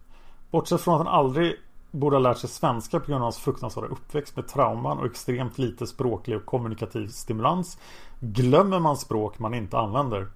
Bortsett 0.51 0.81
från 0.81 0.95
att 0.95 1.07
han 1.07 1.15
aldrig 1.15 1.57
borde 1.91 2.17
ha 2.17 2.21
lärt 2.21 2.39
sig 2.39 2.51
svenska 2.51 3.01
på 3.01 3.07
grund 3.07 3.17
av 3.17 3.23
hans 3.23 3.39
fruktansvärda 3.39 3.89
uppväxt 3.89 4.37
med 4.37 4.49
trauman 4.49 4.99
och 4.99 5.07
extremt 5.07 5.59
lite 5.59 5.87
språklig 5.87 6.37
och 6.37 6.47
kommunikativ 6.47 7.09
stimulans 7.09 7.79
glömmer 8.21 8.79
man 8.79 8.97
språk 8.97 9.39
man 9.39 9.55
inte 9.55 9.79
använder. 9.79 10.29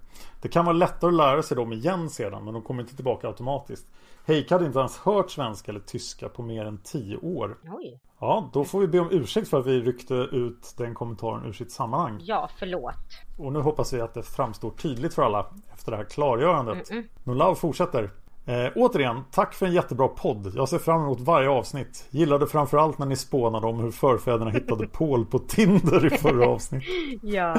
Det 0.43 0.49
kan 0.49 0.65
vara 0.65 0.77
lättare 0.77 1.09
att 1.09 1.15
lära 1.15 1.43
sig 1.43 1.57
dem 1.57 1.73
igen 1.73 2.11
sedan 2.11 2.45
men 2.45 2.55
de 2.55 2.62
kommer 2.62 2.82
inte 2.82 2.97
tillbaka 2.97 3.27
automatiskt. 3.27 3.86
Heike 4.27 4.55
hade 4.55 4.67
inte 4.67 4.79
ens 4.79 4.99
hört 4.99 5.31
svenska 5.31 5.73
eller 5.73 5.81
tyska 5.81 6.29
på 6.29 6.43
mer 6.43 6.65
än 6.65 6.79
tio 6.79 7.17
år. 7.17 7.59
Oj. 7.73 8.01
Ja, 8.21 8.51
då 8.53 8.65
får 8.65 8.81
vi 8.81 8.87
be 8.87 9.01
om 9.01 9.09
ursäkt 9.11 9.49
för 9.49 9.61
att 9.61 9.67
vi 9.67 9.81
ryckte 9.81 10.15
ut 10.15 10.75
den 10.77 10.95
kommentaren 10.95 11.47
ur 11.47 11.53
sitt 11.53 11.73
sammanhang. 11.73 12.21
Ja, 12.23 12.49
förlåt. 12.59 12.95
Och 13.39 13.53
nu 13.53 13.61
hoppas 13.61 13.93
vi 13.93 14.01
att 14.01 14.15
det 14.15 14.23
framstår 14.23 14.71
tydligt 14.71 15.15
för 15.15 15.23
alla 15.23 15.47
efter 15.75 15.91
det 15.91 15.97
här 15.97 16.05
klargörandet. 16.05 16.91
Mm 16.91 17.05
-mm. 17.25 17.55
Fortsätter. 17.55 18.11
Eh, 18.47 18.73
återigen, 18.75 19.25
tack 19.31 19.55
för 19.55 19.67
en 19.67 19.73
jättebra 19.73 20.09
podd. 20.09 20.53
Jag 20.57 20.69
ser 20.69 20.79
fram 20.79 21.03
emot 21.03 21.21
varje 21.21 21.49
avsnitt. 21.49 22.07
Gillade 22.11 22.47
framförallt 22.47 22.99
när 22.99 23.07
ni 23.07 23.17
spånade 23.17 23.67
om 23.67 23.81
hur 23.81 23.91
förfäderna 23.91 24.51
hittade 24.51 24.87
Paul 24.93 25.27
på 25.27 25.39
Tinder 25.39 26.07
i 26.07 26.11
förra 26.11 26.47
avsnittet. 26.49 26.89
ja. 27.23 27.57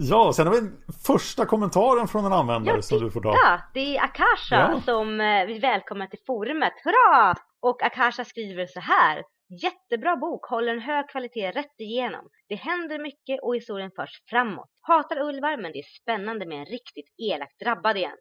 Ja, 0.00 0.32
sen 0.32 0.46
har 0.46 0.54
vi 0.54 0.70
första 1.06 1.46
kommentaren 1.46 2.08
från 2.08 2.24
en 2.24 2.32
användare 2.32 2.76
ja, 2.76 2.82
som 2.82 2.98
du 2.98 3.10
får 3.10 3.20
ta. 3.20 3.32
Ja, 3.32 3.60
det 3.74 3.96
är 3.96 4.04
Akasha 4.04 4.70
ja. 4.72 4.80
som 4.84 5.20
eh, 5.20 5.46
vill 5.46 5.60
välkomna 5.60 6.06
till 6.06 6.18
forumet. 6.26 6.72
Hurra! 6.84 7.34
Och 7.60 7.82
Akasha 7.82 8.24
skriver 8.24 8.66
så 8.66 8.80
här. 8.80 9.22
Jättebra 9.62 10.16
bok, 10.16 10.46
håller 10.46 10.72
en 10.72 10.80
hög 10.80 11.08
kvalitet 11.08 11.50
rätt 11.50 11.80
igenom. 11.80 12.28
Det 12.48 12.54
händer 12.54 12.98
mycket 12.98 13.42
och 13.42 13.56
historien 13.56 13.90
förs 13.96 14.22
framåt. 14.30 14.70
Hatar 14.80 15.18
ulvar 15.28 15.56
men 15.62 15.72
det 15.72 15.78
är 15.78 16.00
spännande 16.02 16.46
med 16.46 16.58
en 16.58 16.66
riktigt 16.66 17.14
elakt 17.18 17.60
drabbad 17.64 17.96
igen. 17.96 18.18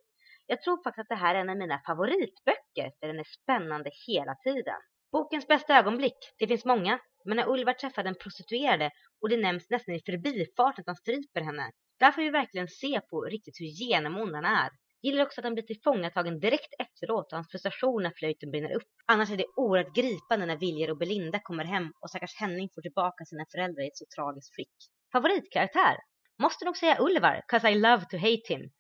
Jag 0.48 0.62
tror 0.62 0.84
faktiskt 0.84 1.02
att 1.02 1.18
det 1.18 1.24
här 1.26 1.36
är 1.36 1.40
en 1.40 1.50
av 1.50 1.58
mina 1.58 1.80
favoritböcker 1.88 2.88
för 3.00 3.08
den 3.08 3.20
är 3.20 3.28
spännande 3.42 3.90
hela 4.08 4.36
tiden. 4.36 4.82
Bokens 5.12 5.48
bästa 5.48 5.78
ögonblick, 5.80 6.18
det 6.40 6.48
finns 6.48 6.66
många, 6.66 7.00
men 7.28 7.38
när 7.38 7.50
Ulvar 7.50 7.74
träffar 7.74 8.04
den 8.04 8.16
prostituerade 8.16 8.92
och 9.22 9.30
det 9.30 9.38
nämns 9.38 9.70
nästan 9.70 9.96
i 9.96 10.02
förbifarten 10.06 10.82
att 10.82 10.88
han 10.88 10.96
stryper 10.96 11.42
henne. 11.42 11.72
Där 12.00 12.12
får 12.12 12.22
vi 12.22 12.30
verkligen 12.30 12.68
se 12.68 13.02
på 13.10 13.22
riktigt 13.22 13.60
hur 13.60 13.66
genomond 13.66 14.36
han 14.36 14.46
är. 14.46 14.70
Gillar 15.02 15.24
också 15.24 15.42
att 15.42 15.46
han 15.46 15.54
blir 15.54 15.64
tillfångatagen 15.64 16.40
direkt 16.40 16.74
efteråt 16.80 17.32
och 17.32 17.38
hans 17.38 17.52
frustration 17.52 18.04
när 18.04 18.12
flöjten 18.16 18.52
brinner 18.52 18.76
upp. 18.76 18.92
Annars 19.06 19.32
är 19.32 19.38
det 19.38 19.46
oerhört 19.56 19.96
gripande 19.96 20.46
när 20.46 20.58
Viljar 20.58 20.90
och 20.92 20.98
Belinda 20.98 21.40
kommer 21.40 21.64
hem 21.64 21.92
och 22.02 22.10
stackars 22.10 22.36
Henning 22.36 22.70
får 22.76 22.82
tillbaka 22.82 23.26
sina 23.26 23.46
föräldrar 23.52 23.84
i 23.84 23.88
ett 23.88 23.98
så 23.98 24.06
tragiskt 24.16 24.56
skick. 24.56 24.76
Favoritkaraktär? 25.12 25.98
Måste 26.40 26.66
nog 26.66 26.78
säga 26.78 26.98
Ulvar, 27.00 27.42
'cause 27.48 27.70
I 27.72 27.76
love 27.76 28.06
to 28.10 28.18
hate 28.18 28.54
him. 28.54 28.72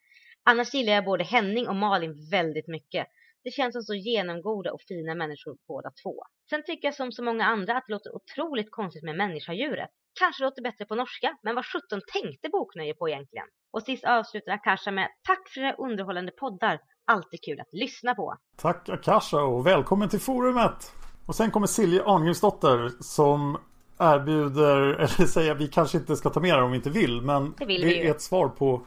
Annars 0.44 0.74
gillar 0.74 0.94
jag 0.94 1.06
både 1.06 1.24
Henning 1.24 1.68
och 1.68 1.76
Malin 1.76 2.30
väldigt 2.32 2.68
mycket. 2.68 3.08
Det 3.48 3.52
känns 3.52 3.74
som 3.74 3.84
så 3.84 3.94
genomgoda 3.94 4.74
och 4.74 4.82
fina 4.82 5.16
människor 5.16 5.58
båda 5.68 5.90
två. 6.04 6.16
Sen 6.50 6.64
tycker 6.64 6.88
jag 6.88 6.96
som 6.96 7.12
så 7.12 7.24
många 7.24 7.46
andra 7.46 7.78
att 7.78 7.84
det 7.88 7.94
låter 7.94 8.16
otroligt 8.16 8.72
konstigt 8.72 9.04
med 9.04 9.16
människa-djuret. 9.16 9.90
Kanske 10.20 10.44
låter 10.44 10.62
bättre 10.62 10.86
på 10.86 10.96
norska, 10.96 11.38
men 11.44 11.56
vad 11.56 11.66
sjutton 11.66 12.02
tänkte 12.14 12.50
Boknöje 12.50 12.94
på 12.94 13.10
egentligen? 13.10 13.46
Och 13.72 13.84
sist 13.84 14.04
avslutar 14.06 14.52
Akasha 14.52 14.92
med 14.92 15.08
Tack 15.28 15.50
för 15.50 15.62
era 15.62 15.74
underhållande 15.74 16.32
poddar. 16.32 16.80
Alltid 17.06 17.40
kul 17.46 17.60
att 17.60 17.68
lyssna 17.72 18.16
på. 18.16 18.36
Tack 18.58 18.90
Akasha 18.90 19.42
och 19.42 19.68
välkommen 19.68 20.10
till 20.10 20.20
forumet. 20.20 20.92
Och 21.26 21.36
sen 21.36 21.52
kommer 21.52 21.68
Silje 21.68 22.04
Arngrimsdotter 22.04 22.92
som 23.00 23.58
erbjuder, 24.00 24.94
eller 25.04 25.28
säger 25.28 25.56
vi 25.56 25.68
kanske 25.68 25.98
inte 25.98 26.16
ska 26.16 26.30
ta 26.30 26.40
med 26.40 26.58
det 26.58 26.64
om 26.64 26.72
vi 26.72 26.78
inte 26.78 26.90
vill, 26.90 27.22
men 27.22 27.54
det, 27.58 27.66
vill 27.66 27.82
det 27.82 28.08
är 28.08 28.12
ett 28.12 28.22
svar 28.22 28.50
på 28.50 28.82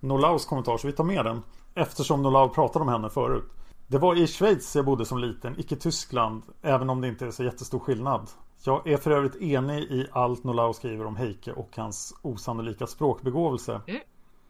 Nolaus 0.00 0.46
kommentar 0.46 0.76
så 0.76 0.86
vi 0.86 0.92
tar 0.92 1.04
med 1.04 1.24
den. 1.24 1.42
Eftersom 1.74 2.22
Nolau 2.22 2.48
pratade 2.48 2.82
om 2.82 2.88
henne 2.88 3.10
förut. 3.10 3.52
Det 3.88 3.98
var 3.98 4.16
i 4.16 4.26
Schweiz 4.26 4.76
jag 4.76 4.84
bodde 4.84 5.04
som 5.04 5.18
liten, 5.18 5.60
icke 5.60 5.76
Tyskland. 5.76 6.42
Även 6.62 6.90
om 6.90 7.00
det 7.00 7.08
inte 7.08 7.26
är 7.26 7.30
så 7.30 7.44
jättestor 7.44 7.78
skillnad. 7.78 8.30
Jag 8.64 8.86
är 8.86 8.96
för 8.96 9.10
övrigt 9.10 9.36
enig 9.36 9.82
i 9.82 10.06
allt 10.12 10.44
Nolau 10.44 10.72
skriver 10.72 11.06
om 11.06 11.16
Heike 11.16 11.52
och 11.52 11.76
hans 11.76 12.14
osannolika 12.22 12.86
språkbegåvelse. 12.86 13.80
Mm. 13.86 14.00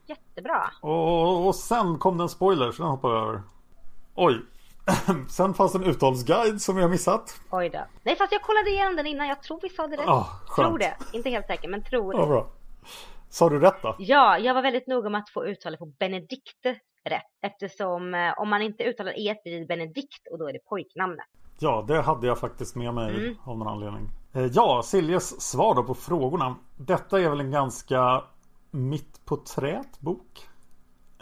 Jättebra. 0.06 0.70
Och, 0.80 1.46
och 1.46 1.54
sen 1.54 1.98
kom 1.98 2.18
det 2.18 2.24
en 2.24 2.28
spoiler 2.28 2.72
så 2.72 2.82
den 2.82 2.90
hoppar 2.90 3.08
vi 3.08 3.16
över. 3.16 3.42
Oj. 4.14 4.40
sen 5.28 5.54
fanns 5.54 5.74
en 5.74 5.84
uttalsguide 5.84 6.62
som 6.62 6.78
jag 6.78 6.90
missat. 6.90 7.40
Oj 7.50 7.68
då. 7.68 7.86
Nej 8.02 8.16
fast 8.16 8.32
jag 8.32 8.42
kollade 8.42 8.70
igenom 8.70 8.96
den 8.96 9.06
innan. 9.06 9.28
Jag 9.28 9.42
tror 9.42 9.60
vi 9.62 9.68
sa 9.68 9.86
det 9.86 9.96
rätt. 9.96 10.08
Ah, 10.08 10.26
tror 10.56 10.78
det. 10.78 10.96
Inte 11.12 11.30
helt 11.30 11.46
säker 11.46 11.68
men 11.68 11.84
tror 11.84 12.12
det. 12.12 12.18
Ja, 12.18 12.26
bra. 12.26 12.46
Sa 13.28 13.48
du 13.48 13.60
rätt 13.60 13.82
då? 13.82 13.96
Ja, 13.98 14.38
jag 14.38 14.54
var 14.54 14.62
väldigt 14.62 14.86
noga 14.86 15.10
med 15.10 15.18
att 15.18 15.30
få 15.30 15.44
uttalet 15.44 15.78
på 15.78 15.86
Benedikte 15.86 16.76
rätt. 17.10 17.22
Eftersom 17.42 18.14
eh, 18.14 18.32
om 18.36 18.48
man 18.48 18.62
inte 18.62 18.84
uttalar 18.84 19.18
e 19.18 19.36
blir 19.44 19.60
det 19.60 19.66
Benedikt 19.66 20.26
och 20.30 20.38
då 20.38 20.48
är 20.48 20.52
det 20.52 20.58
pojknamnet. 20.68 21.26
Ja, 21.58 21.84
det 21.88 22.00
hade 22.00 22.26
jag 22.26 22.38
faktiskt 22.38 22.76
med 22.76 22.94
mig 22.94 23.16
mm. 23.16 23.36
av 23.44 23.58
någon 23.58 23.68
anledning. 23.68 24.08
Eh, 24.32 24.44
ja, 24.44 24.82
Siljes 24.84 25.40
svar 25.40 25.74
då 25.74 25.82
på 25.82 25.94
frågorna. 25.94 26.56
Detta 26.76 27.20
är 27.20 27.30
väl 27.30 27.40
en 27.40 27.50
ganska 27.50 28.24
mitt 28.70 29.24
på 29.24 29.36
trät 29.36 30.00
bok? 30.00 30.48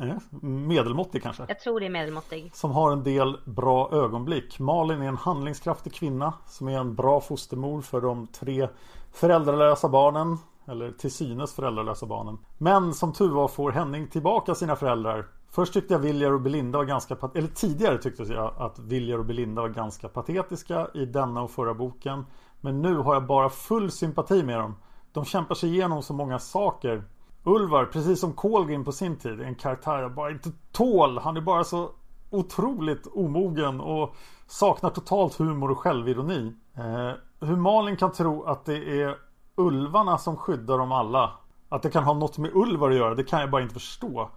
Eh, 0.01 0.17
medelmåttig 0.43 1.23
kanske? 1.23 1.45
Jag 1.49 1.61
tror 1.61 1.81
det 1.81 1.87
är 1.87 1.91
medelmåttig. 1.91 2.51
Som 2.55 2.71
har 2.71 2.93
en 2.93 3.03
del 3.03 3.39
bra 3.45 3.91
ögonblick. 3.93 4.59
Malin 4.59 5.03
är 5.03 5.09
en 5.09 5.17
handlingskraftig 5.17 5.95
kvinna 5.95 6.33
som 6.47 6.69
är 6.69 6.79
en 6.79 6.95
bra 6.95 7.21
fostermor 7.21 7.83
för 7.83 8.01
de 8.01 8.27
tre 8.27 8.69
föräldralösa 9.13 9.89
barnen 9.89 10.39
eller 10.67 10.91
till 10.91 11.13
synes 11.13 11.55
föräldralösa 11.55 12.07
barnen. 12.07 12.39
Men 12.59 12.95
som 12.95 13.13
tur 13.13 13.31
var 13.31 13.49
får 13.49 13.73
Henning 13.73 14.09
tillbaka 14.09 14.55
sina 14.55 14.77
föräldrar. 14.77 15.27
Först 15.55 15.73
tyckte 15.73 15.95
jag 15.95 15.99
Viljar 15.99 16.33
och 16.33 16.41
Belinda 16.41 16.79
var 16.79 16.85
ganska 16.85 17.17
eller 17.35 17.49
tidigare 17.49 17.99
tyckte 17.99 18.23
jag 18.23 18.55
att 18.59 18.79
Viljar 18.79 19.19
och 19.19 19.25
Belinda 19.25 19.63
var 19.63 19.69
ganska 19.69 20.09
patetiska 20.09 20.89
i 20.95 21.07
denna 21.07 21.43
och 21.43 21.51
förra 21.51 21.75
boken. 21.75 22.27
Men 22.61 22.83
nu 22.83 22.97
har 22.97 23.15
jag 23.15 23.27
bara 23.27 23.49
full 23.49 23.91
sympati 23.91 24.43
med 24.43 24.59
dem. 24.59 24.77
De 25.13 25.25
kämpar 25.25 25.55
sig 25.55 25.71
igenom 25.71 26.03
så 26.03 26.13
många 26.13 26.39
saker. 26.39 27.05
Ulvar, 27.45 27.85
precis 27.85 28.21
som 28.21 28.33
Kolgrim 28.33 28.85
på 28.85 28.93
sin 28.93 29.17
tid, 29.17 29.41
är 29.41 29.45
en 29.45 29.55
karaktär 29.55 29.99
jag 29.99 30.15
bara 30.15 30.31
inte 30.31 30.51
tål. 30.73 31.19
Han 31.19 31.37
är 31.37 31.41
bara 31.41 31.65
så 31.65 31.91
otroligt 32.31 33.07
omogen 33.07 33.81
och 33.81 34.15
saknar 34.47 34.91
totalt 34.91 35.35
humor 35.35 35.71
och 35.71 35.79
självironi. 35.79 36.53
Eh, 36.77 37.13
hur 37.49 37.57
Malin 37.57 37.97
kan 37.97 38.13
tro 38.13 38.45
att 38.45 38.65
det 38.65 39.03
är 39.03 39.17
ulvarna 39.57 40.19
som 40.19 40.37
skyddar 40.37 40.79
dem 40.79 40.93
alla. 40.93 41.33
Att 41.69 41.83
det 41.83 41.91
kan 41.91 42.05
ha 42.05 42.15
något 42.15 42.39
med 42.39 42.51
ulvar 42.55 42.91
att 42.91 42.97
göra, 42.97 43.15
det 43.15 43.25
kan 43.25 43.41
jag 43.41 43.51
bara 43.51 43.63
inte 43.63 43.75
förstå. 43.75 44.31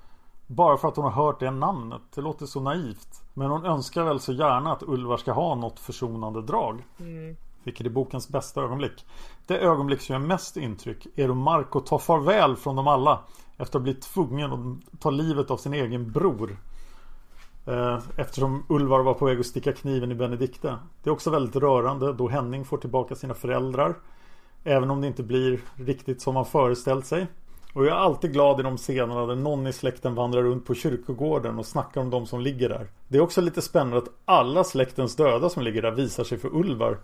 Bara 0.48 0.78
för 0.78 0.88
att 0.88 0.96
hon 0.96 1.06
har 1.06 1.26
hört 1.26 1.40
det 1.40 1.52
namnet. 1.52 2.02
Det 2.16 2.22
låter 2.22 2.46
så 2.46 2.60
naivt. 2.62 3.22
Men 3.34 3.50
hon 3.50 3.66
önskar 3.66 4.04
väl 4.04 4.20
så 4.20 4.34
gärna 4.34 4.72
att 4.72 4.84
ulvar 4.84 5.18
ska 5.18 5.32
ha 5.32 5.56
något 5.56 5.80
försonande 5.80 6.42
drag. 6.42 6.84
Mm. 7.00 7.36
Vilket 7.64 7.86
är 7.86 7.90
bokens 7.90 8.30
bästa 8.30 8.62
ögonblick. 8.62 9.06
Det 9.48 9.60
ögonblick 9.60 10.02
som 10.02 10.14
gör 10.14 10.20
mest 10.20 10.58
intryck 10.58 11.08
är 11.16 11.28
då 11.28 11.34
Marco 11.34 11.80
tar 11.80 11.98
farväl 11.98 12.56
från 12.56 12.76
dem 12.76 12.88
alla. 12.88 13.20
Efter 13.58 13.80
att 13.80 13.84
blivit 13.84 14.02
tvungen 14.02 14.52
att 14.52 15.00
ta 15.00 15.10
livet 15.10 15.52
av 15.52 15.58
sin 15.58 15.74
egen 15.74 16.12
bror. 16.12 16.58
Eh, 17.66 18.00
eftersom 18.18 18.66
Ulvar 18.70 19.00
var 19.00 19.14
på 19.14 19.26
väg 19.26 19.40
att 19.40 19.46
sticka 19.46 19.74
kniven 19.74 20.12
i 20.12 20.16
Benedikte. 20.16 20.78
Det 21.04 21.10
är 21.10 21.14
också 21.14 21.30
väldigt 21.30 21.56
rörande 21.56 22.14
då 22.14 22.28
Henning 22.28 22.66
får 22.66 22.78
tillbaka 22.78 23.16
sina 23.16 23.34
föräldrar. 23.34 23.96
Även 24.64 24.92
om 24.92 25.02
det 25.02 25.08
inte 25.08 25.24
blir 25.24 25.62
riktigt 25.76 26.22
som 26.22 26.34
man 26.34 26.46
föreställt 26.46 27.06
sig. 27.06 27.28
Och 27.78 27.86
jag 27.86 27.98
är 27.98 28.00
alltid 28.02 28.34
glad 28.34 28.60
i 28.60 28.64
de 28.64 28.78
scenerna 28.78 29.26
där 29.26 29.36
någon 29.36 29.68
i 29.68 29.74
släkten 29.74 30.16
vandrar 30.16 30.44
runt 30.44 30.66
på 30.66 30.76
kyrkogården 30.76 31.60
och 31.60 31.66
snackar 31.66 32.02
om 32.02 32.10
de 32.10 32.26
som 32.26 32.42
ligger 32.42 32.70
där. 32.70 32.90
Det 33.08 33.18
är 33.18 33.22
också 33.22 33.42
lite 33.42 33.62
spännande 33.62 33.98
att 33.98 34.10
alla 34.26 34.64
släktens 34.64 35.16
döda 35.16 35.50
som 35.50 35.64
ligger 35.64 35.82
där 35.82 35.92
visar 35.92 36.24
sig 36.24 36.38
för 36.38 36.56
Ulvar. 36.56 36.98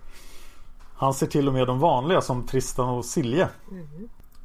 Han 0.95 1.13
ser 1.13 1.27
till 1.27 1.47
och 1.47 1.53
med 1.53 1.67
de 1.67 1.79
vanliga 1.79 2.21
som 2.21 2.45
Tristan 2.47 2.89
och 2.89 3.05
Silje. 3.05 3.49
Mm. 3.71 3.87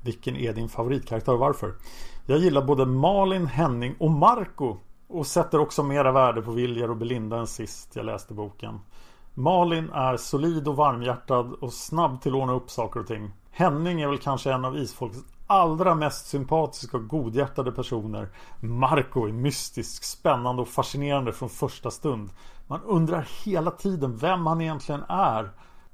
Vilken 0.05 0.37
är 0.37 0.53
din 0.53 0.69
favoritkaraktär 0.69 1.33
och 1.33 1.39
varför? 1.39 1.75
Jag 2.27 2.39
gillar 2.39 2.63
både 2.63 2.87
Malin, 2.87 3.47
Henning 3.47 3.95
och 3.99 4.11
Marco 4.11 4.77
och 5.09 5.27
sätter 5.27 5.59
också 5.59 5.83
mera 5.83 6.13
värde 6.13 6.43
på 6.43 6.51
Viljar 6.51 6.91
och 6.91 6.97
Belinda 6.97 7.39
än 7.39 7.47
sist 7.47 7.97
jag 7.97 8.07
läste 8.07 8.35
boken. 8.35 8.81
Malin 9.35 9.91
är 9.91 10.17
solid 10.17 10.69
och 10.69 10.77
varmhjärtad 10.77 11.53
och 11.53 11.73
snabb 11.73 12.23
till 12.23 12.33
att 12.33 12.41
ordna 12.41 12.53
upp 12.53 12.71
saker 12.71 13.01
och 13.01 13.07
ting. 13.07 13.31
Henning 13.51 14.01
är 14.01 14.09
väl 14.09 14.19
kanske 14.19 14.53
en 14.53 14.65
av 14.65 14.77
Isfolks 14.77 15.19
allra 15.49 15.95
mest 15.95 16.27
sympatiska 16.27 16.97
och 16.97 17.09
godhjärtade 17.09 17.73
personer. 17.73 18.29
Marco 18.61 19.29
är 19.29 19.33
mystisk, 19.33 20.05
spännande 20.05 20.63
och 20.63 20.69
fascinerande 20.69 21.33
från 21.33 21.49
första 21.49 21.91
stund. 21.91 22.31
Man 22.67 22.83
undrar 22.83 23.29
hela 23.45 23.71
tiden 23.71 24.17
vem 24.17 24.47
han 24.47 24.61
egentligen 24.61 25.03
är 25.09 25.51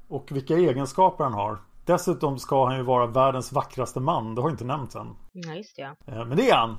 och 0.07 0.27
vilka 0.31 0.53
egenskaper 0.57 1.23
han 1.23 1.33
har. 1.33 1.57
Dessutom 1.85 2.39
ska 2.39 2.65
han 2.65 2.77
ju 2.77 2.83
vara 2.83 3.05
världens 3.07 3.51
vackraste 3.51 3.99
man. 3.99 4.35
Det 4.35 4.41
har 4.41 4.49
inte 4.49 4.65
nämnts 4.65 4.95
än. 4.95 5.15
Ja, 5.31 5.53
just 5.53 5.75
det. 5.75 5.81
Ja. 6.05 6.13
Eh, 6.13 6.25
Men 6.25 6.37
det 6.37 6.49
är 6.49 6.55
han. 6.55 6.77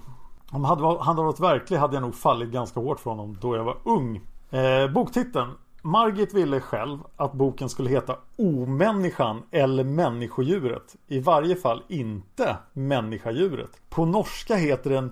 Om 0.51 0.65
han 0.65 0.99
hade 1.01 1.23
varit 1.23 1.41
verklig 1.41 1.77
hade 1.79 1.95
jag 1.95 2.03
nog 2.03 2.15
fallit 2.15 2.51
ganska 2.51 2.81
hårt 2.81 3.01
för 3.01 3.11
honom 3.11 3.39
då 3.41 3.57
jag 3.57 3.65
var 3.65 3.77
ung. 3.85 4.21
Eh, 4.51 4.91
boktiteln. 4.93 5.51
Margit 5.87 6.35
ville 6.35 6.61
själv 6.61 6.99
att 7.17 7.33
boken 7.33 7.69
skulle 7.69 7.91
heta 7.91 8.19
Omänniskan 8.37 9.43
eller 9.51 9.85
Människodjuret. 9.85 10.97
I 11.07 11.21
varje 11.21 11.57
fall 11.57 11.83
inte 11.89 12.57
Människadjuret. 12.73 13.71
På 13.89 14.05
norska 14.05 14.57
heter 14.57 14.91
den 14.91 15.11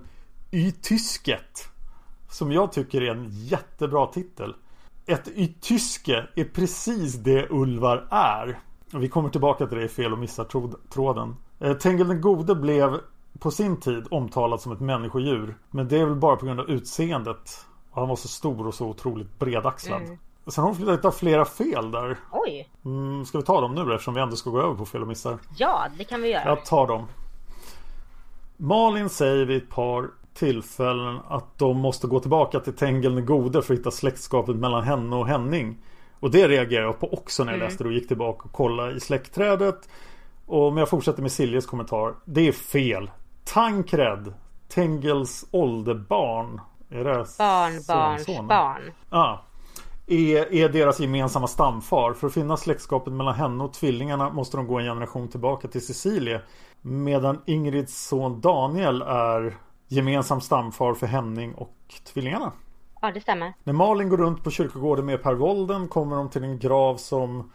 Ytysket. 0.51 1.69
Som 2.29 2.51
jag 2.51 2.71
tycker 2.71 3.01
är 3.01 3.11
en 3.11 3.29
jättebra 3.29 4.07
titel. 4.07 4.55
Ett 5.05 5.27
ytyske 5.27 6.27
är 6.35 6.45
precis 6.45 7.13
det 7.13 7.47
ulvar 7.49 8.07
är. 8.11 8.59
Vi 8.93 9.09
kommer 9.09 9.29
tillbaka 9.29 9.67
till 9.67 9.77
det 9.77 9.85
i 9.85 9.87
fel 9.87 10.13
och 10.13 10.19
missar 10.19 10.47
tråden. 10.89 11.35
Eh, 11.59 11.73
Tengil 11.73 12.07
den 12.07 12.21
gode 12.21 12.55
blev 12.55 12.99
på 13.39 13.51
sin 13.51 13.79
tid 13.79 14.07
omtalad 14.11 14.61
som 14.61 14.71
ett 14.71 14.79
människodjur. 14.79 15.57
Men 15.71 15.87
det 15.87 15.99
är 15.99 16.05
väl 16.05 16.15
bara 16.15 16.35
på 16.35 16.45
grund 16.45 16.59
av 16.59 16.69
utseendet. 16.69 17.65
Och 17.91 17.99
han 17.99 18.09
var 18.09 18.15
så 18.15 18.27
stor 18.27 18.67
och 18.67 18.73
så 18.73 18.87
otroligt 18.87 19.39
bredaxlad. 19.39 20.01
Mm. 20.01 20.17
Sen 20.47 20.63
har 20.63 20.73
hon 20.73 20.89
hittat 20.91 21.15
flera 21.15 21.45
fel 21.45 21.91
där. 21.91 22.17
Oj! 22.31 22.69
Mm, 22.85 23.25
ska 23.25 23.37
vi 23.37 23.43
ta 23.43 23.61
dem 23.61 23.75
nu 23.75 23.83
då, 23.85 23.91
eftersom 23.93 24.13
vi 24.13 24.21
ändå 24.21 24.35
ska 24.35 24.49
gå 24.49 24.61
över 24.61 24.75
på 24.75 24.85
fel 24.85 25.01
och 25.01 25.07
missar? 25.07 25.37
Ja, 25.57 25.85
det 25.97 26.03
kan 26.03 26.21
vi 26.21 26.29
göra. 26.31 26.43
Jag 26.45 26.65
tar 26.65 26.87
dem. 26.87 27.05
Malin 28.57 29.09
säger 29.09 29.45
vid 29.45 29.63
ett 29.63 29.69
par 29.69 30.09
tillfällen 30.33 31.19
att 31.27 31.57
de 31.57 31.77
måste 31.77 32.07
gå 32.07 32.19
tillbaka 32.19 32.59
till 32.59 32.73
Tengil 32.75 33.15
den 33.15 33.25
gode 33.25 33.61
för 33.61 33.73
att 33.73 33.79
hitta 33.79 33.91
släktskapet 33.91 34.55
mellan 34.55 34.83
henne 34.83 35.15
och 35.15 35.27
Henning. 35.27 35.77
Och 36.19 36.31
det 36.31 36.47
reagerade 36.47 36.85
jag 36.87 36.99
på 36.99 37.13
också 37.13 37.43
när 37.43 37.51
jag 37.51 37.57
Mm. 37.57 37.67
läste 37.67 37.83
det 37.83 37.87
och 37.87 37.93
gick 37.93 38.07
tillbaka 38.07 38.41
och 38.43 38.51
kollade 38.51 38.93
i 38.95 38.99
släktträdet. 38.99 39.89
Och 40.45 40.67
om 40.67 40.77
jag 40.77 40.89
fortsätter 40.89 41.21
med 41.21 41.31
Siljes 41.31 41.65
kommentar. 41.65 42.13
Det 42.25 42.47
är 42.47 42.51
fel. 42.51 43.11
Tankred, 43.45 44.33
Tengils 44.69 45.45
ålderbarn. 45.51 46.61
Är 46.89 47.03
det 47.03 47.25
Barn, 47.37 47.71
barn, 47.87 48.47
barn. 48.47 48.81
Ja. 49.09 49.41
Är, 50.07 50.53
är 50.53 50.69
deras 50.69 50.99
gemensamma 50.99 51.47
stamfar. 51.47 52.13
För 52.13 52.27
att 52.27 52.33
finna 52.33 52.57
släktskapet 52.57 53.13
mellan 53.13 53.33
henne 53.33 53.63
och 53.63 53.73
tvillingarna 53.73 54.29
måste 54.29 54.57
de 54.57 54.67
gå 54.67 54.79
en 54.79 54.85
generation 54.85 55.27
tillbaka 55.27 55.67
till 55.67 55.85
Cecilie. 55.85 56.41
Medan 56.81 57.41
Ingrids 57.45 58.07
son 58.07 58.41
Daniel 58.41 59.01
är 59.01 59.57
gemensam 59.87 60.41
stamfar 60.41 60.93
för 60.93 61.07
Henning 61.07 61.53
och 61.53 61.75
tvillingarna. 62.13 62.51
Ja, 63.01 63.11
det 63.11 63.21
stämmer. 63.21 63.53
När 63.63 63.73
Malin 63.73 64.09
går 64.09 64.17
runt 64.17 64.43
på 64.43 64.51
kyrkogården 64.51 65.05
med 65.05 65.23
Per 65.23 65.33
Wolden 65.33 65.87
kommer 65.87 66.15
de 66.15 66.29
till 66.29 66.43
en 66.43 66.59
grav 66.59 66.97
som 66.97 67.51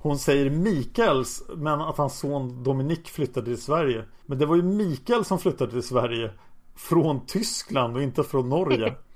hon 0.00 0.18
säger 0.18 0.50
Mikaels 0.50 1.42
men 1.56 1.80
att 1.80 1.98
hans 1.98 2.18
son 2.18 2.62
Dominik 2.62 3.08
flyttade 3.08 3.46
till 3.46 3.62
Sverige. 3.62 4.04
Men 4.26 4.38
det 4.38 4.46
var 4.46 4.56
ju 4.56 4.62
Mikael 4.62 5.24
som 5.24 5.38
flyttade 5.38 5.70
till 5.70 5.82
Sverige 5.82 6.30
från 6.76 7.26
Tyskland 7.26 7.96
och 7.96 8.02
inte 8.02 8.22
från 8.22 8.48
Norge. 8.48 8.94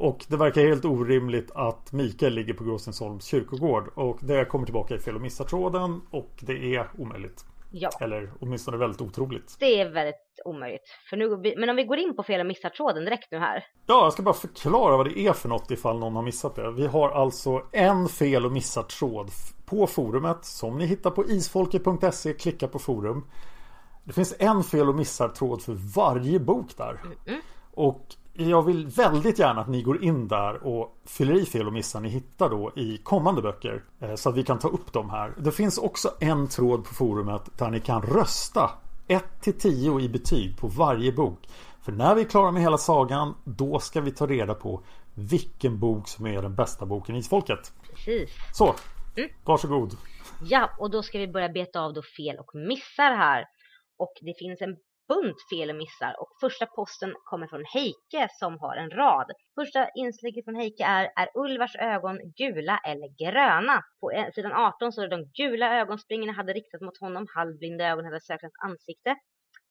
Och 0.00 0.24
det 0.28 0.36
verkar 0.36 0.62
helt 0.62 0.84
orimligt 0.84 1.50
att 1.54 1.92
Mikael 1.92 2.34
ligger 2.34 2.54
på 2.54 2.64
Gråstensholms 2.64 3.24
kyrkogård. 3.24 3.90
Och 3.94 4.18
det 4.20 4.44
kommer 4.44 4.64
tillbaka 4.64 4.94
i 4.94 4.98
fel 4.98 5.14
och 5.14 5.20
missar-tråden 5.20 6.00
och 6.10 6.30
det 6.40 6.74
är 6.74 6.90
omöjligt. 6.98 7.44
Ja. 7.70 7.90
Eller 8.00 8.32
åtminstone 8.40 8.76
väldigt 8.76 9.00
otroligt. 9.00 9.56
Det 9.58 9.80
är 9.80 9.90
väldigt 9.90 10.14
omöjligt. 10.44 10.82
För 11.10 11.16
nu, 11.16 11.54
men 11.56 11.68
om 11.68 11.76
vi 11.76 11.84
går 11.84 11.98
in 11.98 12.16
på 12.16 12.22
fel 12.22 12.40
och 12.40 12.46
missar 12.46 12.70
tråden 12.70 13.04
direkt 13.04 13.30
nu 13.30 13.38
här. 13.38 13.64
Ja, 13.86 14.04
jag 14.04 14.12
ska 14.12 14.22
bara 14.22 14.34
förklara 14.34 14.96
vad 14.96 15.06
det 15.06 15.18
är 15.18 15.32
för 15.32 15.48
något 15.48 15.70
ifall 15.70 15.98
någon 15.98 16.16
har 16.16 16.22
missat 16.22 16.56
det. 16.56 16.70
Vi 16.70 16.86
har 16.86 17.10
alltså 17.10 17.62
en 17.72 18.08
fel 18.08 18.46
och 18.46 18.52
missat 18.52 18.88
tråd 18.88 19.30
på 19.66 19.86
forumet 19.86 20.44
som 20.44 20.78
ni 20.78 20.86
hittar 20.86 21.10
på 21.10 21.26
isfolket.se. 21.26 22.32
Klicka 22.32 22.68
på 22.68 22.78
forum. 22.78 23.26
Det 24.04 24.12
finns 24.12 24.34
en 24.38 24.64
fel 24.64 24.88
och 24.88 24.94
missar 24.94 25.28
tråd 25.28 25.62
för 25.62 25.72
varje 25.96 26.40
bok 26.40 26.76
där. 26.76 27.00
Och 27.74 28.06
jag 28.46 28.62
vill 28.62 28.86
väldigt 28.86 29.38
gärna 29.38 29.60
att 29.60 29.68
ni 29.68 29.82
går 29.82 30.04
in 30.04 30.28
där 30.28 30.66
och 30.66 30.96
fyller 31.04 31.34
i 31.34 31.44
fel 31.44 31.66
och 31.66 31.72
missar 31.72 32.00
ni 32.00 32.08
hittar 32.08 32.50
då 32.50 32.72
i 32.76 32.98
kommande 32.98 33.42
böcker. 33.42 33.84
eh, 34.00 34.14
Så 34.14 34.28
att 34.28 34.36
vi 34.36 34.44
kan 34.44 34.58
ta 34.58 34.68
upp 34.68 34.92
dem 34.92 35.10
här. 35.10 35.34
Det 35.38 35.52
finns 35.52 35.78
också 35.78 36.10
en 36.20 36.48
tråd 36.48 36.84
på 36.84 36.94
forumet 36.94 37.58
där 37.58 37.70
ni 37.70 37.80
kan 37.80 38.02
rösta 38.02 38.70
1 39.08 39.24
till 39.40 39.58
10 39.58 40.00
i 40.00 40.08
betyg 40.08 40.58
på 40.58 40.66
varje 40.68 41.12
bok. 41.12 41.38
För 41.82 41.92
när 41.92 42.14
vi 42.14 42.20
är 42.20 42.28
klara 42.28 42.50
med 42.50 42.62
hela 42.62 42.78
sagan 42.78 43.34
då 43.44 43.78
ska 43.78 44.00
vi 44.00 44.10
ta 44.10 44.26
reda 44.26 44.54
på 44.54 44.82
vilken 45.14 45.78
bok 45.78 46.08
som 46.08 46.26
är 46.26 46.42
den 46.42 46.54
bästa 46.54 46.86
boken 46.86 47.16
i 47.16 47.18
Isfolket. 47.18 47.72
Precis. 47.94 48.30
Så, 48.54 48.74
varsågod. 49.44 49.96
Ja, 50.42 50.70
och 50.78 50.90
då 50.90 51.02
ska 51.02 51.18
vi 51.18 51.28
börja 51.28 51.48
beta 51.48 51.80
av 51.80 51.92
då 51.92 52.02
fel 52.16 52.36
och 52.38 52.50
missar 52.54 53.16
här. 53.16 53.44
Och 53.98 54.12
det 54.20 54.34
finns 54.38 54.60
en 54.60 54.76
bunt 55.08 55.40
fel 55.50 55.70
och 55.70 55.76
missar. 55.76 56.12
Och 56.20 56.30
första 56.40 56.66
posten 56.66 57.14
kommer 57.24 57.46
från 57.46 57.64
Heike 57.74 58.28
som 58.40 58.58
har 58.58 58.76
en 58.76 58.90
rad. 58.90 59.28
Första 59.60 59.88
inlägget 60.00 60.44
från 60.44 60.60
Heike 60.60 60.84
är 60.84 61.04
Är 61.04 61.28
Ulvars 61.34 61.76
ögon 61.76 62.18
gula 62.36 62.80
eller 62.90 63.08
gröna? 63.22 63.82
På 64.00 64.06
sidan 64.34 64.52
18 64.52 64.92
står 64.92 65.02
det 65.02 65.16
de 65.16 65.24
gula 65.40 65.80
ögonspringorna 65.80 66.32
hade 66.32 66.52
riktat 66.52 66.80
mot 66.80 67.00
honom. 67.00 67.26
Halvblinda 67.34 67.84
ögon 67.84 68.04
hade 68.04 68.20
sökt 68.20 68.42
hans 68.42 68.58
ansikte. 68.68 69.16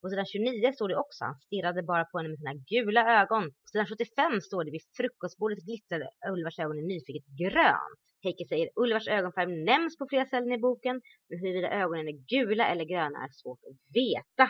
På 0.02 0.10
sidan 0.10 0.26
29 0.26 0.74
står 0.74 0.90
det 0.90 0.98
också, 0.98 1.24
han 1.26 1.40
stirrade 1.40 1.84
bara 1.84 2.06
på 2.06 2.18
henne 2.18 2.30
med 2.30 2.40
sina 2.40 2.54
gula 2.72 3.22
ögon. 3.22 3.44
På 3.44 3.68
sidan 3.72 3.88
75 3.88 4.42
står 4.42 4.64
det, 4.64 4.72
vid 4.72 4.82
frukostbordet 4.98 5.66
glittrade 5.66 6.10
Ulvars 6.34 6.60
ögon 6.60 6.80
i 6.80 6.86
nyfiket 6.94 7.28
grönt. 7.42 8.02
Heike 8.24 8.46
säger, 8.50 8.70
Ulvars 8.76 9.08
ögonfärg 9.08 9.48
nämns 9.72 9.98
på 9.98 10.06
flera 10.10 10.26
ställen 10.26 10.52
i 10.52 10.58
boken, 10.58 11.02
men 11.30 11.40
huruvida 11.40 11.70
ögonen 11.82 12.08
är 12.08 12.18
gula 12.34 12.68
eller 12.72 12.86
gröna 12.86 13.18
är 13.26 13.32
svårt 13.32 13.60
att 13.70 13.78
veta. 14.00 14.46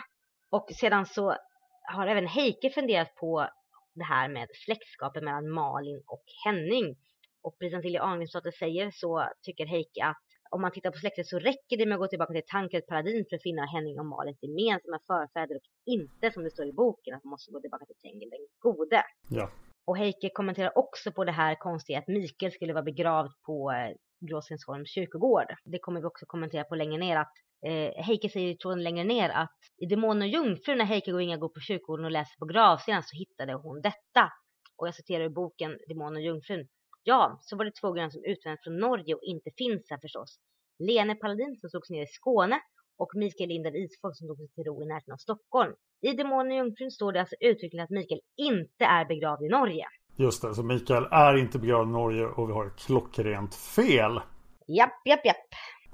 Och 0.50 0.66
sedan 0.80 1.06
så 1.06 1.36
har 1.82 2.06
även 2.06 2.26
Heike 2.26 2.70
funderat 2.70 3.14
på 3.14 3.48
det 3.94 4.04
här 4.04 4.28
med 4.28 4.48
släktskapet 4.64 5.22
mellan 5.22 5.50
Malin 5.50 6.02
och 6.06 6.24
Henning. 6.44 6.96
Och 7.42 7.58
precis 7.58 7.72
som 7.72 7.82
Silja 7.82 8.02
Arngrimsdotter 8.02 8.50
säger 8.50 8.90
så 8.90 9.28
tycker 9.42 9.66
Heike 9.66 10.04
att 10.04 10.16
om 10.50 10.60
man 10.62 10.72
tittar 10.72 10.90
på 10.90 10.98
släktet 10.98 11.26
så 11.26 11.38
räcker 11.38 11.76
det 11.76 11.86
med 11.86 11.94
att 11.94 12.00
gå 12.00 12.06
tillbaka 12.06 12.32
till 12.32 12.42
Tankred 12.46 12.86
Paladin 12.86 13.24
för 13.28 13.36
att 13.36 13.42
finna 13.42 13.66
Henning 13.66 14.00
och 14.00 14.06
Malins 14.06 14.42
gemensamma 14.42 14.98
förfäder 15.06 15.56
och 15.56 15.62
inte 15.86 16.30
som 16.30 16.44
det 16.44 16.50
står 16.50 16.66
i 16.66 16.72
boken 16.72 17.14
att 17.14 17.24
man 17.24 17.30
måste 17.30 17.52
gå 17.52 17.60
tillbaka 17.60 17.84
till 17.86 18.00
Tengil 18.02 18.30
den 18.30 18.46
gode. 18.58 19.02
Ja. 19.28 19.50
Och 19.88 19.98
Heike 19.98 20.30
kommenterar 20.34 20.78
också 20.78 21.12
på 21.12 21.24
det 21.24 21.32
här 21.32 21.54
konstiga 21.54 21.98
att 21.98 22.08
Mikael 22.08 22.52
skulle 22.52 22.72
vara 22.72 22.82
begravd 22.82 23.32
på 23.46 23.70
eh, 23.70 23.76
Gråsensholms 23.76 24.30
Gråstensholms 24.30 24.90
kyrkogård. 24.90 25.54
Det 25.64 25.78
kommer 25.78 26.00
vi 26.00 26.06
också 26.06 26.26
kommentera 26.26 26.64
på 26.64 26.74
längre 26.74 26.98
ner 26.98 27.16
att 27.16 27.32
eh, 27.66 28.04
Heike 28.04 28.28
säger 28.28 28.48
i 28.48 28.56
tråden 28.56 28.82
längre 28.82 29.04
ner 29.04 29.28
att 29.28 29.58
i 29.82 29.86
Demonen 29.86 30.22
och 30.22 30.28
Jungfrun 30.28 30.78
när 30.78 30.84
Heike 30.84 31.12
och 31.12 31.22
Inga 31.22 31.36
går 31.36 31.48
på 31.48 31.60
kyrkogården 31.60 32.04
och 32.04 32.10
läser 32.10 32.36
på 32.38 32.44
gravstenen 32.44 33.02
så 33.02 33.16
hittade 33.16 33.54
hon 33.54 33.82
detta. 33.82 34.32
Och 34.76 34.86
jag 34.86 34.94
citerar 34.94 35.24
ur 35.24 35.28
boken 35.28 35.78
Demonen 35.88 36.16
och 36.16 36.22
Jungfrun. 36.22 36.68
Ja, 37.02 37.38
så 37.42 37.56
var 37.56 37.64
det 37.64 37.72
två 37.80 37.92
gröna 37.92 38.10
som 38.10 38.24
utvände 38.24 38.58
från 38.62 38.76
Norge 38.76 39.14
och 39.14 39.22
inte 39.22 39.50
finns 39.56 39.90
här 39.90 39.98
förstås. 39.98 40.38
Lene 40.78 41.14
Paladin 41.14 41.56
som 41.60 41.70
slogs 41.70 41.90
ner 41.90 42.02
i 42.02 42.06
Skåne 42.06 42.60
och 42.98 43.10
Mikael 43.14 43.48
Linden 43.48 43.74
Isfolk 43.74 44.16
som 44.16 44.26
tog 44.28 44.36
sig 44.36 44.48
till 44.48 44.64
ro 44.64 44.82
i 44.82 44.86
närheten 44.86 45.12
av 45.12 45.16
Stockholm. 45.16 45.72
I 46.00 46.12
Demonen 46.12 46.52
och 46.52 46.56
Jungfrun 46.56 46.90
står 46.90 47.12
det 47.12 47.20
alltså 47.20 47.36
uttryckligen 47.40 47.84
att 47.84 47.90
Mikael 47.90 48.20
inte 48.36 48.84
är 48.84 49.04
begravd 49.04 49.42
i 49.42 49.48
Norge. 49.48 49.86
Just 50.16 50.42
det, 50.42 50.54
så 50.54 50.62
Mikael 50.62 51.04
är 51.10 51.36
inte 51.36 51.58
begravd 51.58 51.88
i 51.88 51.92
Norge 51.92 52.26
och 52.26 52.48
vi 52.48 52.52
har 52.52 52.66
ett 52.66 52.76
klockrent 52.76 53.54
fel. 53.54 54.20
Japp, 54.66 55.00
japp, 55.04 55.24
japp. 55.24 55.48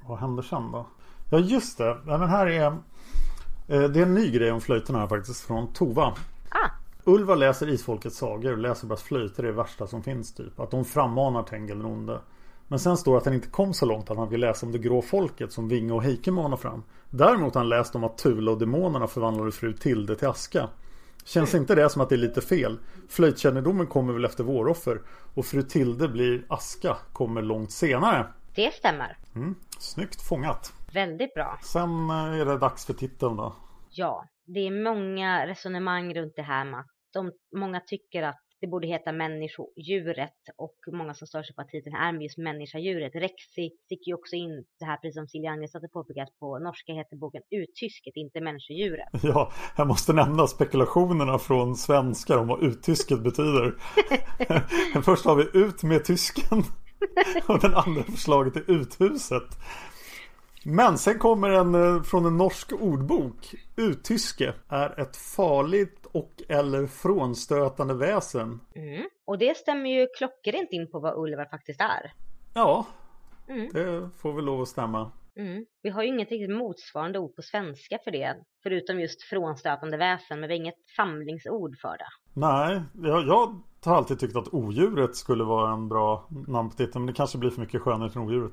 Vad 0.09 0.19
händer 0.19 0.43
sen 0.43 0.73
då? 0.73 0.87
Ja 1.31 1.39
just 1.39 1.79
det, 1.79 2.03
ja, 2.07 2.19
men 2.19 2.29
här 2.29 2.47
är 2.47 2.67
eh, 2.67 3.91
Det 3.91 4.01
är 4.01 4.03
en 4.03 4.15
ny 4.15 4.31
grej 4.31 4.53
om 4.53 4.61
flöjterna 4.61 4.99
här 4.99 5.07
faktiskt 5.07 5.47
från 5.47 5.73
Tova. 5.73 6.15
Ah. 6.49 6.71
Ulva 7.05 7.35
läser 7.35 7.69
Isfolkets 7.69 8.17
sagor 8.17 8.53
och 8.53 8.59
läser 8.59 8.87
bara 8.87 8.95
att 8.95 9.01
flöjter 9.01 9.43
är 9.43 9.47
det 9.47 9.53
värsta 9.53 9.87
som 9.87 10.03
finns 10.03 10.35
typ. 10.35 10.61
Att 10.61 10.71
de 10.71 10.85
frammanar 10.85 11.43
Tengil 11.43 11.79
den 11.79 11.87
onde. 11.87 12.21
Men 12.69 12.79
sen 12.79 12.97
står 12.97 13.13
det 13.13 13.19
att 13.19 13.25
han 13.25 13.35
inte 13.35 13.49
kom 13.49 13.75
så 13.75 13.87
långt 13.87 14.11
att 14.11 14.17
han 14.17 14.29
vill 14.29 14.41
läsa 14.41 14.67
om 14.67 14.73
det 14.73 14.79
grå 14.79 15.03
folket 15.03 15.53
som 15.53 15.69
Vinge 15.69 15.93
och 15.93 16.03
Heike 16.03 16.31
manar 16.31 16.57
fram. 16.57 16.83
Däremot 17.11 17.55
har 17.55 17.61
han 17.61 17.69
läst 17.69 17.95
om 17.95 18.05
att 18.05 18.19
Tula 18.19 18.51
och 18.51 18.59
demonerna 18.59 19.07
förvandlade 19.07 19.53
fru 19.53 19.73
Tilde 19.73 20.17
till 20.17 20.29
aska. 20.29 20.69
Känns 21.25 21.55
inte 21.55 21.75
det 21.75 21.91
som 21.91 22.03
att 22.03 22.09
det 22.09 22.15
är 22.15 22.17
lite 22.17 22.41
fel? 22.41 22.79
Flöjtkännedomen 23.09 23.87
kommer 23.87 24.13
väl 24.13 24.25
efter 24.25 24.45
våroffer 24.45 25.01
och 25.35 25.47
fru 25.47 25.63
Tilde 25.63 26.09
blir 26.09 26.45
aska 26.49 26.97
kommer 27.13 27.43
långt 27.43 27.73
senare. 27.73 28.27
Det 28.55 28.75
stämmer. 28.75 29.17
Mm, 29.35 29.55
snyggt 29.79 30.23
fångat. 30.23 30.73
Väldigt 30.95 31.35
bra. 31.35 31.59
Sen 31.63 32.11
eh, 32.11 32.41
är 32.41 32.45
det 32.45 32.59
dags 32.59 32.87
för 32.87 32.93
titeln 32.93 33.37
då. 33.37 33.57
Ja, 33.91 34.25
det 34.47 34.61
är 34.61 34.85
många 34.85 35.47
resonemang 35.47 36.15
runt 36.15 36.33
det 36.37 36.43
här 36.43 36.65
med 36.65 36.81
att 36.81 36.87
de, 37.13 37.33
många 37.57 37.81
tycker 37.81 38.23
att 38.23 38.44
det 38.65 38.69
borde 38.69 38.87
heta 38.87 39.13
människodjuret 39.13 40.41
och 40.57 40.79
många 40.93 41.15
som 41.15 41.27
stör 41.27 41.43
sig 41.43 41.55
på 41.55 41.63
att 41.63 41.69
titeln 41.69 41.97
är 41.97 42.13
just 42.23 42.39
människa-djuret. 42.39 43.15
Rexi 43.15 43.71
sticker 43.85 44.09
ju 44.11 44.15
också 44.15 44.37
in 44.37 44.65
det 44.79 44.85
här 44.85 44.97
precis 44.97 45.15
som 45.15 45.27
Silja 45.27 45.51
Agnesdotter 45.51 45.89
påpekat 45.89 46.29
på 46.41 46.59
norska 46.59 46.93
heter 46.93 47.17
boken 47.17 47.43
Uttysket, 47.51 48.17
inte 48.17 48.41
människa-djuret. 48.41 49.09
Ja, 49.23 49.53
jag 49.77 49.87
måste 49.87 50.13
nämna 50.13 50.47
spekulationerna 50.47 51.39
från 51.39 51.77
svenskar 51.77 52.39
om 52.39 52.49
vad 52.49 52.63
uttysket 52.63 53.23
betyder. 53.23 53.75
Först 55.03 55.25
har 55.25 55.37
vi 55.37 55.59
ut 55.65 55.83
med 55.83 56.05
tysken 56.05 56.59
och 57.49 57.61
den 57.61 57.75
andra 57.75 58.03
förslaget 58.03 58.57
är 58.57 58.71
uthuset. 58.71 59.49
Men 60.65 60.99
sen 60.99 61.19
kommer 61.19 61.51
en 61.51 61.75
eh, 61.75 62.03
från 62.03 62.27
en 62.27 62.37
norsk 62.37 62.73
ordbok. 62.73 63.55
Uttyske 63.77 64.55
är 64.69 65.01
ett 65.01 65.17
farligt 65.17 66.07
och 66.13 66.43
eller 66.49 66.87
frånstötande 66.87 67.95
väsen. 67.95 68.61
Mm. 68.75 69.03
Och 69.27 69.39
det 69.39 69.57
stämmer 69.57 69.91
ju 69.91 70.07
klockrent 70.19 70.69
in 70.73 70.91
på 70.91 70.99
vad 71.01 71.19
ulvar 71.19 71.45
faktiskt 71.51 71.81
är. 71.81 72.13
Ja, 72.55 72.87
Mm. 73.49 73.69
det 73.73 74.11
får 74.19 74.33
väl 74.33 74.45
lov 74.45 74.63
att 74.63 74.69
stämma. 74.69 75.11
Mm. 75.37 75.65
Vi 75.83 75.91
har 75.91 76.03
ju 76.03 76.09
inget 76.09 76.31
riktigt 76.31 76.57
motsvarande 76.57 77.19
ord 77.19 77.37
på 77.37 77.43
svenska 77.43 77.99
för 78.05 78.11
det. 78.11 78.37
Förutom 78.63 79.01
just 79.01 79.23
frånstötande 79.23 79.97
väsen, 79.97 80.41
men 80.41 80.49
vi 80.49 80.55
har 80.55 80.61
inget 80.61 80.89
samlingsord 80.97 81.77
för 81.83 81.99
det. 81.99 82.09
Nej, 82.33 82.83
jag, 82.95 83.27
jag 83.27 83.61
har 83.85 83.97
alltid 83.97 84.19
tyckt 84.21 84.37
att 84.37 84.55
odjuret 84.55 85.17
skulle 85.17 85.45
vara 85.45 85.73
en 85.73 85.89
bra 85.89 86.29
namn 86.47 86.71
på 86.71 86.77
titeln. 86.77 87.05
Men 87.05 87.07
det 87.07 87.13
kanske 87.17 87.39
blir 87.39 87.51
för 87.51 87.61
mycket 87.61 87.81
skönhet 87.81 88.17
än 88.17 88.23
odjuret. 88.23 88.53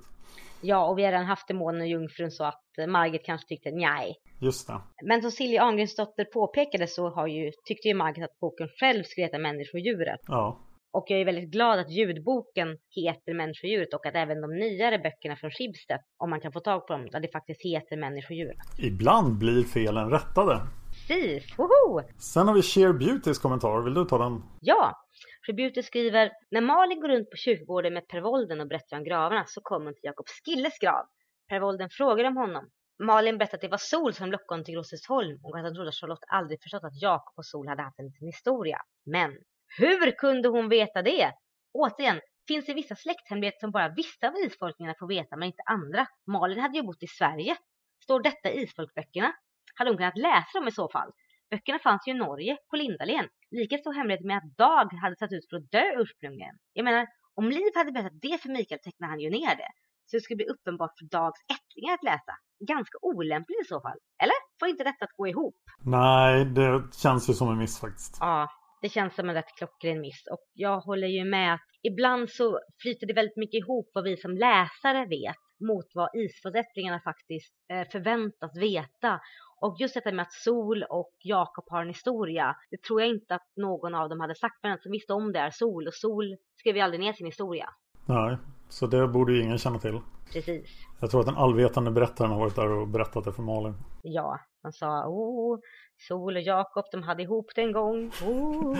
Ja, 0.62 0.88
och 0.88 0.98
vi 0.98 1.04
har 1.04 1.12
redan 1.12 1.26
haft 1.26 1.48
det 1.48 1.54
månen 1.54 1.82
och 1.82 1.88
jungfrun 1.88 2.32
så 2.32 2.44
att 2.44 2.64
Margit 2.88 3.26
kanske 3.26 3.48
tyckte 3.48 3.72
nej. 3.72 4.16
Just 4.40 4.68
det. 4.68 4.82
Men 5.06 5.22
som 5.22 5.32
Silja 5.32 5.64
Ahlgrensdotter 5.64 6.26
påpekade 6.26 6.88
så 6.88 7.10
har 7.10 7.28
ju, 7.28 7.52
tyckte 7.68 7.88
ju 7.88 7.94
Margit 7.94 8.24
att 8.24 8.40
boken 8.40 8.68
själv 8.80 9.04
skulle 9.04 9.26
heta 9.26 9.38
Människodjuret. 9.38 10.20
Ja. 10.28 10.60
Och 10.94 11.06
jag 11.08 11.22
är 11.22 11.26
väldigt 11.26 11.52
glad 11.52 11.80
att 11.80 11.92
ljudboken 11.92 12.78
heter 12.96 13.34
Människodjuret 13.34 13.94
och 13.94 14.06
att 14.06 14.16
även 14.16 14.42
de 14.42 14.48
nyare 14.48 15.00
böckerna 15.00 15.36
från 15.36 15.52
Schibsted, 15.52 16.00
om 16.18 16.30
man 16.30 16.42
kan 16.42 16.52
få 16.52 16.60
tag 16.60 16.88
på 16.88 16.94
dem, 16.94 17.10
där 17.12 17.20
det 17.20 17.32
faktiskt 17.32 17.62
heter 17.66 17.98
Människodjuret. 17.98 18.58
Ibland 18.80 19.38
blir 19.38 19.64
felen 19.64 20.10
rättade. 20.10 20.62
Precis, 21.08 21.58
woho! 21.58 22.02
Sen 22.18 22.48
har 22.48 22.56
vi 22.56 22.62
Sheer 22.62 22.94
Beautys 22.94 23.40
kommentar. 23.40 23.82
Vill 23.82 23.94
du 23.94 24.06
ta 24.06 24.18
den? 24.18 24.44
Ja! 24.62 24.96
Tributer 25.46 25.82
skriver 25.82 26.32
När 26.52 26.62
Malin 26.62 27.02
går 27.02 27.10
runt 27.10 27.30
på 27.30 27.38
kyrkogården 27.38 27.94
med 27.94 28.08
Pervolden 28.08 28.62
och 28.62 28.68
berättar 28.68 28.98
om 28.98 29.04
gravarna 29.04 29.46
så 29.48 29.62
kommer 29.62 29.86
hon 29.86 29.94
till 29.94 30.04
Jakob 30.04 30.26
Skilles 30.28 30.80
grav. 30.80 31.06
Pervolden 31.50 31.90
frågar 31.90 32.26
om 32.26 32.38
honom. 32.38 32.70
Malin 33.04 33.38
berättar 33.38 33.58
att 33.58 33.62
det 33.62 33.68
var 33.68 33.78
Sol 33.78 34.14
som 34.14 34.32
lockade 34.32 34.54
honom 34.54 34.66
till 34.66 34.74
Grossesholm 34.74 35.40
och 35.44 35.58
att 35.58 35.64
han 35.64 35.76
trodde 35.76 35.90
att 35.90 35.96
Charlotte 35.96 36.26
aldrig 36.28 36.62
förstått 36.64 36.84
att 36.84 37.02
Jakob 37.02 37.34
och 37.38 37.46
Sol 37.46 37.68
hade 37.68 37.84
haft 37.84 38.00
en 38.00 38.06
liten 38.06 38.28
historia. 38.28 38.82
Men 39.06 39.38
hur 39.78 40.12
kunde 40.12 40.50
hon 40.50 40.70
veta 40.70 41.02
det? 41.02 41.34
Återigen, 41.74 42.22
finns 42.48 42.66
det 42.66 42.74
vissa 42.74 42.96
släkthemligheter 42.96 43.60
som 43.60 43.72
bara 43.72 43.90
vissa 43.90 44.28
av 44.28 44.34
isfolkningarna 44.46 44.96
får 45.00 45.08
veta 45.08 45.36
men 45.36 45.48
inte 45.48 45.64
andra? 45.66 46.08
Malin 46.28 46.60
hade 46.60 46.78
ju 46.78 46.84
bott 46.84 47.04
i 47.04 47.08
Sverige. 47.08 47.58
Står 48.04 48.24
detta 48.24 48.52
i 48.52 48.64
isfolkböckerna? 48.64 49.34
Hade 49.76 49.90
hon 49.90 49.98
kunnat 49.98 50.18
läsa 50.18 50.60
dem 50.60 50.68
i 50.68 50.72
så 50.72 50.90
fall? 50.90 51.12
Böckerna 51.50 51.80
fanns 51.80 52.08
ju 52.08 52.12
i 52.12 52.16
Norge, 52.16 52.58
på 52.70 52.76
Lindalen. 52.76 53.28
Lika 53.52 53.78
stor 53.78 53.94
hemlighet 53.94 54.26
med 54.26 54.38
att 54.38 54.58
Dag 54.58 54.94
hade 55.04 55.16
satt 55.16 55.32
ut 55.32 55.50
för 55.50 55.58
att 55.58 55.72
dö 55.72 55.86
ursprungligen. 56.02 56.56
Jag 56.74 56.84
menar, 56.84 57.08
om 57.36 57.50
Liv 57.50 57.72
hade 57.76 57.92
berättat 57.92 58.22
det 58.22 58.42
för 58.42 58.50
Mikael 58.50 58.80
tecknade 58.80 59.12
han 59.12 59.20
ju 59.20 59.30
ner 59.30 59.56
det. 59.62 59.72
Så 60.06 60.18
det 60.18 60.22
skulle 60.22 60.42
bli 60.42 60.50
uppenbart 60.54 60.94
för 61.00 61.06
Dags 61.06 61.40
ättlingar 61.56 61.94
att 61.94 62.04
läsa. 62.04 62.34
Ganska 62.74 62.98
olämpligt 63.02 63.62
i 63.62 63.68
så 63.68 63.82
fall. 63.82 63.98
Eller? 64.24 64.40
Får 64.60 64.68
inte 64.68 64.84
detta 64.84 65.06
att 65.06 65.18
gå 65.18 65.28
ihop? 65.28 65.60
Nej, 65.86 66.46
det 66.46 66.84
känns 67.04 67.30
ju 67.30 67.34
som 67.34 67.50
en 67.50 67.58
miss 67.58 67.80
faktiskt. 67.80 68.18
Ja, 68.20 68.50
det 68.82 68.90
känns 68.90 69.16
som 69.16 69.30
en 69.30 69.36
rätt 69.36 69.56
klockren 69.58 70.02
miss. 70.02 70.28
Och 70.32 70.44
jag 70.54 70.80
håller 70.80 71.08
ju 71.08 71.26
med 71.26 71.54
att 71.54 71.70
ibland 71.82 72.30
så 72.30 72.60
flyter 72.82 73.08
det 73.08 73.14
väldigt 73.14 73.38
mycket 73.38 73.60
ihop 73.64 73.92
vad 73.94 74.04
vi 74.04 74.18
som 74.18 74.32
läsare 74.32 75.06
vet 75.06 75.42
mot 75.70 75.86
vad 75.94 76.10
isfolksättlingarna 76.16 77.00
faktiskt 77.00 77.54
eh, 77.72 77.88
förväntas 77.92 78.58
veta. 78.58 79.20
Och 79.62 79.76
just 79.80 79.94
detta 79.94 80.12
med 80.12 80.24
att 80.24 80.34
Sol 80.34 80.84
och 80.84 81.14
Jakob 81.24 81.66
har 81.68 81.82
en 81.82 81.88
historia, 81.88 82.56
det 82.72 82.82
tror 82.82 83.02
jag 83.02 83.10
inte 83.10 83.36
att 83.36 83.48
någon 83.56 83.96
av 83.96 84.10
dem 84.10 84.20
hade 84.20 84.36
sagt, 84.36 84.60
men 84.64 84.70
den 84.72 84.80
som 84.80 84.92
visste 84.92 85.14
om 85.14 85.32
det 85.32 85.40
är 85.40 85.52
Sol, 85.52 85.88
och 85.88 85.94
Sol 85.94 86.36
skrev 86.60 86.76
ju 86.76 86.82
aldrig 86.82 87.00
ner 87.00 87.14
sin 87.14 87.26
historia. 87.26 87.70
Nej, 88.06 88.38
så 88.70 88.88
det 88.88 89.08
borde 89.08 89.34
ju 89.34 89.44
ingen 89.44 89.58
känna 89.58 89.80
till. 89.80 90.00
Precis. 90.34 90.70
Jag 91.02 91.12
tror 91.12 91.20
att 91.20 91.26
den 91.26 91.38
allvetande 91.38 91.92
berättaren 91.92 92.32
har 92.32 92.40
varit 92.40 92.56
där 92.56 92.72
och 92.72 92.88
berättat 92.88 93.24
det 93.24 93.34
för 93.34 93.44
Malin. 93.44 93.74
Ja, 94.02 94.40
han 94.64 94.74
sa, 94.74 95.08
oh, 95.08 95.60
Sol 96.08 96.36
och 96.36 96.42
Jakob, 96.42 96.86
de 96.92 97.04
hade 97.04 97.24
ihop 97.24 97.52
det 97.56 97.62
en 97.62 97.72
gång. 97.72 98.12
Oh. 98.26 98.76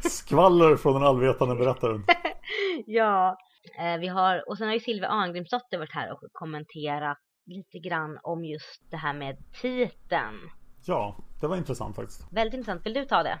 Skvaller 0.00 0.76
från 0.76 0.94
den 0.94 1.02
allvetande 1.02 1.54
berättaren. 1.54 2.04
ja, 2.86 3.36
eh, 3.78 4.00
vi 4.00 4.08
har, 4.08 4.48
och 4.48 4.58
sen 4.58 4.66
har 4.66 4.74
ju 4.74 4.80
Silvia 4.80 5.08
Arngrimsdotter 5.08 5.78
varit 5.78 5.94
här 5.94 6.12
och 6.12 6.18
kommenterat 6.32 7.18
lite 7.48 7.78
grann 7.78 8.18
om 8.22 8.44
just 8.44 8.82
det 8.90 8.96
här 8.96 9.14
med 9.14 9.36
titeln. 9.60 10.50
Ja, 10.84 11.16
det 11.40 11.46
var 11.46 11.56
intressant 11.56 11.96
faktiskt. 11.96 12.26
Väldigt 12.30 12.54
intressant. 12.54 12.86
Vill 12.86 12.94
du 12.94 13.04
ta 13.04 13.22
det? 13.22 13.40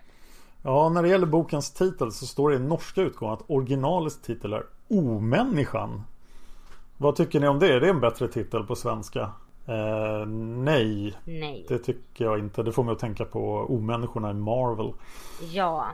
Ja, 0.62 0.88
när 0.88 1.02
det 1.02 1.08
gäller 1.08 1.26
bokens 1.26 1.70
titel 1.70 2.12
så 2.12 2.26
står 2.26 2.50
det 2.50 2.56
i 2.56 2.58
norska 2.58 3.00
utgåvan 3.02 3.34
att 3.34 3.50
originalets 3.50 4.20
titel 4.20 4.52
är 4.52 4.62
Omänniskan. 4.88 6.02
Vad 6.96 7.16
tycker 7.16 7.40
ni 7.40 7.48
om 7.48 7.58
det? 7.58 7.74
Är 7.74 7.80
det 7.80 7.88
en 7.88 8.00
bättre 8.00 8.28
titel 8.28 8.64
på 8.64 8.76
svenska? 8.76 9.20
Eh, 9.66 10.26
nej. 10.26 11.14
Nej. 11.24 11.66
Det 11.68 11.78
tycker 11.78 12.24
jag 12.24 12.38
inte. 12.38 12.62
Det 12.62 12.72
får 12.72 12.84
mig 12.84 12.92
att 12.92 12.98
tänka 12.98 13.24
på 13.24 13.66
omänniskorna 13.68 14.30
i 14.30 14.34
Marvel. 14.34 14.92
Ja. 15.52 15.86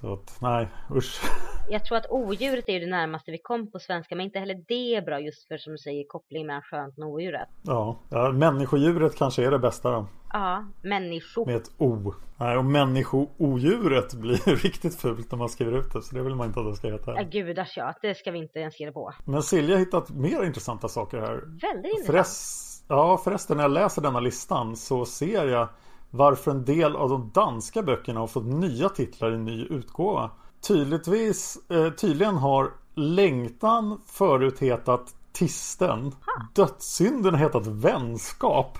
Så 0.00 0.12
att 0.12 0.38
nej, 0.40 0.68
usch. 0.90 1.20
Jag 1.68 1.84
tror 1.84 1.98
att 1.98 2.06
odjuret 2.10 2.68
är 2.68 2.72
ju 2.72 2.80
det 2.80 2.90
närmaste 2.90 3.30
vi 3.30 3.38
kom 3.38 3.70
på 3.70 3.78
svenska, 3.78 4.16
men 4.16 4.26
inte 4.26 4.38
heller 4.38 4.64
det 4.68 4.94
är 4.94 5.02
bra 5.02 5.20
just 5.20 5.48
för 5.48 5.58
som 5.58 5.72
du 5.72 5.78
säger 5.78 6.04
koppling 6.08 6.46
mellan 6.46 6.62
skönt 6.62 6.98
och 6.98 7.04
odjuret. 7.04 7.48
Ja, 7.62 8.00
ja 8.10 8.32
människodjuret 8.32 9.16
kanske 9.16 9.46
är 9.46 9.50
det 9.50 9.58
bästa 9.58 9.90
då. 9.90 10.06
Ja, 10.32 10.64
människo. 10.82 11.46
Med 11.46 11.56
ett 11.56 11.70
O. 11.78 12.14
Nej, 12.36 12.56
och 12.56 12.64
människo-odjuret 12.64 14.14
blir 14.20 14.56
riktigt 14.56 15.00
fult 15.00 15.30
när 15.30 15.38
man 15.38 15.48
skriver 15.48 15.78
ut 15.78 15.92
det. 15.92 16.02
Så 16.02 16.14
det 16.14 16.22
vill 16.22 16.34
man 16.34 16.46
inte 16.46 16.60
att 16.60 16.66
det 16.66 16.76
ska 16.76 16.88
heta. 16.88 17.14
Ja, 17.14 17.22
gudars 17.22 17.76
ja. 17.76 17.94
Det 18.02 18.14
ska 18.14 18.30
vi 18.30 18.38
inte 18.38 18.58
ens 18.58 18.80
ge 18.80 18.86
det 18.86 18.92
på. 18.92 19.12
Men 19.24 19.42
Silja 19.42 19.74
har 19.74 19.80
hittat 19.80 20.10
mer 20.10 20.44
intressanta 20.44 20.88
saker 20.88 21.18
här. 21.18 21.34
Väldigt 21.34 21.84
intressant. 21.84 22.06
Förrest, 22.06 22.84
ja, 22.88 23.18
förresten 23.24 23.56
när 23.56 23.64
jag 23.64 23.70
läser 23.70 24.02
denna 24.02 24.20
listan 24.20 24.76
så 24.76 25.04
ser 25.04 25.46
jag 25.46 25.68
varför 26.14 26.50
en 26.50 26.64
del 26.64 26.96
av 26.96 27.08
de 27.08 27.30
danska 27.34 27.82
böckerna 27.82 28.20
har 28.20 28.26
fått 28.26 28.44
nya 28.44 28.88
titlar 28.88 29.32
i 29.34 29.38
ny 29.38 29.64
utgåva. 29.64 30.30
Tydligtvis, 30.68 31.58
eh, 31.70 31.90
tydligen 31.90 32.36
har 32.36 32.70
Längtan 32.94 34.00
förut 34.06 34.58
hetat 34.58 35.14
Tisten. 35.32 36.12
Dödssynden 36.54 37.34
har 37.34 37.40
hetat 37.40 37.66
Vänskap. 37.66 38.78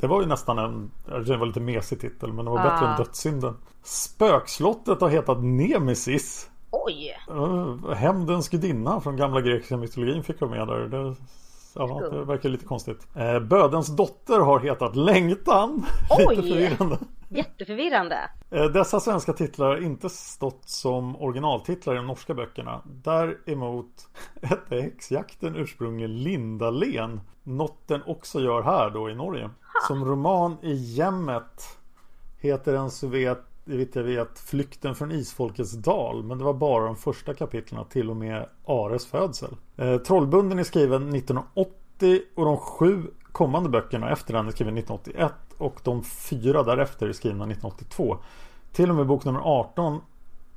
Det 0.00 0.06
var 0.06 0.20
ju 0.20 0.26
nästan 0.26 0.58
en, 0.58 0.90
det 1.26 1.36
var 1.36 1.46
lite 1.46 1.60
mesig 1.60 2.00
titel 2.00 2.32
men 2.32 2.44
det 2.44 2.50
var 2.50 2.58
bättre 2.58 2.86
Ah. 2.86 2.90
än 2.90 2.96
Dödssynden. 2.96 3.56
Spökslottet 3.82 5.00
har 5.00 5.08
hetat 5.08 5.38
Nemesis. 5.44 6.50
Oj! 6.70 7.16
Uh, 7.30 7.90
Hämndens 7.92 8.48
gudinna 8.48 9.00
från 9.00 9.16
gamla 9.16 9.40
grekiska 9.40 9.76
mytologin 9.76 10.22
fick 10.22 10.40
vara 10.40 10.50
med 10.50 10.68
där. 10.68 10.78
Det, 10.88 11.14
ja, 11.74 12.08
det 12.10 12.24
verkar 12.24 12.48
lite 12.48 12.64
konstigt. 12.64 13.06
Eh, 13.14 13.40
Bödens 13.40 13.96
dotter 13.96 14.40
har 14.40 14.60
hetat 14.60 14.96
Längtan. 14.96 15.86
Oj! 16.10 16.36
lite 16.36 16.48
förvirrande. 16.48 16.98
Jätteförvirrande. 17.28 18.30
Eh, 18.50 18.64
Dessa 18.64 19.00
svenska 19.00 19.32
titlar 19.32 19.66
har 19.66 19.82
inte 19.82 20.08
stått 20.08 20.62
som 20.68 21.16
originaltitlar 21.16 21.94
i 21.94 21.96
de 21.96 22.06
norska 22.06 22.34
böckerna. 22.34 22.82
Däremot 22.86 24.08
hette 24.42 24.80
häxjakten 24.80 25.56
ursprungligen 25.56 26.16
Lindalen. 26.22 27.20
Något 27.42 27.88
den 27.88 28.02
också 28.06 28.40
gör 28.40 28.62
här 28.62 28.90
då 28.90 29.10
i 29.10 29.14
Norge. 29.14 29.50
Som 29.88 30.04
roman 30.04 30.56
i 30.62 30.74
Jämmet 30.74 31.78
heter 32.38 32.72
den 32.72 32.90
så 32.90 33.06
vet, 33.06 33.44
vitt 33.76 33.96
jag 33.96 34.02
vet 34.02 34.38
Flykten 34.38 34.94
från 34.94 35.12
Isfolkets 35.12 35.72
dal. 35.72 36.24
Men 36.24 36.38
det 36.38 36.44
var 36.44 36.54
bara 36.54 36.84
de 36.84 36.96
första 36.96 37.34
kapitlen 37.34 37.84
till 37.84 38.10
och 38.10 38.16
med 38.16 38.46
Ares 38.66 39.06
födsel. 39.06 39.56
Eh, 39.76 39.96
Trollbunden 39.96 40.58
är 40.58 40.64
skriven 40.64 41.14
1980 41.14 42.20
och 42.34 42.44
de 42.44 42.56
sju 42.56 43.02
kommande 43.32 43.68
böckerna 43.68 44.10
efter 44.10 44.32
den 44.34 44.46
är 44.46 44.50
skriven 44.50 44.78
1981 44.78 45.32
och 45.58 45.80
de 45.82 46.04
fyra 46.04 46.62
därefter 46.62 47.08
är 47.08 47.12
skrivna 47.12 47.44
1982. 47.44 48.18
Till 48.72 48.90
och 48.90 48.96
med 48.96 49.06
bok 49.06 49.24
nummer 49.24 49.40
18 49.40 50.00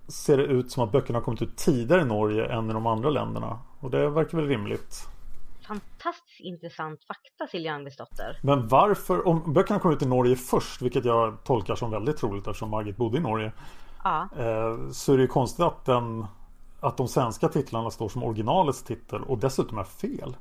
ser 0.07 0.37
det 0.37 0.43
ut 0.43 0.71
som 0.71 0.83
att 0.83 0.91
böckerna 0.91 1.19
har 1.19 1.23
kommit 1.23 1.41
ut 1.41 1.57
tidigare 1.57 2.01
i 2.01 2.05
Norge 2.05 2.45
än 2.45 2.69
i 2.69 2.73
de 2.73 2.87
andra 2.87 3.09
länderna. 3.09 3.59
Och 3.79 3.91
det 3.91 4.09
verkar 4.09 4.37
väl 4.37 4.47
rimligt. 4.47 5.07
Fantastiskt 5.71 6.39
intressant 6.39 7.03
fakta 7.03 7.47
Silja 7.51 7.73
Agnesdotter. 7.73 8.39
Men 8.43 8.67
varför, 8.67 9.27
om 9.27 9.53
böckerna 9.53 9.79
kom 9.79 9.93
ut 9.93 10.01
i 10.01 10.05
Norge 10.05 10.35
först, 10.35 10.81
vilket 10.81 11.05
jag 11.05 11.43
tolkar 11.43 11.75
som 11.75 11.91
väldigt 11.91 12.17
troligt 12.17 12.47
eftersom 12.47 12.69
Margit 12.69 12.97
bodde 12.97 13.17
i 13.17 13.21
Norge. 13.21 13.51
Ja. 14.03 14.29
Eh, 14.37 14.89
så 14.91 15.13
är 15.13 15.17
det 15.17 15.21
ju 15.21 15.27
konstigt 15.27 15.65
att, 15.65 15.85
den, 15.85 16.25
att 16.79 16.97
de 16.97 17.07
svenska 17.07 17.47
titlarna 17.47 17.91
står 17.91 18.09
som 18.09 18.23
originalets 18.23 18.83
titel 18.83 19.23
och 19.23 19.37
dessutom 19.37 19.77
är 19.77 19.83
fel. 19.83 20.35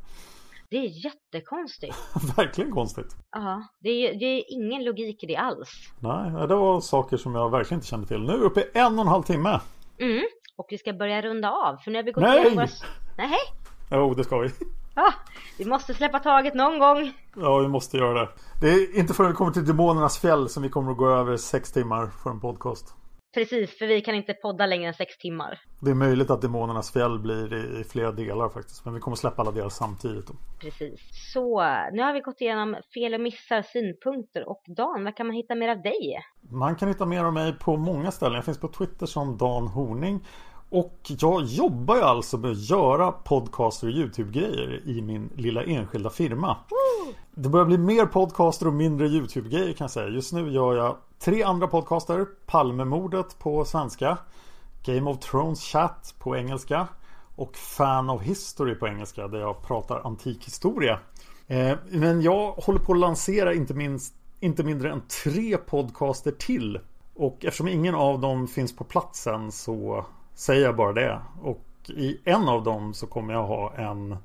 Det 0.70 0.77
är 0.77 1.05
jättekonstigt. 1.05 1.97
verkligen 2.36 2.70
konstigt. 2.70 3.16
Ja, 3.31 3.62
det 3.78 3.90
är, 3.90 4.15
det 4.19 4.24
är 4.24 4.44
ingen 4.48 4.85
logik 4.85 5.23
i 5.23 5.27
det 5.27 5.36
alls. 5.36 5.69
Nej, 5.98 6.48
det 6.48 6.55
var 6.55 6.81
saker 6.81 7.16
som 7.16 7.35
jag 7.35 7.51
verkligen 7.51 7.78
inte 7.78 7.86
kände 7.86 8.07
till. 8.07 8.23
Nu 8.23 8.32
är 8.32 8.39
vi 8.39 8.44
uppe 8.44 8.61
i 8.61 8.65
en 8.74 8.94
och 8.94 9.01
en 9.01 9.09
halv 9.09 9.23
timme. 9.23 9.61
Mm, 9.98 10.24
och 10.57 10.66
vi 10.70 10.78
ska 10.78 10.93
börja 10.93 11.23
runda 11.23 11.51
av 11.51 11.77
för 11.77 11.90
nu 11.90 11.98
har 11.98 12.02
vi 12.02 12.12
gått 12.12 12.23
Nej! 12.23 12.40
igenom 12.40 12.55
våra... 12.55 12.69
Nej! 13.16 13.39
Jo, 13.90 14.15
det 14.15 14.24
ska 14.24 14.39
vi. 14.39 14.51
Ja, 15.01 15.12
vi 15.59 15.64
måste 15.64 15.94
släppa 15.94 16.18
taget 16.18 16.55
någon 16.55 16.78
gång. 16.78 17.12
Ja, 17.36 17.59
vi 17.59 17.68
måste 17.68 17.97
göra 17.97 18.20
det. 18.20 18.28
Det 18.60 18.68
är 18.68 18.98
inte 18.98 19.14
förrän 19.14 19.31
vi 19.31 19.36
kommer 19.36 19.52
till 19.52 19.66
Demonernas 19.66 20.18
fjäll 20.18 20.48
som 20.48 20.62
vi 20.62 20.68
kommer 20.68 20.90
att 20.93 20.98
gå 20.98 21.09
över 21.09 21.36
sex 21.36 21.72
timmar 21.72 22.06
för 22.22 22.31
en 22.31 22.40
podcast. 22.40 22.94
Precis, 23.35 23.78
för 23.78 23.86
vi 23.86 24.01
kan 24.01 24.14
inte 24.14 24.35
podda 24.35 24.66
längre 24.66 24.89
än 24.89 24.94
sex 24.94 25.18
timmar. 25.18 25.60
Det 25.81 25.90
är 25.90 25.94
möjligt 25.94 26.31
att 26.31 26.43
Demonernas 26.43 26.93
fjäll 26.93 27.18
blir 27.18 27.55
i, 27.55 27.81
i 27.81 27.85
flera 27.85 28.12
delar 28.12 28.48
faktiskt. 28.48 28.85
Men 28.85 28.94
vi 28.94 29.01
kommer 29.01 29.16
släppa 29.16 29.43
alla 29.43 29.51
delar 29.51 29.68
samtidigt. 29.68 30.27
Då. 30.27 30.35
Precis. 30.60 31.01
Så, 31.32 31.60
nu 31.93 32.02
har 32.02 32.12
vi 32.12 32.20
gått 32.20 32.40
igenom 32.40 32.77
fel 32.94 33.14
och 33.14 33.20
missar, 33.20 33.62
synpunkter 33.62 34.48
och 34.48 34.62
Dan, 34.77 35.05
vad 35.05 35.16
kan 35.16 35.27
man 35.27 35.36
hitta 35.36 35.55
mer 35.55 35.68
av 35.68 35.82
dig? 35.82 36.20
Man 36.51 36.77
kan 36.77 36.89
hitta 36.89 37.06
mer 37.06 37.24
av 37.24 37.32
mig 37.32 37.59
på 37.59 37.77
många 37.77 38.10
ställen. 38.10 38.35
Jag 38.35 38.44
finns 38.44 38.60
på 38.60 38.68
Twitter 38.68 39.06
som 39.06 39.36
Dan 39.36 39.66
Horning. 39.66 40.20
Och 40.70 40.98
jag 41.18 41.44
jobbar 41.44 41.97
ju 41.97 42.02
alltså 42.02 42.38
med 42.38 42.51
att 42.51 42.70
göra 42.70 43.12
podcaster 43.12 43.86
och 43.86 43.92
YouTube-grejer 43.92 44.82
i 44.84 45.02
min 45.02 45.30
lilla 45.36 45.64
enskilda 45.64 46.10
firma. 46.10 46.56
Det 47.34 47.48
börjar 47.48 47.66
bli 47.66 47.78
mer 47.78 48.06
podcaster 48.06 48.66
och 48.66 48.72
mindre 48.72 49.06
YouTube-grejer 49.06 49.72
kan 49.72 49.84
jag 49.84 49.90
säga. 49.90 50.09
Just 50.09 50.32
nu 50.32 50.51
gör 50.51 50.76
jag 50.76 50.97
tre 51.18 51.42
andra 51.42 51.66
podcaster. 51.66 52.26
Palmemordet 52.47 53.38
på 53.38 53.64
svenska. 53.64 54.18
Game 54.84 55.10
of 55.10 55.18
Thrones 55.18 55.60
Chat 55.60 56.14
på 56.18 56.36
engelska. 56.36 56.88
Och 57.36 57.56
Fan 57.56 58.10
of 58.10 58.22
History 58.22 58.74
på 58.74 58.88
engelska 58.88 59.28
där 59.28 59.38
jag 59.38 59.62
pratar 59.62 60.06
antik 60.06 60.47
historia. 60.47 60.98
Eh, 61.47 61.76
Men 61.90 62.22
jag 62.22 62.52
håller 62.52 62.80
på 62.80 62.92
att 62.92 62.98
lansera 62.98 63.55
inte, 63.55 63.74
minst, 63.74 64.14
inte 64.40 64.64
mindre 64.64 64.92
än 64.92 65.02
tre 65.24 65.56
podcaster 65.56 66.30
till. 66.30 66.80
Och 67.14 67.44
eftersom 67.44 67.68
ingen 67.68 67.94
av 67.94 68.20
dem 68.20 68.48
finns 68.48 68.76
på 68.76 68.84
platsen 68.84 69.52
så 69.52 70.05
säger 70.35 70.62
jag 70.65 70.77
bara 70.77 70.93
det. 70.93 71.20
Och 71.43 71.65
i 71.89 72.20
en 72.24 72.48
av 72.48 72.65
dem 72.65 72.94
så 72.94 73.07
kommer 73.07 73.32
jag 73.35 73.47
ha 73.47 73.74
en 73.77 74.16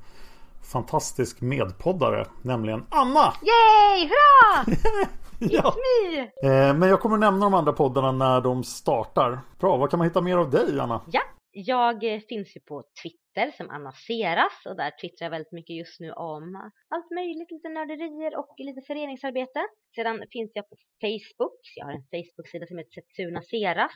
fantastisk 0.71 1.41
medpoddare, 1.41 2.25
nämligen 2.41 2.85
Anna! 2.89 3.33
Yay! 3.43 4.09
Hurra! 4.09 4.77
Ja. 5.39 5.73
Me! 5.75 6.19
Eh, 6.49 6.73
Men 6.75 6.89
jag 6.89 6.99
kommer 7.01 7.17
nämna 7.17 7.45
de 7.45 7.53
andra 7.53 7.73
poddarna 7.73 8.11
när 8.11 8.41
de 8.41 8.63
startar. 8.63 9.39
Bra, 9.59 9.77
vad 9.77 9.89
kan 9.89 9.97
man 9.99 10.07
hitta 10.07 10.21
mer 10.21 10.37
av 10.37 10.49
dig 10.51 10.79
Anna? 10.79 11.01
Ja, 11.11 11.21
jag 11.51 12.03
eh, 12.13 12.19
finns 12.29 12.55
ju 12.55 12.59
på 12.59 12.83
Twitter 13.03 13.51
som 13.57 13.69
Anna 13.69 13.91
Seras 14.07 14.57
och 14.69 14.75
där 14.77 14.91
twittrar 15.01 15.25
jag 15.25 15.31
väldigt 15.31 15.51
mycket 15.51 15.75
just 15.75 15.99
nu 15.99 16.11
om 16.11 16.71
allt 16.95 17.11
möjligt, 17.19 17.51
lite 17.51 17.69
nörderier 17.69 18.39
och 18.39 18.53
lite 18.57 18.81
föreningsarbete. 18.87 19.59
Sedan 19.95 20.15
finns 20.31 20.51
jag 20.53 20.69
på 20.69 20.75
Facebook, 21.05 21.59
jag 21.75 21.85
har 21.85 21.93
en 21.93 22.07
Facebook-sida 22.13 22.65
som 22.67 22.77
heter 22.77 22.91
Setsuna 23.01 23.41
Seras 23.41 23.95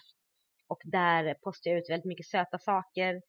och 0.70 0.82
där 0.84 1.34
postar 1.34 1.72
jag 1.72 1.80
ut 1.80 1.90
väldigt 1.90 2.06
mycket 2.06 2.26
söta 2.26 2.58
saker, 2.58 3.22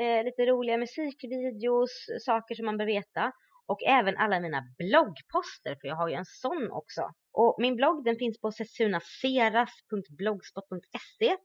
eh, 0.00 0.24
lite 0.24 0.46
roliga 0.46 0.78
musikvideos, 0.78 2.06
saker 2.24 2.54
som 2.54 2.66
man 2.66 2.78
bör 2.78 2.86
veta 2.86 3.32
och 3.66 3.82
även 3.82 4.16
alla 4.16 4.40
mina 4.40 4.62
bloggposter 4.78 5.76
för 5.80 5.88
jag 5.88 5.96
har 5.96 6.08
ju 6.08 6.14
en 6.14 6.24
sån 6.24 6.70
också. 6.70 7.10
Och 7.32 7.56
min 7.58 7.76
blogg 7.76 8.04
den 8.04 8.16
finns 8.16 8.40
på 8.40 8.52
setsunaseras.blogspot.se 8.52 11.36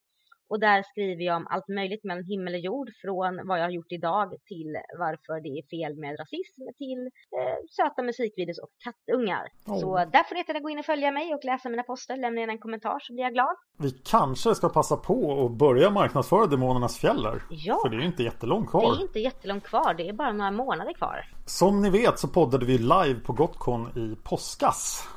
och 0.49 0.59
där 0.59 0.84
skriver 0.84 1.23
jag 1.23 1.35
om 1.38 1.47
allt 1.49 1.67
möjligt 1.67 2.03
mellan 2.03 2.23
himmel 2.23 2.53
och 2.53 2.59
jord 2.59 2.89
från 3.01 3.47
vad 3.47 3.59
jag 3.59 3.63
har 3.63 3.69
gjort 3.69 3.91
idag 3.91 4.27
till 4.45 4.71
varför 4.99 5.41
det 5.45 5.49
är 5.59 5.63
fel 5.76 5.93
med 6.03 6.19
rasism 6.19 6.61
till 6.77 7.01
eh, 7.38 7.57
söta 7.77 8.01
musikvideos 8.03 8.59
och 8.59 8.69
kattungar. 8.85 9.45
Oh. 9.65 9.80
Så 9.80 9.95
där 9.97 10.23
får 10.23 10.34
ni 10.35 10.39
jättegärna 10.39 10.63
gå 10.63 10.69
in 10.69 10.80
och 10.80 10.85
följa 10.85 11.11
mig 11.11 11.34
och 11.35 11.43
läsa 11.43 11.69
mina 11.69 11.84
poster. 11.84 12.17
Lämna 12.17 12.39
gärna 12.41 12.53
en 12.53 12.59
kommentar 12.59 12.99
så 12.99 13.13
blir 13.13 13.23
jag 13.23 13.34
glad. 13.34 13.55
Vi 13.77 13.91
kanske 13.91 14.55
ska 14.55 14.69
passa 14.69 14.97
på 14.97 15.45
att 15.45 15.51
börja 15.51 15.89
marknadsföra 15.89 16.45
Demonernas 16.45 16.97
fjäller. 16.97 17.43
Ja. 17.49 17.80
För 17.84 17.89
det 17.89 17.95
är 17.95 17.99
ju 17.99 18.05
inte 18.05 18.23
jättelångt 18.23 18.67
Det 18.67 18.71
kvar. 18.71 18.95
är 18.97 19.01
inte 19.01 19.19
jättelångt 19.19 19.63
kvar, 19.63 19.93
det 19.93 20.09
är 20.09 20.13
bara 20.13 20.31
några 20.31 20.51
månader 20.51 20.93
kvar. 20.93 21.26
Som 21.45 21.81
ni 21.81 21.89
vet 21.89 22.19
så 22.19 22.27
poddade 22.27 22.65
vi 22.65 22.77
live 22.77 23.19
på 23.26 23.34
Gotcon 23.34 23.88
i 23.97 24.15
påskas. 24.23 25.07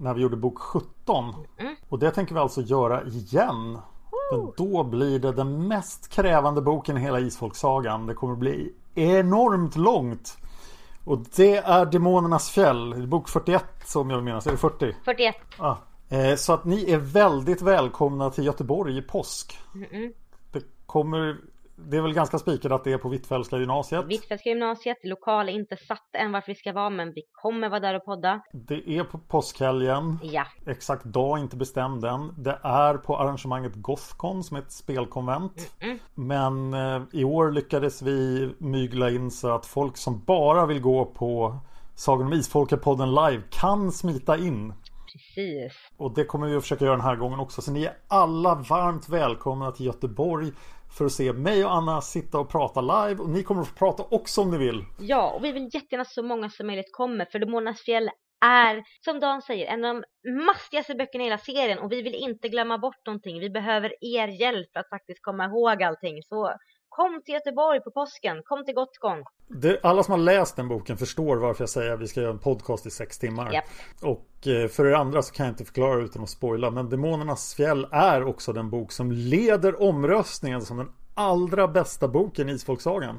När 0.00 0.14
vi 0.14 0.22
gjorde 0.22 0.36
bok 0.36 0.58
17. 0.58 1.34
Mm. 1.58 1.76
Och 1.88 1.98
det 1.98 2.10
tänker 2.10 2.34
vi 2.34 2.40
alltså 2.40 2.60
göra 2.60 3.02
igen. 3.02 3.78
Men 4.32 4.52
då 4.56 4.84
blir 4.84 5.18
det 5.18 5.32
den 5.32 5.68
mest 5.68 6.08
krävande 6.08 6.60
boken 6.62 6.96
i 6.96 7.00
hela 7.00 7.20
Isfolksagan. 7.20 8.06
Det 8.06 8.14
kommer 8.14 8.36
bli 8.36 8.72
enormt 8.94 9.76
långt. 9.76 10.36
Och 11.04 11.18
det 11.36 11.56
är 11.56 11.86
Demonernas 11.86 12.50
fjäll. 12.50 13.06
Bok 13.06 13.28
41 13.28 13.64
som 13.84 14.10
jag 14.10 14.22
minns. 14.24 14.46
Är 14.46 14.50
det 14.50 14.56
40? 14.56 14.96
41. 15.04 15.34
Ah. 15.58 15.76
Eh, 16.08 16.36
Så 16.36 16.52
att 16.52 16.64
ni 16.64 16.90
är 16.92 16.98
väldigt 16.98 17.62
välkomna 17.62 18.30
till 18.30 18.44
Göteborg 18.46 18.98
i 18.98 19.02
påsk. 19.02 19.58
Mm-mm. 19.74 20.12
Det 20.52 20.62
kommer 20.86 21.36
Det 21.76 21.96
är 21.96 22.00
väl 22.00 22.14
ganska 22.14 22.38
spikat 22.38 22.72
att 22.72 22.84
det 22.84 22.92
är 22.92 22.98
på 22.98 23.08
Hvitfeldtska 23.08 23.58
gymnasiet. 23.58 24.04
Hvitfeldtska 24.04 24.48
gymnasiet, 24.48 24.96
lokal 25.04 25.48
är 25.48 25.52
inte 25.52 25.76
satt 25.76 26.14
än 26.14 26.32
varför 26.32 26.52
vi 26.52 26.54
ska 26.54 26.72
vara 26.72 26.90
men 26.90 27.12
vi 27.12 27.22
kommer 27.32 27.68
vara 27.68 27.80
där 27.80 27.94
och 27.94 28.04
podda. 28.04 28.40
Det 28.52 28.90
är 28.98 29.04
på 29.04 29.18
påskhelgen. 29.18 30.18
Ja. 30.22 30.46
Exakt 30.66 31.04
dag 31.04 31.38
inte 31.38 31.56
bestämd 31.56 32.04
än. 32.04 32.34
Det 32.38 32.58
är 32.62 32.94
på 32.94 33.16
arrangemanget 33.16 33.72
Gothcon 33.74 34.44
som 34.44 34.56
är 34.56 34.60
ett 34.60 34.72
spelkonvent. 34.72 35.74
Mm. 35.80 35.98
Men 36.14 36.74
eh, 36.74 37.02
i 37.12 37.24
år 37.24 37.50
lyckades 37.50 38.02
vi 38.02 38.50
mygla 38.58 39.10
in 39.10 39.30
så 39.30 39.54
att 39.54 39.66
folk 39.66 39.96
som 39.96 40.24
bara 40.24 40.66
vill 40.66 40.80
gå 40.80 41.04
på 41.04 41.58
Sagan 41.94 42.26
om 42.26 42.32
Isfolket-podden 42.32 43.30
live 43.30 43.42
kan 43.50 43.92
smita 43.92 44.38
in. 44.38 44.74
Precis. 45.12 45.72
Och 45.96 46.14
det 46.14 46.24
kommer 46.24 46.46
vi 46.46 46.56
att 46.56 46.62
försöka 46.62 46.84
göra 46.84 46.96
den 46.96 47.04
här 47.04 47.16
gången 47.16 47.40
också. 47.40 47.62
Så 47.62 47.70
ni 47.70 47.84
är 47.84 47.96
alla 48.08 48.54
varmt 48.54 49.08
välkomna 49.08 49.72
till 49.72 49.86
Göteborg 49.86 50.52
för 50.92 51.04
att 51.04 51.12
se 51.12 51.32
mig 51.32 51.64
och 51.64 51.72
Anna 51.74 52.00
sitta 52.00 52.38
och 52.38 52.50
prata 52.50 52.80
live. 52.80 53.22
Och 53.22 53.28
ni 53.28 53.42
kommer 53.42 53.62
att 53.62 53.68
få 53.68 53.74
prata 53.74 54.04
också 54.10 54.40
om 54.40 54.50
ni 54.50 54.58
vill. 54.58 54.84
Ja, 54.98 55.30
och 55.30 55.44
vi 55.44 55.52
vill 55.52 55.70
jättegärna 55.72 56.04
så 56.04 56.22
många 56.22 56.50
som 56.50 56.66
möjligt 56.66 56.92
kommer 56.92 57.24
för 57.24 57.38
Demonernas 57.38 57.80
fjäll 57.80 58.10
är, 58.44 58.82
som 59.04 59.20
Dan 59.20 59.42
säger, 59.42 59.66
en 59.66 59.84
av 59.84 59.94
de 59.94 60.30
mastigaste 60.46 60.94
böckerna 60.94 61.24
i 61.24 61.26
hela 61.26 61.38
serien 61.38 61.78
och 61.78 61.92
vi 61.92 62.02
vill 62.02 62.14
inte 62.14 62.48
glömma 62.48 62.78
bort 62.78 63.06
någonting. 63.06 63.40
Vi 63.40 63.50
behöver 63.50 63.92
er 64.00 64.28
hjälp 64.28 64.72
för 64.72 64.80
att 64.80 64.88
faktiskt 64.88 65.22
komma 65.22 65.44
ihåg 65.44 65.82
allting. 65.82 66.22
Så 66.22 66.56
kom 66.96 67.22
till 67.24 67.34
Göteborg 67.34 67.80
på 67.80 67.90
påsken, 67.90 68.42
kom 68.44 68.64
till 68.64 68.74
Gotcon. 68.74 69.24
Det, 69.48 69.80
alla 69.82 70.02
som 70.02 70.12
har 70.12 70.18
läst 70.18 70.56
den 70.56 70.68
boken 70.68 70.96
förstår 70.96 71.36
varför 71.36 71.62
jag 71.62 71.68
säger 71.68 71.92
att 71.92 72.00
vi 72.00 72.08
ska 72.08 72.20
göra 72.20 72.32
en 72.32 72.38
podcast 72.38 72.86
i 72.86 72.90
sex 72.90 73.18
timmar. 73.18 73.52
Japp. 73.52 73.64
Och 74.02 74.46
eh, 74.46 74.68
för 74.68 74.86
er 74.86 74.92
andra 74.92 75.22
så 75.22 75.34
kan 75.34 75.46
jag 75.46 75.52
inte 75.52 75.64
förklara 75.64 76.00
utan 76.00 76.22
att 76.22 76.30
spoila. 76.30 76.70
Men 76.70 76.88
Demonernas 76.88 77.54
fjäll 77.54 77.86
är 77.92 78.24
också 78.24 78.52
den 78.52 78.70
bok 78.70 78.92
som 78.92 79.12
leder 79.12 79.82
omröstningen 79.82 80.62
som 80.62 80.76
den 80.76 80.88
allra 81.14 81.68
bästa 81.68 82.08
boken 82.08 82.48
i 82.48 82.52
Isfolksagan. 82.52 83.18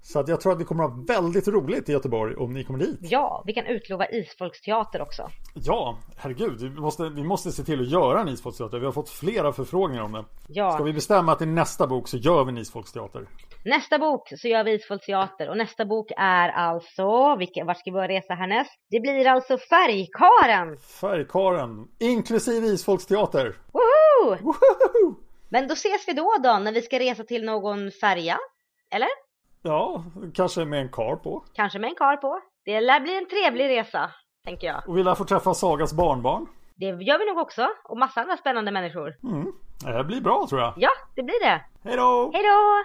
Så 0.00 0.18
att 0.18 0.28
jag 0.28 0.40
tror 0.40 0.52
att 0.52 0.60
vi 0.60 0.64
kommer 0.64 0.84
att 0.84 0.90
ha 0.90 1.04
väldigt 1.08 1.48
roligt 1.48 1.88
i 1.88 1.92
Göteborg 1.92 2.36
om 2.36 2.52
ni 2.52 2.64
kommer 2.64 2.78
dit. 2.78 2.98
Ja, 3.00 3.42
vi 3.46 3.52
kan 3.52 3.66
utlova 3.66 4.06
isfolksteater 4.06 5.02
också. 5.02 5.30
Ja, 5.54 5.98
herregud. 6.16 6.60
Vi 6.60 6.80
måste, 6.80 7.08
vi 7.08 7.22
måste 7.24 7.52
se 7.52 7.62
till 7.62 7.80
att 7.80 7.88
göra 7.88 8.20
en 8.20 8.28
isfolksteater. 8.28 8.78
Vi 8.78 8.84
har 8.84 8.92
fått 8.92 9.08
flera 9.10 9.52
förfrågningar 9.52 10.02
om 10.02 10.12
det. 10.12 10.24
Ja. 10.48 10.72
Ska 10.72 10.82
vi 10.84 10.92
bestämma 10.92 11.32
att 11.32 11.42
i 11.42 11.46
nästa 11.46 11.86
bok 11.86 12.08
så 12.08 12.16
gör 12.16 12.44
vi 12.44 12.50
en 12.50 12.58
isfolksteater? 12.58 13.28
Nästa 13.64 13.98
bok 13.98 14.28
så 14.36 14.48
gör 14.48 14.64
vi 14.64 14.74
isfolksteater 14.74 15.48
och 15.50 15.56
nästa 15.56 15.84
bok 15.84 16.12
är 16.16 16.48
alltså, 16.48 17.36
vilken, 17.38 17.66
vart 17.66 17.78
ska 17.78 17.90
vi 17.90 17.94
börja 17.94 18.08
resa 18.08 18.34
härnäst? 18.34 18.70
Det 18.90 19.00
blir 19.00 19.26
alltså 19.26 19.58
Färgkaren! 19.58 20.76
Färgkaren, 21.00 21.88
inklusive 21.98 22.66
isfolksteater. 22.66 23.56
Woho! 23.72 24.36
Woho! 24.42 25.29
Men 25.52 25.68
då 25.68 25.72
ses 25.74 26.08
vi 26.08 26.12
då 26.12 26.36
då 26.42 26.58
när 26.58 26.72
vi 26.72 26.82
ska 26.82 26.98
resa 26.98 27.24
till 27.24 27.44
någon 27.44 27.90
färja? 27.90 28.38
Eller? 28.94 29.08
Ja, 29.62 30.04
kanske 30.34 30.64
med 30.64 30.80
en 30.80 30.88
kar 30.88 31.16
på. 31.16 31.44
Kanske 31.54 31.78
med 31.78 31.88
en 31.88 31.94
kar 31.96 32.16
på. 32.16 32.40
Det 32.64 32.80
lär 32.80 33.00
bli 33.00 33.18
en 33.18 33.26
trevlig 33.28 33.68
resa, 33.68 34.10
tänker 34.44 34.66
jag. 34.66 34.88
Och 34.88 34.98
vi 34.98 35.02
lär 35.02 35.14
få 35.14 35.24
träffa 35.24 35.54
Sagas 35.54 35.92
barnbarn. 35.92 36.46
Det 36.76 36.86
gör 36.86 37.18
vi 37.18 37.26
nog 37.26 37.38
också. 37.38 37.68
Och 37.84 37.98
massa 37.98 38.20
andra 38.20 38.36
spännande 38.36 38.70
människor. 38.70 39.16
Mm. 39.22 39.52
Det 39.96 40.04
blir 40.04 40.20
bra 40.20 40.46
tror 40.48 40.60
jag. 40.60 40.74
Ja, 40.76 40.90
det 41.16 41.22
blir 41.22 41.40
det. 41.44 41.64
Hej 41.84 41.96
då! 41.96 42.30
Hej 42.34 42.42
då! 42.42 42.84